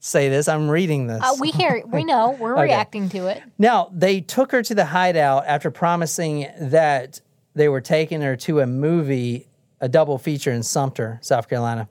say 0.00 0.28
this. 0.28 0.48
I'm 0.48 0.68
reading 0.68 1.06
this. 1.06 1.22
Uh, 1.22 1.36
we 1.38 1.50
hear, 1.50 1.82
we 1.86 2.04
know, 2.04 2.36
we're 2.40 2.60
reacting 2.60 3.08
to 3.10 3.28
it. 3.28 3.42
Now, 3.58 3.90
they 3.92 4.20
took 4.20 4.50
her 4.52 4.62
to 4.62 4.74
the 4.74 4.86
hideout 4.86 5.46
after 5.46 5.70
promising 5.70 6.48
that 6.58 7.20
they 7.54 7.68
were 7.68 7.80
taking 7.80 8.22
her 8.22 8.36
to 8.36 8.60
a 8.60 8.66
movie, 8.66 9.46
a 9.80 9.88
double 9.88 10.18
feature 10.18 10.50
in 10.50 10.62
Sumter, 10.62 11.18
South 11.22 11.48
Carolina. 11.48 11.88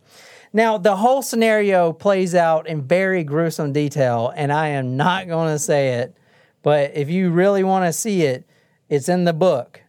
Now, 0.52 0.78
the 0.80 0.96
whole 0.96 1.22
scenario 1.22 1.94
plays 1.94 2.34
out 2.34 2.68
in 2.68 2.82
very 2.82 3.24
gruesome 3.24 3.72
detail, 3.72 4.34
and 4.36 4.52
I 4.52 4.70
am 4.70 4.98
not 4.98 5.28
going 5.28 5.54
to 5.54 5.60
say 5.60 6.00
it, 6.00 6.18
but 6.64 6.92
if 6.96 7.10
you 7.10 7.30
really 7.30 7.64
want 7.64 7.86
to 7.86 7.94
see 7.94 8.24
it, 8.24 8.46
it's 8.90 9.10
in 9.10 9.26
the 9.26 9.34
book. 9.34 9.82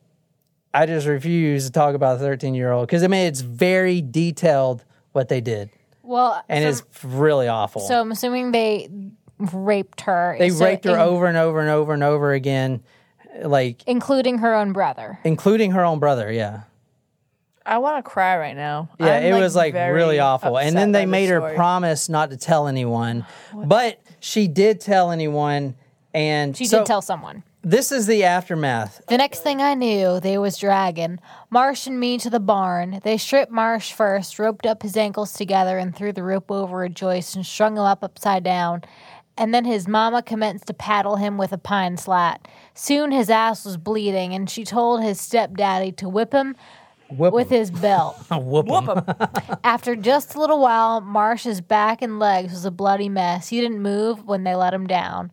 I 0.75 0.85
just 0.87 1.07
refuse 1.07 1.65
to 1.65 1.73
talk 1.73 1.95
about 1.95 2.19
the 2.19 2.27
13 2.27 2.55
year 2.55 2.71
old 2.71 2.87
because 2.87 3.03
I 3.03 3.09
mean, 3.09 3.27
it's 3.27 3.41
very 3.41 4.03
detailed 4.03 4.85
what 5.13 5.29
they 5.29 5.41
did, 5.41 5.71
Well, 6.11 6.43
and 6.49 6.65
from- 6.65 6.69
it's 6.71 7.05
really 7.05 7.47
awful. 7.47 7.83
so 7.83 8.01
I'm 8.01 8.11
assuming 8.11 8.51
they 8.51 8.89
raped 9.39 10.01
her. 10.03 10.35
they 10.39 10.51
So 10.51 10.65
raped 10.65 10.85
her 10.85 10.95
in- 10.95 10.99
over 11.01 11.27
and 11.27 11.37
over 11.37 11.61
and 11.61 11.71
over 11.71 11.93
and 11.95 12.03
over 12.03 12.33
again, 12.33 12.83
like 13.43 13.85
including 13.87 14.39
her 14.39 14.53
own 14.55 14.73
brother. 14.73 15.21
including 15.23 15.71
her 15.71 15.85
own 15.85 16.01
brother. 16.01 16.31
Yeah, 16.33 16.63
I 17.65 17.79
want 17.79 18.05
to 18.05 18.11
cry 18.11 18.37
right 18.39 18.57
now. 18.57 18.89
yeah, 18.99 19.07
I'm, 19.19 19.23
it 19.23 19.41
was 19.41 19.55
like 19.55 19.75
really 19.75 20.19
awful. 20.19 20.59
And 20.59 20.77
then 20.77 20.91
they 20.91 21.03
by 21.03 21.07
this 21.07 21.13
made 21.13 21.29
her 21.31 21.55
promise 21.55 22.09
not 22.09 22.31
to 22.31 22.37
tell 22.37 22.67
anyone, 22.67 23.25
but 23.55 24.01
she 24.19 24.49
did 24.49 24.81
tell 24.81 25.13
anyone. 25.13 25.77
And 26.13 26.57
She 26.57 26.65
so 26.65 26.79
did 26.79 26.87
tell 26.87 27.03
someone. 27.03 27.45
This 27.63 27.93
is 27.93 28.07
the 28.07 28.25
aftermath. 28.25 29.03
The 29.09 29.19
next 29.19 29.41
thing 29.41 29.61
I 29.61 29.75
knew, 29.75 30.21
they 30.21 30.39
was 30.39 30.57
dragging 30.57 31.19
Marsh 31.51 31.87
and 31.87 32.01
me 32.01 32.19
to 32.19 32.31
the 32.31 32.41
barn. 32.41 33.01
They 33.05 33.17
stripped 33.17 33.53
Marsh 33.53 33.93
first, 33.93 34.39
roped 34.39 34.67
up 34.67 34.83
his 34.83 34.97
ankles 34.97 35.33
together, 35.33 35.77
and 35.79 35.95
threw 35.95 36.13
the 36.13 36.23
rope 36.23 36.51
over 36.51 36.85
a 36.85 36.89
joist 36.89 37.37
and 37.37 37.45
strung 37.45 37.77
him 37.77 37.83
up 37.83 38.03
upside 38.03 38.45
down. 38.45 38.83
And 39.37 39.55
then 39.55 39.65
his 39.65 39.89
mama 39.89 40.23
commenced 40.23 40.67
to 40.67 40.75
paddle 40.75 41.17
him 41.17 41.39
with 41.39 41.53
a 41.53 41.59
pine 41.59 41.97
slat. 41.97 42.47
Soon 42.75 43.13
his 43.13 43.31
ass 43.31 43.65
was 43.65 43.77
bleeding, 43.77 44.35
and 44.35 44.49
she 44.49 44.65
told 44.65 45.03
his 45.03 45.21
stepdaddy 45.21 45.93
to 45.93 46.09
whip 46.09 46.33
him 46.33 46.57
Whoop 47.11 47.35
with 47.35 47.51
his 47.51 47.71
belt. 47.71 48.17
whoop, 48.31 48.67
whoop 48.67 49.61
After 49.65 49.97
just 49.97 50.35
a 50.35 50.41
little 50.41 50.61
while, 50.61 51.01
Marsh's 51.01 51.61
back 51.61 52.03
and 52.03 52.19
legs 52.19 52.53
was 52.53 52.65
a 52.65 52.71
bloody 52.71 53.09
mess. 53.09 53.49
He 53.49 53.61
didn't 53.61 53.83
move 53.83 54.27
when 54.27 54.45
they 54.45 54.55
let 54.55 54.73
him 54.73 54.87
down. 54.87 55.31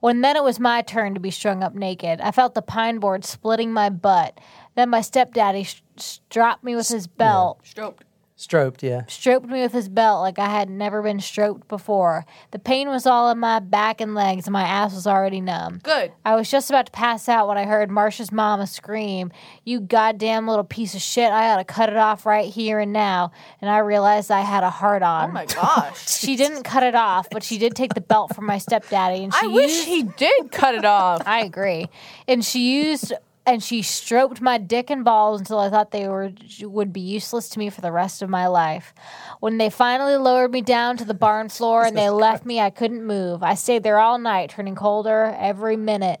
When 0.00 0.20
then 0.20 0.36
it 0.36 0.42
was 0.42 0.60
my 0.60 0.82
turn 0.82 1.14
to 1.14 1.20
be 1.20 1.30
strung 1.30 1.62
up 1.62 1.74
naked, 1.74 2.20
I 2.20 2.30
felt 2.30 2.54
the 2.54 2.62
pine 2.62 2.98
board 2.98 3.24
splitting 3.24 3.72
my 3.72 3.90
butt. 3.90 4.38
Then 4.74 4.90
my 4.90 5.00
stepdaddy 5.00 5.64
sh- 5.64 5.82
stropped 5.96 6.64
me 6.64 6.76
with 6.76 6.88
his 6.88 7.06
belt. 7.06 7.60
Stroked. 7.64 8.04
Stroked, 8.38 8.82
yeah. 8.82 9.06
stroked 9.08 9.46
me 9.46 9.62
with 9.62 9.72
his 9.72 9.88
belt 9.88 10.20
like 10.20 10.38
I 10.38 10.50
had 10.50 10.68
never 10.68 11.00
been 11.02 11.20
stroked 11.20 11.68
before. 11.68 12.26
The 12.50 12.58
pain 12.58 12.88
was 12.88 13.06
all 13.06 13.30
in 13.30 13.38
my 13.38 13.60
back 13.60 13.98
and 14.02 14.14
legs, 14.14 14.46
and 14.46 14.52
my 14.52 14.62
ass 14.62 14.94
was 14.94 15.06
already 15.06 15.40
numb. 15.40 15.80
Good. 15.82 16.12
I 16.22 16.34
was 16.36 16.50
just 16.50 16.68
about 16.68 16.84
to 16.84 16.92
pass 16.92 17.30
out 17.30 17.48
when 17.48 17.56
I 17.56 17.64
heard 17.64 17.88
Marsha's 17.88 18.30
mama 18.30 18.66
scream, 18.66 19.32
You 19.64 19.80
goddamn 19.80 20.46
little 20.46 20.64
piece 20.64 20.94
of 20.94 21.00
shit, 21.00 21.32
I 21.32 21.50
ought 21.50 21.56
to 21.56 21.64
cut 21.64 21.88
it 21.88 21.96
off 21.96 22.26
right 22.26 22.52
here 22.52 22.78
and 22.78 22.92
now. 22.92 23.32
And 23.62 23.70
I 23.70 23.78
realized 23.78 24.30
I 24.30 24.42
had 24.42 24.64
a 24.64 24.70
heart 24.70 25.02
oh 25.02 25.06
on. 25.06 25.30
Oh 25.30 25.32
my 25.32 25.46
gosh. 25.46 26.06
She 26.26 26.36
didn't 26.36 26.64
cut 26.64 26.82
it 26.82 26.94
off, 26.94 27.28
but 27.30 27.42
she 27.42 27.56
did 27.56 27.74
take 27.74 27.94
the 27.94 28.00
belt 28.02 28.34
from 28.34 28.44
my 28.46 28.58
stepdaddy. 28.58 29.24
And 29.24 29.32
she 29.32 29.46
I 29.46 29.48
wish 29.48 29.70
used- 29.70 29.86
he 29.88 30.02
did 30.02 30.52
cut 30.52 30.74
it 30.74 30.84
off. 30.84 31.22
I 31.24 31.40
agree. 31.44 31.88
And 32.28 32.44
she 32.44 32.82
used 32.82 33.12
and 33.46 33.62
she 33.62 33.82
stroked 33.82 34.40
my 34.40 34.58
dick 34.58 34.90
and 34.90 35.04
balls 35.04 35.40
until 35.40 35.58
I 35.58 35.70
thought 35.70 35.90
they 35.92 36.08
were 36.08 36.32
would 36.62 36.92
be 36.92 37.00
useless 37.00 37.48
to 37.50 37.58
me 37.58 37.70
for 37.70 37.80
the 37.80 37.92
rest 37.92 38.20
of 38.22 38.28
my 38.28 38.46
life. 38.48 38.92
When 39.40 39.58
they 39.58 39.70
finally 39.70 40.16
lowered 40.16 40.50
me 40.52 40.62
down 40.62 40.96
to 40.98 41.04
the 41.04 41.14
barn 41.14 41.48
floor 41.48 41.84
and 41.84 41.96
they 41.96 42.10
left 42.10 42.44
me, 42.44 42.60
I 42.60 42.70
couldn't 42.70 43.04
move. 43.04 43.42
I 43.42 43.54
stayed 43.54 43.82
there 43.84 43.98
all 43.98 44.18
night, 44.18 44.50
turning 44.50 44.74
colder 44.74 45.34
every 45.38 45.76
minute, 45.76 46.20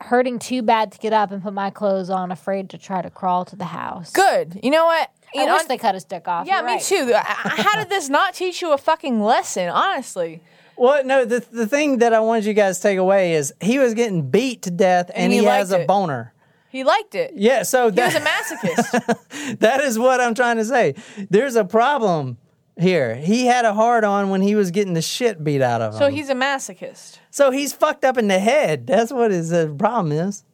hurting 0.00 0.38
too 0.38 0.62
bad 0.62 0.92
to 0.92 0.98
get 0.98 1.12
up 1.12 1.30
and 1.30 1.42
put 1.42 1.52
my 1.54 1.70
clothes 1.70 2.10
on, 2.10 2.32
afraid 2.32 2.70
to 2.70 2.78
try 2.78 3.00
to 3.00 3.10
crawl 3.10 3.44
to 3.46 3.56
the 3.56 3.64
house. 3.66 4.10
Good. 4.10 4.60
You 4.62 4.70
know 4.70 4.84
what? 4.86 5.10
You 5.34 5.42
I 5.42 5.46
know, 5.46 5.54
wish 5.54 5.64
they 5.64 5.78
cut 5.78 5.94
his 5.94 6.04
dick 6.04 6.26
off. 6.28 6.46
yeah, 6.46 6.56
You're 6.58 6.66
me 6.66 6.72
right. 6.74 6.82
too. 6.82 7.12
I- 7.14 7.18
I- 7.44 7.62
How 7.62 7.76
did 7.76 7.88
this 7.90 8.08
not 8.08 8.34
teach 8.34 8.60
you 8.62 8.72
a 8.72 8.78
fucking 8.78 9.20
lesson? 9.22 9.68
Honestly, 9.68 10.40
Well, 10.76 11.04
no, 11.04 11.24
the, 11.24 11.40
the 11.50 11.66
thing 11.66 11.98
that 11.98 12.12
I 12.12 12.20
wanted 12.20 12.44
you 12.44 12.52
guys 12.54 12.76
to 12.78 12.82
take 12.82 12.98
away 12.98 13.34
is 13.34 13.52
he 13.60 13.78
was 13.78 13.94
getting 13.94 14.30
beat 14.30 14.62
to 14.62 14.70
death 14.70 15.08
and, 15.14 15.24
And 15.24 15.32
he, 15.32 15.40
he 15.40 15.44
has 15.46 15.72
a 15.72 15.80
it. 15.80 15.86
boner. 15.86 16.32
He 16.76 16.84
liked 16.84 17.14
it. 17.14 17.32
Yeah, 17.34 17.62
so 17.62 17.90
He 17.90 18.00
was 18.00 18.14
a 18.14 18.20
masochist. 18.20 19.58
that 19.60 19.80
is 19.80 19.98
what 19.98 20.20
I'm 20.20 20.34
trying 20.34 20.56
to 20.56 20.64
say. 20.64 20.94
There's 21.30 21.56
a 21.56 21.64
problem 21.64 22.38
here. 22.78 23.14
He 23.14 23.46
had 23.46 23.64
a 23.64 23.74
hard 23.74 24.04
on 24.04 24.30
when 24.30 24.42
he 24.42 24.54
was 24.54 24.70
getting 24.70 24.94
the 24.94 25.02
shit 25.02 25.42
beat 25.42 25.62
out 25.62 25.80
of 25.80 25.94
him. 25.94 25.98
so 25.98 26.08
he's 26.08 26.28
a 26.28 26.34
masochist. 26.34 27.18
So 27.30 27.50
he's 27.50 27.72
fucked 27.72 28.04
up 28.04 28.18
in 28.18 28.28
the 28.28 28.38
head. 28.38 28.86
That's 28.86 29.12
what 29.12 29.30
his 29.30 29.52
uh, 29.52 29.68
problem 29.78 30.12
is. 30.12 30.44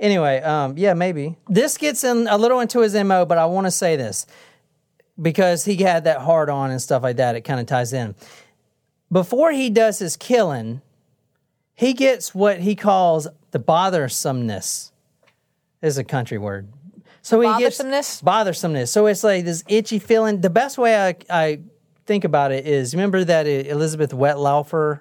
Anyway, 0.00 0.40
um, 0.40 0.76
yeah, 0.76 0.94
maybe 0.94 1.36
this 1.48 1.78
gets 1.78 2.02
in 2.02 2.26
a 2.26 2.36
little 2.36 2.58
into 2.58 2.80
his 2.80 2.94
mo, 2.94 3.24
but 3.24 3.38
I 3.38 3.46
want 3.46 3.68
to 3.68 3.70
say 3.70 3.94
this 3.94 4.26
because 5.20 5.64
he 5.64 5.76
had 5.76 6.04
that 6.04 6.18
hard 6.18 6.50
on 6.50 6.72
and 6.72 6.82
stuff 6.82 7.04
like 7.04 7.16
that. 7.16 7.36
It 7.36 7.42
kind 7.42 7.60
of 7.60 7.66
ties 7.66 7.92
in. 7.92 8.16
Before 9.12 9.52
he 9.52 9.70
does 9.70 10.00
his 10.00 10.16
killing, 10.16 10.82
he 11.74 11.92
gets 11.92 12.34
what 12.34 12.60
he 12.60 12.74
calls 12.74 13.28
the 13.52 13.58
bothersomeness. 13.58 14.91
Is 15.82 15.98
a 15.98 16.04
country 16.04 16.38
word. 16.38 16.68
So 17.22 17.40
he 17.40 17.46
gets 17.58 17.78
Bothersomeness? 17.78 18.22
bothersomeness. 18.22 18.90
So 18.92 19.06
it's 19.06 19.22
like 19.24 19.44
this 19.44 19.62
itchy 19.68 19.98
feeling. 19.98 20.40
The 20.40 20.50
best 20.50 20.78
way 20.78 20.96
I, 21.08 21.16
I 21.30 21.60
think 22.06 22.24
about 22.24 22.50
it 22.52 22.66
is 22.66 22.94
remember 22.94 23.22
that 23.24 23.46
Elizabeth 23.46 24.10
Wettlaufer 24.12 25.00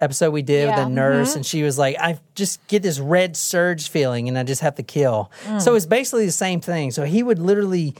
episode 0.00 0.30
we 0.32 0.42
did 0.42 0.68
Yeah. 0.68 0.76
with 0.76 0.84
the 0.86 0.90
nurse, 0.90 1.36
and 1.36 1.44
she 1.46 1.62
was 1.62 1.78
like, 1.78 1.96
I 2.00 2.18
just 2.34 2.64
get 2.68 2.82
this 2.82 2.98
red 2.98 3.36
surge 3.36 3.88
feeling 3.88 4.28
and 4.28 4.36
I 4.38 4.42
just 4.42 4.60
have 4.62 4.74
to 4.76 4.82
kill. 4.82 5.30
Mm. 5.44 5.62
So 5.62 5.74
it's 5.76 5.86
basically 5.86 6.26
the 6.26 6.32
same 6.32 6.60
thing. 6.60 6.90
So 6.90 7.04
he 7.04 7.22
would 7.22 7.38
literally 7.38 7.94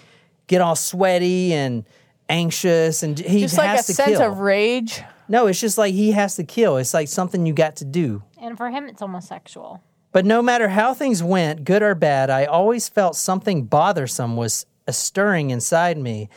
get 0.49 0.61
all 0.61 0.75
sweaty 0.77 1.53
and 1.53 1.85
anxious 2.29 3.03
and 3.03 3.19
he 3.19 3.41
Just 3.41 3.57
like 3.59 3.67
a 3.67 3.71
has 3.71 3.87
to 3.87 3.95
sense 3.95 4.19
kill. 4.19 4.33
of 4.33 4.39
rage. 4.39 5.03
no, 5.29 5.47
it's 5.47 5.61
just 5.61 5.79
like 5.79 5.95
he 5.95 6.13
has 6.13 6.37
to 6.37 6.45
kill. 6.45 6.77
It's 6.79 6.93
like 6.95 7.09
something 7.09 7.47
you 7.47 7.53
got 7.53 7.77
to 7.77 7.85
do. 7.85 8.23
And 8.41 8.57
for 8.57 8.69
him, 8.71 8.87
it's 8.87 9.01
homosexual. 9.01 9.81
But 10.15 10.25
no 10.25 10.43
matter 10.43 10.69
how 10.69 10.95
things 10.95 11.25
went, 11.25 11.65
good 11.65 11.83
or 11.83 11.97
bad, 11.97 12.31
I 12.31 12.45
always 12.45 12.89
felt 12.89 13.17
something 13.17 13.65
bothersome 13.65 14.37
was 14.37 14.65
stirring 14.89 15.51
inside 15.51 15.99
me. 15.99 16.29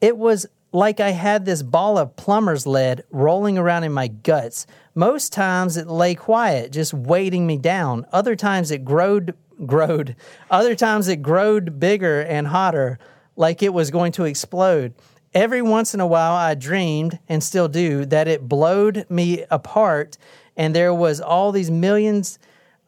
It 0.00 0.16
was 0.16 0.46
like 0.72 1.00
I 1.00 1.10
had 1.10 1.44
this 1.44 1.62
ball 1.62 1.98
of 1.98 2.16
plumber's 2.16 2.66
lead 2.66 3.04
rolling 3.10 3.58
around 3.58 3.84
in 3.84 3.92
my 3.92 4.08
guts. 4.08 4.66
Most 4.94 5.34
times 5.34 5.76
it 5.76 5.86
lay 5.86 6.14
quiet, 6.14 6.72
just 6.72 6.94
weighting 6.94 7.46
me 7.46 7.58
down. 7.58 8.06
Other 8.10 8.36
times 8.36 8.70
it 8.70 8.86
growed, 8.86 9.34
growed. 9.66 10.16
Other 10.50 10.74
times 10.74 11.06
it 11.06 11.16
growed 11.16 11.78
bigger 11.78 12.22
and 12.22 12.46
hotter, 12.46 12.98
like 13.36 13.62
it 13.62 13.74
was 13.74 13.90
going 13.90 14.12
to 14.12 14.24
explode. 14.24 14.94
Every 15.34 15.60
once 15.60 15.92
in 15.92 16.00
a 16.00 16.06
while, 16.06 16.32
I 16.32 16.54
dreamed, 16.54 17.18
and 17.28 17.44
still 17.44 17.68
do, 17.68 18.06
that 18.06 18.28
it 18.28 18.48
blowed 18.48 19.04
me 19.10 19.44
apart, 19.50 20.16
and 20.56 20.74
there 20.74 20.94
was 20.94 21.20
all 21.20 21.52
these 21.52 21.70
millions 21.70 22.38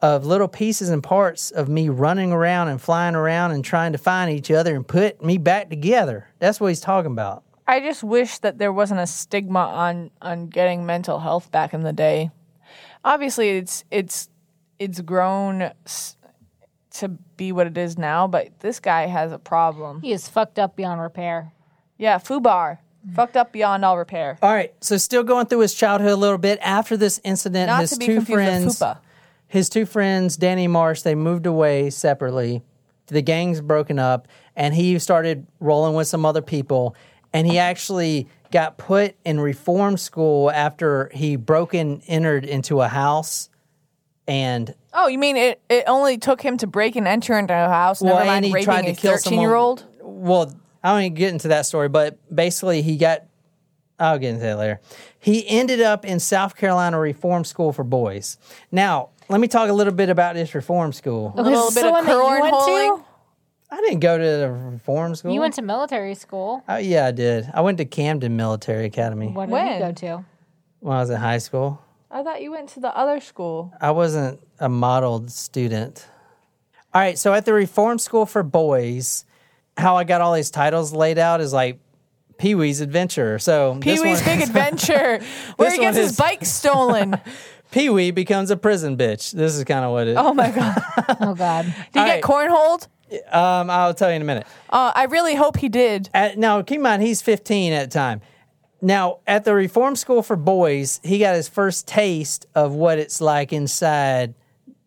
of 0.01 0.25
little 0.25 0.47
pieces 0.47 0.89
and 0.89 1.03
parts 1.03 1.51
of 1.51 1.67
me 1.67 1.89
running 1.89 2.31
around 2.31 2.69
and 2.69 2.81
flying 2.81 3.15
around 3.15 3.51
and 3.51 3.63
trying 3.65 3.91
to 3.91 3.97
find 3.97 4.31
each 4.31 4.49
other 4.51 4.75
and 4.75 4.87
put 4.87 5.23
me 5.23 5.37
back 5.37 5.69
together. 5.69 6.27
That's 6.39 6.59
what 6.59 6.67
he's 6.69 6.79
talking 6.81 7.11
about. 7.11 7.43
I 7.67 7.79
just 7.81 8.03
wish 8.03 8.39
that 8.39 8.57
there 8.57 8.73
wasn't 8.73 9.01
a 9.01 9.07
stigma 9.07 9.59
on 9.59 10.09
on 10.21 10.47
getting 10.47 10.85
mental 10.85 11.19
health 11.19 11.51
back 11.51 11.73
in 11.73 11.81
the 11.81 11.93
day. 11.93 12.31
Obviously, 13.03 13.49
it's 13.57 13.83
it's 13.91 14.29
it's 14.79 15.01
grown 15.01 15.61
s- 15.85 16.15
to 16.91 17.09
be 17.09 17.51
what 17.51 17.67
it 17.67 17.77
is 17.77 17.97
now, 17.97 18.27
but 18.27 18.59
this 18.61 18.79
guy 18.79 19.05
has 19.05 19.31
a 19.31 19.37
problem. 19.37 20.01
He 20.01 20.11
is 20.13 20.27
fucked 20.27 20.57
up 20.57 20.75
beyond 20.75 20.99
repair. 21.01 21.51
Yeah, 21.97 22.17
Fubar, 22.17 22.79
fucked 23.13 23.37
up 23.37 23.51
beyond 23.51 23.85
all 23.85 23.97
repair. 23.97 24.37
All 24.41 24.51
right, 24.51 24.73
so 24.81 24.97
still 24.97 25.23
going 25.23 25.45
through 25.45 25.59
his 25.59 25.73
childhood 25.75 26.11
a 26.11 26.15
little 26.15 26.37
bit. 26.37 26.57
After 26.61 26.97
this 26.97 27.19
incident, 27.23 27.67
Not 27.67 27.81
his 27.81 27.91
to 27.91 27.99
be 27.99 28.05
two 28.07 28.15
confused 28.15 28.33
friends, 28.35 28.65
with 28.65 28.75
Fupa. 28.77 28.97
His 29.49 29.67
two 29.67 29.85
friends, 29.85 30.37
Danny 30.37 30.67
Marsh, 30.67 31.01
they 31.01 31.15
moved 31.15 31.45
away 31.45 31.89
separately. 31.89 32.61
The 33.07 33.21
gang's 33.21 33.59
broken 33.59 33.99
up, 33.99 34.27
and 34.55 34.73
he 34.73 34.97
started 34.99 35.45
rolling 35.59 35.95
with 35.95 36.07
some 36.07 36.25
other 36.25 36.41
people. 36.41 36.95
And 37.33 37.45
he 37.45 37.57
actually 37.57 38.27
got 38.51 38.77
put 38.77 39.15
in 39.25 39.39
reform 39.39 39.97
school 39.97 40.49
after 40.51 41.11
he 41.13 41.35
broke 41.35 41.73
and 41.73 42.01
entered 42.07 42.45
into 42.45 42.81
a 42.81 42.87
house. 42.87 43.49
And 44.27 44.73
Oh, 44.93 45.07
you 45.07 45.17
mean 45.17 45.37
it? 45.37 45.61
It 45.69 45.85
only 45.87 46.17
took 46.17 46.41
him 46.41 46.57
to 46.57 46.67
break 46.67 46.95
and 46.95 47.07
enter 47.07 47.37
into 47.37 47.53
a 47.53 47.67
house. 47.67 48.01
Never 48.01 48.19
and 48.19 48.27
mind 48.27 48.45
he 48.45 48.51
raping 48.51 48.65
tried 48.65 48.85
a 48.85 48.93
to 48.93 49.01
kill 49.01 49.17
thirteen-year-old. 49.17 49.85
Well, 50.01 50.53
I 50.83 50.91
don't 50.91 51.01
even 51.01 51.13
get 51.15 51.33
into 51.33 51.47
that 51.49 51.65
story, 51.65 51.89
but 51.89 52.17
basically 52.33 52.81
he 52.81 52.97
got. 52.97 53.25
I'll 53.99 54.17
get 54.17 54.29
into 54.29 54.41
that 54.41 54.57
later. 54.57 54.79
He 55.19 55.47
ended 55.47 55.81
up 55.81 56.05
in 56.05 56.19
South 56.19 56.55
Carolina 56.55 56.99
Reform 56.99 57.43
School 57.43 57.73
for 57.73 57.83
Boys. 57.83 58.37
Now, 58.71 59.09
let 59.29 59.39
me 59.39 59.47
talk 59.47 59.69
a 59.69 59.73
little 59.73 59.93
bit 59.93 60.09
about 60.09 60.35
this 60.35 60.53
reform 60.55 60.91
school. 60.93 61.33
A 61.37 61.41
little 61.43 61.65
This 61.65 61.75
bit 61.75 61.81
the 61.83 61.87
of 61.87 61.93
one 61.93 62.05
that 62.05 62.11
you 62.13 62.41
went 62.41 62.53
cornholing. 62.53 62.97
to? 62.99 63.05
I 63.71 63.75
didn't 63.81 63.99
go 63.99 64.17
to 64.17 64.23
the 64.23 64.51
reform 64.51 65.13
school. 65.15 65.31
You 65.33 65.39
went 65.39 65.53
to 65.55 65.61
military 65.61 66.15
school. 66.15 66.63
Oh, 66.67 66.77
yeah, 66.77 67.05
I 67.05 67.11
did. 67.11 67.49
I 67.53 67.61
went 67.61 67.77
to 67.77 67.85
Camden 67.85 68.35
Military 68.35 68.85
Academy 68.85 69.27
What 69.27 69.45
did 69.45 69.51
When? 69.53 69.73
you 69.73 69.79
go 69.79 69.91
to? 69.91 70.25
when 70.79 70.97
I 70.97 70.99
was 71.01 71.09
in 71.11 71.17
high 71.17 71.37
school. 71.37 71.79
I 72.09 72.23
thought 72.23 72.41
you 72.41 72.49
went 72.51 72.69
to 72.69 72.79
the 72.79 72.95
other 72.97 73.19
school. 73.19 73.71
I 73.79 73.91
wasn't 73.91 74.39
a 74.59 74.67
modeled 74.69 75.29
student. 75.31 76.07
All 76.93 76.99
right, 77.01 77.19
so 77.19 77.31
at 77.35 77.45
the 77.45 77.53
Reform 77.53 77.99
School 77.99 78.25
for 78.25 78.41
Boys, 78.41 79.25
how 79.77 79.97
I 79.97 80.03
got 80.05 80.21
all 80.21 80.33
these 80.33 80.49
titles 80.49 80.91
laid 80.91 81.19
out 81.19 81.39
is 81.39 81.53
like 81.53 81.77
Pee 82.39 82.55
Wee's 82.55 82.81
Adventure. 82.81 83.37
So 83.37 83.77
this 83.79 83.99
Pee 83.99 84.03
Wee's 84.09 84.21
one- 84.25 84.37
Big 84.39 84.41
Adventure, 84.47 85.19
where 85.57 85.69
This 85.69 85.73
he 85.73 85.79
gets 85.81 85.95
one 85.97 86.01
his 86.03 86.11
is- 86.13 86.17
bike 86.17 86.43
stolen. 86.45 87.21
Pee 87.71 87.89
Wee 87.89 88.11
becomes 88.11 88.49
a 88.51 88.57
prison 88.57 88.97
bitch. 88.97 89.31
This 89.31 89.55
is 89.55 89.63
kind 89.63 89.85
of 89.85 89.91
what 89.91 90.07
it. 90.07 90.17
Oh 90.17 90.33
my 90.33 90.49
god! 90.51 90.75
Oh 91.21 91.35
God. 91.35 91.65
Did 91.65 91.73
he 91.93 91.99
All 91.99 92.05
get 92.05 92.13
right. 92.15 92.23
cornholed? 92.23 92.87
Um, 93.31 93.69
I'll 93.69 93.93
tell 93.93 94.09
you 94.09 94.15
in 94.15 94.21
a 94.21 94.25
minute. 94.25 94.45
Uh, 94.69 94.91
I 94.95 95.05
really 95.05 95.33
hope 95.35 95.57
he 95.57 95.67
did. 95.69 96.09
At, 96.13 96.37
now, 96.37 96.61
keep 96.61 96.75
in 96.77 96.81
mind, 96.83 97.01
he's 97.01 97.21
15 97.23 97.73
at 97.73 97.89
the 97.89 97.93
time. 97.93 98.21
Now, 98.81 99.19
at 99.25 99.43
the 99.45 99.55
Reform 99.55 99.95
School 99.95 100.21
for 100.21 100.35
Boys, 100.35 100.99
he 101.03 101.17
got 101.19 101.33
his 101.35 101.47
first 101.47 101.87
taste 101.87 102.45
of 102.53 102.73
what 102.73 102.99
it's 102.99 103.19
like 103.19 103.51
inside 103.51 104.35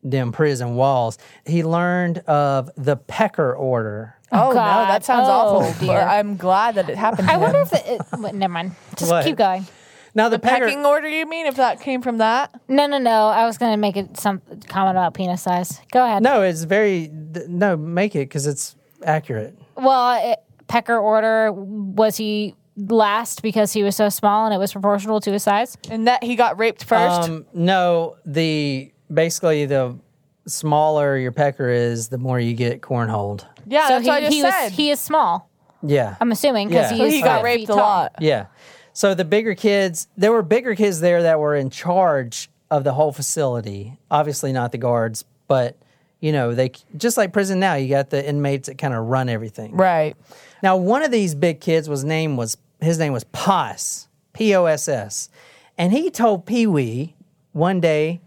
them 0.05 0.31
prison 0.33 0.77
walls. 0.77 1.19
He 1.45 1.65
learned 1.65 2.19
of 2.19 2.71
the 2.77 2.97
Pecker 2.97 3.55
Order. 3.55 4.15
Oh, 4.31 4.49
no, 4.51 4.55
God. 4.55 4.89
that 4.89 5.05
sounds 5.05 5.29
Oh, 5.29 5.33
awful. 5.59 5.87
dear. 5.87 5.99
I'm 6.01 6.37
glad 6.37 6.77
that 6.77 6.89
it 6.89 6.97
happened. 6.97 7.27
To 7.29 7.35
I 7.35 7.37
wonder 7.39 7.59
if 7.61 7.73
it, 7.73 7.83
it 7.87 8.03
wait, 8.19 8.35
never 8.35 8.53
mind. 8.53 8.77
Just 8.97 9.11
What? 9.11 9.25
keep 9.25 9.37
going. 9.37 9.67
Now, 10.15 10.29
the, 10.29 10.39
Pecker. 10.39 10.67
pecking 10.67 10.85
order. 10.85 11.09
You 11.09 11.25
mean 11.27 11.47
if 11.47 11.57
that 11.57 11.81
came 11.81 12.03
from 12.03 12.19
that? 12.19 12.51
No, 12.69 12.87
no, 12.87 12.99
no. 12.99 13.29
I 13.29 13.47
was 13.47 13.57
gonna 13.59 13.77
make 13.79 13.97
it 13.97 14.19
some 14.19 14.43
comment 14.69 14.97
about 14.97 15.15
penis 15.15 15.43
size. 15.43 15.81
Go 15.91 16.05
ahead. 16.05 16.23
No, 16.23 16.43
it's 16.43 16.65
very. 16.65 17.11
th- 17.35 17.49
No, 17.49 17.77
make 17.77 18.15
it 18.15 18.29
because 18.29 18.47
it's 18.47 18.77
accurate. 19.05 19.59
Well, 19.77 20.33
it, 20.33 20.39
Pecker 20.69 20.97
order 20.99 21.51
was 21.53 22.17
he 22.19 22.55
last 22.77 23.43
because 23.43 23.73
he 23.73 23.83
was 23.83 23.97
so 23.97 24.09
small 24.11 24.45
and 24.47 24.55
it 24.55 24.59
was 24.59 24.73
proportional 24.73 25.21
to 25.21 25.33
his 25.33 25.43
size? 25.43 25.77
And 25.91 26.07
that 26.07 26.23
he 26.23 26.37
got 26.37 26.59
raped 26.59 26.85
first. 26.85 27.29
Um, 27.31 27.47
no, 27.55 28.17
the 28.27 28.93
basically 29.13 29.65
the 29.67 29.99
smaller 30.47 31.17
your 31.17 31.33
pecker 31.33 31.69
is, 31.69 32.09
the 32.09 32.19
more 32.19 32.39
you 32.41 32.55
get 32.55 32.81
cornholed. 32.83 33.47
yeah, 33.67 33.87
so 33.89 33.95
that's 33.95 34.05
he, 34.05 34.09
what 34.11 34.17
I 34.17 34.21
just 34.21 34.33
he 34.33 34.41
said. 34.41 34.65
was 34.65 34.73
he 34.73 34.91
is 34.91 35.01
small. 35.01 35.49
Yeah. 35.85 36.17
I'm 36.21 36.31
assuming 36.33 36.69
because 36.69 36.91
Yeah. 36.93 36.97
he 36.97 37.03
so 37.03 37.07
is 37.07 37.13
he 37.15 37.23
got 37.23 37.37
five 37.37 37.45
raped 37.45 37.61
feet 37.63 37.71
a 37.71 37.73
tall. 37.73 37.79
lot. 37.79 38.13
Yeah. 38.21 38.47
So 38.93 39.15
the 39.15 39.25
bigger 39.25 39.55
kids, 39.55 40.09
there 40.17 40.33
were 40.33 40.43
bigger 40.43 40.75
kids 40.75 41.01
there 41.01 41.23
that 41.23 41.39
were 41.39 41.57
in 41.57 41.71
charge 41.71 42.51
of 42.71 42.85
the 42.85 42.93
whole 42.93 43.13
facility. 43.13 43.99
Obviously 44.11 44.53
not 44.53 44.73
the 44.73 44.79
guards, 44.79 45.25
but 45.49 45.77
You 46.23 46.31
know, 46.31 46.55
they 46.55 46.71
just 46.97 47.17
like 47.17 47.33
prison 47.33 47.59
now. 47.59 47.75
You 47.75 47.89
got 47.89 48.11
the 48.11 48.27
inmates 48.27 48.69
that 48.69 48.79
kind 48.79 48.95
of 48.95 49.07
run 49.07 49.29
everything. 49.29 49.75
Right. 49.77 50.17
Now, 50.63 50.77
one 50.77 51.03
of 51.03 51.11
these 51.11 51.35
big 51.35 51.61
kids 51.61 51.89
was 51.89 52.05
name 52.05 52.37
was 52.37 52.57
his 52.81 52.97
name 52.97 53.13
was 53.13 53.25
Poss, 53.25 54.07
P 54.33 54.55
O 54.55 54.67
S 54.67 54.87
S, 54.87 55.29
and 55.77 55.93
he 55.93 56.11
told 56.11 56.47
Pee 56.47 56.69
Wee 56.69 57.17
one 57.51 57.81
day 57.81 58.21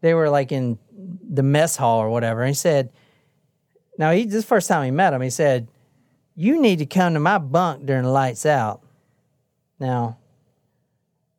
they 0.00 0.14
were 0.14 0.30
like 0.30 0.52
in 0.52 0.78
the 0.90 1.42
mess 1.42 1.76
hall 1.76 2.00
or 2.00 2.08
whatever, 2.08 2.40
and 2.40 2.48
he 2.48 2.54
said, 2.54 2.90
"Now 3.98 4.10
he 4.10 4.24
this 4.24 4.46
first 4.46 4.66
time 4.66 4.86
he 4.86 4.90
met 4.90 5.12
him. 5.12 5.20
He 5.20 5.30
said, 5.30 5.68
you 6.34 6.58
need 6.62 6.78
to 6.78 6.86
come 6.86 7.12
to 7.12 7.20
my 7.20 7.36
bunk 7.36 7.84
during 7.84 8.04
the 8.04 8.10
lights 8.10 8.46
out." 8.46 8.80
Now, 9.80 10.18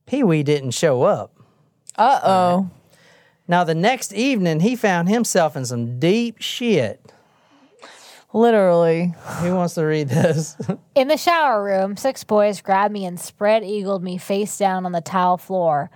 Pee 0.05 0.23
Wee 0.23 0.43
didn't 0.43 0.71
show 0.71 1.03
up. 1.03 1.35
Uh 1.95 2.19
oh. 2.23 2.69
Now, 3.47 3.63
the 3.63 3.75
next 3.75 4.13
evening, 4.13 4.59
he 4.59 4.75
found 4.75 5.09
himself 5.09 5.55
in 5.55 5.65
some 5.65 5.99
deep 5.99 6.39
shit. 6.39 7.11
Literally. 8.31 9.15
Who 9.41 9.55
wants 9.55 9.73
to 9.73 9.83
read 9.83 10.09
this? 10.09 10.55
In 10.95 11.07
the 11.07 11.17
shower 11.17 11.63
room, 11.63 11.97
six 11.97 12.23
boys 12.23 12.61
grabbed 12.61 12.93
me 12.93 13.05
and 13.05 13.19
spread 13.19 13.63
eagled 13.63 14.03
me 14.03 14.19
face 14.19 14.55
down 14.57 14.85
on 14.85 14.91
the 14.91 15.01
tile 15.01 15.37
floor. 15.37 15.89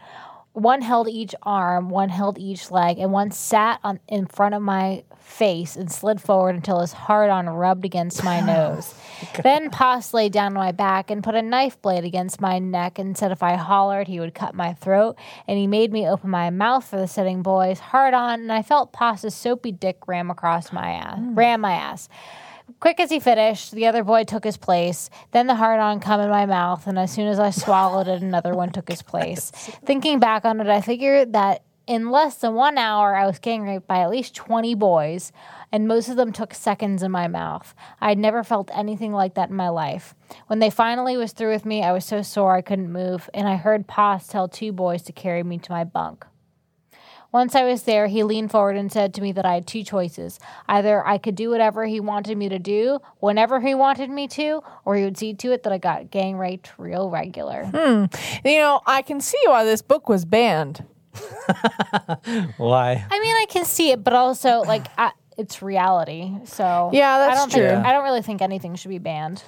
One 0.54 0.82
held 0.82 1.08
each 1.08 1.36
arm, 1.44 1.90
one 1.90 2.10
held 2.10 2.40
each 2.40 2.72
leg, 2.72 2.98
and 2.98 3.12
one 3.12 3.30
sat 3.30 3.80
on 3.84 4.00
in 4.08 4.26
front 4.26 4.56
of 4.56 4.64
my 4.64 5.04
face 5.24 5.76
and 5.76 5.92
slid 5.92 6.22
forward 6.22 6.56
until 6.56 6.82
his 6.82 6.94
hard 6.94 7.30
on 7.30 7.50
rubbed 7.50 7.86
against 7.86 8.24
my 8.24 8.40
nose. 8.46 8.94
then 9.42 9.70
Poss 9.70 10.14
lay 10.14 10.30
down 10.30 10.48
on 10.48 10.54
my 10.54 10.72
back 10.72 11.10
and 11.10 11.24
put 11.24 11.36
a 11.36 11.42
knife 11.42 11.82
blade 11.82 12.04
against 12.04 12.42
my 12.42 12.60
neck 12.60 13.00
and 13.00 13.18
said 13.18 13.32
if 13.32 13.42
I 13.42 13.56
hollered, 13.56 14.08
he 14.08 14.20
would 14.20 14.36
cut 14.36 14.54
my 14.54 14.74
throat. 14.74 15.18
And 15.48 15.58
he 15.58 15.68
made 15.68 15.92
me 15.92 16.08
open 16.08 16.30
my 16.30 16.50
mouth 16.50 16.86
for 16.86 16.98
the 16.98 17.08
sitting 17.08 17.42
boys, 17.42 17.80
hard 17.80 18.14
on, 18.14 18.42
and 18.42 18.52
I 18.52 18.62
felt 18.62 18.92
Poss's 18.92 19.34
soapy 19.34 19.72
dick 19.72 20.08
ram 20.08 20.30
across 20.30 20.72
my 20.72 20.92
ass, 20.92 21.20
mm. 21.20 21.38
ram 21.38 21.62
my 21.62 21.74
ass. 21.74 22.10
Quick 22.80 23.00
as 23.00 23.10
he 23.10 23.20
finished, 23.20 23.72
the 23.72 23.88
other 23.88 24.04
boy 24.04 24.24
took 24.24 24.44
his 24.44 24.58
place. 24.58 25.10
Then 25.32 25.48
the 25.48 25.56
hard 25.56 25.80
on 25.80 26.00
come 26.00 26.22
in 26.22 26.30
my 26.30 26.46
mouth, 26.46 26.88
and 26.88 26.98
as 26.98 27.12
soon 27.12 27.28
as 27.28 27.40
I 27.40 27.50
swallowed 27.50 28.08
it, 28.08 28.22
another 28.22 28.54
one 28.54 28.72
took 28.72 28.90
his 28.90 29.02
place. 29.14 29.52
Thinking 29.86 30.20
back 30.20 30.46
on 30.46 30.60
it, 30.60 30.68
I 30.68 30.82
figured 30.82 31.34
that 31.34 31.64
in 31.86 32.12
less 32.12 32.38
than 32.38 32.54
one 32.54 32.78
hour, 32.78 33.16
I 33.16 33.26
was 33.26 33.40
getting 33.40 33.64
raped 33.64 33.88
by 33.88 34.00
at 34.00 34.10
least 34.10 34.36
20 34.36 34.74
boys, 34.76 35.32
and 35.72 35.88
most 35.88 36.08
of 36.08 36.16
them 36.16 36.32
took 36.32 36.54
seconds 36.54 37.04
in 37.04 37.12
my 37.12 37.28
mouth. 37.28 37.76
I 38.00 38.10
had 38.10 38.18
never 38.18 38.44
felt 38.44 38.72
anything 38.74 39.12
like 39.12 39.34
that 39.34 39.50
in 39.50 39.56
my 39.56 39.70
life. 39.70 40.16
When 40.48 40.60
they 40.60 40.70
finally 40.70 41.18
was 41.18 41.34
through 41.34 41.52
with 41.52 41.66
me, 41.66 41.84
I 41.84 41.92
was 41.92 42.06
so 42.06 42.22
sore 42.22 42.56
I 42.56 42.62
couldn't 42.62 42.92
move, 42.92 43.30
and 43.34 43.48
I 43.48 43.56
heard 43.56 43.88
Poss 43.88 44.28
tell 44.28 44.48
two 44.48 44.72
boys 44.72 45.02
to 45.04 45.12
carry 45.12 45.44
me 45.44 45.58
to 45.58 45.72
my 45.72 45.84
bunk. 45.84 46.26
Once 47.34 47.56
I 47.56 47.64
was 47.64 47.84
there, 47.84 48.06
he 48.06 48.22
leaned 48.22 48.52
forward 48.52 48.78
and 48.78 48.92
said 48.92 49.12
to 49.16 49.22
me 49.22 49.32
that 49.32 49.46
I 49.46 49.56
had 49.56 49.66
two 49.66 49.84
choices. 49.84 50.40
Either 50.70 51.06
I 51.06 51.18
could 51.18 51.34
do 51.34 51.50
whatever 51.50 51.84
he 51.88 52.00
wanted 52.00 52.38
me 52.38 52.48
to 52.48 52.60
do, 52.60 53.00
whenever 53.18 53.60
he 53.60 53.74
wanted 53.74 54.12
me 54.12 54.28
to, 54.28 54.62
or 54.86 54.96
he 54.96 55.04
would 55.04 55.18
see 55.18 55.34
to 55.34 55.52
it 55.52 55.64
that 55.64 55.74
I 55.74 55.80
got 55.80 56.12
gang 56.12 56.38
raped 56.38 56.74
real 56.78 57.10
regular. 57.10 57.66
Hmm. 57.66 58.06
You 58.46 58.60
know, 58.60 58.82
I 58.86 59.02
can 59.02 59.20
see 59.20 59.42
why 59.46 59.66
this 59.66 59.82
book 59.82 60.08
was 60.08 60.26
banned. 60.26 60.86
Why? 62.58 63.06
I 63.10 63.20
mean, 63.20 63.36
I 63.36 63.46
can 63.50 63.66
see 63.66 63.92
it, 63.92 64.04
but 64.04 64.14
also, 64.14 64.62
like, 64.62 64.88
I, 64.98 65.12
it's 65.38 65.62
reality. 65.62 66.32
So, 66.46 66.90
Yeah, 66.94 67.18
that's 67.20 67.32
I 67.34 67.36
don't 67.36 67.52
true. 67.52 67.68
Think, 67.70 67.86
I 67.86 67.92
don't 67.92 68.04
really 68.04 68.22
think 68.22 68.42
anything 68.42 68.76
should 68.76 68.90
be 68.90 69.00
banned. 69.00 69.44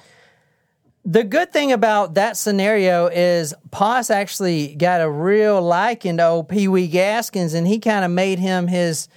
The 1.04 1.22
good 1.22 1.52
thing 1.52 1.70
about 1.70 2.14
that 2.14 2.36
scenario 2.36 3.06
is 3.06 3.54
Poss 3.70 4.10
actually 4.10 4.74
got 4.74 5.00
a 5.00 5.08
real 5.08 5.62
liking 5.62 6.16
to 6.16 6.26
old 6.26 6.48
Pee 6.48 6.66
Wee 6.66 6.88
Gaskins, 6.88 7.54
and 7.54 7.66
he 7.66 7.78
kind 7.78 8.04
of 8.04 8.10
made 8.10 8.40
him 8.40 8.66
his, 8.66 9.08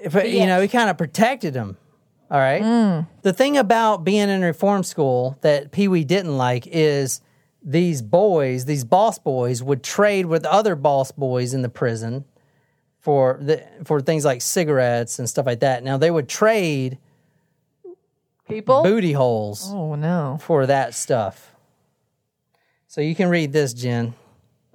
if- 0.00 0.14
you 0.14 0.46
know, 0.46 0.60
he 0.60 0.66
kind 0.68 0.90
of 0.90 0.98
protected 0.98 1.54
him. 1.54 1.76
All 2.30 2.38
right. 2.38 2.62
Mm. 2.62 3.06
The 3.22 3.32
thing 3.32 3.56
about 3.56 4.04
being 4.04 4.28
in 4.28 4.42
reform 4.42 4.82
school 4.82 5.38
that 5.42 5.70
Pee 5.70 5.88
Wee 5.88 6.04
didn't 6.04 6.36
like 6.36 6.66
is 6.66 7.20
these 7.70 8.00
boys, 8.02 8.64
these 8.64 8.84
boss 8.84 9.18
boys, 9.18 9.62
would 9.62 9.82
trade 9.82 10.26
with 10.26 10.44
other 10.46 10.74
boss 10.74 11.12
boys 11.12 11.52
in 11.52 11.62
the 11.62 11.68
prison 11.68 12.24
for 12.98 13.38
the 13.40 13.62
for 13.84 14.00
things 14.00 14.24
like 14.24 14.40
cigarettes 14.40 15.18
and 15.18 15.28
stuff 15.28 15.44
like 15.46 15.60
that. 15.60 15.84
Now 15.84 15.98
they 15.98 16.10
would 16.10 16.28
trade 16.28 16.98
People? 18.48 18.82
booty 18.82 19.12
holes 19.12 19.68
Oh, 19.70 19.94
no. 19.94 20.38
for 20.40 20.64
that 20.66 20.94
stuff. 20.94 21.54
So 22.86 23.02
you 23.02 23.14
can 23.14 23.28
read 23.28 23.52
this, 23.52 23.74
Jen. 23.74 24.14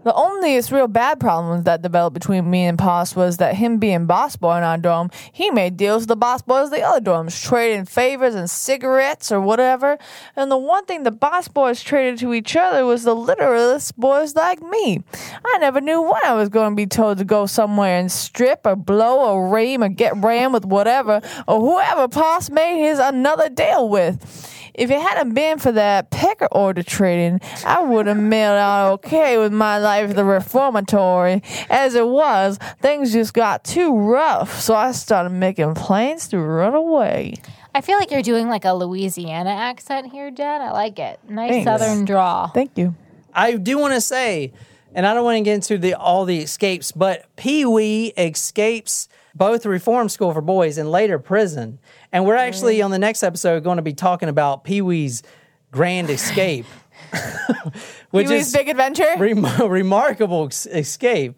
The 0.04 0.14
only 0.14 0.60
real 0.72 0.88
bad 0.88 1.20
problems 1.20 1.64
that 1.64 1.82
developed 1.82 2.14
between 2.14 2.50
me 2.50 2.66
and 2.66 2.78
Poss 2.78 3.16
was 3.16 3.38
that 3.38 3.56
him 3.56 3.78
being 3.78 4.06
boss 4.06 4.36
boy 4.36 4.58
in 4.58 4.64
our 4.64 4.78
dorm, 4.78 5.10
he 5.32 5.50
made 5.50 5.78
deals 5.78 6.02
with 6.02 6.10
the 6.10 6.16
boss 6.16 6.42
boys 6.42 6.66
of 6.66 6.72
the 6.72 6.82
other 6.82 7.00
dorms, 7.00 7.42
trading 7.42 7.86
favors 7.86 8.36
and 8.36 8.50
cigarettes 8.50 9.32
or 9.32 9.40
whatever. 9.40 9.98
And 10.36 10.52
the 10.52 10.58
one 10.58 10.86
thing 10.86 11.04
the 11.04 11.12
boss 11.12 11.48
boys 11.48 11.82
traded 11.82 12.20
to 12.20 12.34
each 12.34 12.56
other 12.56 12.86
was 12.86 13.04
the 13.04 13.16
literalist 13.16 13.98
boys 13.98 14.36
like 14.36 14.62
me. 14.62 15.04
I 15.46 15.58
never 15.60 15.80
knew 15.80 16.02
when 16.02 16.22
I 16.26 16.34
was 16.34 16.50
going 16.50 16.72
to 16.72 16.76
be 16.76 16.88
told 16.88 17.18
to 17.20 17.26
go 17.26 17.46
somewhere 17.46 17.98
and 17.98 18.12
strip 18.12 18.66
or 18.66 18.76
blow 18.76 19.20
or 19.22 19.50
ream 19.50 19.84
or 19.84 19.90
get 19.90 20.18
rammed 20.18 20.54
with 20.54 20.66
whatever 20.66 21.22
or 21.48 21.62
whoever 21.62 22.08
Poss 22.10 22.50
made 22.50 22.82
his 22.82 23.00
another 23.00 23.50
deal 23.50 23.88
with. 23.88 24.53
If 24.74 24.90
it 24.90 25.00
hadn't 25.00 25.34
been 25.34 25.60
for 25.60 25.72
that 25.72 26.10
pecker 26.10 26.48
order 26.52 26.82
trading, 26.82 27.42
I 27.66 27.82
would 27.82 28.08
have 28.08 28.18
made 28.18 28.44
out 28.46 28.94
okay 28.94 29.38
with 29.38 29.54
my 29.54 29.78
life 29.78 30.10
at 30.10 30.16
the 30.16 30.26
reformatory. 30.26 31.44
As 31.70 31.94
it 31.94 32.08
was, 32.08 32.58
things 32.82 33.14
just 33.14 33.34
got 33.34 33.64
too 33.64 33.96
rough, 33.96 34.60
so 34.60 34.74
I 34.74 34.92
started 34.92 35.30
making 35.30 35.76
plans 35.76 36.28
to 36.30 36.40
run 36.40 36.74
away. 36.74 37.36
I 37.76 37.82
feel 37.82 37.98
like 37.98 38.12
you're 38.12 38.22
doing 38.22 38.50
like 38.50 38.66
a 38.66 38.74
Louisiana 38.74 39.52
accent 39.52 40.12
here, 40.12 40.32
Jen. 40.32 40.62
I 40.62 40.72
like 40.72 41.00
it. 41.00 41.20
Nice 41.28 41.52
Thanks. 41.52 41.66
southern 41.66 42.06
draw. 42.06 42.48
Thank 42.48 42.78
you. 42.78 42.96
I 43.34 43.54
do 43.54 43.78
want 43.80 43.94
to 43.94 44.02
say, 44.02 44.54
and 44.94 45.06
I 45.06 45.14
don't 45.14 45.24
want 45.24 45.38
to 45.38 45.44
get 45.44 45.56
into 45.56 45.78
the 45.78 45.96
all 45.96 46.26
the 46.26 46.40
escapes, 46.40 46.92
but 46.92 47.26
Pee 47.36 47.66
Wee 47.66 48.14
escapes 48.18 49.08
both 49.36 49.66
reform 49.66 50.10
school 50.10 50.34
for 50.34 50.42
boys 50.42 50.78
and 50.78 50.92
later 50.92 51.20
prison. 51.20 51.80
And 52.12 52.26
we're 52.26 52.36
actually 52.36 52.78
mm. 52.78 52.86
on 52.86 52.92
the 52.92 53.00
next 53.00 53.24
episode 53.24 53.64
going 53.64 53.78
to 53.78 53.84
be 53.84 53.94
talking 53.94 54.30
about 54.30 54.64
Pee 54.64 54.82
Wee's 54.82 55.24
grand 55.72 56.10
escape, 56.10 56.66
which 58.12 58.28
Pee-wee's 58.28 58.48
is 58.48 58.54
Big 58.54 58.70
Adventure? 58.70 59.16
rem- 59.18 59.46
remarkable 59.70 60.48
escape 60.48 61.36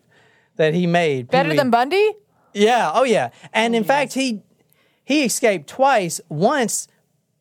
that 0.58 0.74
he 0.74 0.88
made. 0.88 1.30
Better 1.30 1.50
Pee-wee. 1.50 1.58
than 1.58 1.70
Bundy? 1.70 2.14
Yeah. 2.54 2.92
Oh, 2.94 3.04
yeah. 3.04 3.30
And 3.54 3.76
in 3.76 3.84
oh, 3.84 3.88
fact, 3.88 4.14
he 4.14 4.42
he 5.04 5.24
escaped 5.24 5.68
twice. 5.68 6.20
Once 6.30 6.88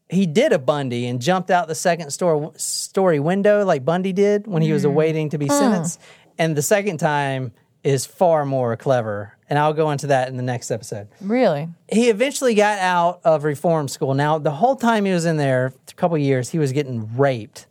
he 0.09 0.27
did 0.27 0.53
a 0.53 0.59
Bundy 0.59 1.07
and 1.07 1.21
jumped 1.21 1.51
out 1.51 1.67
the 1.67 1.75
second 1.75 2.11
store, 2.11 2.53
story 2.57 3.19
window 3.19 3.65
like 3.65 3.85
Bundy 3.85 4.13
did 4.13 4.47
when 4.47 4.63
he 4.63 4.73
was 4.73 4.85
mm. 4.85 4.89
awaiting 4.89 5.31
to 5.31 5.39
be 5.39 5.49
sentenced. 5.49 6.01
And 6.39 6.57
the 6.57 6.63
second 6.63 6.99
time 6.99 7.53
is 7.83 8.07
far 8.07 8.45
more 8.45 8.77
clever. 8.77 9.34
And 9.49 9.59
I'll 9.59 9.75
go 9.75 9.91
into 9.91 10.07
that 10.09 10.29
in 10.29 10.37
the 10.37 10.43
next 10.43 10.71
episode. 10.71 11.09
Really? 11.21 11.69
He 11.91 12.09
eventually 12.09 12.55
got 12.55 12.79
out 12.79 13.21
of 13.25 13.45
reform 13.45 13.89
school. 13.89 14.15
Now, 14.15 14.39
the 14.39 14.51
whole 14.51 14.77
time 14.77 15.05
he 15.05 15.13
was 15.13 15.27
in 15.27 15.37
there, 15.37 15.75
a 15.89 15.95
couple 15.95 16.17
years, 16.17 16.49
he 16.49 16.59
was 16.59 16.73
getting 16.73 17.15
raped 17.17 17.67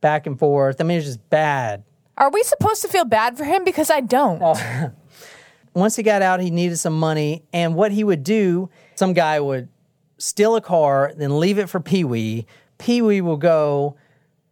back 0.00 0.26
and 0.26 0.38
forth. 0.38 0.80
I 0.80 0.84
mean, 0.84 0.96
it 0.96 1.00
was 1.00 1.06
just 1.06 1.30
bad. 1.30 1.82
Are 2.16 2.30
we 2.30 2.42
supposed 2.42 2.82
to 2.82 2.88
feel 2.88 3.04
bad 3.04 3.36
for 3.36 3.44
him? 3.44 3.64
Because 3.64 3.90
I 3.90 4.00
don't. 4.00 4.40
Oh. 4.42 4.90
once 5.74 5.96
he 5.96 6.02
got 6.02 6.22
out, 6.22 6.40
he 6.40 6.50
needed 6.50 6.76
some 6.78 6.98
money. 6.98 7.42
And 7.52 7.74
what 7.74 7.92
he 7.92 8.04
would 8.04 8.22
do, 8.22 8.70
some 8.94 9.12
guy 9.12 9.40
would 9.40 9.68
steal 10.18 10.56
a 10.56 10.60
car, 10.60 11.12
then 11.16 11.38
leave 11.38 11.58
it 11.58 11.68
for 11.68 11.80
Pee 11.80 12.04
Wee. 12.04 12.46
Pee 12.78 13.02
Wee 13.02 13.20
will 13.20 13.36
go 13.36 13.96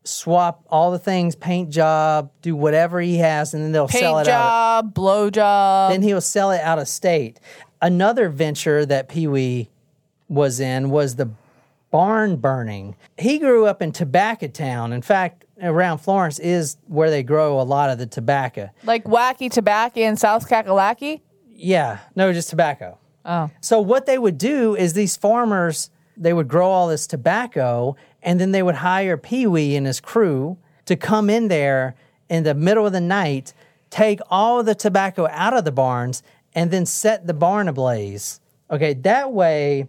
swap 0.06 0.64
all 0.70 0.90
the 0.90 0.98
things, 0.98 1.34
paint 1.34 1.70
job, 1.70 2.30
do 2.42 2.54
whatever 2.54 3.00
he 3.00 3.18
has, 3.18 3.54
and 3.54 3.62
then 3.62 3.72
they'll 3.72 3.88
sell 3.88 4.16
Paint 4.16 4.28
it 4.28 4.30
out. 4.30 4.82
Paint 4.82 4.86
job, 4.86 4.94
blow 4.94 5.30
job. 5.30 5.92
Then 5.92 6.02
he'll 6.02 6.20
sell 6.20 6.50
it 6.50 6.60
out 6.60 6.78
of 6.78 6.88
state. 6.88 7.40
Another 7.82 8.28
venture 8.28 8.86
that 8.86 9.08
Pee 9.08 9.26
Wee 9.26 9.68
was 10.28 10.60
in 10.60 10.90
was 10.90 11.16
the 11.16 11.30
barn 11.90 12.36
burning. 12.36 12.96
He 13.18 13.38
grew 13.38 13.66
up 13.66 13.82
in 13.82 13.92
Tobacco 13.92 14.48
Town. 14.48 14.92
In 14.92 15.02
fact, 15.02 15.44
around 15.62 15.98
Florence 15.98 16.38
is 16.38 16.76
where 16.86 17.10
they 17.10 17.22
grow 17.22 17.60
a 17.60 17.62
lot 17.62 17.90
of 17.90 17.98
the 17.98 18.06
tobacco. 18.06 18.70
like 18.84 19.04
Wacky 19.04 19.50
Tobacco 19.50 20.00
in 20.00 20.16
South 20.16 20.48
Kakalaki? 20.48 21.20
Yeah, 21.54 21.98
no, 22.14 22.32
just 22.32 22.50
tobacco. 22.50 22.98
Oh. 23.24 23.50
So 23.60 23.80
what 23.80 24.06
they 24.06 24.18
would 24.18 24.38
do 24.38 24.76
is 24.76 24.92
these 24.92 25.16
farmers 25.16 25.90
they 26.16 26.32
would 26.32 26.48
grow 26.48 26.68
all 26.68 26.88
this 26.88 27.06
tobacco 27.06 27.96
and 28.26 28.40
then 28.40 28.50
they 28.50 28.62
would 28.62 28.74
hire 28.74 29.16
Pee 29.16 29.46
Wee 29.46 29.76
and 29.76 29.86
his 29.86 30.00
crew 30.00 30.58
to 30.84 30.96
come 30.96 31.30
in 31.30 31.46
there 31.46 31.94
in 32.28 32.42
the 32.42 32.54
middle 32.54 32.84
of 32.84 32.92
the 32.92 33.00
night, 33.00 33.54
take 33.88 34.20
all 34.28 34.62
the 34.64 34.74
tobacco 34.74 35.28
out 35.30 35.56
of 35.56 35.64
the 35.64 35.72
barns 35.72 36.24
and 36.52 36.72
then 36.72 36.84
set 36.84 37.28
the 37.28 37.32
barn 37.32 37.68
ablaze. 37.68 38.40
Okay, 38.68 38.94
that 38.94 39.32
way 39.32 39.86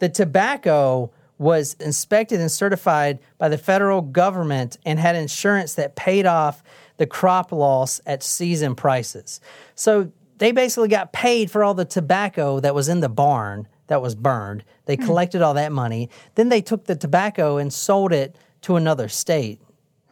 the 0.00 0.08
tobacco 0.08 1.12
was 1.38 1.74
inspected 1.74 2.40
and 2.40 2.50
certified 2.50 3.20
by 3.38 3.48
the 3.48 3.56
federal 3.56 4.02
government 4.02 4.76
and 4.84 4.98
had 4.98 5.14
insurance 5.14 5.74
that 5.74 5.94
paid 5.94 6.26
off 6.26 6.64
the 6.96 7.06
crop 7.06 7.52
loss 7.52 8.00
at 8.06 8.24
season 8.24 8.74
prices. 8.74 9.40
So 9.76 10.10
they 10.38 10.50
basically 10.50 10.88
got 10.88 11.12
paid 11.12 11.48
for 11.48 11.62
all 11.62 11.74
the 11.74 11.84
tobacco 11.84 12.58
that 12.58 12.74
was 12.74 12.88
in 12.88 12.98
the 12.98 13.08
barn 13.08 13.68
that 13.88 14.00
was 14.00 14.14
burned. 14.14 14.64
They 14.86 14.96
hmm. 14.96 15.04
collected 15.04 15.42
all 15.42 15.54
that 15.54 15.72
money. 15.72 16.08
Then 16.36 16.48
they 16.48 16.62
took 16.62 16.84
the 16.84 16.96
tobacco 16.96 17.56
and 17.56 17.72
sold 17.72 18.12
it 18.12 18.36
to 18.62 18.76
another 18.76 19.08
state. 19.08 19.60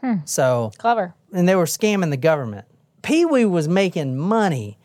Hmm. 0.01 0.17
So 0.25 0.73
Clever. 0.77 1.15
and 1.33 1.49
they 1.49 1.55
were 1.57 1.65
scamming 1.65 2.11
the 2.11 2.17
government. 2.17 2.67
Pee 3.03 3.25
Wee 3.25 3.45
was 3.45 3.69
making 3.69 4.17
money. 4.17 4.79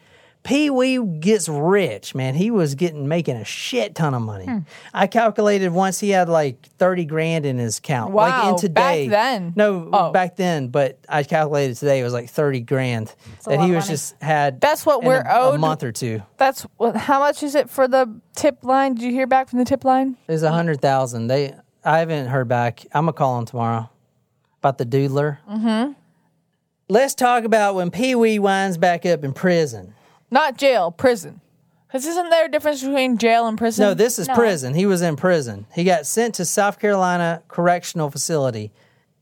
Pee 0.44 0.72
Wee 0.72 0.98
gets 1.20 1.48
rich, 1.48 2.16
man. 2.16 2.34
He 2.34 2.50
was 2.50 2.74
getting 2.74 3.08
making 3.08 3.36
a 3.36 3.46
shit 3.46 3.94
ton 3.94 4.16
of 4.16 4.24
money. 4.24 4.64
I 4.92 5.06
calculated 5.06 5.70
once 5.70 6.00
he 6.00 6.10
had 6.10 6.30
like 6.30 6.66
thirty 6.80 7.06
grand 7.06 7.46
in 7.46 7.60
his 7.60 7.78
account. 7.78 8.14
like 8.14 8.32
Wow, 8.44 8.58
in 8.58 8.74
back 8.74 9.08
then? 9.10 9.54
No, 9.56 9.88
Oh. 9.94 10.12
back 10.12 10.38
then. 10.38 10.70
But 10.70 10.98
I 11.08 11.22
calculated 11.24 11.76
today 11.78 12.00
it 12.00 12.04
was 12.04 12.14
like 12.14 12.28
thirty 12.30 12.60
grand 12.60 13.14
a 13.46 13.50
that 13.52 13.62
he 13.62 13.72
was 13.72 13.88
just 13.88 14.16
had. 14.22 14.60
That's 14.60 14.84
what 14.84 15.04
in 15.04 15.08
we're 15.10 15.22
a, 15.22 15.52
a 15.52 15.58
month 15.60 15.84
or 15.84 15.92
two. 15.92 16.24
That's 16.38 16.64
what, 16.78 16.96
how 16.96 17.20
much 17.20 17.44
is 17.44 17.54
it 17.54 17.70
for 17.70 17.88
the 17.88 18.12
tip 18.36 18.64
line? 18.64 18.96
Did 18.96 19.04
you 19.04 19.12
hear 19.12 19.28
back 19.28 19.48
from 19.50 19.60
the 19.60 19.66
tip 19.66 19.86
line? 19.86 20.18
It's 20.28 20.42
a 20.42 20.52
hundred 20.52 20.82
thousand. 20.82 21.28
They, 21.28 21.54
I 21.86 22.00
haven't 22.00 22.28
heard 22.30 22.48
back. 22.48 22.84
I'm 22.94 23.04
gonna 23.06 23.14
call 23.14 23.38
him 23.38 23.46
tomorrow 23.46 23.92
about 24.60 24.80
the 24.80 24.86
doodler. 24.88 25.38
Mm-hmm. 25.48 25.92
Let's 26.90 27.14
talk 27.14 27.44
about 27.44 27.76
when 27.76 27.92
Pee 27.92 28.16
Wee 28.16 28.40
winds 28.40 28.78
back 28.80 29.06
up 29.06 29.24
in 29.24 29.34
prison. 29.34 29.94
Not 30.32 30.58
jail, 30.58 30.92
prison. 30.92 31.42
Because 31.88 32.06
isn't 32.08 32.30
there 32.30 32.46
a 32.46 32.50
difference 32.50 32.82
between 32.82 33.18
jail 33.18 33.48
and 33.48 33.58
prison? 33.58 33.84
No, 33.84 33.94
this 33.94 34.18
is 34.18 34.30
prison. 34.30 34.74
He 34.74 34.86
was 34.86 35.02
in 35.02 35.18
prison. 35.18 35.66
He 35.76 35.84
got 35.84 36.06
sent 36.06 36.36
to 36.36 36.46
South 36.46 36.80
Carolina 36.80 37.44
Correctional 37.50 38.10
Facility. 38.10 38.72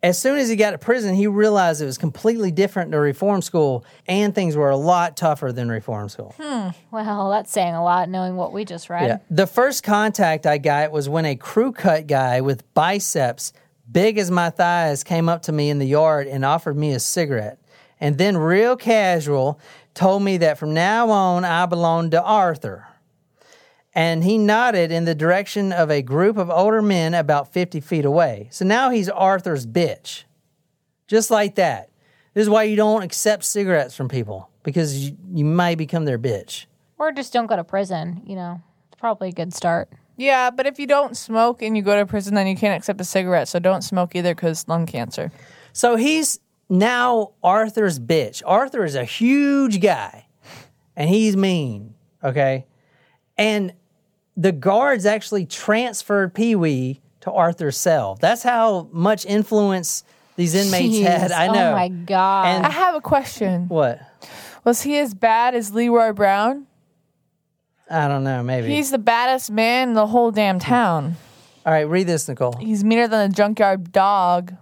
As 0.04 0.18
soon 0.18 0.38
as 0.38 0.48
he 0.48 0.56
got 0.56 0.72
to 0.72 0.78
prison, 0.78 1.16
he 1.16 1.28
realized 1.28 1.82
it 1.82 1.86
was 1.86 1.98
completely 1.98 2.52
different 2.52 2.92
to 2.92 3.00
reform 3.00 3.42
school, 3.42 3.84
and 4.08 4.34
things 4.34 4.56
were 4.56 4.70
a 4.70 4.78
lot 4.78 5.18
tougher 5.18 5.52
than 5.52 5.68
reform 5.68 6.08
school. 6.10 6.36
Hmm. 6.40 6.70
Well, 6.92 7.32
that's 7.32 7.52
saying 7.52 7.74
a 7.74 7.84
lot 7.84 8.08
knowing 8.08 8.38
what 8.38 8.54
we 8.54 8.64
just 8.64 8.90
read. 8.90 9.08
Yeah. 9.08 9.18
The 9.30 9.48
first 9.48 9.84
contact 9.84 10.46
I 10.46 10.58
got 10.60 10.92
was 10.92 11.10
when 11.10 11.26
a 11.26 11.36
crew 11.36 11.72
cut 11.74 12.08
guy 12.08 12.40
with 12.40 12.72
biceps 12.74 13.52
big 13.92 14.18
as 14.18 14.30
my 14.30 14.52
thighs 14.52 15.04
came 15.04 15.28
up 15.28 15.42
to 15.44 15.52
me 15.52 15.70
in 15.70 15.80
the 15.80 15.88
yard 15.88 16.28
and 16.28 16.46
offered 16.46 16.78
me 16.78 16.94
a 16.94 17.00
cigarette. 17.00 17.60
And 18.00 18.18
then, 18.18 18.38
real 18.38 18.78
casual, 18.78 19.60
told 19.94 20.24
me 20.24 20.38
that 20.38 20.58
from 20.58 20.74
now 20.74 21.10
on 21.10 21.46
I 21.46 21.66
belonged 21.66 22.12
to 22.12 22.24
Arthur. 22.24 22.88
And 23.94 24.24
he 24.24 24.38
nodded 24.38 24.92
in 24.92 25.06
the 25.06 25.16
direction 25.16 25.72
of 25.74 25.90
a 25.90 26.02
group 26.02 26.38
of 26.38 26.50
older 26.50 26.82
men 26.82 27.14
about 27.14 27.52
50 27.52 27.80
feet 27.82 28.06
away. 28.06 28.48
So 28.52 28.64
now 28.64 28.92
he's 28.92 29.10
Arthur's 29.10 29.66
bitch. 29.66 30.24
Just 31.08 31.32
like 31.32 31.56
that. 31.56 31.90
This 32.34 32.44
is 32.44 32.50
why 32.50 32.64
you 32.64 32.76
don't 32.76 33.02
accept 33.02 33.44
cigarettes 33.44 33.96
from 33.96 34.08
people 34.08 34.50
because 34.64 35.10
you, 35.10 35.18
you 35.34 35.44
might 35.44 35.78
become 35.78 36.06
their 36.06 36.20
bitch. 36.20 36.66
Or 36.98 37.12
just 37.12 37.34
don't 37.34 37.48
go 37.48 37.56
to 37.56 37.64
prison, 37.64 38.22
you 38.26 38.36
know. 38.36 38.62
It's 38.88 39.00
probably 39.00 39.30
a 39.30 39.34
good 39.34 39.54
start. 39.54 39.90
Yeah, 40.18 40.52
but 40.52 40.68
if 40.68 40.80
you 40.80 40.86
don't 40.86 41.18
smoke 41.18 41.62
and 41.62 41.76
you 41.76 41.82
go 41.82 41.98
to 41.98 42.06
prison, 42.06 42.36
then 42.36 42.46
you 42.46 42.56
can't 42.56 42.78
accept 42.78 43.02
a 43.02 43.06
cigarette. 43.06 43.48
So 43.48 43.58
don't 43.58 43.82
smoke 43.82 44.16
either 44.16 44.36
because 44.36 44.68
lung 44.68 44.86
cancer. 44.86 45.32
So 45.74 45.96
he's 45.96 46.40
now 46.70 47.32
Arthur's 47.44 48.00
bitch. 48.00 48.42
Arthur 48.46 48.86
is 48.86 48.96
a 48.96 49.04
huge 49.04 49.82
guy 49.82 50.28
and 50.96 51.10
he's 51.10 51.36
mean, 51.36 51.96
okay? 52.24 52.66
And 53.38 53.74
the 54.36 54.52
guards 54.52 55.06
actually 55.06 55.46
transferred 55.46 56.34
Pee 56.34 56.56
Wee 56.56 57.02
to 57.22 57.32
Arthur's 57.32 57.78
cell. 57.78 58.18
That's 58.20 58.44
how 58.44 58.90
much 58.92 59.26
influence 59.26 60.04
these 60.36 60.54
inmates 60.56 60.96
Jeez. 60.96 61.04
had. 61.06 61.32
I 61.32 61.48
oh 61.48 61.54
know. 61.54 61.72
Oh 61.72 61.76
my 61.76 61.88
God. 61.88 62.48
And- 62.48 62.66
I 62.66 62.70
have 62.70 62.96
a 62.96 63.02
question. 63.02 63.68
What? 63.68 64.00
Was 64.64 64.82
he 64.82 64.98
as 64.98 65.14
bad 65.14 65.56
as 65.56 65.74
Leroy 65.74 66.12
Brown? 66.12 66.68
I 67.90 68.08
don't 68.08 68.24
know, 68.24 68.44
maybe. 68.44 68.68
He's 68.68 68.92
the 68.92 69.00
baddest 69.00 69.50
man 69.50 69.90
in 69.90 69.94
the 69.96 70.06
whole 70.08 70.32
damn 70.32 70.60
town. 70.60 71.16
All 71.66 71.74
right, 71.74 71.88
read 71.88 72.08
this, 72.08 72.28
Nicole. 72.28 72.54
He's 72.54 72.84
meaner 72.84 73.08
than 73.08 73.32
a 73.32 73.34
junkyard 73.34 73.92
dog. 73.92 74.54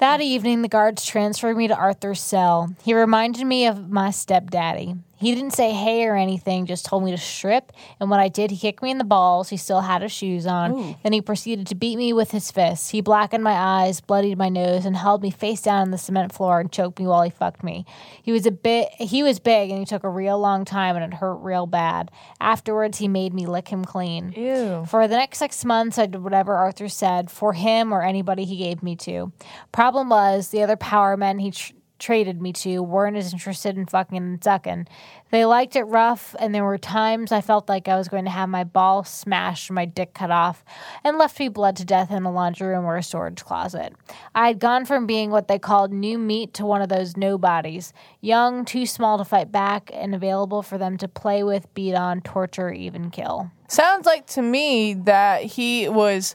That 0.00 0.22
evening, 0.22 0.62
the 0.62 0.68
guards 0.68 1.04
transferred 1.04 1.58
me 1.58 1.68
to 1.68 1.76
Arthur's 1.76 2.22
cell. 2.22 2.74
He 2.82 2.94
reminded 2.94 3.44
me 3.44 3.66
of 3.66 3.90
my 3.90 4.10
stepdaddy. 4.10 4.94
He 5.20 5.34
didn't 5.34 5.52
say 5.52 5.72
hey 5.72 6.06
or 6.06 6.16
anything, 6.16 6.64
just 6.66 6.86
told 6.86 7.04
me 7.04 7.10
to 7.10 7.18
strip. 7.18 7.72
And 8.00 8.10
when 8.10 8.18
I 8.20 8.28
did, 8.28 8.50
he 8.50 8.56
kicked 8.56 8.82
me 8.82 8.90
in 8.90 8.98
the 8.98 9.04
balls. 9.04 9.50
He 9.50 9.56
still 9.58 9.82
had 9.82 10.00
his 10.02 10.12
shoes 10.12 10.46
on. 10.46 10.96
Then 11.02 11.12
he 11.12 11.20
proceeded 11.20 11.66
to 11.68 11.74
beat 11.74 11.96
me 11.96 12.12
with 12.12 12.30
his 12.30 12.50
fists. 12.50 12.88
He 12.90 13.00
blackened 13.02 13.44
my 13.44 13.52
eyes, 13.52 14.00
bloodied 14.00 14.38
my 14.38 14.48
nose, 14.48 14.86
and 14.86 14.96
held 14.96 15.22
me 15.22 15.30
face 15.30 15.60
down 15.62 15.82
on 15.82 15.90
the 15.90 15.98
cement 15.98 16.32
floor 16.32 16.58
and 16.58 16.72
choked 16.72 16.98
me 16.98 17.06
while 17.06 17.22
he 17.22 17.30
fucked 17.30 17.62
me. 17.62 17.84
He 18.22 18.32
was 18.32 18.46
a 18.46 18.50
bit. 18.50 18.88
He 18.98 19.22
was 19.22 19.38
big, 19.38 19.70
and 19.70 19.78
he 19.78 19.84
took 19.84 20.04
a 20.04 20.08
real 20.08 20.38
long 20.38 20.64
time, 20.64 20.96
and 20.96 21.04
it 21.12 21.18
hurt 21.18 21.36
real 21.36 21.66
bad. 21.66 22.10
Afterwards, 22.40 22.98
he 22.98 23.06
made 23.08 23.34
me 23.34 23.46
lick 23.46 23.68
him 23.68 23.84
clean. 23.84 24.32
Ew. 24.36 24.84
For 24.88 25.06
the 25.06 25.16
next 25.16 25.38
six 25.38 25.64
months, 25.64 25.98
I 25.98 26.06
did 26.06 26.22
whatever 26.22 26.54
Arthur 26.54 26.88
said 26.88 27.30
for 27.30 27.52
him 27.52 27.92
or 27.92 28.02
anybody 28.02 28.44
he 28.44 28.56
gave 28.56 28.82
me 28.82 28.96
to. 28.96 29.32
Problem 29.70 30.08
was, 30.08 30.48
the 30.48 30.62
other 30.62 30.76
power 30.76 31.16
men 31.16 31.38
he 31.38 31.50
tr- 31.50 31.72
traded 32.00 32.42
me 32.42 32.52
to 32.52 32.82
weren't 32.82 33.16
as 33.16 33.32
interested 33.32 33.76
in 33.76 33.86
fucking 33.86 34.16
and 34.16 34.42
sucking. 34.42 34.88
They 35.30 35.44
liked 35.44 35.76
it 35.76 35.84
rough, 35.84 36.34
and 36.40 36.52
there 36.52 36.64
were 36.64 36.78
times 36.78 37.30
I 37.30 37.40
felt 37.40 37.68
like 37.68 37.86
I 37.86 37.96
was 37.96 38.08
going 38.08 38.24
to 38.24 38.30
have 38.30 38.48
my 38.48 38.64
ball 38.64 39.04
smashed 39.04 39.70
my 39.70 39.84
dick 39.84 40.14
cut 40.14 40.32
off 40.32 40.64
and 41.04 41.18
left 41.18 41.38
me 41.38 41.48
bled 41.48 41.76
to 41.76 41.84
death 41.84 42.10
in 42.10 42.24
a 42.24 42.32
laundry 42.32 42.68
room 42.68 42.84
or 42.84 42.96
a 42.96 43.02
storage 43.02 43.44
closet. 43.44 43.94
I 44.34 44.48
had 44.48 44.58
gone 44.58 44.84
from 44.86 45.06
being 45.06 45.30
what 45.30 45.46
they 45.46 45.58
called 45.58 45.92
new 45.92 46.18
meat 46.18 46.54
to 46.54 46.66
one 46.66 46.82
of 46.82 46.88
those 46.88 47.16
nobodies 47.16 47.92
young, 48.20 48.64
too 48.64 48.86
small 48.86 49.18
to 49.18 49.24
fight 49.24 49.52
back, 49.52 49.90
and 49.94 50.14
available 50.14 50.62
for 50.62 50.78
them 50.78 50.96
to 50.98 51.06
play 51.06 51.44
with, 51.44 51.72
beat 51.74 51.94
on, 51.94 52.22
torture, 52.22 52.72
even 52.72 53.10
kill. 53.10 53.50
Sounds 53.68 54.06
like 54.06 54.26
to 54.28 54.42
me 54.42 54.94
that 54.94 55.44
he 55.44 55.88
was 55.88 56.34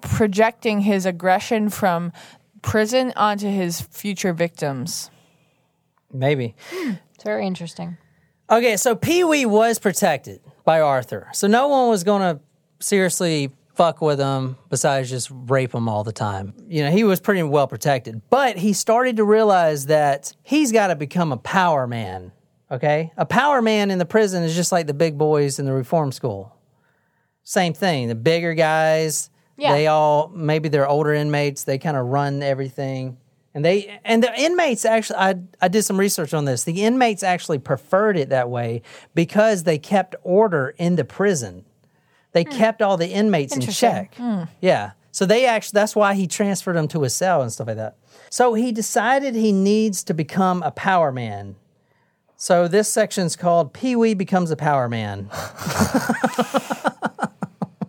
projecting 0.00 0.80
his 0.80 1.06
aggression 1.06 1.68
from 1.68 2.12
prison 2.62 3.12
onto 3.16 3.48
his 3.48 3.80
future 3.80 4.32
victims. 4.32 5.10
Maybe. 6.12 6.54
It's 6.72 7.24
very 7.24 7.46
interesting. 7.46 7.96
Okay, 8.50 8.76
so 8.76 8.94
Pee 8.94 9.24
Wee 9.24 9.44
was 9.44 9.78
protected 9.78 10.40
by 10.64 10.80
Arthur. 10.80 11.28
So 11.32 11.46
no 11.46 11.68
one 11.68 11.88
was 11.88 12.04
going 12.04 12.22
to 12.22 12.40
seriously 12.80 13.50
fuck 13.74 14.00
with 14.00 14.18
him 14.18 14.56
besides 14.70 15.08
just 15.10 15.30
rape 15.30 15.74
him 15.74 15.88
all 15.88 16.02
the 16.02 16.12
time. 16.12 16.54
You 16.66 16.84
know, 16.84 16.90
he 16.90 17.04
was 17.04 17.20
pretty 17.20 17.42
well 17.42 17.66
protected. 17.66 18.22
But 18.30 18.56
he 18.56 18.72
started 18.72 19.16
to 19.18 19.24
realize 19.24 19.86
that 19.86 20.34
he's 20.42 20.72
got 20.72 20.88
to 20.88 20.96
become 20.96 21.30
a 21.30 21.36
power 21.36 21.86
man. 21.86 22.32
Okay? 22.70 23.12
A 23.16 23.24
power 23.24 23.62
man 23.62 23.90
in 23.90 23.98
the 23.98 24.04
prison 24.04 24.42
is 24.42 24.56
just 24.56 24.72
like 24.72 24.86
the 24.86 24.94
big 24.94 25.16
boys 25.16 25.58
in 25.58 25.64
the 25.64 25.72
reform 25.72 26.10
school. 26.10 26.56
Same 27.44 27.72
thing. 27.72 28.08
The 28.08 28.14
bigger 28.14 28.54
guys, 28.54 29.30
Yeah. 29.58 29.72
they 29.72 29.88
all 29.88 30.30
maybe 30.34 30.68
they're 30.68 30.88
older 30.88 31.12
inmates, 31.12 31.64
they 31.64 31.78
kind 31.78 31.96
of 31.96 32.06
run 32.06 32.42
everything. 32.42 33.18
And 33.54 33.64
they 33.64 34.00
and 34.04 34.22
the 34.22 34.32
inmates 34.40 34.84
actually 34.84 35.18
I 35.18 35.34
I 35.60 35.68
did 35.68 35.82
some 35.82 35.98
research 35.98 36.32
on 36.32 36.44
this. 36.44 36.64
The 36.64 36.82
inmates 36.84 37.22
actually 37.22 37.58
preferred 37.58 38.16
it 38.16 38.28
that 38.28 38.48
way 38.48 38.82
because 39.14 39.64
they 39.64 39.78
kept 39.78 40.14
order 40.22 40.74
in 40.78 40.96
the 40.96 41.04
prison. 41.04 41.64
They 42.32 42.44
hmm. 42.44 42.52
kept 42.52 42.82
all 42.82 42.96
the 42.96 43.08
inmates 43.08 43.56
in 43.56 43.62
check. 43.62 44.14
Hmm. 44.14 44.44
Yeah. 44.60 44.92
So 45.10 45.26
they 45.26 45.46
actually 45.46 45.78
that's 45.78 45.96
why 45.96 46.14
he 46.14 46.28
transferred 46.28 46.76
them 46.76 46.86
to 46.88 47.02
a 47.02 47.10
cell 47.10 47.42
and 47.42 47.52
stuff 47.52 47.66
like 47.66 47.76
that. 47.76 47.96
So 48.30 48.54
he 48.54 48.70
decided 48.70 49.34
he 49.34 49.50
needs 49.50 50.04
to 50.04 50.14
become 50.14 50.62
a 50.62 50.70
power 50.70 51.10
man. 51.10 51.56
So 52.36 52.68
this 52.68 52.88
section's 52.88 53.34
called 53.34 53.72
Pee 53.72 53.96
Wee 53.96 54.14
becomes 54.14 54.52
a 54.52 54.56
power 54.56 54.88
man. 54.88 55.28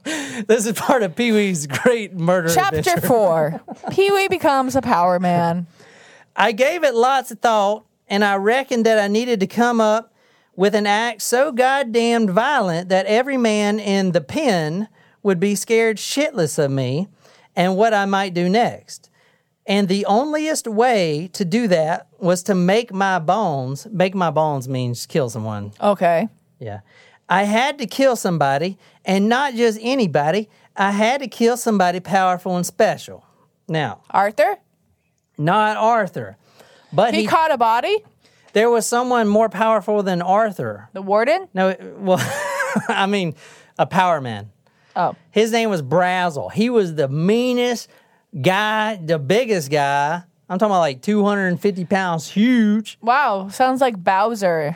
this 0.48 0.66
is 0.66 0.74
part 0.74 1.04
of 1.04 1.16
Pee 1.16 1.32
Wee's 1.32 1.68
great 1.68 2.14
murder 2.14 2.50
Chapter 2.54 2.80
adventure. 2.80 3.08
four 3.08 3.62
Pee 3.92 4.12
Wee 4.12 4.28
becomes 4.28 4.76
a 4.76 4.82
power 4.82 5.20
man. 5.20 5.68
I 6.36 6.52
gave 6.52 6.84
it 6.84 6.96
lots 6.96 7.32
of 7.32 7.40
thought, 7.40 7.86
and 8.08 8.24
I 8.24 8.36
reckoned 8.36 8.86
that 8.86 8.98
I 9.00 9.08
needed 9.08 9.40
to 9.42 9.48
come 9.48 9.82
up 9.82 10.14
with 10.56 10.76
an 10.76 10.88
act 10.88 11.22
so 11.22 11.52
goddamned 11.52 12.30
violent 12.30 12.90
that 12.90 13.06
every 13.06 13.38
man 13.38 13.80
in 13.80 14.12
the 14.12 14.22
pen 14.22 14.88
would 15.24 15.40
be 15.40 15.56
scared 15.56 15.98
shitless 15.98 16.64
of 16.64 16.72
me 16.72 17.08
and 17.56 17.76
what 17.76 17.94
I 17.94 18.06
might 18.06 18.34
do 18.34 18.50
next. 18.50 19.10
And 19.66 19.88
the 19.88 20.06
onlyest 20.10 20.68
way 20.68 21.30
to 21.34 21.46
do 21.46 21.68
that 21.68 22.08
was 22.18 22.42
to 22.44 22.56
make 22.56 22.92
my 22.92 23.20
bones, 23.20 23.86
make 23.92 24.16
my 24.16 24.32
bones 24.32 24.68
means 24.68 25.06
kill 25.06 25.30
someone. 25.30 25.74
Okay. 25.80 26.28
Yeah. 26.60 26.80
I 27.30 27.44
had 27.44 27.78
to 27.78 27.86
kill 27.86 28.16
somebody, 28.16 28.78
and 29.06 29.30
not 29.30 29.54
just 29.54 29.80
anybody. 29.82 30.50
I 30.76 30.92
had 30.92 31.22
to 31.22 31.28
kill 31.28 31.58
somebody 31.58 32.00
powerful 32.00 32.56
and 32.56 32.66
special. 32.66 33.26
Now, 33.68 34.02
Arthur? 34.10 34.58
not 35.38 35.78
Arthur, 35.78 36.36
but 36.92 37.14
He, 37.14 37.22
he, 37.22 37.28
caught 37.28 37.52
a 37.52 37.58
body? 37.58 37.98
there 38.54 38.70
was 38.70 38.86
someone 38.88 39.28
more 39.28 39.48
powerful 39.48 40.02
than 40.04 40.22
Arthur. 40.22 40.90
The 40.94 41.02
warden? 41.02 41.48
No, 41.54 41.76
well, 41.98 42.20
I 42.90 43.06
mean, 43.06 43.36
a 43.78 43.86
power 43.86 44.20
man. 44.22 44.52
Oh. 44.96 45.16
His 45.32 45.52
name 45.52 45.70
was 45.70 45.82
Brazel. 45.82 46.52
He 46.52 46.70
was 46.70 46.96
the 46.96 47.08
meanest 47.08 47.90
guy, 48.42 48.96
the 48.98 49.20
biggest 49.20 49.70
guy. 49.70 50.24
I'm 50.50 50.58
talking 50.58 50.72
about 50.72 50.80
like 50.80 51.02
250 51.04 51.86
pounds, 51.86 52.28
huge. 52.28 52.98
Wow. 53.02 53.50
Sounds 53.50 53.82
like 53.82 54.04
Bowser 54.04 54.76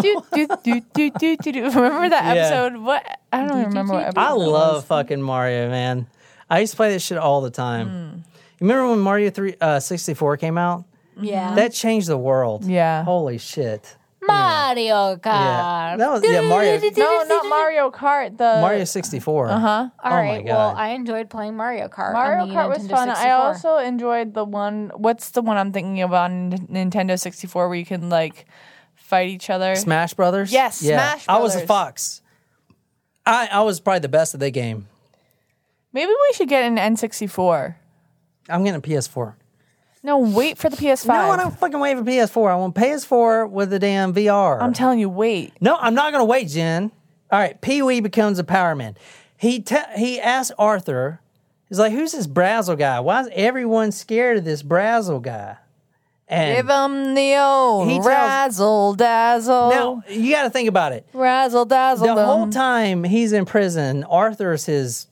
do, 0.00 0.22
do, 0.32 0.48
do, 0.64 0.80
do, 0.94 1.10
do, 1.10 1.36
do, 1.36 1.52
do. 1.52 1.62
Remember 1.64 2.08
that 2.08 2.24
Yeah. 2.36 2.42
episode? 2.44 2.76
What? 2.82 3.18
I 3.32 3.38
don't 3.46 3.50
even 3.58 3.64
remember 3.68 3.94
what 3.94 4.04
episode. 4.04 4.20
I 4.20 4.32
it 4.32 4.36
was. 4.38 4.46
love 4.48 4.84
fucking 4.86 5.22
Mario, 5.22 5.68
man. 5.70 6.06
I 6.48 6.60
used 6.60 6.72
to 6.72 6.76
play 6.76 6.90
this 6.90 7.02
shit 7.04 7.18
all 7.18 7.40
the 7.40 7.50
time. 7.50 7.88
Hmm. 7.88 8.16
You 8.60 8.68
remember 8.68 8.90
when 8.90 9.00
Mario 9.00 9.30
3 9.30 9.54
uh, 9.60 9.80
64 9.80 10.36
came 10.36 10.56
out? 10.58 10.84
Yeah. 11.20 11.54
That 11.54 11.72
changed 11.72 12.08
the 12.08 12.18
world. 12.18 12.64
Yeah. 12.64 13.04
Holy 13.04 13.38
shit. 13.38 13.96
Mario 14.26 15.16
Kart. 15.16 15.24
Yeah. 15.24 15.96
That 15.98 16.10
was 16.10 16.22
yeah, 16.24 16.40
Mario 16.42 16.80
No, 16.96 17.24
not 17.24 17.46
Mario 17.46 17.90
Kart. 17.90 18.36
The 18.36 18.58
Mario 18.60 18.84
64. 18.84 19.48
Uh-huh. 19.48 19.58
Huh? 19.58 19.88
All 20.02 20.12
Oh 20.12 20.14
right. 20.16 20.44
my 20.44 20.50
Well, 20.52 20.70
God. 20.72 20.76
I 20.78 20.88
enjoyed 20.90 21.30
playing 21.30 21.56
Mario 21.56 21.88
Kart. 21.88 22.12
Mario 22.12 22.42
on 22.42 22.48
the 22.48 22.54
Kart 22.54 22.68
was 22.68 22.78
Nintendo 22.78 22.90
fun. 22.90 23.08
I 23.10 23.30
also 23.30 23.78
enjoyed 23.78 24.34
the 24.34 24.44
one. 24.44 24.90
What's 24.94 25.30
the 25.30 25.42
one 25.42 25.56
I'm 25.56 25.72
thinking 25.72 26.00
of 26.02 26.12
on 26.12 26.52
Nintendo 26.52 27.18
64 27.18 27.68
where 27.68 27.76
you 27.78 27.86
can 27.86 28.08
like 28.10 28.46
fight 28.94 29.28
each 29.28 29.50
other? 29.50 29.74
Smash 29.76 30.14
Brothers? 30.14 30.52
Yes, 30.52 30.78
Smash 30.78 31.26
I 31.28 31.38
was 31.38 31.52
a 31.54 31.58
Brothers. 31.58 31.68
fox. 31.68 32.20
I, 33.26 33.48
I 33.50 33.60
was 33.62 33.80
probably 33.80 34.00
the 34.00 34.08
best 34.08 34.34
at 34.34 34.40
that 34.40 34.50
game. 34.50 34.86
Maybe 35.92 36.10
we 36.10 36.34
should 36.34 36.48
get 36.48 36.64
an 36.64 36.76
N64. 36.76 37.76
I'm 38.48 38.64
getting 38.64 38.78
a 38.78 38.82
PS4. 38.82 39.34
No, 40.04 40.18
wait 40.18 40.58
for 40.58 40.68
the 40.68 40.76
PS5. 40.76 41.06
No, 41.08 41.14
I 41.30 41.36
don't 41.38 41.58
fucking 41.58 41.80
wait 41.80 41.96
for 41.96 42.04
PS4. 42.04 42.50
I 42.52 42.56
want 42.56 42.74
PS4 42.74 43.48
with 43.50 43.70
the 43.70 43.78
damn 43.78 44.12
VR. 44.12 44.60
I'm 44.60 44.74
telling 44.74 44.98
you, 44.98 45.08
wait. 45.08 45.54
No, 45.62 45.76
I'm 45.80 45.94
not 45.94 46.12
going 46.12 46.20
to 46.20 46.26
wait, 46.26 46.48
Jen. 46.48 46.92
All 47.32 47.38
right, 47.40 47.58
Pee 47.60 47.80
Wee 47.82 48.00
becomes 48.00 48.38
a 48.38 48.44
Power 48.44 48.74
Man. 48.76 48.96
He 49.38 49.60
te- 49.60 49.76
he 49.96 50.20
asks 50.20 50.54
Arthur, 50.58 51.20
he's 51.68 51.78
like, 51.78 51.92
"Who's 51.92 52.12
this 52.12 52.26
Brazel 52.26 52.78
guy? 52.78 53.00
Why 53.00 53.22
is 53.22 53.28
everyone 53.32 53.90
scared 53.92 54.36
of 54.38 54.44
this 54.44 54.62
Brazel 54.62 55.20
guy?" 55.20 55.56
And 56.28 56.56
Give 56.56 56.68
him 56.68 57.14
the 57.14 57.36
old 57.38 57.88
He 57.88 57.94
tells- 57.94 58.06
razzle 58.06 58.94
dazzle. 58.94 59.70
now 59.70 60.02
you 60.08 60.30
got 60.32 60.44
to 60.44 60.50
think 60.50 60.68
about 60.68 60.92
it. 60.92 61.06
razzle 61.12 61.64
dazzle. 61.64 62.14
The 62.14 62.24
whole 62.24 62.48
time 62.48 63.04
he's 63.04 63.32
in 63.32 63.44
prison, 63.46 64.04
Arthur's 64.04 64.64
his, 64.66 65.06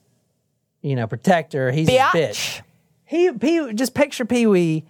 you 0.81 0.95
know, 0.95 1.05
protector. 1.07 1.71
He's 1.71 1.89
his 1.89 1.99
Biatch. 1.99 2.11
bitch. 2.11 2.61
He, 3.13 3.31
Pee, 3.31 3.73
just 3.73 3.93
picture 3.93 4.25
Pee 4.25 4.47
Wee 4.47 4.85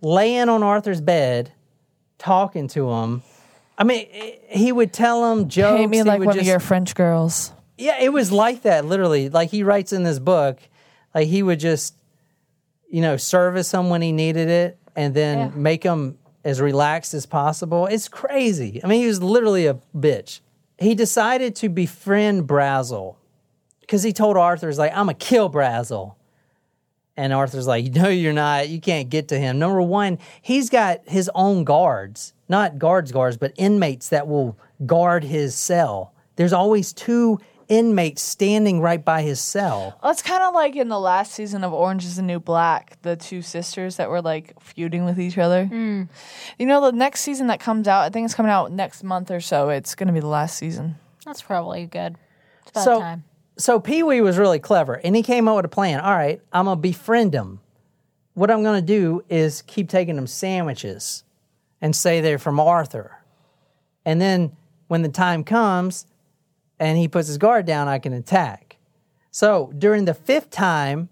laying 0.00 0.48
on 0.48 0.62
Arthur's 0.62 1.02
bed, 1.02 1.52
talking 2.16 2.68
to 2.68 2.90
him. 2.90 3.22
I 3.76 3.84
mean, 3.84 4.08
he 4.48 4.72
would 4.72 4.94
tell 4.94 5.30
him 5.30 5.50
jokes. 5.50 5.80
Hate 5.80 5.86
me 5.90 5.98
he 5.98 6.02
like 6.02 6.20
one 6.20 6.28
just, 6.36 6.40
of 6.40 6.46
your 6.46 6.58
French 6.58 6.94
girls. 6.94 7.52
Yeah, 7.76 8.00
it 8.00 8.14
was 8.14 8.32
like 8.32 8.62
that, 8.62 8.86
literally. 8.86 9.28
Like 9.28 9.50
he 9.50 9.62
writes 9.62 9.92
in 9.92 10.04
this 10.04 10.18
book, 10.18 10.58
like 11.14 11.28
he 11.28 11.42
would 11.42 11.60
just, 11.60 11.94
you 12.90 13.02
know, 13.02 13.18
service 13.18 13.72
him 13.72 13.90
when 13.90 14.00
he 14.00 14.10
needed 14.10 14.48
it 14.48 14.78
and 14.96 15.12
then 15.12 15.38
Yeah. 15.38 15.50
make 15.54 15.82
him 15.82 16.16
as 16.44 16.62
relaxed 16.62 17.12
as 17.12 17.26
possible. 17.26 17.84
It's 17.84 18.08
crazy. 18.08 18.80
I 18.82 18.86
mean, 18.86 19.02
he 19.02 19.06
was 19.06 19.22
literally 19.22 19.66
a 19.66 19.76
bitch. 19.94 20.40
He 20.78 20.94
decided 20.94 21.54
to 21.56 21.68
befriend 21.68 22.48
Brazel 22.48 23.16
because 23.82 24.02
he 24.02 24.14
told 24.14 24.38
Arthur, 24.38 24.68
he's 24.68 24.78
like, 24.78 24.96
I'm 24.96 25.08
to 25.08 25.12
kill 25.12 25.50
Brazel. 25.50 26.14
And 27.16 27.32
Arthur's 27.32 27.66
like, 27.66 27.94
No, 27.94 28.08
you're 28.08 28.32
not. 28.32 28.68
You 28.68 28.80
can't 28.80 29.08
get 29.08 29.28
to 29.28 29.38
him. 29.38 29.58
Number 29.58 29.80
one, 29.82 30.18
he's 30.42 30.68
got 30.70 31.00
his 31.08 31.30
own 31.34 31.64
guards, 31.64 32.34
not 32.48 32.78
guards, 32.78 33.12
guards, 33.12 33.36
but 33.36 33.52
inmates 33.56 34.10
that 34.10 34.28
will 34.28 34.58
guard 34.84 35.24
his 35.24 35.54
cell. 35.54 36.12
There's 36.36 36.52
always 36.52 36.92
two 36.92 37.38
inmates 37.68 38.22
standing 38.22 38.80
right 38.80 39.04
by 39.04 39.22
his 39.22 39.40
cell. 39.40 39.98
Well, 40.02 40.12
it's 40.12 40.22
kind 40.22 40.42
of 40.42 40.54
like 40.54 40.76
in 40.76 40.88
the 40.88 41.00
last 41.00 41.32
season 41.32 41.64
of 41.64 41.72
Orange 41.72 42.04
is 42.04 42.14
the 42.16 42.22
New 42.22 42.38
Black, 42.38 42.96
the 43.02 43.16
two 43.16 43.42
sisters 43.42 43.96
that 43.96 44.08
were 44.08 44.22
like 44.22 44.54
feuding 44.60 45.04
with 45.04 45.18
each 45.18 45.36
other. 45.38 45.64
Hmm. 45.64 46.02
You 46.58 46.66
know, 46.66 46.80
the 46.80 46.92
next 46.92 47.22
season 47.22 47.48
that 47.48 47.58
comes 47.58 47.88
out, 47.88 48.02
I 48.02 48.10
think 48.10 48.26
it's 48.26 48.34
coming 48.34 48.52
out 48.52 48.70
next 48.70 49.02
month 49.02 49.30
or 49.32 49.40
so. 49.40 49.70
It's 49.70 49.94
going 49.96 50.06
to 50.06 50.12
be 50.12 50.20
the 50.20 50.28
last 50.28 50.56
season. 50.58 50.96
That's 51.24 51.42
probably 51.42 51.86
good. 51.86 52.16
It's 52.62 52.70
about 52.70 52.84
So, 52.84 53.00
time. 53.00 53.24
So 53.56 53.80
Pee 53.80 54.02
Wee 54.02 54.20
was 54.20 54.38
really 54.38 54.58
clever, 54.58 54.94
and 54.94 55.16
he 55.16 55.22
came 55.22 55.48
up 55.48 55.56
with 55.56 55.64
a 55.64 55.68
plan. 55.68 56.00
All 56.00 56.14
right, 56.14 56.40
I'm 56.52 56.66
gonna 56.66 56.80
befriend 56.80 57.34
him. 57.34 57.60
What 58.34 58.50
I'm 58.50 58.62
gonna 58.62 58.82
do 58.82 59.24
is 59.28 59.62
keep 59.62 59.88
taking 59.88 60.16
him 60.16 60.26
sandwiches, 60.26 61.24
and 61.80 61.94
say 61.94 62.20
they're 62.20 62.38
from 62.38 62.60
Arthur, 62.60 63.18
and 64.04 64.20
then 64.20 64.56
when 64.88 65.02
the 65.02 65.08
time 65.08 65.42
comes, 65.44 66.06
and 66.78 66.98
he 66.98 67.08
puts 67.08 67.28
his 67.28 67.38
guard 67.38 67.66
down, 67.66 67.88
I 67.88 67.98
can 67.98 68.12
attack. 68.12 68.76
So 69.30 69.72
during 69.76 70.04
the 70.04 70.14
fifth 70.14 70.50
time, 70.50 71.08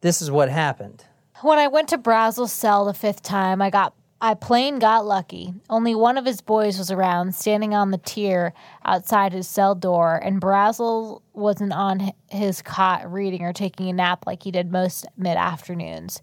this 0.00 0.20
is 0.22 0.30
what 0.30 0.48
happened. 0.48 1.04
When 1.40 1.58
I 1.58 1.68
went 1.68 1.88
to 1.88 1.98
Brazel's 1.98 2.52
cell 2.52 2.84
the 2.84 2.94
fifth 2.94 3.22
time, 3.22 3.62
I 3.62 3.70
got 3.70 3.94
I 4.20 4.34
plain 4.34 4.80
got 4.80 5.06
lucky. 5.06 5.54
Only 5.70 5.94
one 5.94 6.18
of 6.18 6.24
his 6.24 6.40
boys 6.40 6.76
was 6.76 6.90
around, 6.90 7.36
standing 7.36 7.72
on 7.72 7.92
the 7.92 7.98
tier 7.98 8.52
outside 8.84 9.32
his 9.32 9.46
cell 9.46 9.76
door, 9.76 10.16
and 10.16 10.40
Brazel 10.40 11.22
wasn't 11.34 11.72
on 11.72 12.12
his 12.28 12.60
cot 12.60 13.10
reading 13.12 13.42
or 13.42 13.52
taking 13.52 13.88
a 13.88 13.92
nap 13.92 14.26
like 14.26 14.42
he 14.42 14.50
did 14.50 14.72
most 14.72 15.06
mid 15.16 15.36
afternoons. 15.36 16.20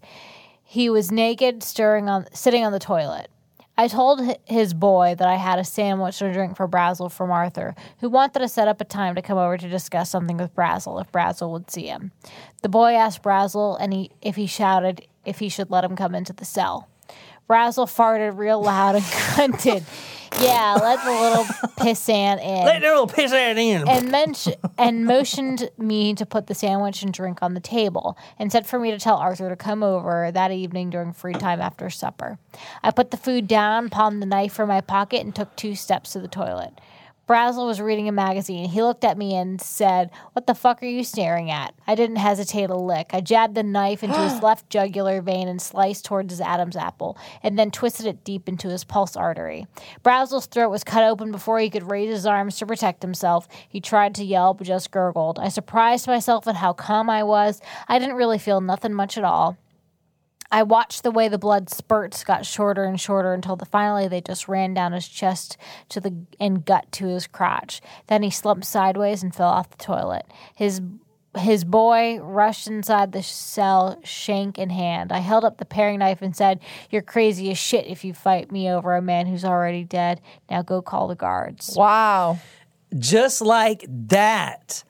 He 0.62 0.90
was 0.90 1.10
naked, 1.10 1.62
stirring 1.62 2.10
on 2.10 2.26
sitting 2.34 2.66
on 2.66 2.72
the 2.72 2.78
toilet. 2.78 3.30
I 3.78 3.88
told 3.88 4.20
his 4.44 4.74
boy 4.74 5.14
that 5.18 5.28
I 5.28 5.36
had 5.36 5.58
a 5.58 5.64
sandwich 5.64 6.20
and 6.20 6.30
a 6.30 6.34
drink 6.34 6.56
for 6.56 6.68
Brazel 6.68 7.10
from 7.10 7.30
Arthur, 7.30 7.74
who 8.00 8.10
wanted 8.10 8.40
to 8.40 8.48
set 8.48 8.68
up 8.68 8.80
a 8.82 8.84
time 8.84 9.14
to 9.14 9.22
come 9.22 9.38
over 9.38 9.56
to 9.56 9.68
discuss 9.68 10.10
something 10.10 10.36
with 10.36 10.54
Brazel 10.54 11.00
if 11.00 11.12
Brazel 11.12 11.50
would 11.52 11.70
see 11.70 11.86
him. 11.86 12.12
The 12.60 12.68
boy 12.68 12.92
asked 12.92 13.22
Brazel 13.22 13.78
and 13.80 13.94
he, 13.94 14.10
if 14.20 14.36
he 14.36 14.46
shouted 14.46 15.06
if 15.24 15.38
he 15.38 15.48
should 15.48 15.70
let 15.70 15.84
him 15.84 15.96
come 15.96 16.14
into 16.14 16.34
the 16.34 16.44
cell. 16.44 16.88
Brazel 17.48 17.86
farted 17.86 18.36
real 18.38 18.62
loud 18.62 18.96
and 18.96 19.04
grunted, 19.34 19.84
"Yeah, 20.40 20.76
let 20.80 21.04
the 21.04 21.10
little 21.10 21.44
pissant 21.78 22.42
in." 22.42 22.64
Let 22.64 22.80
the 22.82 22.88
little 22.88 23.06
piss 23.06 23.32
out 23.32 23.56
in. 23.56 23.88
and 23.88 24.10
mention 24.10 24.54
and 24.76 25.04
motioned 25.04 25.70
me 25.78 26.14
to 26.14 26.26
put 26.26 26.46
the 26.48 26.54
sandwich 26.54 27.02
and 27.02 27.12
drink 27.12 27.38
on 27.42 27.54
the 27.54 27.60
table 27.60 28.18
and 28.38 28.50
said 28.50 28.66
for 28.66 28.78
me 28.78 28.90
to 28.90 28.98
tell 28.98 29.16
Arthur 29.16 29.48
to 29.48 29.56
come 29.56 29.82
over 29.82 30.30
that 30.32 30.50
evening 30.50 30.90
during 30.90 31.12
free 31.12 31.34
time 31.34 31.60
after 31.60 31.88
supper. 31.88 32.38
I 32.82 32.90
put 32.90 33.10
the 33.10 33.16
food 33.16 33.46
down, 33.46 33.90
palmed 33.90 34.20
the 34.20 34.26
knife 34.26 34.52
from 34.52 34.68
my 34.68 34.80
pocket, 34.80 35.22
and 35.24 35.34
took 35.34 35.54
two 35.56 35.74
steps 35.74 36.12
to 36.12 36.20
the 36.20 36.28
toilet. 36.28 36.80
Brazel 37.28 37.66
was 37.66 37.80
reading 37.80 38.08
a 38.08 38.12
magazine. 38.12 38.68
He 38.68 38.82
looked 38.82 39.02
at 39.02 39.18
me 39.18 39.34
and 39.34 39.60
said, 39.60 40.10
What 40.32 40.46
the 40.46 40.54
fuck 40.54 40.80
are 40.80 40.86
you 40.86 41.02
staring 41.02 41.50
at? 41.50 41.74
I 41.84 41.96
didn't 41.96 42.16
hesitate 42.16 42.70
a 42.70 42.76
lick. 42.76 43.10
I 43.12 43.20
jabbed 43.20 43.56
the 43.56 43.64
knife 43.64 44.04
into 44.04 44.16
his 44.16 44.40
left 44.42 44.70
jugular 44.70 45.20
vein 45.20 45.48
and 45.48 45.60
sliced 45.60 46.04
towards 46.04 46.30
his 46.32 46.40
Adam's 46.40 46.76
apple, 46.76 47.18
and 47.42 47.58
then 47.58 47.72
twisted 47.72 48.06
it 48.06 48.22
deep 48.22 48.48
into 48.48 48.68
his 48.68 48.84
pulse 48.84 49.16
artery. 49.16 49.66
Brazel's 50.04 50.46
throat 50.46 50.70
was 50.70 50.84
cut 50.84 51.02
open 51.02 51.32
before 51.32 51.58
he 51.58 51.68
could 51.68 51.90
raise 51.90 52.10
his 52.10 52.26
arms 52.26 52.58
to 52.58 52.66
protect 52.66 53.02
himself. 53.02 53.48
He 53.68 53.80
tried 53.80 54.14
to 54.14 54.24
yell, 54.24 54.54
but 54.54 54.68
just 54.68 54.92
gurgled. 54.92 55.40
I 55.40 55.48
surprised 55.48 56.06
myself 56.06 56.46
at 56.46 56.54
how 56.54 56.74
calm 56.74 57.10
I 57.10 57.24
was. 57.24 57.60
I 57.88 57.98
didn't 57.98 58.14
really 58.14 58.38
feel 58.38 58.60
nothing 58.60 58.94
much 58.94 59.18
at 59.18 59.24
all. 59.24 59.56
I 60.50 60.62
watched 60.62 61.02
the 61.02 61.10
way 61.10 61.28
the 61.28 61.38
blood 61.38 61.70
spurts 61.70 62.24
got 62.24 62.46
shorter 62.46 62.84
and 62.84 63.00
shorter 63.00 63.32
until 63.34 63.56
the, 63.56 63.64
finally 63.66 64.08
they 64.08 64.20
just 64.20 64.48
ran 64.48 64.74
down 64.74 64.92
his 64.92 65.08
chest 65.08 65.56
to 65.90 66.00
the 66.00 66.14
and 66.38 66.64
gut 66.64 66.90
to 66.92 67.06
his 67.06 67.26
crotch. 67.26 67.80
Then 68.06 68.22
he 68.22 68.30
slumped 68.30 68.64
sideways 68.66 69.22
and 69.22 69.34
fell 69.34 69.48
off 69.48 69.70
the 69.70 69.82
toilet. 69.84 70.26
His 70.54 70.80
his 71.38 71.64
boy 71.64 72.18
rushed 72.20 72.66
inside 72.66 73.12
the 73.12 73.22
cell, 73.22 74.00
shank 74.02 74.58
in 74.58 74.70
hand. 74.70 75.12
I 75.12 75.18
held 75.18 75.44
up 75.44 75.58
the 75.58 75.66
paring 75.66 75.98
knife 75.98 76.22
and 76.22 76.34
said, 76.34 76.60
"You're 76.90 77.02
crazy 77.02 77.50
as 77.50 77.58
shit 77.58 77.86
if 77.86 78.04
you 78.04 78.14
fight 78.14 78.50
me 78.50 78.70
over 78.70 78.94
a 78.96 79.02
man 79.02 79.26
who's 79.26 79.44
already 79.44 79.84
dead. 79.84 80.22
Now 80.50 80.62
go 80.62 80.80
call 80.80 81.08
the 81.08 81.14
guards." 81.14 81.74
Wow. 81.76 82.38
just 82.98 83.42
like 83.42 83.84
that. 83.88 84.82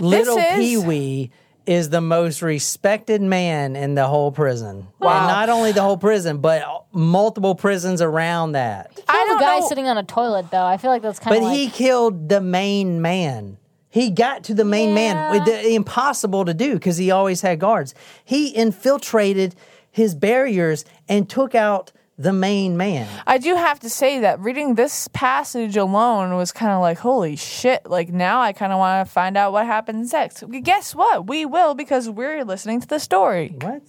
Little 0.00 0.38
is- 0.38 0.56
Pee 0.56 0.76
Wee 0.78 1.30
is 1.66 1.88
the 1.90 2.00
most 2.00 2.42
respected 2.42 3.22
man 3.22 3.76
in 3.76 3.94
the 3.94 4.06
whole 4.06 4.30
prison. 4.32 4.86
Wow. 5.00 5.18
And 5.18 5.26
not 5.28 5.48
only 5.48 5.72
the 5.72 5.82
whole 5.82 5.96
prison, 5.96 6.38
but 6.38 6.86
multiple 6.92 7.54
prisons 7.54 8.02
around 8.02 8.52
that. 8.52 8.90
I 9.08 9.12
Killed 9.12 9.28
don't 9.28 9.38
a 9.38 9.40
guy 9.40 9.58
know. 9.60 9.68
sitting 9.68 9.86
on 9.86 9.98
a 9.98 10.02
toilet 10.02 10.50
though. 10.50 10.64
I 10.64 10.76
feel 10.76 10.90
like 10.90 11.02
that's 11.02 11.18
kind 11.18 11.30
But 11.34 11.38
of 11.38 11.44
like 11.44 11.56
he 11.56 11.70
killed 11.70 12.28
the 12.28 12.40
main 12.40 13.00
man. 13.00 13.58
He 13.88 14.10
got 14.10 14.44
to 14.44 14.54
the 14.54 14.64
main 14.64 14.92
man. 14.92 15.30
With 15.32 15.44
the, 15.44 15.72
impossible 15.74 16.44
to 16.46 16.54
do 16.54 16.74
because 16.74 16.96
he 16.96 17.10
always 17.12 17.42
had 17.42 17.60
guards. 17.60 17.94
He 18.24 18.48
infiltrated 18.48 19.54
his 19.90 20.14
barriers 20.16 20.84
and 21.08 21.30
took 21.30 21.54
out 21.54 21.92
the 22.18 22.32
main 22.32 22.76
man. 22.76 23.08
I 23.26 23.38
do 23.38 23.54
have 23.54 23.80
to 23.80 23.90
say 23.90 24.20
that 24.20 24.40
reading 24.40 24.74
this 24.74 25.08
passage 25.08 25.76
alone 25.76 26.36
was 26.36 26.52
kind 26.52 26.72
of 26.72 26.80
like, 26.80 26.98
holy 26.98 27.36
shit. 27.36 27.86
Like, 27.86 28.10
now 28.10 28.40
I 28.40 28.52
kind 28.52 28.72
of 28.72 28.78
want 28.78 29.06
to 29.06 29.12
find 29.12 29.36
out 29.36 29.52
what 29.52 29.66
happens 29.66 30.12
next. 30.12 30.44
Guess 30.62 30.94
what? 30.94 31.26
We 31.26 31.44
will 31.44 31.74
because 31.74 32.08
we're 32.08 32.44
listening 32.44 32.80
to 32.80 32.86
the 32.86 32.98
story. 32.98 33.54
What? 33.60 33.82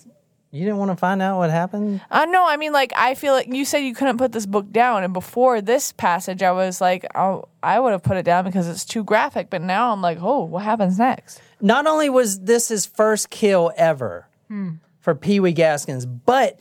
You 0.52 0.64
didn't 0.64 0.78
want 0.78 0.92
to 0.92 0.96
find 0.96 1.22
out 1.22 1.38
what 1.38 1.50
happened? 1.50 2.00
Uh, 2.10 2.20
I 2.22 2.26
know. 2.28 2.48
I 2.48 2.56
mean, 2.56 2.72
like, 2.72 2.94
I 2.96 3.16
feel 3.16 3.34
like 3.34 3.48
you 3.48 3.66
said 3.66 3.80
you 3.80 3.94
couldn't 3.94 4.18
put 4.18 4.32
this 4.32 4.46
book 4.46 4.72
down. 4.72 5.04
And 5.04 5.12
before 5.12 5.60
this 5.60 5.92
passage, 5.92 6.42
I 6.42 6.54
was 6.54 6.80
like, 6.80 7.06
oh, 7.14 7.50
I 7.62 7.80
would 7.80 7.92
have 7.92 8.04
put 8.04 8.16
it 8.16 8.24
down 8.24 8.46
because 8.46 8.68
it's 8.70 8.86
too 8.86 9.04
graphic. 9.04 9.50
But 9.50 9.62
now 9.62 9.92
I'm 9.92 10.02
like, 10.02 10.18
oh, 10.22 10.46
what 10.46 10.64
happens 10.64 10.98
next? 10.98 11.42
not 11.62 11.88
only 11.88 12.10
was 12.10 12.42
this 12.42 12.68
his 12.68 12.86
first 12.86 13.30
kill 13.30 13.72
ever 13.76 14.28
hmm. 14.48 14.74
for 15.00 15.16
Pee 15.16 15.40
Wee 15.40 15.52
Gaskins, 15.52 16.06
but 16.06 16.60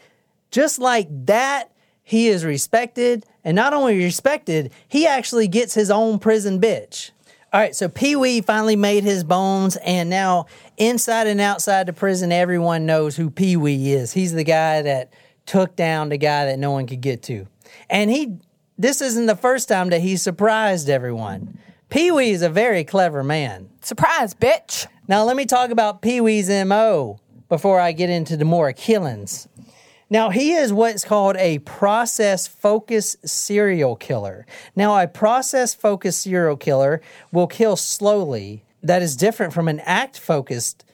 just 0.55 0.79
like 0.79 1.09
that 1.27 1.73
he 2.05 2.29
is 2.29 2.45
respected, 2.45 3.27
and 3.43 3.57
not 3.57 3.75
only 3.75 3.99
respected, 3.99 4.73
he 4.87 5.05
actually 5.05 5.49
gets 5.49 5.75
his 5.75 5.91
own 5.91 6.21
prison 6.21 6.61
bitch. 6.61 7.11
All 7.53 7.61
right, 7.61 7.75
so 7.75 7.89
Pee 7.89 8.15
Wee 8.15 8.41
finally 8.41 8.77
made 8.77 9.03
his 9.03 9.25
bones, 9.25 9.77
and 9.79 10.09
now 10.09 10.47
inside 10.77 11.27
and 11.27 11.41
outside 11.41 11.87
the 11.87 11.93
prison, 11.93 12.31
everyone 12.31 12.87
knows 12.87 13.17
who 13.17 13.31
Pee 13.31 13.57
Wee 13.57 13.93
is. 13.95 14.13
He's 14.13 14.33
the 14.33 14.45
guy 14.45 14.81
that 14.83 15.13
took 15.45 15.75
down 15.75 16.11
the 16.11 16.19
guy 16.19 16.47
that 16.47 16.61
no 16.61 16.71
one 16.71 16.87
could 16.87 17.01
get 17.01 17.25
to. 17.25 17.49
And 17.91 18.09
he, 18.09 18.37
this 18.79 19.01
isn't 19.01 19.27
the 19.27 19.35
first 19.35 19.69
time 19.69 19.91
that 19.91 20.03
he 20.03 20.17
surprised 20.17 20.89
everyone. 20.89 21.59
Pee 21.89 22.13
Wee 22.13 22.31
is 22.31 22.43
a 22.43 22.49
very 22.49 22.85
clever 22.85 23.25
man. 23.25 23.71
Surprise, 23.81 24.35
bitch. 24.35 24.87
Now, 25.09 25.25
let 25.25 25.35
me 25.35 25.47
talk 25.47 25.71
about 25.71 26.01
Pee 26.01 26.21
Wee's 26.21 26.49
MO 26.49 27.19
before 27.49 27.81
I 27.81 27.91
get 27.91 28.09
into 28.09 28.37
the 28.37 28.45
more 28.45 28.73
killings. 28.73 29.49
Now, 30.15 30.31
he 30.31 30.53
is 30.53 30.73
what's 30.73 31.05
called 31.05 31.37
a 31.39 31.59
process 31.59 32.47
focused 32.47 33.29
serial 33.29 33.97
killer. 33.97 34.47
Now, 34.77 34.97
a 34.97 35.09
process 35.09 35.75
focused 35.75 36.21
serial 36.21 36.57
killer 36.57 37.03
will 37.33 37.49
kill 37.49 37.75
slowly. 37.75 38.63
That 38.81 39.03
is 39.03 39.17
different 39.17 39.53
from 39.53 39.67
an 39.67 39.81
act 39.81 40.21
focused 40.21 40.85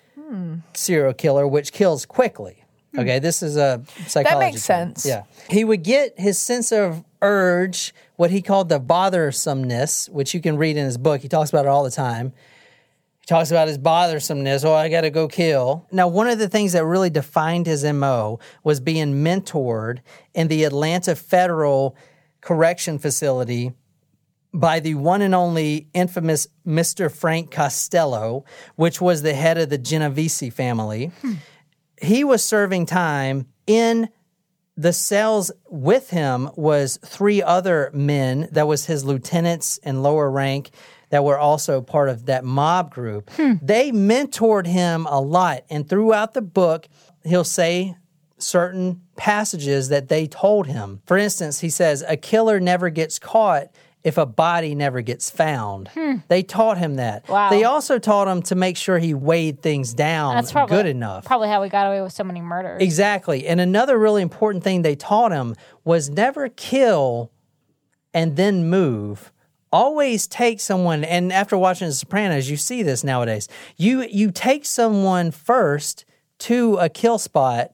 serial 0.72 1.12
killer, 1.12 1.46
which 1.46 1.74
kills 1.74 2.06
quickly. 2.06 2.64
Hmm. 2.94 3.00
Okay, 3.00 3.18
this 3.18 3.42
is 3.42 3.58
a 3.58 3.82
psychology. 4.06 4.52
term. 4.52 4.58
sense. 4.58 5.04
Yeah. 5.04 5.24
He 5.50 5.64
would 5.64 5.82
get 5.82 6.18
his 6.18 6.38
sense 6.38 6.72
of 6.72 7.04
urge, 7.20 7.94
what 8.16 8.30
he 8.30 8.40
called 8.40 8.70
the 8.70 8.80
bothersomeness, 8.80 10.08
which 10.08 10.32
you 10.32 10.40
can 10.40 10.56
read 10.56 10.78
in 10.78 10.86
his 10.86 10.96
book. 10.96 11.20
He 11.20 11.28
talks 11.28 11.50
about 11.50 11.66
it 11.66 11.68
all 11.68 11.84
the 11.84 11.90
time. 11.90 12.32
He 13.20 13.26
talks 13.26 13.50
about 13.50 13.68
his 13.68 13.78
bothersomeness. 13.78 14.64
Oh, 14.64 14.72
I 14.72 14.88
got 14.88 15.02
to 15.02 15.10
go 15.10 15.28
kill. 15.28 15.86
Now, 15.92 16.08
one 16.08 16.28
of 16.28 16.38
the 16.38 16.48
things 16.48 16.72
that 16.72 16.84
really 16.84 17.10
defined 17.10 17.66
his 17.66 17.84
MO 17.84 18.38
was 18.64 18.80
being 18.80 19.22
mentored 19.24 20.00
in 20.34 20.48
the 20.48 20.64
Atlanta 20.64 21.14
Federal 21.14 21.96
Correction 22.40 22.98
Facility 22.98 23.72
by 24.52 24.80
the 24.80 24.94
one 24.94 25.22
and 25.22 25.34
only 25.34 25.88
infamous 25.94 26.48
Mr. 26.66 27.10
Frank 27.10 27.50
Costello, 27.50 28.44
which 28.76 29.00
was 29.00 29.22
the 29.22 29.34
head 29.34 29.58
of 29.58 29.68
the 29.70 29.78
Genovese 29.78 30.52
family. 30.52 31.12
Hmm. 31.20 31.34
He 32.02 32.24
was 32.24 32.42
serving 32.42 32.86
time 32.86 33.46
in 33.66 34.08
the 34.76 34.92
cells 34.92 35.52
with 35.68 36.10
him 36.10 36.48
was 36.56 36.98
three 37.04 37.42
other 37.42 37.90
men 37.92 38.48
that 38.52 38.66
was 38.66 38.86
his 38.86 39.04
lieutenants 39.04 39.78
and 39.82 40.02
lower 40.02 40.30
rank 40.30 40.70
that 41.10 41.24
were 41.24 41.38
also 41.38 41.80
part 41.82 42.08
of 42.08 42.26
that 42.26 42.44
mob 42.44 42.92
group. 42.92 43.30
Hmm. 43.30 43.54
They 43.62 43.92
mentored 43.92 44.66
him 44.66 45.06
a 45.06 45.20
lot 45.20 45.64
and 45.68 45.88
throughout 45.88 46.34
the 46.34 46.42
book 46.42 46.88
he'll 47.24 47.44
say 47.44 47.96
certain 48.38 49.02
passages 49.16 49.90
that 49.90 50.08
they 50.08 50.26
told 50.26 50.66
him. 50.66 51.02
For 51.04 51.18
instance, 51.18 51.60
he 51.60 51.68
says 51.70 52.02
a 52.08 52.16
killer 52.16 52.58
never 52.58 52.88
gets 52.90 53.18
caught 53.18 53.68
if 54.02 54.16
a 54.16 54.24
body 54.24 54.74
never 54.74 55.02
gets 55.02 55.28
found. 55.28 55.88
Hmm. 55.88 56.16
They 56.28 56.42
taught 56.42 56.78
him 56.78 56.96
that. 56.96 57.28
Wow. 57.28 57.50
They 57.50 57.64
also 57.64 57.98
taught 57.98 58.28
him 58.28 58.40
to 58.42 58.54
make 58.54 58.76
sure 58.76 58.98
he 58.98 59.12
weighed 59.12 59.60
things 59.60 59.92
down 59.92 60.36
That's 60.36 60.52
probably 60.52 60.76
good 60.76 60.86
enough. 60.86 61.26
Probably 61.26 61.48
how 61.48 61.60
we 61.60 61.68
got 61.68 61.86
away 61.86 62.00
with 62.00 62.12
so 62.12 62.24
many 62.24 62.40
murders. 62.40 62.80
Exactly. 62.80 63.46
And 63.46 63.60
another 63.60 63.98
really 63.98 64.22
important 64.22 64.64
thing 64.64 64.82
they 64.82 64.96
taught 64.96 65.32
him 65.32 65.54
was 65.84 66.08
never 66.08 66.48
kill 66.48 67.30
and 68.14 68.36
then 68.36 68.70
move. 68.70 69.32
Always 69.72 70.26
take 70.26 70.58
someone 70.60 71.04
and 71.04 71.32
after 71.32 71.56
watching 71.56 71.86
The 71.88 71.94
Sopranos, 71.94 72.50
you 72.50 72.56
see 72.56 72.82
this 72.82 73.04
nowadays. 73.04 73.48
You 73.76 74.02
you 74.02 74.30
take 74.32 74.64
someone 74.64 75.30
first 75.30 76.04
to 76.40 76.76
a 76.78 76.88
kill 76.88 77.18
spot, 77.18 77.72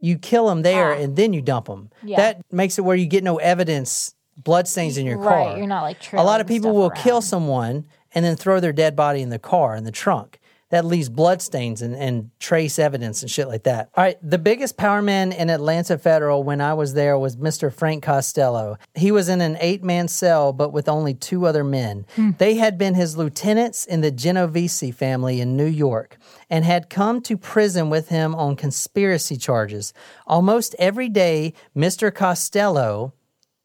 you 0.00 0.18
kill 0.18 0.48
them 0.48 0.62
there 0.62 0.92
and 0.92 1.16
then 1.16 1.32
you 1.32 1.40
dump 1.40 1.66
them. 1.66 1.90
Ah. 1.94 1.98
Yeah. 2.04 2.16
That 2.18 2.42
makes 2.52 2.78
it 2.78 2.82
where 2.82 2.96
you 2.96 3.06
get 3.06 3.24
no 3.24 3.36
evidence 3.38 4.14
bloodstains 4.36 4.98
in 4.98 5.06
your 5.06 5.16
Right, 5.18 5.46
car. 5.46 5.56
you're 5.56 5.66
not, 5.66 5.82
like, 5.82 6.12
A 6.12 6.22
lot 6.24 6.40
of 6.40 6.46
people 6.46 6.74
will 6.74 6.90
kill 6.90 7.22
someone 7.22 7.86
and 8.14 8.24
then 8.24 8.36
throw 8.36 8.58
their 8.60 8.72
dead 8.72 8.94
body 8.96 9.22
in 9.22 9.30
the 9.30 9.38
car 9.38 9.76
in 9.76 9.84
the 9.84 9.92
trunk. 9.92 10.40
That 10.74 10.84
leaves 10.84 11.08
bloodstains 11.08 11.82
and, 11.82 11.94
and 11.94 12.30
trace 12.40 12.80
evidence 12.80 13.22
and 13.22 13.30
shit 13.30 13.46
like 13.46 13.62
that. 13.62 13.90
All 13.94 14.02
right, 14.02 14.18
the 14.28 14.38
biggest 14.38 14.76
power 14.76 15.00
man 15.02 15.30
in 15.30 15.48
Atlanta 15.48 15.96
Federal 15.96 16.42
when 16.42 16.60
I 16.60 16.74
was 16.74 16.94
there 16.94 17.16
was 17.16 17.36
Mr. 17.36 17.72
Frank 17.72 18.02
Costello. 18.02 18.76
He 18.96 19.12
was 19.12 19.28
in 19.28 19.40
an 19.40 19.56
eight 19.60 19.84
man 19.84 20.08
cell, 20.08 20.52
but 20.52 20.72
with 20.72 20.88
only 20.88 21.14
two 21.14 21.46
other 21.46 21.62
men. 21.62 22.06
Hmm. 22.16 22.32
They 22.38 22.56
had 22.56 22.76
been 22.76 22.94
his 22.94 23.16
lieutenants 23.16 23.86
in 23.86 24.00
the 24.00 24.10
Genovese 24.10 24.92
family 24.96 25.40
in 25.40 25.56
New 25.56 25.64
York 25.64 26.16
and 26.50 26.64
had 26.64 26.90
come 26.90 27.20
to 27.20 27.36
prison 27.36 27.88
with 27.88 28.08
him 28.08 28.34
on 28.34 28.56
conspiracy 28.56 29.36
charges. 29.36 29.94
Almost 30.26 30.74
every 30.80 31.08
day, 31.08 31.54
Mr. 31.76 32.12
Costello, 32.12 33.12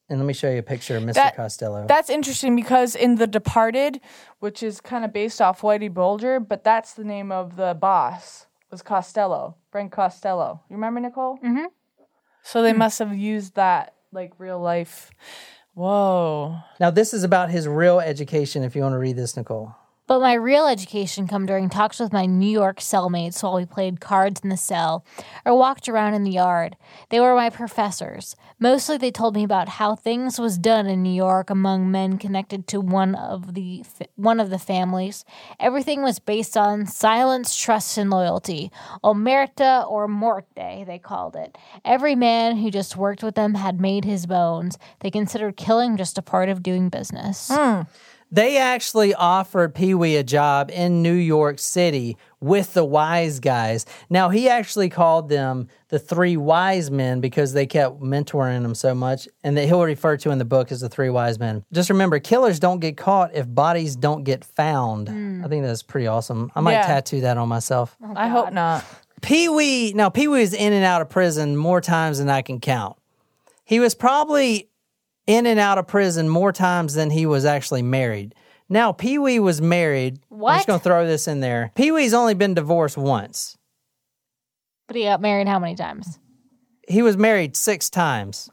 and 0.10 0.19
let 0.19 0.26
me 0.26 0.34
show 0.34 0.49
you 0.49 0.60
a 0.60 0.64
picture 0.64 0.98
of 0.98 1.03
Mr. 1.03 1.14
That- 1.15 1.36
Costello. 1.36 1.86
That's 1.88 2.10
interesting 2.10 2.56
because 2.56 2.95
in 2.95 3.15
The 3.15 3.27
Departed, 3.27 4.02
which 4.40 4.64
is 4.64 4.81
kind 4.81 5.06
of 5.06 5.14
based 5.14 5.41
off 5.41 5.61
Whitey 5.61 5.94
Bulger, 5.94 6.40
but 6.40 6.64
that's 6.64 6.94
the 6.94 7.03
name 7.03 7.31
of 7.31 7.56
the 7.56 7.76
boss 7.80 8.48
was 8.72 8.81
Costello, 8.81 9.56
Frank 9.72 9.91
Costello. 9.91 10.61
You 10.69 10.76
remember 10.76 10.99
Nicole? 10.99 11.38
Mm-hmm. 11.38 11.65
So 12.44 12.61
they 12.61 12.73
must 12.73 12.99
have 12.99 13.15
used 13.15 13.56
that 13.56 13.95
like 14.11 14.34
real 14.38 14.60
life. 14.60 15.11
Whoa. 15.73 16.57
Now, 16.80 16.90
this 16.90 17.14
is 17.14 17.23
about 17.23 17.49
his 17.49 17.68
real 17.68 17.99
education. 17.99 18.64
If 18.64 18.76
you 18.76 18.81
want 18.81 18.94
to 18.94 18.98
read 18.98 19.15
this, 19.15 19.38
Nicole. 19.38 19.76
But 20.10 20.22
my 20.22 20.34
real 20.34 20.65
education 20.65 21.27
come 21.27 21.45
during 21.45 21.69
talks 21.69 21.99
with 21.99 22.11
my 22.11 22.26
New 22.26 22.49
York 22.49 22.80
cellmates 22.80 23.44
while 23.44 23.53
we 23.53 23.68
played 23.68 24.02
cards 24.02 24.41
in 24.41 24.49
the 24.49 24.57
cell 24.57 25.06
or 25.45 25.56
walked 25.56 25.88
around 25.88 26.15
in 26.15 26.23
the 26.23 26.31
yard. 26.31 26.77
They 27.10 27.19
were 27.19 27.36
my 27.36 27.52
professors. 27.52 28.36
Mostly 28.57 28.98
they 28.98 29.11
told 29.11 29.36
me 29.36 29.44
about 29.44 29.69
how 29.69 29.95
things 29.95 30.40
was 30.40 30.57
done 30.57 30.88
in 30.88 31.03
New 31.03 31.14
York 31.14 31.52
among 31.52 31.91
men 31.91 32.18
connected 32.18 32.65
to 32.69 32.81
one 32.81 33.14
of 33.14 33.53
the 33.53 33.86
one 34.15 34.40
of 34.40 34.49
the 34.49 34.57
families. 34.57 35.26
Everything 35.60 36.02
was 36.02 36.18
based 36.18 36.57
on 36.57 36.88
silence, 36.88 37.56
trust, 37.56 37.95
and 37.95 38.10
loyalty. 38.10 38.72
Omerta 39.03 39.88
or 39.88 40.07
morte, 40.07 40.86
they 40.86 40.98
called 40.98 41.36
it. 41.36 41.56
Every 41.86 42.15
man 42.15 42.57
who 42.57 42.72
just 42.72 42.98
worked 42.98 43.22
with 43.22 43.36
them 43.36 43.53
had 43.53 43.80
made 43.80 44.06
his 44.06 44.26
bones. 44.26 44.80
They 45.02 45.11
considered 45.11 45.56
killing 45.56 45.98
just 45.98 46.18
a 46.18 46.23
part 46.23 46.49
of 46.49 46.64
doing 46.64 46.90
business. 46.90 47.52
Hmm. 47.53 47.81
They 48.31 48.57
actually 48.57 49.14
offered 49.15 49.73
Pee 49.73 49.95
Wee 49.95 50.15
a 50.15 50.23
job 50.23 50.69
in 50.72 51.01
New 51.01 51.14
York 51.15 51.57
City 51.57 52.15
with 52.39 52.73
the 52.76 52.85
wise 52.85 53.39
guys. 53.39 53.88
Now, 54.10 54.30
he 54.30 54.47
actually 54.47 54.89
called 54.89 55.30
them 55.30 55.68
the 55.88 55.97
three 55.97 56.38
wise 56.38 56.91
men 56.91 57.22
because 57.22 57.53
they 57.53 57.65
kept 57.65 57.99
mentoring 58.01 58.64
him 58.64 58.76
so 58.76 58.93
much, 58.93 59.27
and 59.43 59.57
that 59.57 59.65
he'll 59.65 59.84
refer 59.84 60.15
to 60.18 60.30
in 60.30 60.38
the 60.38 60.45
book 60.45 60.72
as 60.72 60.81
the 60.81 60.89
three 60.89 61.10
wise 61.10 61.39
men. 61.39 61.65
Just 61.73 61.89
remember, 61.89 62.19
killers 62.19 62.60
don't 62.60 62.80
get 62.80 62.97
caught 62.97 63.34
if 63.34 63.47
bodies 63.53 63.95
don't 63.95 64.23
get 64.23 64.45
found. 64.45 65.10
Hmm. 65.10 65.43
I 65.43 65.47
think 65.47 65.65
that's 65.65 65.81
pretty 65.81 66.06
awesome. 66.06 66.51
I 66.56 66.61
might 66.61 66.73
Yeah. 66.73 66.85
tattoo 66.85 67.22
that 67.22 67.38
on 67.38 67.49
myself. 67.49 67.97
Oh, 68.03 68.14
I 68.15 68.27
hope 68.27 68.53
not. 68.53 68.85
Pee 69.22 69.49
Wee, 69.49 69.91
now 69.93 70.10
Pee 70.10 70.27
Wee 70.27 70.39
was 70.41 70.53
in 70.53 70.72
and 70.72 70.85
out 70.85 71.01
of 71.01 71.10
prison 71.10 71.57
more 71.57 71.81
times 71.81 72.19
than 72.19 72.30
I 72.30 72.41
can 72.43 72.60
count. 72.60 72.95
He 73.65 73.80
was 73.80 73.93
probably 73.95 74.68
in 75.30 75.45
and 75.45 75.60
out 75.60 75.77
of 75.77 75.85
prison 75.85 76.27
more 76.27 76.51
times 76.51 76.95
than 76.95 77.11
he 77.11 77.27
was 77.27 77.45
actually 77.45 77.84
married. 77.84 78.34
Now, 78.68 78.91
Pee 78.91 79.19
Wee 79.19 79.39
was 79.39 79.61
married. 79.61 80.19
What? 80.30 80.51
I'm 80.53 80.57
just 80.57 80.68
going 80.68 80.80
to 80.80 80.84
throw 80.84 81.06
this 81.06 81.27
in 81.27 81.39
there. 81.39 81.72
Pee 81.76 81.91
Wee's 81.91 82.15
only 82.15 82.34
been 82.34 82.56
divorced 82.56 82.97
once. 82.97 83.56
But 84.88 84.95
he 84.95 85.03
got 85.03 85.22
married 85.22 85.47
how 85.47 85.60
many 85.60 85.76
times? 85.76 86.18
He 86.88 87.03
was 87.03 87.15
married 87.15 87.56
six 87.56 87.91
times. 87.91 88.49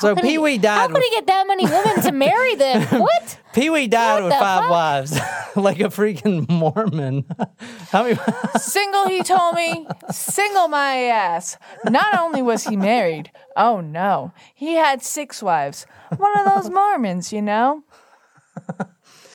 So 0.00 0.16
Pee 0.16 0.38
Wee 0.38 0.58
died. 0.58 0.78
How 0.78 0.88
could 0.88 1.02
he 1.02 1.10
get 1.10 1.26
that 1.26 1.46
many 1.46 1.64
women 1.64 2.00
to 2.02 2.12
marry 2.12 2.54
then? 2.56 2.86
What? 3.00 3.38
Pee 3.52 3.70
Wee 3.70 3.86
died 3.88 4.14
What 4.14 4.24
with 4.24 4.32
the 4.32 4.38
five 4.38 4.60
fuck? 4.62 4.70
wives, 4.70 5.18
like 5.56 5.80
a 5.80 5.84
freaking 5.84 6.48
Mormon. 6.48 7.24
How 7.90 8.04
many? 8.04 8.18
Single, 8.58 9.08
he 9.08 9.22
told 9.22 9.54
me. 9.54 9.86
Single 10.10 10.68
my 10.68 10.96
ass. 11.04 11.56
Not 11.84 12.18
only 12.18 12.42
was 12.42 12.64
he 12.64 12.76
married, 12.76 13.30
oh 13.56 13.80
no, 13.80 14.32
he 14.54 14.74
had 14.74 15.02
six 15.02 15.42
wives. 15.42 15.86
One 16.16 16.38
of 16.38 16.44
those 16.46 16.70
Mormons, 16.70 17.32
you 17.32 17.42
know? 17.42 17.82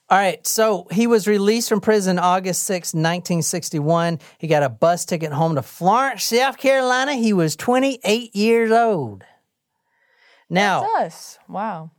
All 0.07 0.19
right, 0.19 0.45
so 0.45 0.87
he 0.91 1.07
was 1.07 1.27
released 1.27 1.67
from 1.67 1.81
prison 1.81 2.19
August 2.19 2.63
6, 2.63 2.93
1961. 2.93 4.19
He 4.37 4.47
got 4.47 4.61
a 4.61 4.69
bus 4.69 5.03
ticket 5.03 5.31
home 5.31 5.55
to 5.55 5.63
Florence, 5.63 6.25
South 6.25 6.57
Carolina. 6.57 7.15
He 7.15 7.33
was 7.33 7.55
28 7.55 8.35
years 8.35 8.71
old. 8.71 9.23
Now, 10.49 10.85
Us. 10.97 11.39
Wow. 11.49 11.91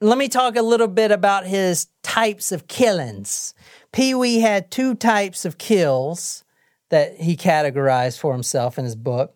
let 0.00 0.18
me 0.18 0.28
talk 0.28 0.56
a 0.56 0.62
little 0.62 0.88
bit 0.88 1.10
about 1.10 1.46
his 1.46 1.86
types 2.02 2.52
of 2.52 2.68
killings. 2.68 3.54
Pee 3.92 4.14
Wee 4.14 4.40
had 4.40 4.70
two 4.70 4.94
types 4.94 5.44
of 5.44 5.58
kills 5.58 6.44
that 6.90 7.16
he 7.16 7.36
categorized 7.36 8.18
for 8.18 8.32
himself 8.32 8.78
in 8.78 8.84
his 8.84 8.96
book. 8.96 9.34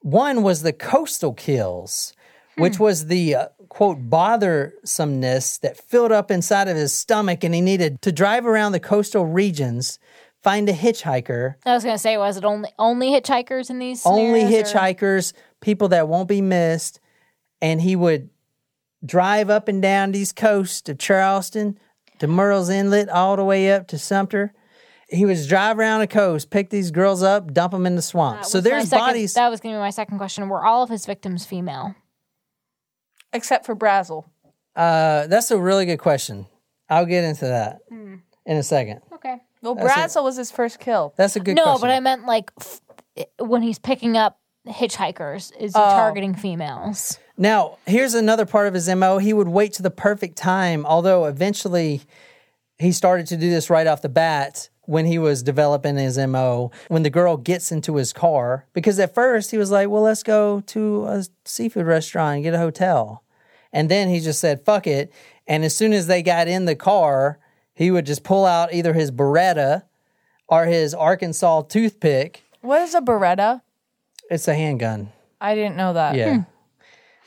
One 0.00 0.42
was 0.42 0.62
the 0.62 0.72
coastal 0.74 1.32
kills, 1.32 2.12
which 2.58 2.78
was 2.78 3.06
the 3.06 3.34
uh, 3.34 3.48
quote 3.68 4.10
bothersomeness 4.10 5.58
that 5.60 5.76
filled 5.78 6.12
up 6.12 6.30
inside 6.30 6.68
of 6.68 6.76
his 6.76 6.92
stomach, 6.92 7.42
and 7.42 7.54
he 7.54 7.60
needed 7.60 8.02
to 8.02 8.12
drive 8.12 8.46
around 8.46 8.72
the 8.72 8.80
coastal 8.80 9.24
regions, 9.26 9.98
find 10.42 10.68
a 10.68 10.72
hitchhiker, 10.74 11.54
I 11.64 11.72
was 11.74 11.84
gonna 11.84 11.96
say, 11.98 12.18
was 12.18 12.36
it 12.36 12.44
only 12.44 12.70
only 12.78 13.08
hitchhikers 13.10 13.70
in 13.70 13.78
these? 13.78 14.04
only 14.04 14.42
scenarios, 14.42 14.74
or- 14.74 14.78
hitchhikers, 14.78 15.32
people 15.62 15.88
that 15.88 16.06
won't 16.06 16.28
be 16.28 16.42
missed, 16.42 17.00
and 17.64 17.80
he 17.80 17.96
would 17.96 18.28
drive 19.04 19.48
up 19.48 19.68
and 19.68 19.80
down 19.80 20.12
these 20.12 20.32
coasts 20.32 20.86
of 20.88 20.98
Charleston 20.98 21.78
to 22.18 22.26
Murrells 22.28 22.70
Inlet, 22.70 23.08
all 23.08 23.36
the 23.36 23.44
way 23.44 23.72
up 23.72 23.88
to 23.88 23.98
Sumter. 23.98 24.52
He 25.08 25.24
would 25.24 25.38
drive 25.48 25.78
around 25.78 26.00
the 26.00 26.06
coast, 26.06 26.50
pick 26.50 26.68
these 26.70 26.90
girls 26.90 27.22
up, 27.22 27.52
dump 27.54 27.72
them 27.72 27.86
in 27.86 27.96
the 27.96 28.02
swamp. 28.02 28.44
So 28.44 28.60
there's 28.60 28.88
second- 28.88 29.06
bodies. 29.06 29.34
That 29.34 29.48
was 29.48 29.60
going 29.60 29.74
to 29.74 29.78
be 29.78 29.80
my 29.80 29.90
second 29.90 30.18
question. 30.18 30.48
Were 30.48 30.64
all 30.64 30.82
of 30.82 30.90
his 30.90 31.06
victims 31.06 31.44
female? 31.46 31.94
Except 33.32 33.64
for 33.66 33.74
Brazel. 33.74 34.24
Uh, 34.76 35.26
that's 35.26 35.50
a 35.50 35.58
really 35.58 35.86
good 35.86 35.98
question. 35.98 36.46
I'll 36.88 37.06
get 37.06 37.24
into 37.24 37.46
that 37.46 37.78
Hmm. 37.88 38.16
in 38.46 38.56
a 38.56 38.62
second. 38.62 39.00
Okay. 39.12 39.36
Well, 39.62 39.74
That's 39.74 40.14
Brazel 40.16 40.22
was 40.24 40.36
his 40.36 40.50
first 40.50 40.78
kill. 40.80 41.14
That's 41.16 41.36
a 41.36 41.40
good 41.40 41.56
no, 41.56 41.64
question. 41.64 41.80
but 41.80 41.90
I 41.90 42.00
meant 42.00 42.26
like 42.26 42.50
f- 42.60 42.80
when 43.38 43.62
he's 43.62 43.78
picking 43.78 44.16
up 44.16 44.38
hitchhikers, 44.68 45.52
is 45.58 45.74
he 45.74 45.80
Oh. 45.80 45.84
targeting 45.90 46.34
females? 46.34 47.18
Now, 47.36 47.78
here's 47.86 48.14
another 48.14 48.46
part 48.46 48.68
of 48.68 48.74
his 48.74 48.88
MO. 48.88 49.18
He 49.18 49.32
would 49.32 49.48
wait 49.48 49.72
to 49.74 49.82
the 49.82 49.90
perfect 49.90 50.36
time, 50.36 50.86
although 50.86 51.24
eventually 51.24 52.02
he 52.78 52.92
started 52.92 53.26
to 53.28 53.36
do 53.36 53.50
this 53.50 53.70
right 53.70 53.86
off 53.86 54.02
the 54.02 54.08
bat 54.08 54.68
when 54.82 55.06
he 55.06 55.18
was 55.18 55.42
developing 55.42 55.96
his 55.96 56.18
MO. 56.18 56.70
When 56.88 57.02
the 57.02 57.10
girl 57.10 57.36
gets 57.36 57.72
into 57.72 57.96
his 57.96 58.12
car, 58.12 58.66
because 58.72 58.98
at 58.98 59.14
first 59.14 59.50
he 59.50 59.58
was 59.58 59.70
like, 59.70 59.88
well, 59.88 60.02
let's 60.02 60.22
go 60.22 60.60
to 60.60 61.06
a 61.06 61.24
seafood 61.44 61.86
restaurant 61.86 62.36
and 62.36 62.44
get 62.44 62.54
a 62.54 62.58
hotel. 62.58 63.22
And 63.72 63.90
then 63.90 64.08
he 64.08 64.20
just 64.20 64.38
said, 64.40 64.64
fuck 64.64 64.86
it. 64.86 65.12
And 65.46 65.64
as 65.64 65.74
soon 65.74 65.92
as 65.92 66.06
they 66.06 66.22
got 66.22 66.46
in 66.46 66.64
the 66.64 66.76
car, 66.76 67.38
he 67.74 67.90
would 67.90 68.06
just 68.06 68.22
pull 68.22 68.46
out 68.46 68.72
either 68.72 68.92
his 68.92 69.10
Beretta 69.10 69.82
or 70.46 70.66
his 70.66 70.94
Arkansas 70.94 71.62
toothpick. 71.62 72.44
What 72.60 72.82
is 72.82 72.94
a 72.94 73.00
Beretta? 73.00 73.62
It's 74.30 74.46
a 74.46 74.54
handgun. 74.54 75.10
I 75.40 75.54
didn't 75.54 75.76
know 75.76 75.92
that. 75.94 76.14
Yeah. 76.14 76.36
Hmm. 76.36 76.42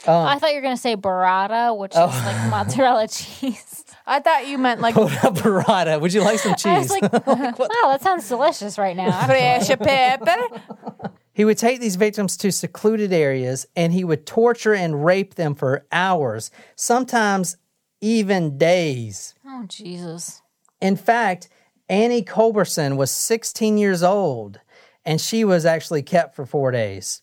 Oh. 0.05 0.21
I 0.21 0.37
thought 0.39 0.49
you 0.51 0.55
were 0.57 0.61
going 0.61 0.75
to 0.75 0.81
say 0.81 0.95
burrata, 0.95 1.75
which 1.77 1.93
Oh. 1.95 2.07
is 2.09 2.23
like 2.25 2.49
mozzarella 2.51 3.07
cheese. 3.09 3.83
I 4.05 4.19
thought 4.19 4.47
you 4.47 4.57
meant 4.57 4.79
like 4.79 4.93
Pull 4.95 5.07
out 5.09 5.35
Beretta. 5.35 5.99
Would 5.99 6.13
you 6.13 6.21
like 6.21 6.39
some 6.39 6.51
I 6.65 6.79
was 6.79 6.89
cheese? 6.89 7.01
like, 7.01 7.11
wow, 7.27 7.67
that 7.89 8.01
sounds 8.01 8.27
delicious 8.29 8.77
right 8.77 8.95
now. 8.95 9.25
fresh 9.25 9.67
pepper. 9.67 10.61
He 11.33 11.43
would 11.45 11.57
take 11.57 11.79
these 11.79 11.95
victims 11.97 12.37
to 12.37 12.51
secluded 12.51 13.11
areas 13.13 13.65
and 13.75 13.91
he 13.93 14.03
would 14.03 14.25
torture 14.25 14.73
and 14.73 15.03
rape 15.05 15.35
them 15.35 15.55
for 15.55 15.85
hours, 15.91 16.51
sometimes 16.75 17.57
even 18.01 18.57
days. 18.57 19.35
oh, 19.45 19.65
Jesus. 19.67 20.41
In 20.79 20.95
fact, 20.95 21.49
Annie 21.89 22.23
Culberson 22.23 22.95
was 22.97 23.11
16 23.11 23.77
years 23.77 24.03
old 24.03 24.59
and 25.05 25.19
she 25.19 25.43
was 25.43 25.65
actually 25.65 26.01
kept 26.03 26.35
for 26.35 26.45
four 26.45 26.71
days. 26.71 27.21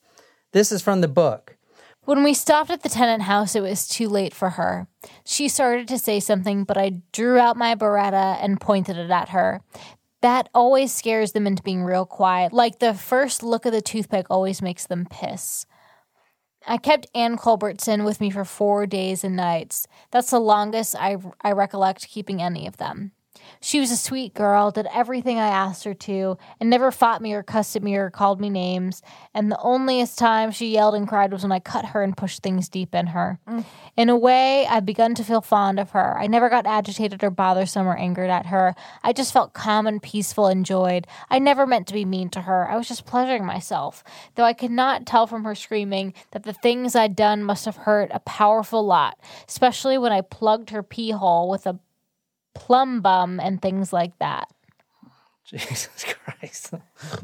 This 0.53 0.71
is 0.73 0.83
from 0.83 1.01
the 1.01 1.09
book. 1.09 1.57
When 2.05 2.23
we 2.23 2.35
stopped 2.35 2.71
at 2.71 2.83
the 2.83 2.91
tenant 2.91 3.23
house, 3.23 3.55
it 3.55 3.63
was 3.63 3.89
too 3.89 4.09
late 4.09 4.35
for 4.35 4.51
her. 4.51 4.87
She 5.25 5.49
started 5.49 5.89
to 5.89 5.99
say 5.99 6.21
something, 6.21 6.65
but 6.65 6.77
I 6.77 7.01
drew 7.13 7.39
out 7.39 7.57
my 7.57 7.75
Beretta 7.75 8.39
and 8.43 8.61
pointed 8.61 8.99
it 8.99 9.11
at 9.11 9.31
her. 9.31 9.63
That 10.21 10.51
always 10.55 10.93
scares 10.93 11.33
them 11.33 11.47
into 11.47 11.63
being 11.63 11.83
real 11.83 12.05
quiet. 12.05 12.53
Like 12.53 12.79
the 12.79 12.93
first 12.93 13.43
look 13.43 13.65
of 13.65 13.73
the 13.73 13.81
toothpick 13.81 14.27
always 14.29 14.61
makes 14.61 14.87
them 14.87 15.07
piss. 15.11 15.65
I 16.67 16.77
kept 16.77 17.07
Ann 17.15 17.39
Culbertson 17.39 18.05
with 18.05 18.21
me 18.21 18.31
for 18.31 18.45
four 18.45 18.87
days 18.87 19.25
and 19.25 19.37
nights. 19.37 19.87
That's 20.11 20.31
the 20.31 20.39
longest 20.41 20.95
I, 20.97 21.17
I 21.41 21.53
recollect 21.53 22.09
keeping 22.09 22.43
any 22.43 22.67
of 22.67 22.77
them. 22.77 23.13
She 23.61 23.81
was 23.81 23.91
a 23.91 23.97
sweet 23.97 24.35
girl, 24.35 24.71
did 24.71 24.87
everything 24.93 25.39
I 25.39 25.49
asked 25.49 25.85
her 25.85 25.95
to, 25.95 26.39
and 26.61 26.71
never 26.71 26.91
fought 26.91 27.23
me 27.23 27.33
or 27.33 27.43
cussed 27.43 27.77
at 27.77 27.83
me 27.83 27.95
or 27.97 28.11
called 28.11 28.41
me 28.41 28.51
names. 28.51 29.03
And 29.35 29.51
the 29.51 29.59
onlyest 29.63 30.19
time 30.19 30.51
she 30.51 30.73
yelled 30.73 30.95
and 30.95 31.09
cried 31.09 31.33
was 31.33 31.43
when 31.43 31.53
I 31.53 31.61
cut 31.61 31.87
her 31.87 32.03
and 32.03 32.17
pushed 32.17 32.43
things 32.43 32.69
deep 32.69 32.95
in 32.95 33.09
her. 33.09 33.39
Mm. 33.49 33.65
In 33.97 34.09
a 34.09 34.17
way, 34.17 34.67
I've 34.67 34.87
begun 34.87 35.15
to 35.15 35.25
feel 35.25 35.41
fond 35.41 35.79
of 35.79 35.91
her. 35.91 36.19
I 36.19 36.27
never 36.27 36.49
got 36.49 36.67
agitated 36.67 37.23
or 37.23 37.31
bothersome 37.31 37.87
or 37.87 37.97
angered 37.97 38.31
at 38.31 38.47
her. 38.47 38.75
I 39.03 39.13
just 39.13 39.33
felt 39.33 39.55
calm 39.55 39.87
and 39.87 40.03
peaceful 40.03 40.47
and 40.47 40.67
joyed. 40.67 41.07
I 41.31 41.39
never 41.39 41.67
meant 41.67 41.87
to 41.89 41.95
be 41.95 42.05
mean 42.05 42.29
to 42.31 42.43
her. 42.43 42.69
I 42.69 42.77
was 42.77 42.89
just 42.89 43.07
pleasuring 43.07 43.45
myself. 43.45 44.03
Though 44.35 44.45
I 44.45 44.53
could 44.53 44.71
not 44.71 45.07
tell 45.07 45.27
from 45.27 45.45
her 45.45 45.55
screaming 45.55 46.15
that 46.33 46.43
the 46.43 46.53
things 46.53 46.97
I'd 46.97 47.17
done 47.17 47.43
must 47.43 47.65
have 47.65 47.77
hurt 47.77 48.11
a 48.13 48.21
powerful 48.21 48.85
lot, 48.85 49.19
especially 49.49 49.99
when 49.99 50.13
I 50.13 50.21
plugged 50.21 50.71
her 50.71 50.83
pee 50.83 51.11
hole 51.11 51.49
with 51.49 51.67
a 51.67 51.79
plum 52.55 53.01
bum 53.01 53.41
and 53.41 53.61
things 53.61 53.93
like 53.93 54.19
that. 54.19 54.49
Jesus 55.45 56.05
Christ. 56.05 56.73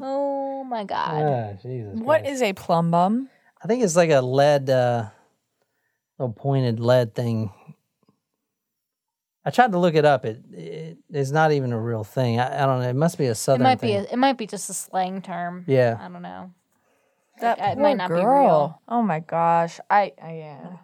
Oh 0.01 0.65
my 0.65 0.85
God. 0.85 1.23
Ah, 1.23 1.53
Jesus 1.63 1.99
What 1.99 2.21
Christ. 2.23 2.33
is 2.35 2.43
a 2.43 2.53
plum 2.53 2.91
bum? 2.91 3.29
I 3.63 3.67
think 3.67 3.83
it's 3.83 3.97
like 3.97 4.11
a 4.11 4.21
lead, 4.21 4.69
uh, 4.71 5.07
little 6.19 6.33
pointed 6.35 6.81
lead 6.81 7.15
thing. 7.15 7.51
I 9.45 9.51
tried 9.51 9.73
to 9.73 9.79
look 9.79 9.95
it 9.95 10.05
up. 10.05 10.25
It, 10.27 10.43
it 10.53 10.99
it's 11.11 11.31
not 11.31 11.53
even 11.53 11.73
a 11.73 11.81
real 11.81 12.05
thing. 12.05 12.39
I, 12.39 12.63
I 12.63 12.67
don't 12.67 12.81
know. 12.83 12.89
It 12.89 12.97
must 12.97 13.17
be 13.17 13.27
a 13.27 13.35
southern. 13.35 13.63
It 13.63 13.65
southern 13.65 13.65
might 13.65 13.81
be 13.81 13.93
a, 13.95 14.13
it 14.13 14.19
might 14.19 14.37
be 14.37 14.47
just 14.47 14.69
a 14.69 14.75
slang 14.75 15.23
term. 15.23 15.65
Yeah. 15.67 15.97
I 15.99 16.09
don't 16.09 16.23
know. 16.23 16.53
That 17.41 17.59
it 17.59 17.75
poor 17.75 17.83
might 17.83 17.97
not 17.97 18.09
be 18.11 18.17
girl. 18.17 18.43
real. 18.45 18.83
Oh 18.87 19.03
my 19.03 19.21
gosh. 19.21 19.81
I, 19.89 20.13
I 20.23 20.33
yeah. 20.35 20.77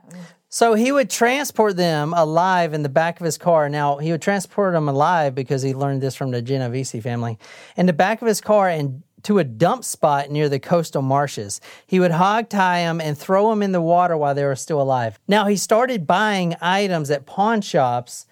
So 0.48 0.74
he 0.74 0.92
would 0.92 1.10
transport 1.10 1.76
them 1.76 2.14
alive 2.14 2.72
in 2.72 2.82
the 2.82 2.88
back 2.88 3.20
of 3.20 3.24
his 3.24 3.36
car. 3.36 3.68
Now 3.68 3.98
he 3.98 4.12
would 4.12 4.22
transport 4.22 4.74
them 4.74 4.88
alive 4.88 5.34
because 5.34 5.62
he 5.62 5.74
learned 5.74 6.02
this 6.02 6.14
from 6.14 6.30
the 6.30 6.40
Genovese 6.40 6.92
family 7.02 7.38
in 7.76 7.86
the 7.86 7.92
back 7.92 8.22
of 8.22 8.28
his 8.28 8.40
car 8.40 8.68
and 8.68 9.02
to 9.24 9.40
a 9.40 9.44
dump 9.44 9.82
spot 9.82 10.30
near 10.30 10.48
the 10.48 10.60
coastal 10.60 11.02
marshes. 11.02 11.60
He 11.86 11.98
would 11.98 12.12
hog 12.12 12.48
tie 12.48 12.82
them 12.82 13.00
and 13.00 13.18
throw 13.18 13.50
them 13.50 13.60
in 13.60 13.72
the 13.72 13.80
water 13.80 14.16
while 14.16 14.36
they 14.36 14.44
were 14.44 14.54
still 14.54 14.80
alive. 14.80 15.18
Now 15.26 15.46
he 15.46 15.56
started 15.56 16.06
buying 16.06 16.54
items 16.60 17.10
at 17.10 17.26
pawn 17.26 17.60
shops 17.60 18.26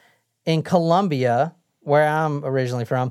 in 0.46 0.62
Columbia, 0.62 1.54
where 1.80 2.06
I'm 2.06 2.44
originally 2.44 2.84
from, 2.84 3.10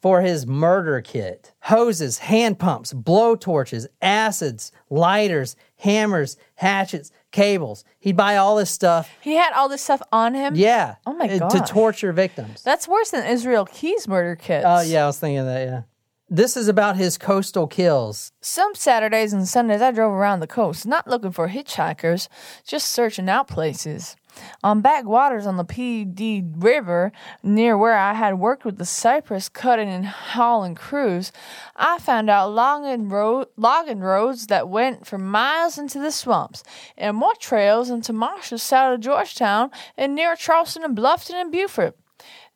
for 0.00 0.20
his 0.20 0.46
murder 0.46 1.00
kit 1.00 1.52
hoses, 1.60 2.18
hand 2.18 2.58
pumps, 2.58 2.92
blow 2.92 3.34
torches, 3.34 3.88
acids, 4.00 4.70
lighters, 4.90 5.56
hammers, 5.76 6.36
hatchets, 6.56 7.10
cables. 7.34 7.84
He'd 7.98 8.16
buy 8.16 8.36
all 8.36 8.56
this 8.56 8.70
stuff. 8.70 9.10
He 9.20 9.34
had 9.34 9.52
all 9.52 9.68
this 9.68 9.82
stuff 9.82 10.00
on 10.10 10.34
him. 10.34 10.54
Yeah. 10.54 10.94
Oh 11.04 11.12
my 11.12 11.26
god. 11.38 11.50
To 11.50 11.60
torture 11.60 12.12
victims. 12.12 12.62
That's 12.62 12.88
worse 12.88 13.10
than 13.10 13.26
Israel 13.26 13.66
Keyes 13.66 14.08
murder 14.08 14.36
kits. 14.36 14.64
Oh, 14.66 14.80
yeah, 14.80 15.04
I 15.04 15.06
was 15.06 15.18
thinking 15.18 15.38
of 15.38 15.46
that, 15.46 15.66
yeah. 15.66 15.82
This 16.30 16.56
is 16.56 16.68
about 16.68 16.96
his 16.96 17.18
coastal 17.18 17.66
kills. 17.66 18.32
Some 18.40 18.74
Saturdays 18.74 19.34
and 19.34 19.46
Sundays 19.46 19.82
I 19.82 19.90
drove 19.90 20.12
around 20.12 20.40
the 20.40 20.46
coast, 20.46 20.86
not 20.86 21.06
looking 21.06 21.32
for 21.32 21.48
hitchhikers, 21.48 22.28
just 22.66 22.90
searching 22.90 23.28
out 23.28 23.46
places. 23.46 24.16
On 24.62 24.80
backwaters 24.80 25.46
on 25.46 25.56
the 25.56 25.64
Pee 25.64 26.04
Dee 26.04 26.44
River, 26.56 27.12
near 27.42 27.76
where 27.76 27.96
I 27.96 28.14
had 28.14 28.38
worked 28.38 28.64
with 28.64 28.78
the 28.78 28.84
cypress 28.84 29.48
cutting 29.48 29.88
and 29.88 30.06
hauling 30.06 30.74
crews, 30.74 31.32
I 31.76 31.98
found 31.98 32.30
out 32.30 32.52
logging, 32.52 33.08
road, 33.08 33.48
logging 33.56 34.00
roads 34.00 34.46
that 34.48 34.68
went 34.68 35.06
for 35.06 35.18
miles 35.18 35.78
into 35.78 35.98
the 35.98 36.12
swamps, 36.12 36.62
and 36.96 37.16
more 37.16 37.34
trails 37.38 37.90
into 37.90 38.12
marshes 38.12 38.62
south 38.62 38.94
of 38.94 39.00
Georgetown 39.00 39.70
and 39.96 40.14
near 40.14 40.36
Charleston 40.36 40.84
and 40.84 40.96
Bluffton 40.96 41.34
and 41.34 41.52
Beaufort. 41.52 41.96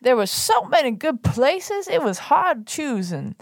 There 0.00 0.16
were 0.16 0.26
so 0.26 0.64
many 0.64 0.92
good 0.92 1.22
places, 1.22 1.88
it 1.88 2.02
was 2.02 2.18
hard 2.18 2.66
choosing. 2.66 3.34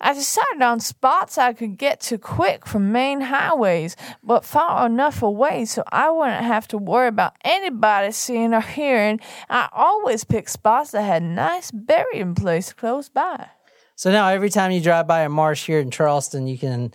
I 0.00 0.12
decided 0.12 0.60
on 0.60 0.80
spots 0.80 1.38
I 1.38 1.54
could 1.54 1.78
get 1.78 2.00
to 2.02 2.18
quick 2.18 2.66
from 2.66 2.92
main 2.92 3.22
highways, 3.22 3.96
but 4.22 4.44
far 4.44 4.86
enough 4.86 5.22
away 5.22 5.64
so 5.64 5.82
I 5.90 6.10
wouldn't 6.10 6.44
have 6.44 6.68
to 6.68 6.78
worry 6.78 7.08
about 7.08 7.34
anybody 7.44 8.12
seeing 8.12 8.52
or 8.52 8.60
hearing. 8.60 9.20
I 9.48 9.68
always 9.72 10.24
picked 10.24 10.50
spots 10.50 10.90
that 10.90 11.02
had 11.02 11.22
nice 11.22 11.70
burying 11.70 12.34
place 12.34 12.72
close 12.72 13.08
by. 13.08 13.48
So 13.94 14.12
now 14.12 14.28
every 14.28 14.50
time 14.50 14.70
you 14.72 14.82
drive 14.82 15.06
by 15.06 15.22
a 15.22 15.30
marsh 15.30 15.66
here 15.66 15.80
in 15.80 15.90
Charleston, 15.90 16.46
you 16.46 16.58
can 16.58 16.92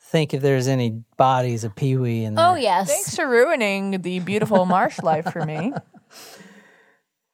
think 0.00 0.32
if 0.32 0.40
there's 0.40 0.68
any 0.68 1.02
bodies 1.18 1.64
of 1.64 1.76
Pee 1.76 1.98
Wee 1.98 2.24
in 2.24 2.38
oh, 2.38 2.42
there. 2.42 2.50
Oh 2.52 2.54
yes. 2.54 2.88
Thanks 2.88 3.14
for 3.14 3.28
ruining 3.28 4.00
the 4.00 4.20
beautiful 4.20 4.64
marsh 4.64 4.98
life 5.00 5.30
for 5.30 5.44
me. 5.44 5.72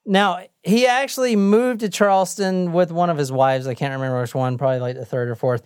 Now, 0.07 0.41
he 0.63 0.87
actually 0.87 1.35
moved 1.37 1.81
to 1.81 1.89
Charleston 1.89 2.73
with 2.73 2.93
one 2.93 3.11
of 3.11 3.17
his 3.17 3.33
wives. 3.33 3.67
I 3.67 3.75
can't 3.75 3.93
remember 3.93 4.21
which 4.21 4.35
one, 4.35 4.59
probably 4.59 4.81
like 4.81 4.97
the 4.97 5.05
third 5.05 5.29
or 5.29 5.35
fourth. 5.35 5.63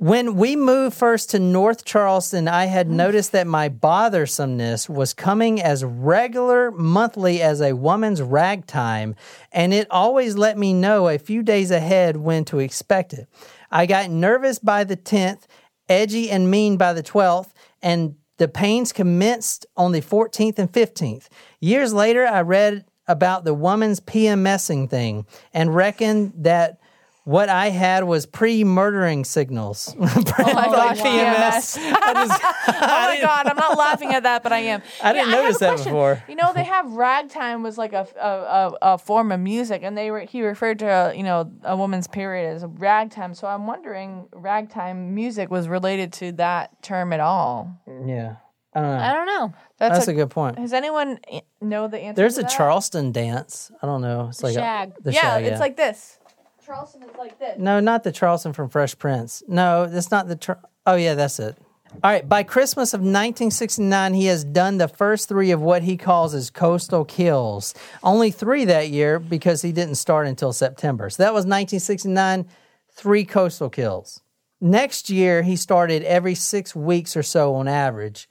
When 0.00 0.36
we 0.36 0.56
moved 0.56 0.96
first 0.96 1.28
to 1.30 1.38
North 1.38 1.84
Charleston, 1.84 2.48
I 2.48 2.64
had 2.66 2.88
mm. 2.88 2.92
noticed 2.92 3.32
that 3.32 3.46
my 3.46 3.68
bothersomeness 3.68 4.88
was 4.88 5.12
coming 5.12 5.60
as 5.60 5.84
regular 5.84 6.70
monthly 6.70 7.42
as 7.42 7.60
a 7.60 7.74
woman's 7.74 8.22
ragtime, 8.22 9.14
and 9.52 9.74
it 9.74 9.86
always 9.90 10.38
let 10.38 10.56
me 10.56 10.72
know 10.72 11.08
a 11.08 11.18
few 11.18 11.42
days 11.42 11.70
ahead 11.70 12.16
when 12.16 12.46
to 12.46 12.60
expect 12.60 13.12
it. 13.12 13.28
I 13.70 13.84
got 13.84 14.08
nervous 14.08 14.58
by 14.58 14.84
the 14.84 14.96
10th, 14.96 15.42
edgy 15.86 16.30
and 16.30 16.50
mean 16.50 16.78
by 16.78 16.94
the 16.94 17.02
12th, 17.02 17.52
and 17.82 18.14
the 18.38 18.48
pains 18.48 18.92
commenced 18.94 19.66
on 19.76 19.92
the 19.92 20.00
14th 20.00 20.58
and 20.58 20.72
15th. 20.72 21.28
Years 21.60 21.92
later, 21.92 22.26
I 22.26 22.40
read 22.40 22.86
about 23.10 23.44
the 23.44 23.54
woman's 23.54 24.00
PMSing 24.00 24.88
thing 24.88 25.26
and 25.52 25.74
reckoned 25.74 26.32
that 26.36 26.76
What 27.24 27.50
I 27.50 27.68
had 27.68 28.04
was 28.04 28.24
pre-murdering 28.24 29.24
signals. 29.24 29.94
oh 30.00 30.02
my 30.02 30.66
gosh, 30.72 30.98
PMS. 31.00 31.76
oh 31.78 33.06
my 33.12 33.18
god, 33.20 33.46
I'm 33.46 33.56
not 33.56 33.76
laughing 33.76 34.14
at 34.14 34.22
that, 34.22 34.42
but 34.42 34.52
I 34.52 34.60
am. 34.60 34.82
I 35.02 35.12
didn't 35.12 35.28
Yeah, 35.28 35.36
notice 35.36 35.58
that 35.58 35.74
question. 35.74 35.92
before. 35.92 36.24
You 36.28 36.34
know, 36.34 36.52
they 36.54 36.64
have 36.64 36.90
ragtime 36.90 37.62
was 37.62 37.76
like 37.76 37.92
a, 37.92 38.06
a, 38.18 38.28
a, 38.28 38.72
a 38.94 38.98
form 38.98 39.32
of 39.32 39.38
music, 39.38 39.82
and 39.84 39.96
they 39.96 40.10
were 40.10 40.20
he 40.20 40.42
referred 40.42 40.78
to 40.80 40.88
uh, 40.88 41.12
you 41.14 41.22
know 41.22 41.52
a 41.62 41.76
woman's 41.76 42.08
period 42.08 42.56
as 42.56 42.64
ragtime. 42.64 43.34
So 43.34 43.46
I'm 43.46 43.66
wondering, 43.66 44.26
ragtime 44.32 45.14
music 45.14 45.50
was 45.50 45.68
related 45.68 46.12
to 46.14 46.32
that 46.32 46.82
term 46.82 47.12
at 47.12 47.20
all? 47.20 47.70
Yeah, 47.86 48.36
I 48.74 48.80
don't 48.80 48.90
know. 48.90 48.98
I 48.98 49.12
don't 49.12 49.26
know. 49.26 49.54
That's, 49.78 49.94
That's 49.94 50.08
a, 50.08 50.10
a 50.12 50.14
good 50.14 50.30
point. 50.30 50.56
Does 50.56 50.72
anyone 50.72 51.18
eh, 51.30 51.40
know 51.60 51.88
the 51.88 51.98
answer? 51.98 52.16
There's 52.16 52.34
to 52.34 52.40
a 52.40 52.42
that? 52.44 52.52
Charleston 52.52 53.12
dance. 53.12 53.72
I 53.82 53.86
don't 53.86 54.02
know. 54.02 54.28
It's 54.28 54.42
like 54.42 54.54
Shag. 54.54 54.92
A, 54.98 55.02
the 55.02 55.12
Yeah, 55.12 55.20
shag, 55.20 55.44
it's 55.44 55.60
like 55.60 55.76
this. 55.76 56.18
Charleston 56.64 57.02
is 57.02 57.10
like 57.18 57.38
this. 57.38 57.58
no, 57.58 57.80
not 57.80 58.04
the 58.04 58.12
Charleston 58.12 58.52
from 58.52 58.68
Fresh 58.68 58.98
Prince. 58.98 59.42
No, 59.48 59.86
that's 59.86 60.10
not 60.10 60.28
the. 60.28 60.36
Char- 60.36 60.60
oh 60.86 60.94
yeah, 60.94 61.14
that's 61.14 61.40
it. 61.40 61.56
All 62.04 62.10
right. 62.10 62.28
By 62.28 62.44
Christmas 62.44 62.94
of 62.94 63.00
1969, 63.00 64.14
he 64.14 64.26
has 64.26 64.44
done 64.44 64.78
the 64.78 64.86
first 64.86 65.28
three 65.28 65.50
of 65.50 65.60
what 65.60 65.82
he 65.82 65.96
calls 65.96 66.30
his 66.32 66.48
coastal 66.48 67.04
kills. 67.04 67.74
Only 68.04 68.30
three 68.30 68.64
that 68.66 68.90
year 68.90 69.18
because 69.18 69.62
he 69.62 69.72
didn't 69.72 69.96
start 69.96 70.28
until 70.28 70.52
September. 70.52 71.10
So 71.10 71.24
that 71.24 71.32
was 71.32 71.40
1969. 71.40 72.46
Three 72.92 73.24
coastal 73.24 73.68
kills. 73.70 74.20
Next 74.60 75.10
year, 75.10 75.42
he 75.42 75.56
started 75.56 76.04
every 76.04 76.36
six 76.36 76.76
weeks 76.76 77.16
or 77.16 77.24
so 77.24 77.56
on 77.56 77.66
average 77.66 78.28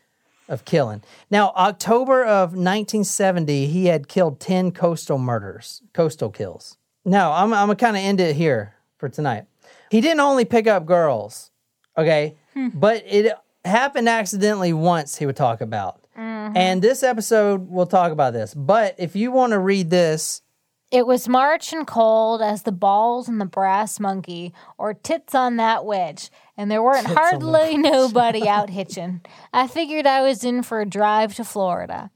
of 0.50 0.66
killing. 0.66 1.02
Now, 1.32 1.54
October 1.56 2.24
of 2.24 2.50
1970, 2.50 3.68
he 3.68 3.86
had 3.86 4.08
killed 4.10 4.40
10 4.42 4.72
coastal 4.72 5.18
murders, 5.18 5.82
coastal 5.94 6.30
kills. 6.30 6.78
Now, 7.06 7.32
I'm, 7.32 7.54
I'm 7.54 7.68
going 7.68 7.78
to 7.78 7.86
kind 7.86 7.96
of 7.96 8.04
end 8.04 8.20
it 8.20 8.36
here 8.36 8.76
for 8.98 9.08
tonight. 9.08 9.46
He 9.90 10.02
didn't 10.02 10.20
only 10.20 10.44
pick 10.46 10.68
up 10.68 10.86
girls, 10.86 11.52
okay? 11.98 12.36
Hmm. 12.54 12.70
But 12.74 13.04
it 13.08 13.34
happened 13.64 14.10
accidentally 14.10 14.74
once, 14.74 15.18
he 15.18 15.26
would 15.26 15.38
talk 15.38 15.62
about. 15.62 16.02
Mm-hmm. 16.18 16.58
And 16.58 16.82
this 16.82 17.04
episode, 17.04 17.70
we'll 17.70 17.86
talk 17.86 18.12
about 18.12 18.34
this. 18.34 18.54
But 18.54 18.96
if 18.98 19.16
you 19.16 19.32
want 19.32 19.52
to 19.54 19.60
read 19.60 19.90
this, 19.90 20.42
It 20.92 21.06
was 21.08 21.30
March 21.30 21.72
and 21.72 21.86
cold 21.86 22.42
as 22.42 22.64
the 22.64 22.72
balls 22.72 23.30
and 23.30 23.40
the 23.40 23.46
brass 23.46 24.00
monkey, 24.00 24.54
or 24.78 24.94
tits 24.94 25.34
on 25.36 25.58
that 25.58 25.86
witch, 25.86 26.30
and 26.60 26.70
there 26.70 26.84
weren't 26.84 27.08
hardly 27.20 27.78
nobody 27.78 28.48
out 28.48 28.70
hitching. 28.70 29.22
I 29.54 29.66
figured 29.66 30.06
I 30.06 30.22
was 30.22 30.44
in 30.44 30.62
for 30.62 30.82
a 30.82 30.86
drive 30.86 31.34
to 31.36 31.46
Florida. 31.46 32.12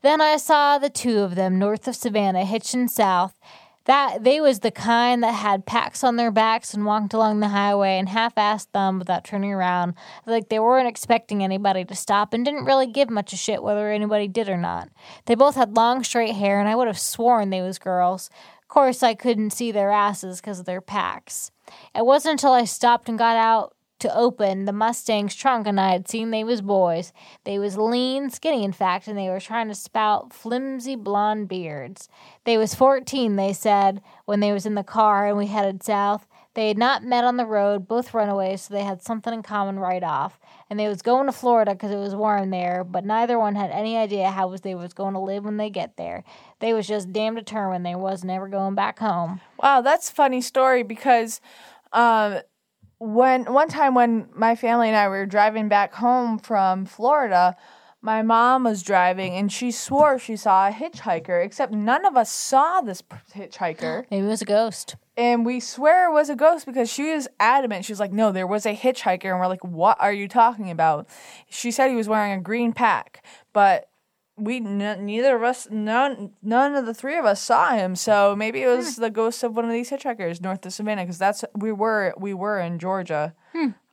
Then 0.00 0.20
I 0.20 0.38
saw 0.38 0.78
the 0.78 0.90
two 0.90 1.18
of 1.20 1.34
them 1.34 1.58
north 1.58 1.86
of 1.86 1.94
Savannah 1.94 2.44
hitching 2.46 2.88
south. 2.88 3.38
That 3.84 4.24
they 4.24 4.40
was 4.40 4.60
the 4.60 4.70
kind 4.70 5.22
that 5.22 5.34
had 5.34 5.66
packs 5.66 6.02
on 6.02 6.16
their 6.16 6.30
backs 6.30 6.72
and 6.72 6.86
walked 6.86 7.12
along 7.12 7.40
the 7.40 7.48
highway 7.48 7.98
and 7.98 8.08
half-assed 8.08 8.72
them 8.72 8.98
without 8.98 9.24
turning 9.24 9.52
around, 9.52 9.94
like 10.24 10.48
they 10.48 10.58
weren't 10.58 10.88
expecting 10.88 11.44
anybody 11.44 11.84
to 11.84 11.94
stop 11.94 12.32
and 12.32 12.44
didn't 12.44 12.64
really 12.64 12.86
give 12.86 13.10
much 13.10 13.32
a 13.32 13.36
shit 13.36 13.62
whether 13.62 13.90
anybody 13.90 14.26
did 14.26 14.48
or 14.48 14.56
not. 14.56 14.88
They 15.26 15.34
both 15.34 15.56
had 15.56 15.76
long 15.76 16.02
straight 16.02 16.34
hair, 16.34 16.60
and 16.60 16.68
I 16.68 16.76
would 16.76 16.86
have 16.86 16.98
sworn 16.98 17.50
they 17.50 17.60
was 17.60 17.78
girls. 17.78 18.30
Of 18.62 18.68
course, 18.68 19.02
I 19.02 19.14
couldn't 19.14 19.50
see 19.50 19.70
their 19.72 19.90
asses 19.90 20.40
because 20.40 20.60
of 20.60 20.66
their 20.66 20.80
packs. 20.80 21.50
It 21.94 22.06
wasn't 22.06 22.32
until 22.32 22.52
I 22.52 22.64
stopped 22.64 23.08
and 23.08 23.18
got 23.18 23.36
out 23.36 23.74
to 24.02 24.16
open 24.16 24.64
the 24.64 24.72
Mustang's 24.72 25.34
trunk 25.34 25.66
and 25.66 25.80
I 25.80 25.92
had 25.92 26.08
seen 26.08 26.30
they 26.30 26.44
was 26.44 26.60
boys. 26.60 27.12
They 27.44 27.58
was 27.58 27.76
lean, 27.76 28.30
skinny 28.30 28.64
in 28.64 28.72
fact, 28.72 29.08
and 29.08 29.16
they 29.16 29.28
were 29.28 29.40
trying 29.40 29.68
to 29.68 29.74
spout 29.74 30.32
flimsy 30.32 30.96
blonde 30.96 31.48
beards. 31.48 32.08
They 32.44 32.58
was 32.58 32.74
14, 32.74 33.36
they 33.36 33.52
said, 33.52 34.02
when 34.24 34.40
they 34.40 34.52
was 34.52 34.66
in 34.66 34.74
the 34.74 34.84
car 34.84 35.26
and 35.26 35.36
we 35.36 35.46
headed 35.46 35.82
south. 35.82 36.26
They 36.54 36.68
had 36.68 36.76
not 36.76 37.02
met 37.02 37.24
on 37.24 37.38
the 37.38 37.46
road, 37.46 37.88
both 37.88 38.12
runaways, 38.12 38.62
so 38.62 38.74
they 38.74 38.84
had 38.84 39.02
something 39.02 39.32
in 39.32 39.42
common 39.42 39.78
right 39.78 40.02
off. 40.02 40.38
And 40.68 40.78
they 40.78 40.86
was 40.86 41.00
going 41.00 41.26
to 41.26 41.32
Florida 41.32 41.72
because 41.72 41.90
it 41.90 41.96
was 41.96 42.14
warm 42.14 42.50
there, 42.50 42.84
but 42.84 43.06
neither 43.06 43.38
one 43.38 43.54
had 43.54 43.70
any 43.70 43.96
idea 43.96 44.30
how 44.30 44.48
was 44.48 44.60
they 44.60 44.74
was 44.74 44.92
going 44.92 45.14
to 45.14 45.20
live 45.20 45.44
when 45.44 45.56
they 45.56 45.70
get 45.70 45.96
there. 45.96 46.24
They 46.60 46.74
was 46.74 46.86
just 46.86 47.12
damn 47.12 47.34
determined 47.34 47.86
they 47.86 47.94
was 47.94 48.22
never 48.22 48.48
going 48.48 48.74
back 48.74 48.98
home. 48.98 49.40
Wow, 49.62 49.80
that's 49.80 50.10
a 50.10 50.14
funny 50.14 50.42
story 50.42 50.82
because 50.82 51.40
um, 51.92 52.40
when 53.02 53.52
one 53.52 53.68
time 53.68 53.94
when 53.94 54.28
my 54.32 54.54
family 54.54 54.86
and 54.86 54.96
I 54.96 55.08
were 55.08 55.26
driving 55.26 55.68
back 55.68 55.94
home 55.94 56.38
from 56.38 56.86
Florida, 56.86 57.56
my 58.00 58.22
mom 58.22 58.64
was 58.64 58.82
driving 58.82 59.34
and 59.34 59.50
she 59.50 59.72
swore 59.72 60.20
she 60.20 60.36
saw 60.36 60.68
a 60.68 60.70
hitchhiker, 60.70 61.44
except 61.44 61.72
none 61.72 62.04
of 62.04 62.16
us 62.16 62.30
saw 62.30 62.80
this 62.80 63.02
hitchhiker. 63.34 64.04
Maybe 64.10 64.24
it 64.24 64.28
was 64.28 64.42
a 64.42 64.46
ghost. 64.46 64.94
And 65.16 65.44
we 65.44 65.58
swear 65.58 66.10
it 66.10 66.12
was 66.12 66.30
a 66.30 66.36
ghost 66.36 66.64
because 66.64 66.90
she 66.90 67.12
was 67.12 67.26
adamant. 67.40 67.84
She 67.84 67.92
was 67.92 68.00
like, 68.00 68.12
no, 68.12 68.30
there 68.30 68.46
was 68.46 68.66
a 68.66 68.74
hitchhiker. 68.74 69.30
And 69.30 69.40
we're 69.40 69.48
like, 69.48 69.64
what 69.64 70.00
are 70.00 70.12
you 70.12 70.28
talking 70.28 70.70
about? 70.70 71.08
She 71.50 71.72
said 71.72 71.90
he 71.90 71.96
was 71.96 72.08
wearing 72.08 72.32
a 72.32 72.40
green 72.40 72.72
pack, 72.72 73.24
but 73.52 73.88
we 74.36 74.56
n- 74.56 75.04
neither 75.06 75.36
of 75.36 75.42
us, 75.42 75.68
none, 75.70 76.32
none 76.42 76.74
of 76.74 76.86
the 76.86 76.94
three 76.94 77.18
of 77.18 77.24
us 77.24 77.40
saw 77.40 77.70
him. 77.72 77.94
So 77.96 78.34
maybe 78.34 78.62
it 78.62 78.66
was 78.68 78.96
the 78.96 79.10
ghost 79.10 79.42
of 79.42 79.54
one 79.54 79.64
of 79.66 79.70
these 79.72 79.90
hitchhikers 79.90 80.40
north 80.40 80.64
of 80.66 80.72
Savannah 80.72 81.02
because 81.02 81.18
that's 81.18 81.44
we 81.54 81.70
were 81.72 82.14
we 82.18 82.32
were 82.34 82.58
in 82.58 82.78
Georgia 82.78 83.34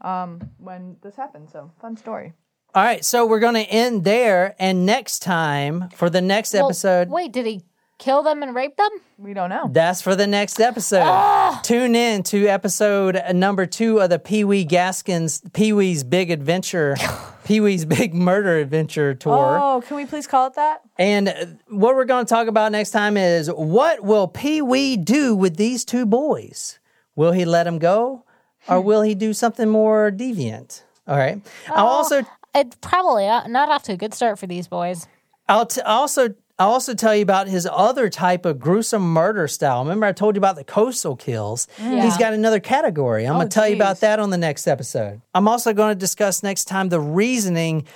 um, 0.01 0.51
when 0.57 0.97
this 1.03 1.15
happened. 1.15 1.49
So 1.51 1.71
fun 1.81 1.97
story. 1.97 2.33
all 2.73 2.83
right, 2.83 3.03
so 3.03 3.25
we're 3.25 3.39
going 3.39 3.55
to 3.55 3.61
end 3.69 4.03
there. 4.03 4.55
And 4.59 4.85
next 4.85 5.19
time, 5.19 5.89
for 5.95 6.09
the 6.09 6.21
next 6.21 6.53
Well, 6.53 6.65
episode, 6.67 7.09
wait, 7.09 7.31
did 7.33 7.45
he 7.45 7.63
kill 7.97 8.23
them 8.23 8.41
and 8.41 8.55
rape 8.55 8.77
them? 8.77 8.89
We 9.17 9.33
don't 9.33 9.49
know. 9.49 9.69
That's 9.73 10.01
for 10.01 10.15
the 10.15 10.25
next 10.27 10.59
episode. 10.61 11.59
Tune 11.63 11.95
in 11.95 12.23
to 12.23 12.47
episode 12.47 13.21
number 13.33 13.65
two 13.65 13.99
of 13.99 14.09
the 14.09 14.19
Pee 14.19 14.45
Wee 14.45 14.63
Gaskins 14.63 15.41
Pee 15.51 15.73
Wee's 15.73 16.05
Big 16.05 16.31
Adventure, 16.31 16.95
Pee 17.49 17.61
Wee's 17.61 17.83
Big 17.97 18.13
Murder 18.13 18.59
Adventure 18.59 19.15
Tour. 19.15 19.59
Oh, 19.59 19.81
can 19.81 19.97
we 19.97 20.05
please 20.05 20.27
call 20.27 20.45
it 20.45 20.53
that? 20.53 20.81
And 20.99 21.29
uh, 21.29 21.45
what 21.67 21.95
we're 21.95 22.05
going 22.05 22.23
to 22.23 22.29
talk 22.29 22.47
about 22.47 22.71
next 22.71 22.91
time 22.91 23.17
is 23.17 23.49
what 23.51 24.03
will 24.03 24.27
Pee 24.27 24.61
Wee 24.61 24.95
do 24.95 25.35
with 25.35 25.57
these 25.57 25.83
two 25.83 26.05
boys? 26.05 26.77
Will 27.15 27.31
he 27.31 27.45
let 27.45 27.63
them 27.63 27.79
go, 27.79 28.23
or 28.67 28.79
will 28.79 29.01
he 29.01 29.15
do 29.15 29.33
something 29.33 29.67
more 29.67 30.11
deviant? 30.11 30.83
All 31.07 31.17
right. 31.17 31.41
I'll 31.69 31.87
also 31.87 32.23
It 32.53 32.79
probably 32.81 33.25
uh, 33.27 33.47
not 33.47 33.69
off 33.69 33.81
to 33.83 33.93
a 33.93 33.97
good 33.97 34.13
start 34.13 34.37
for 34.37 34.45
these 34.45 34.67
boys. 34.67 35.07
I'll 35.47 35.65
t- 35.65 35.81
also 35.81 36.35
I'll 36.59 36.71
also 36.71 36.93
tell 36.93 37.15
you 37.15 37.21
about 37.21 37.47
his 37.47 37.67
other 37.71 38.09
type 38.09 38.45
of 38.45 38.59
gruesome 38.59 39.01
murder 39.01 39.47
style. 39.47 39.81
Remember, 39.81 40.05
I 40.05 40.11
told 40.11 40.35
you 40.35 40.39
about 40.39 40.57
the 40.57 40.65
coastal 40.65 41.15
kills. 41.15 41.67
He's 41.77 42.17
got 42.17 42.33
another 42.33 42.59
category. 42.59 43.25
I'm 43.25 43.35
oh, 43.35 43.39
going 43.39 43.49
to 43.49 43.53
tell 43.53 43.67
you 43.67 43.75
about 43.75 44.01
that 44.01 44.19
on 44.19 44.29
the 44.29 44.37
next 44.37 44.67
episode. 44.67 45.21
I'm 45.33 45.47
also 45.47 45.73
going 45.73 45.95
to 45.95 45.99
discuss 45.99 46.43
next 46.43 46.65
time 46.65 46.89
the 46.89 46.99
reasoning 46.99 47.87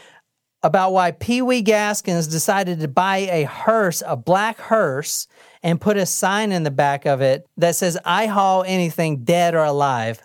about 0.63 0.93
why 0.93 1.11
Pee 1.11 1.41
Wee 1.41 1.61
Gaskins 1.61 2.25
decided 2.27 2.79
to 2.79 2.87
buy 2.87 3.17
a 3.17 3.43
hearse, 3.43 4.01
a 4.07 4.15
black 4.15 4.57
hearse, 4.59 5.27
and 5.61 5.79
put 5.79 5.97
a 5.97 6.05
sign 6.05 6.53
in 6.53 6.63
the 6.63 6.71
back 6.71 7.05
of 7.05 7.19
it 7.19 7.45
that 7.57 7.75
says, 7.75 7.97
I 8.05 8.27
haul 8.27 8.63
anything 8.65 9.25
dead 9.25 9.55
or 9.55 9.63
alive. 9.65 10.23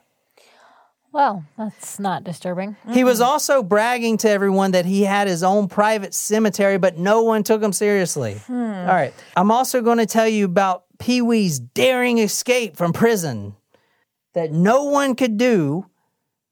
Well, 1.12 1.44
that's 1.56 1.98
not 1.98 2.24
disturbing. 2.24 2.76
He 2.92 3.02
was 3.02 3.20
also 3.20 3.62
bragging 3.62 4.18
to 4.18 4.30
everyone 4.30 4.72
that 4.72 4.84
he 4.84 5.02
had 5.02 5.26
his 5.26 5.42
own 5.42 5.68
private 5.68 6.14
cemetery, 6.14 6.78
but 6.78 6.98
no 6.98 7.22
one 7.22 7.42
took 7.42 7.62
him 7.62 7.72
seriously. 7.72 8.34
Hmm. 8.46 8.52
All 8.52 8.86
right. 8.86 9.14
I'm 9.36 9.50
also 9.50 9.80
going 9.80 9.98
to 9.98 10.06
tell 10.06 10.28
you 10.28 10.44
about 10.44 10.84
Pee 10.98 11.22
Wee's 11.22 11.58
daring 11.58 12.18
escape 12.18 12.76
from 12.76 12.92
prison 12.92 13.54
that 14.34 14.52
no 14.52 14.84
one 14.84 15.14
could 15.14 15.38
do 15.38 15.86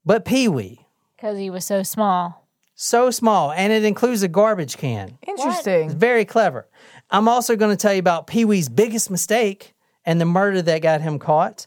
but 0.07 0.24
Pee 0.24 0.49
Wee. 0.49 0.87
Because 1.16 1.37
he 1.37 1.51
was 1.51 1.66
so 1.66 1.83
small. 1.83 2.47
So 2.74 3.11
small, 3.11 3.53
and 3.53 3.73
it 3.73 3.85
includes 3.85 4.23
a 4.23 4.28
garbage 4.28 4.77
can. 4.77 5.19
Interesting. 5.27 5.87
It's 5.87 5.95
very 5.95 6.24
clever. 6.24 6.69
I'm 7.11 7.27
also 7.27 7.57
going 7.57 7.70
to 7.70 7.81
tell 7.81 7.93
you 7.93 7.99
about 7.99 8.27
Pee 8.27 8.45
Wee's 8.45 8.69
biggest 8.69 9.11
mistake 9.11 9.74
and 10.07 10.20
the 10.20 10.24
murder 10.24 10.62
that 10.62 10.81
got 10.83 11.01
him 11.01 11.19
caught, 11.19 11.66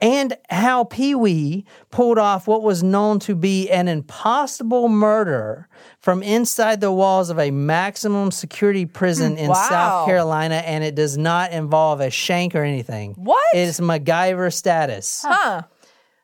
and 0.00 0.36
how 0.48 0.84
Pee 0.84 1.14
Wee 1.14 1.64
pulled 1.90 2.18
off 2.18 2.46
what 2.46 2.62
was 2.62 2.82
known 2.82 3.18
to 3.20 3.34
be 3.34 3.68
an 3.68 3.88
impossible 3.88 4.88
murder 4.88 5.68
from 5.98 6.22
inside 6.22 6.80
the 6.80 6.92
walls 6.92 7.28
of 7.30 7.38
a 7.38 7.50
maximum 7.50 8.30
security 8.30 8.86
prison 8.86 9.36
in 9.36 9.48
Wow. 9.50 9.66
South 9.68 10.06
Carolina, 10.06 10.56
and 10.56 10.82
it 10.84 10.94
does 10.94 11.18
not 11.18 11.52
involve 11.52 12.00
a 12.00 12.10
shank 12.10 12.54
or 12.54 12.62
anything. 12.62 13.14
What? 13.18 13.42
It's 13.52 13.80
MacGyver 13.80 14.52
status. 14.54 15.24
Huh. 15.26 15.62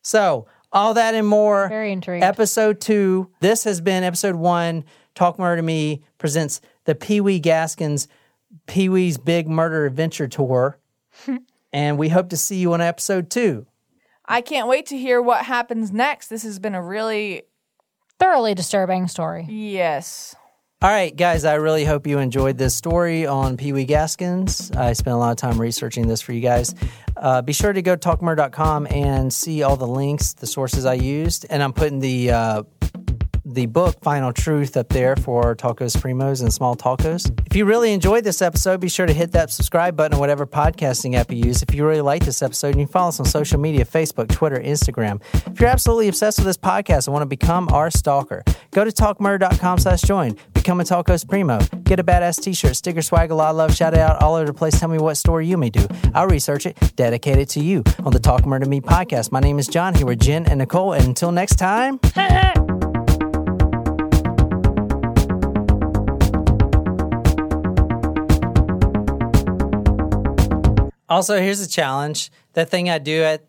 So, 0.02 0.46
all 0.72 0.94
that 0.94 1.14
and 1.14 1.26
more. 1.26 1.68
Very 1.68 1.90
intrigued. 1.92 2.22
Episode 2.24 2.80
two. 2.80 3.28
This 3.40 3.64
has 3.64 3.80
been 3.80 4.04
episode 4.04 4.36
one. 4.36 4.84
Talk 5.16 5.38
Murder 5.38 5.56
to 5.56 5.62
Me 5.62 6.02
presents 6.18 6.60
the 6.84 6.94
Pee 6.94 7.20
Wee 7.20 7.40
Gaskins 7.40 8.06
Pee 8.66 8.88
Wee's 8.88 9.18
Big 9.18 9.48
Murder 9.48 9.86
Adventure 9.86 10.28
Tour. 10.28 10.78
And 11.76 11.98
we 11.98 12.08
hope 12.08 12.30
to 12.30 12.38
see 12.38 12.56
you 12.56 12.72
on 12.72 12.80
episode 12.80 13.28
two. 13.28 13.66
I 14.24 14.40
can't 14.40 14.66
wait 14.66 14.86
to 14.86 14.96
hear 14.96 15.20
what 15.20 15.44
happens 15.44 15.92
next. 15.92 16.28
This 16.28 16.42
has 16.42 16.58
been 16.58 16.74
a 16.74 16.82
really 16.82 17.42
Thoroughly 18.18 18.54
disturbing 18.54 19.08
story. 19.08 19.46
yes. 19.48 20.34
All 20.80 20.88
right, 20.88 21.14
guys, 21.14 21.44
I 21.44 21.54
really 21.54 21.84
hope 21.84 22.06
you 22.06 22.18
enjoyed 22.18 22.56
this 22.56 22.74
story 22.74 23.26
on 23.26 23.58
Pee 23.58 23.74
Wee 23.74 23.84
Gaskins. 23.84 24.70
I 24.72 24.94
spent 24.94 25.14
a 25.14 25.18
lot 25.18 25.32
of 25.32 25.36
time 25.36 25.60
researching 25.60 26.06
this 26.08 26.22
for 26.22 26.32
you 26.32 26.40
guys. 26.40 26.74
Uh, 27.14 27.42
be 27.42 27.52
sure 27.52 27.72
to 27.74 27.82
go 27.82 27.94
to 27.94 28.08
talkmurder.com 28.08 28.86
and 28.90 29.32
see 29.32 29.62
all 29.62 29.76
the 29.76 29.86
links, 29.86 30.32
the 30.32 30.46
sources 30.46 30.86
I 30.86 30.94
used, 30.94 31.44
and 31.50 31.62
I'm 31.62 31.74
putting 31.74 32.00
the 32.00 32.30
uh, 32.30 32.62
the 33.56 33.66
book 33.66 33.96
Final 34.02 34.34
Truth 34.34 34.76
up 34.76 34.90
there 34.90 35.16
for 35.16 35.56
Talkos 35.56 35.96
Primos 35.96 36.42
and 36.42 36.52
small 36.52 36.76
tacos. 36.76 37.32
If 37.46 37.56
you 37.56 37.64
really 37.64 37.94
enjoyed 37.94 38.22
this 38.22 38.42
episode, 38.42 38.80
be 38.80 38.88
sure 38.90 39.06
to 39.06 39.14
hit 39.14 39.32
that 39.32 39.50
subscribe 39.50 39.96
button 39.96 40.12
on 40.12 40.20
whatever 40.20 40.46
podcasting 40.46 41.14
app 41.14 41.32
you 41.32 41.38
use. 41.38 41.62
If 41.62 41.74
you 41.74 41.86
really 41.86 42.02
like 42.02 42.22
this 42.22 42.42
episode, 42.42 42.76
you 42.76 42.84
can 42.84 42.86
follow 42.86 43.08
us 43.08 43.18
on 43.18 43.24
social 43.24 43.58
media 43.58 43.86
Facebook, 43.86 44.28
Twitter, 44.28 44.60
Instagram. 44.60 45.22
If 45.50 45.58
you're 45.58 45.70
absolutely 45.70 46.08
obsessed 46.08 46.38
with 46.38 46.44
this 46.44 46.58
podcast 46.58 47.06
and 47.06 47.14
want 47.14 47.22
to 47.22 47.26
become 47.26 47.70
our 47.72 47.90
stalker, 47.90 48.44
go 48.72 48.84
to 48.84 48.90
talkmurder.com 48.90 49.78
slash 49.78 50.02
join. 50.02 50.36
Become 50.52 50.82
a 50.82 50.84
Talkos 50.84 51.26
Primo. 51.26 51.58
Get 51.84 51.98
a 51.98 52.04
badass 52.04 52.42
t-shirt, 52.42 52.76
sticker, 52.76 53.00
swag, 53.00 53.30
a 53.30 53.34
lot 53.34 53.50
of 53.50 53.56
love, 53.56 53.74
shout 53.74 53.94
it 53.94 54.00
out 54.00 54.22
all 54.22 54.34
over 54.34 54.44
the 54.44 54.52
place. 54.54 54.78
Tell 54.78 54.90
me 54.90 54.98
what 54.98 55.14
story 55.14 55.46
you 55.46 55.56
may 55.56 55.70
do. 55.70 55.88
I'll 56.14 56.26
research 56.26 56.66
it, 56.66 56.76
dedicate 56.94 57.38
it 57.38 57.48
to 57.50 57.60
you 57.60 57.84
on 58.04 58.12
the 58.12 58.20
Talk 58.20 58.44
Murder 58.44 58.68
Me 58.68 58.82
podcast. 58.82 59.32
My 59.32 59.40
name 59.40 59.58
is 59.58 59.66
John 59.66 59.94
here 59.94 60.04
with 60.04 60.20
Jen 60.20 60.44
and 60.44 60.58
Nicole. 60.58 60.92
And 60.92 61.06
until 61.06 61.32
next 61.32 61.54
time... 61.54 62.00
Also, 71.08 71.38
here's 71.40 71.60
a 71.60 71.68
challenge. 71.68 72.30
That 72.54 72.68
thing 72.70 72.88
I 72.90 72.98
do 72.98 73.22
at 73.22 73.42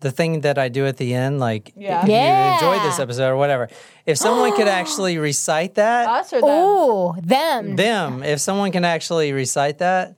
the 0.00 0.10
thing 0.12 0.42
that 0.42 0.58
I 0.58 0.68
do 0.68 0.86
at 0.86 0.96
the 0.96 1.12
end, 1.12 1.40
like 1.40 1.72
Yeah. 1.76 2.02
if 2.04 2.08
Yeah. 2.08 2.60
you 2.60 2.68
enjoyed 2.68 2.86
this 2.86 3.00
episode 3.00 3.30
or 3.30 3.36
whatever. 3.36 3.68
If 4.06 4.16
someone 4.16 4.54
could 4.54 4.68
actually 4.68 5.18
recite 5.30 5.74
that, 5.74 6.08
Us 6.08 6.32
or 6.32 6.40
them? 6.40 6.48
Ooh, 6.50 7.14
them. 7.20 7.74
them, 7.76 8.22
if 8.22 8.38
someone 8.40 8.70
can 8.70 8.84
actually 8.84 9.32
recite 9.32 9.78
that 9.78 10.14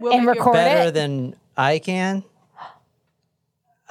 We'll 0.00 0.12
and 0.12 0.26
make 0.26 0.34
you- 0.34 0.40
record 0.40 0.54
better 0.54 0.88
it. 0.88 0.94
than 0.94 1.36
I 1.56 1.78
can, 1.78 2.24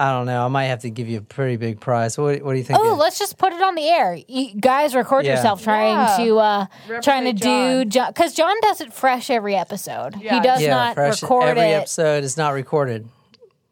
I 0.01 0.11
don't 0.13 0.25
know. 0.25 0.43
I 0.43 0.47
might 0.47 0.65
have 0.65 0.79
to 0.79 0.89
give 0.89 1.07
you 1.09 1.19
a 1.19 1.21
pretty 1.21 1.57
big 1.57 1.79
prize. 1.79 2.17
What, 2.17 2.41
what 2.41 2.53
do 2.53 2.57
you 2.57 2.63
think? 2.63 2.79
Oh, 2.79 2.95
let's 2.95 3.19
just 3.19 3.37
put 3.37 3.53
it 3.53 3.61
on 3.61 3.75
the 3.75 3.87
air. 3.87 4.17
You 4.27 4.55
guys, 4.59 4.95
record 4.95 5.25
Yeah. 5.25 5.35
yourself 5.35 5.61
trying 5.63 5.93
Yeah. 5.95 6.25
to 6.25 6.37
uh 6.39 6.65
trying 7.01 7.23
to 7.25 7.45
Represent 7.45 7.91
do 7.91 8.01
because 8.07 8.33
John 8.33 8.55
does 8.61 8.81
it 8.81 8.91
fresh 8.93 9.29
every 9.29 9.55
episode. 9.55 10.15
He 10.15 10.27
does 10.39 10.61
yeah, 10.61 10.69
not 10.75 10.95
fresh. 10.95 11.21
record 11.21 11.43
Every 11.49 11.61
it 11.63 11.73
episode 11.75 12.23
is 12.23 12.35
not 12.35 12.53
recorded. 12.53 13.07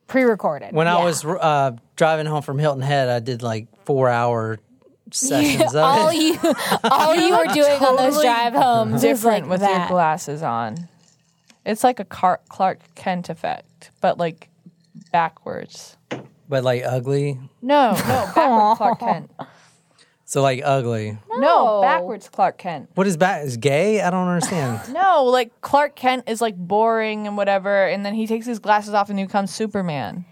pre-recorded. 0.08 0.74
When 0.74 0.88
I 0.88 1.04
was 1.04 1.24
uh, 1.26 1.72
driving 1.96 2.26
home 2.28 2.42
from 2.44 2.60
Hilton 2.60 2.82
Head, 2.84 3.10
I 3.10 3.20
did 3.20 3.42
like 3.42 3.68
four 3.86 4.08
hour 4.10 4.60
sessions 5.12 5.74
of 5.74 5.84
all 5.84 6.10
it. 6.10 6.16
you 6.16 6.38
all 6.84 7.16
you 7.16 7.36
were 7.38 7.46
doing 7.54 7.82
on 7.84 7.96
those 7.96 8.22
drive 8.22 8.54
homes 8.54 8.96
is 8.96 9.02
different 9.02 9.44
like 9.46 9.50
with 9.52 9.62
that. 9.62 9.80
your 9.80 9.88
glasses 9.90 10.44
on. 10.44 10.88
It's 11.66 11.84
like 11.84 12.00
a 12.00 12.06
Car- 12.06 12.42
Clark 12.50 12.80
Kent 12.96 13.30
effect, 13.30 13.90
but 14.02 14.18
like 14.20 14.50
backwards. 15.12 15.96
But 16.50 16.64
like 16.70 16.84
ugly. 16.84 17.40
No, 17.62 17.92
no, 17.92 17.98
backwards 18.34 18.78
Clark 18.78 19.00
Kent. 19.00 19.32
So 20.26 20.42
like 20.42 20.62
ugly. 20.64 21.18
No, 21.38 21.82
backwards 21.82 22.30
Clark 22.30 22.58
Kent. 22.58 22.90
What 22.96 23.08
is 23.08 23.16
back? 23.18 23.46
Is 23.46 23.58
gay? 23.58 24.02
I 24.02 24.10
don't 24.10 24.28
understand. 24.28 24.94
No, 24.94 25.24
like 25.26 25.62
Clark 25.62 25.96
Kent 25.96 26.28
is 26.28 26.42
like 26.42 26.56
boring 26.58 27.26
and 27.28 27.38
whatever, 27.38 27.88
and 27.88 28.06
then 28.06 28.14
he 28.14 28.28
takes 28.28 28.46
his 28.46 28.60
glasses 28.60 28.94
off 28.94 29.10
and 29.10 29.18
he 29.18 29.26
becomes 29.26 29.54
Superman. 29.54 30.26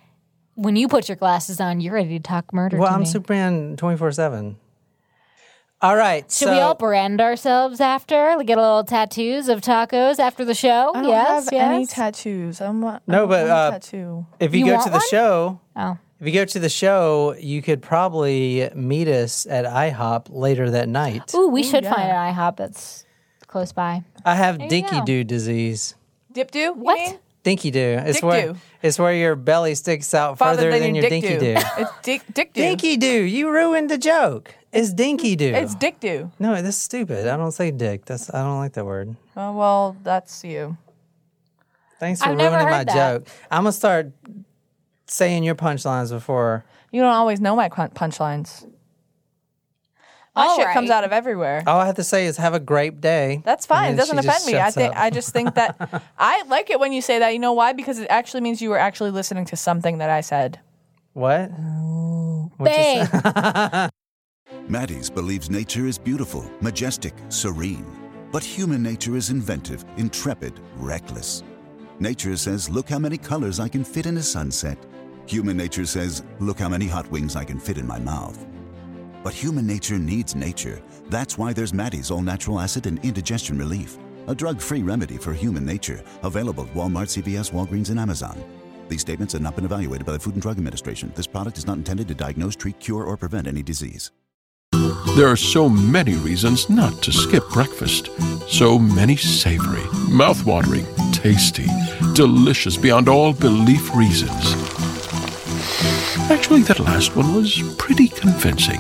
When 0.55 0.75
you 0.75 0.87
put 0.87 1.07
your 1.07 1.15
glasses 1.15 1.59
on, 1.61 1.81
you're 1.81 1.93
ready 1.93 2.17
to 2.17 2.23
talk 2.23 2.51
murder 2.51 2.77
well, 2.77 2.89
to 2.89 2.93
I'm 2.95 2.99
me. 3.01 3.05
Superman 3.05 3.77
twenty 3.77 3.97
four 3.97 4.11
seven. 4.11 4.57
All 5.79 5.95
right. 5.95 6.23
Should 6.23 6.47
so, 6.47 6.51
we 6.53 6.59
all 6.59 6.73
brand 6.73 7.21
ourselves 7.21 7.79
after? 7.79 8.35
Like, 8.35 8.47
Get 8.47 8.57
a 8.57 8.61
little 8.61 8.83
tattoos 8.83 9.47
of 9.47 9.61
tacos 9.61 10.17
after 10.17 10.43
the 10.43 10.55
show? 10.55 10.91
I 10.95 11.01
don't 11.01 11.09
yes, 11.09 11.45
have 11.45 11.53
yes. 11.53 11.71
any 11.71 11.85
tattoos. 11.85 12.61
I'm 12.61 12.79
not, 12.79 13.03
I 13.07 13.11
No, 13.11 13.19
don't 13.19 13.29
but, 13.29 13.39
want 13.41 13.49
a 13.49 13.53
uh, 13.53 13.71
tattoo. 13.71 14.25
if 14.39 14.55
you, 14.55 14.61
You 14.61 14.65
go 14.65 14.73
want 14.73 14.83
to 14.85 14.89
the 14.89 14.97
one? 14.97 15.07
show, 15.11 15.61
oh, 15.75 15.97
if 16.19 16.25
you 16.27 16.33
go 16.33 16.45
to 16.45 16.59
the 16.59 16.69
show, 16.69 17.35
you 17.39 17.61
could 17.61 17.81
probably 17.81 18.69
meet 18.73 19.07
us 19.07 19.45
at 19.45 19.65
IHOP 19.65 20.27
later 20.29 20.71
that 20.71 20.89
night. 20.89 21.33
ooh, 21.35 21.47
we 21.47 21.63
should 21.63 21.83
yeah. 21.83 21.93
find 21.93 22.09
an 22.09 22.33
IHOP 22.33 22.57
that's 22.57 23.05
close 23.47 23.71
by. 23.71 24.03
I 24.25 24.35
have 24.35 24.61
you 24.61 24.67
dinky 24.67 24.99
go. 24.99 25.05
do 25.05 25.23
disease. 25.23 25.95
Dip 26.31 26.51
do? 26.51 26.73
What? 26.73 27.19
Dinky 27.43 27.71
do. 27.71 27.79
It's 27.79 28.17
Dick 28.17 28.23
where 28.23 28.53
do. 28.53 28.59
it's 28.81 28.99
where 28.99 29.13
your 29.13 29.35
belly 29.35 29.73
sticks 29.75 30.13
out 30.13 30.37
further 30.37 30.69
than, 30.69 30.95
your 30.95 31.09
dinky 31.09 31.37
do. 31.37 31.55
It's 31.55 31.91
dick, 32.03 32.21
dick 32.33 32.53
do. 32.53 32.61
dinky 32.61 32.97
do. 32.97 33.07
You 33.07 33.49
ruined 33.49 33.89
the 33.89 33.97
joke. 33.97 34.53
It's 34.73 34.91
dinky 34.91 35.35
do. 35.35 35.53
It's 35.53 35.73
dick 35.75 35.99
do. 35.99 36.31
no, 36.39 36.61
that's 36.61 36.77
stupid. 36.77 37.25
I 37.25 37.37
don't 37.37 37.53
say 37.53 37.71
dick. 37.71 38.05
That's 38.05 38.33
I 38.33 38.43
don't 38.43 38.57
like 38.57 38.73
that 38.73 38.85
word. 38.85 39.15
Oh, 39.37 39.53
well, 39.53 39.95
that's 40.03 40.43
you. 40.43 40.77
Thanks 41.99 42.21
for 42.21 42.29
I've 42.29 42.37
never 42.37 42.57
ruining 42.57 42.71
my 42.71 42.83
that. 42.83 42.93
joke. 42.93 43.27
I'm 43.49 43.63
gonna 43.63 43.71
start 43.71 44.11
saying 45.07 45.43
your 45.43 45.55
punchlines 45.55 46.11
before. 46.11 46.65
You 46.91 47.01
don't 47.01 47.13
always 47.13 47.41
know 47.41 47.55
my 47.55 47.69
pun- 47.69 47.89
punchlines. 47.89 48.65
My 50.35 50.45
All 50.45 50.55
shit 50.57 50.67
comes 50.71 50.91
out 50.91 51.03
of 51.03 51.11
everywhere. 51.11 51.63
All 51.65 51.79
I 51.79 51.87
have 51.87 51.95
to 51.95 52.03
say 52.03 52.27
is 52.27 52.37
have 52.37 52.53
a 52.53 52.59
great 52.59 53.01
day. 53.01 53.41
That's 53.43 53.65
fine. 53.65 53.85
It 53.85 53.89
And 53.89 53.99
then 53.99 54.07
doesn't 54.07 54.17
she 54.17 54.23
just 54.27 54.37
offend 54.45 54.53
me. 54.53 54.59
I 54.59 54.65
shuts 54.65 54.75
think 54.75 54.91
up. 54.91 55.01
I 55.01 55.09
just 55.09 55.29
think 55.33 55.55
that 55.55 56.03
I 56.19 56.43
like 56.43 56.69
it 56.69 56.79
when 56.79 56.93
you 56.93 57.01
say 57.01 57.17
that. 57.19 57.29
You 57.29 57.39
know 57.39 57.53
why? 57.53 57.73
Because 57.73 57.97
it 57.97 58.07
actually 58.11 58.41
means 58.41 58.61
you 58.61 58.69
were 58.69 58.77
actually 58.77 59.09
listening 59.09 59.45
to 59.45 59.55
something 59.55 59.97
that 59.97 60.11
I 60.11 60.21
said. 60.21 60.59
What? 61.13 61.49
Oh, 61.59 62.51
Bang. 62.59 63.07
Maddie's 64.67 65.09
believes 65.09 65.49
nature 65.49 65.87
is 65.87 65.97
beautiful, 65.97 66.49
majestic, 66.61 67.15
serene. 67.29 67.85
But 68.31 68.43
human 68.43 68.83
nature 68.83 69.15
is 69.15 69.31
inventive, 69.31 69.83
intrepid, 69.97 70.53
reckless. 70.75 71.43
Nature 71.99 72.37
says, 72.37 72.69
look 72.69 72.89
how 72.89 72.99
many 72.99 73.17
colors 73.17 73.59
I 73.59 73.69
can 73.69 73.83
fit 73.83 74.05
in 74.05 74.17
a 74.17 74.21
sunset. 74.21 74.77
Human 75.27 75.57
nature 75.57 75.85
says, 75.85 76.23
look 76.39 76.59
how 76.59 76.69
many 76.69 76.87
hot 76.87 77.11
wings 77.11 77.35
I 77.35 77.43
can 77.43 77.59
fit 77.59 77.77
in 77.77 77.85
my 77.85 77.99
mouth. 77.99 78.47
But 79.23 79.33
human 79.33 79.67
nature 79.67 79.99
needs 79.99 80.35
nature. 80.35 80.81
That's 81.09 81.37
why 81.37 81.51
there's 81.51 81.73
Maddie's 81.73 82.11
All 82.11 82.21
Natural 82.21 82.61
Acid 82.61 82.87
and 82.87 83.03
Indigestion 83.03 83.57
Relief, 83.57 83.97
a 84.27 84.35
drug 84.35 84.61
free 84.61 84.83
remedy 84.83 85.17
for 85.17 85.33
human 85.33 85.65
nature, 85.65 86.01
available 86.23 86.63
at 86.63 86.73
Walmart, 86.73 87.09
CVS, 87.11 87.51
Walgreens, 87.51 87.89
and 87.89 87.99
Amazon. 87.99 88.41
These 88.87 89.01
statements 89.01 89.33
have 89.33 89.41
not 89.41 89.57
been 89.57 89.65
evaluated 89.65 90.05
by 90.05 90.13
the 90.13 90.19
Food 90.19 90.35
and 90.35 90.41
Drug 90.41 90.57
Administration. 90.57 91.11
This 91.13 91.27
product 91.27 91.57
is 91.57 91.67
not 91.67 91.75
intended 91.75 92.07
to 92.07 92.15
diagnose, 92.15 92.55
treat, 92.55 92.79
cure, 92.79 93.03
or 93.03 93.17
prevent 93.17 93.47
any 93.47 93.61
disease. 93.61 94.11
There 95.17 95.27
are 95.27 95.35
so 95.35 95.67
many 95.67 96.13
reasons 96.13 96.69
not 96.69 97.03
to 97.03 97.11
skip 97.11 97.43
breakfast. 97.49 98.09
So 98.49 98.79
many 98.79 99.17
savory, 99.17 99.83
mouth-watering, 100.09 100.85
tasty, 101.11 101.67
delicious 102.13 102.77
beyond 102.77 103.09
all 103.09 103.33
belief 103.33 103.93
reasons. 103.93 104.76
Actually, 106.29 106.61
that 106.63 106.79
last 106.79 107.15
one 107.15 107.33
was 107.33 107.61
pretty 107.77 108.07
convincing. 108.07 108.79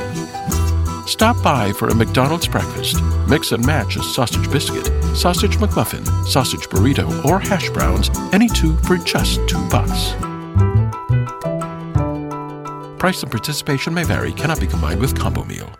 Stop 1.07 1.41
by 1.41 1.71
for 1.73 1.87
a 1.87 1.95
McDonald's 1.95 2.47
breakfast. 2.47 3.01
Mix 3.27 3.51
and 3.51 3.65
match 3.65 3.95
a 3.95 4.03
sausage 4.03 4.51
biscuit, 4.51 4.85
sausage 5.15 5.57
McMuffin, 5.57 6.05
sausage 6.27 6.67
burrito, 6.69 7.25
or 7.25 7.39
hash 7.39 7.69
browns, 7.69 8.09
any 8.33 8.49
two 8.49 8.75
for 8.79 8.97
just 8.97 9.39
two 9.47 9.65
bucks. 9.69 10.11
Price 12.99 13.23
and 13.23 13.31
participation 13.31 13.93
may 13.93 14.03
vary, 14.03 14.33
cannot 14.33 14.59
be 14.59 14.67
combined 14.67 14.99
with 14.99 15.17
combo 15.17 15.43
meal. 15.45 15.71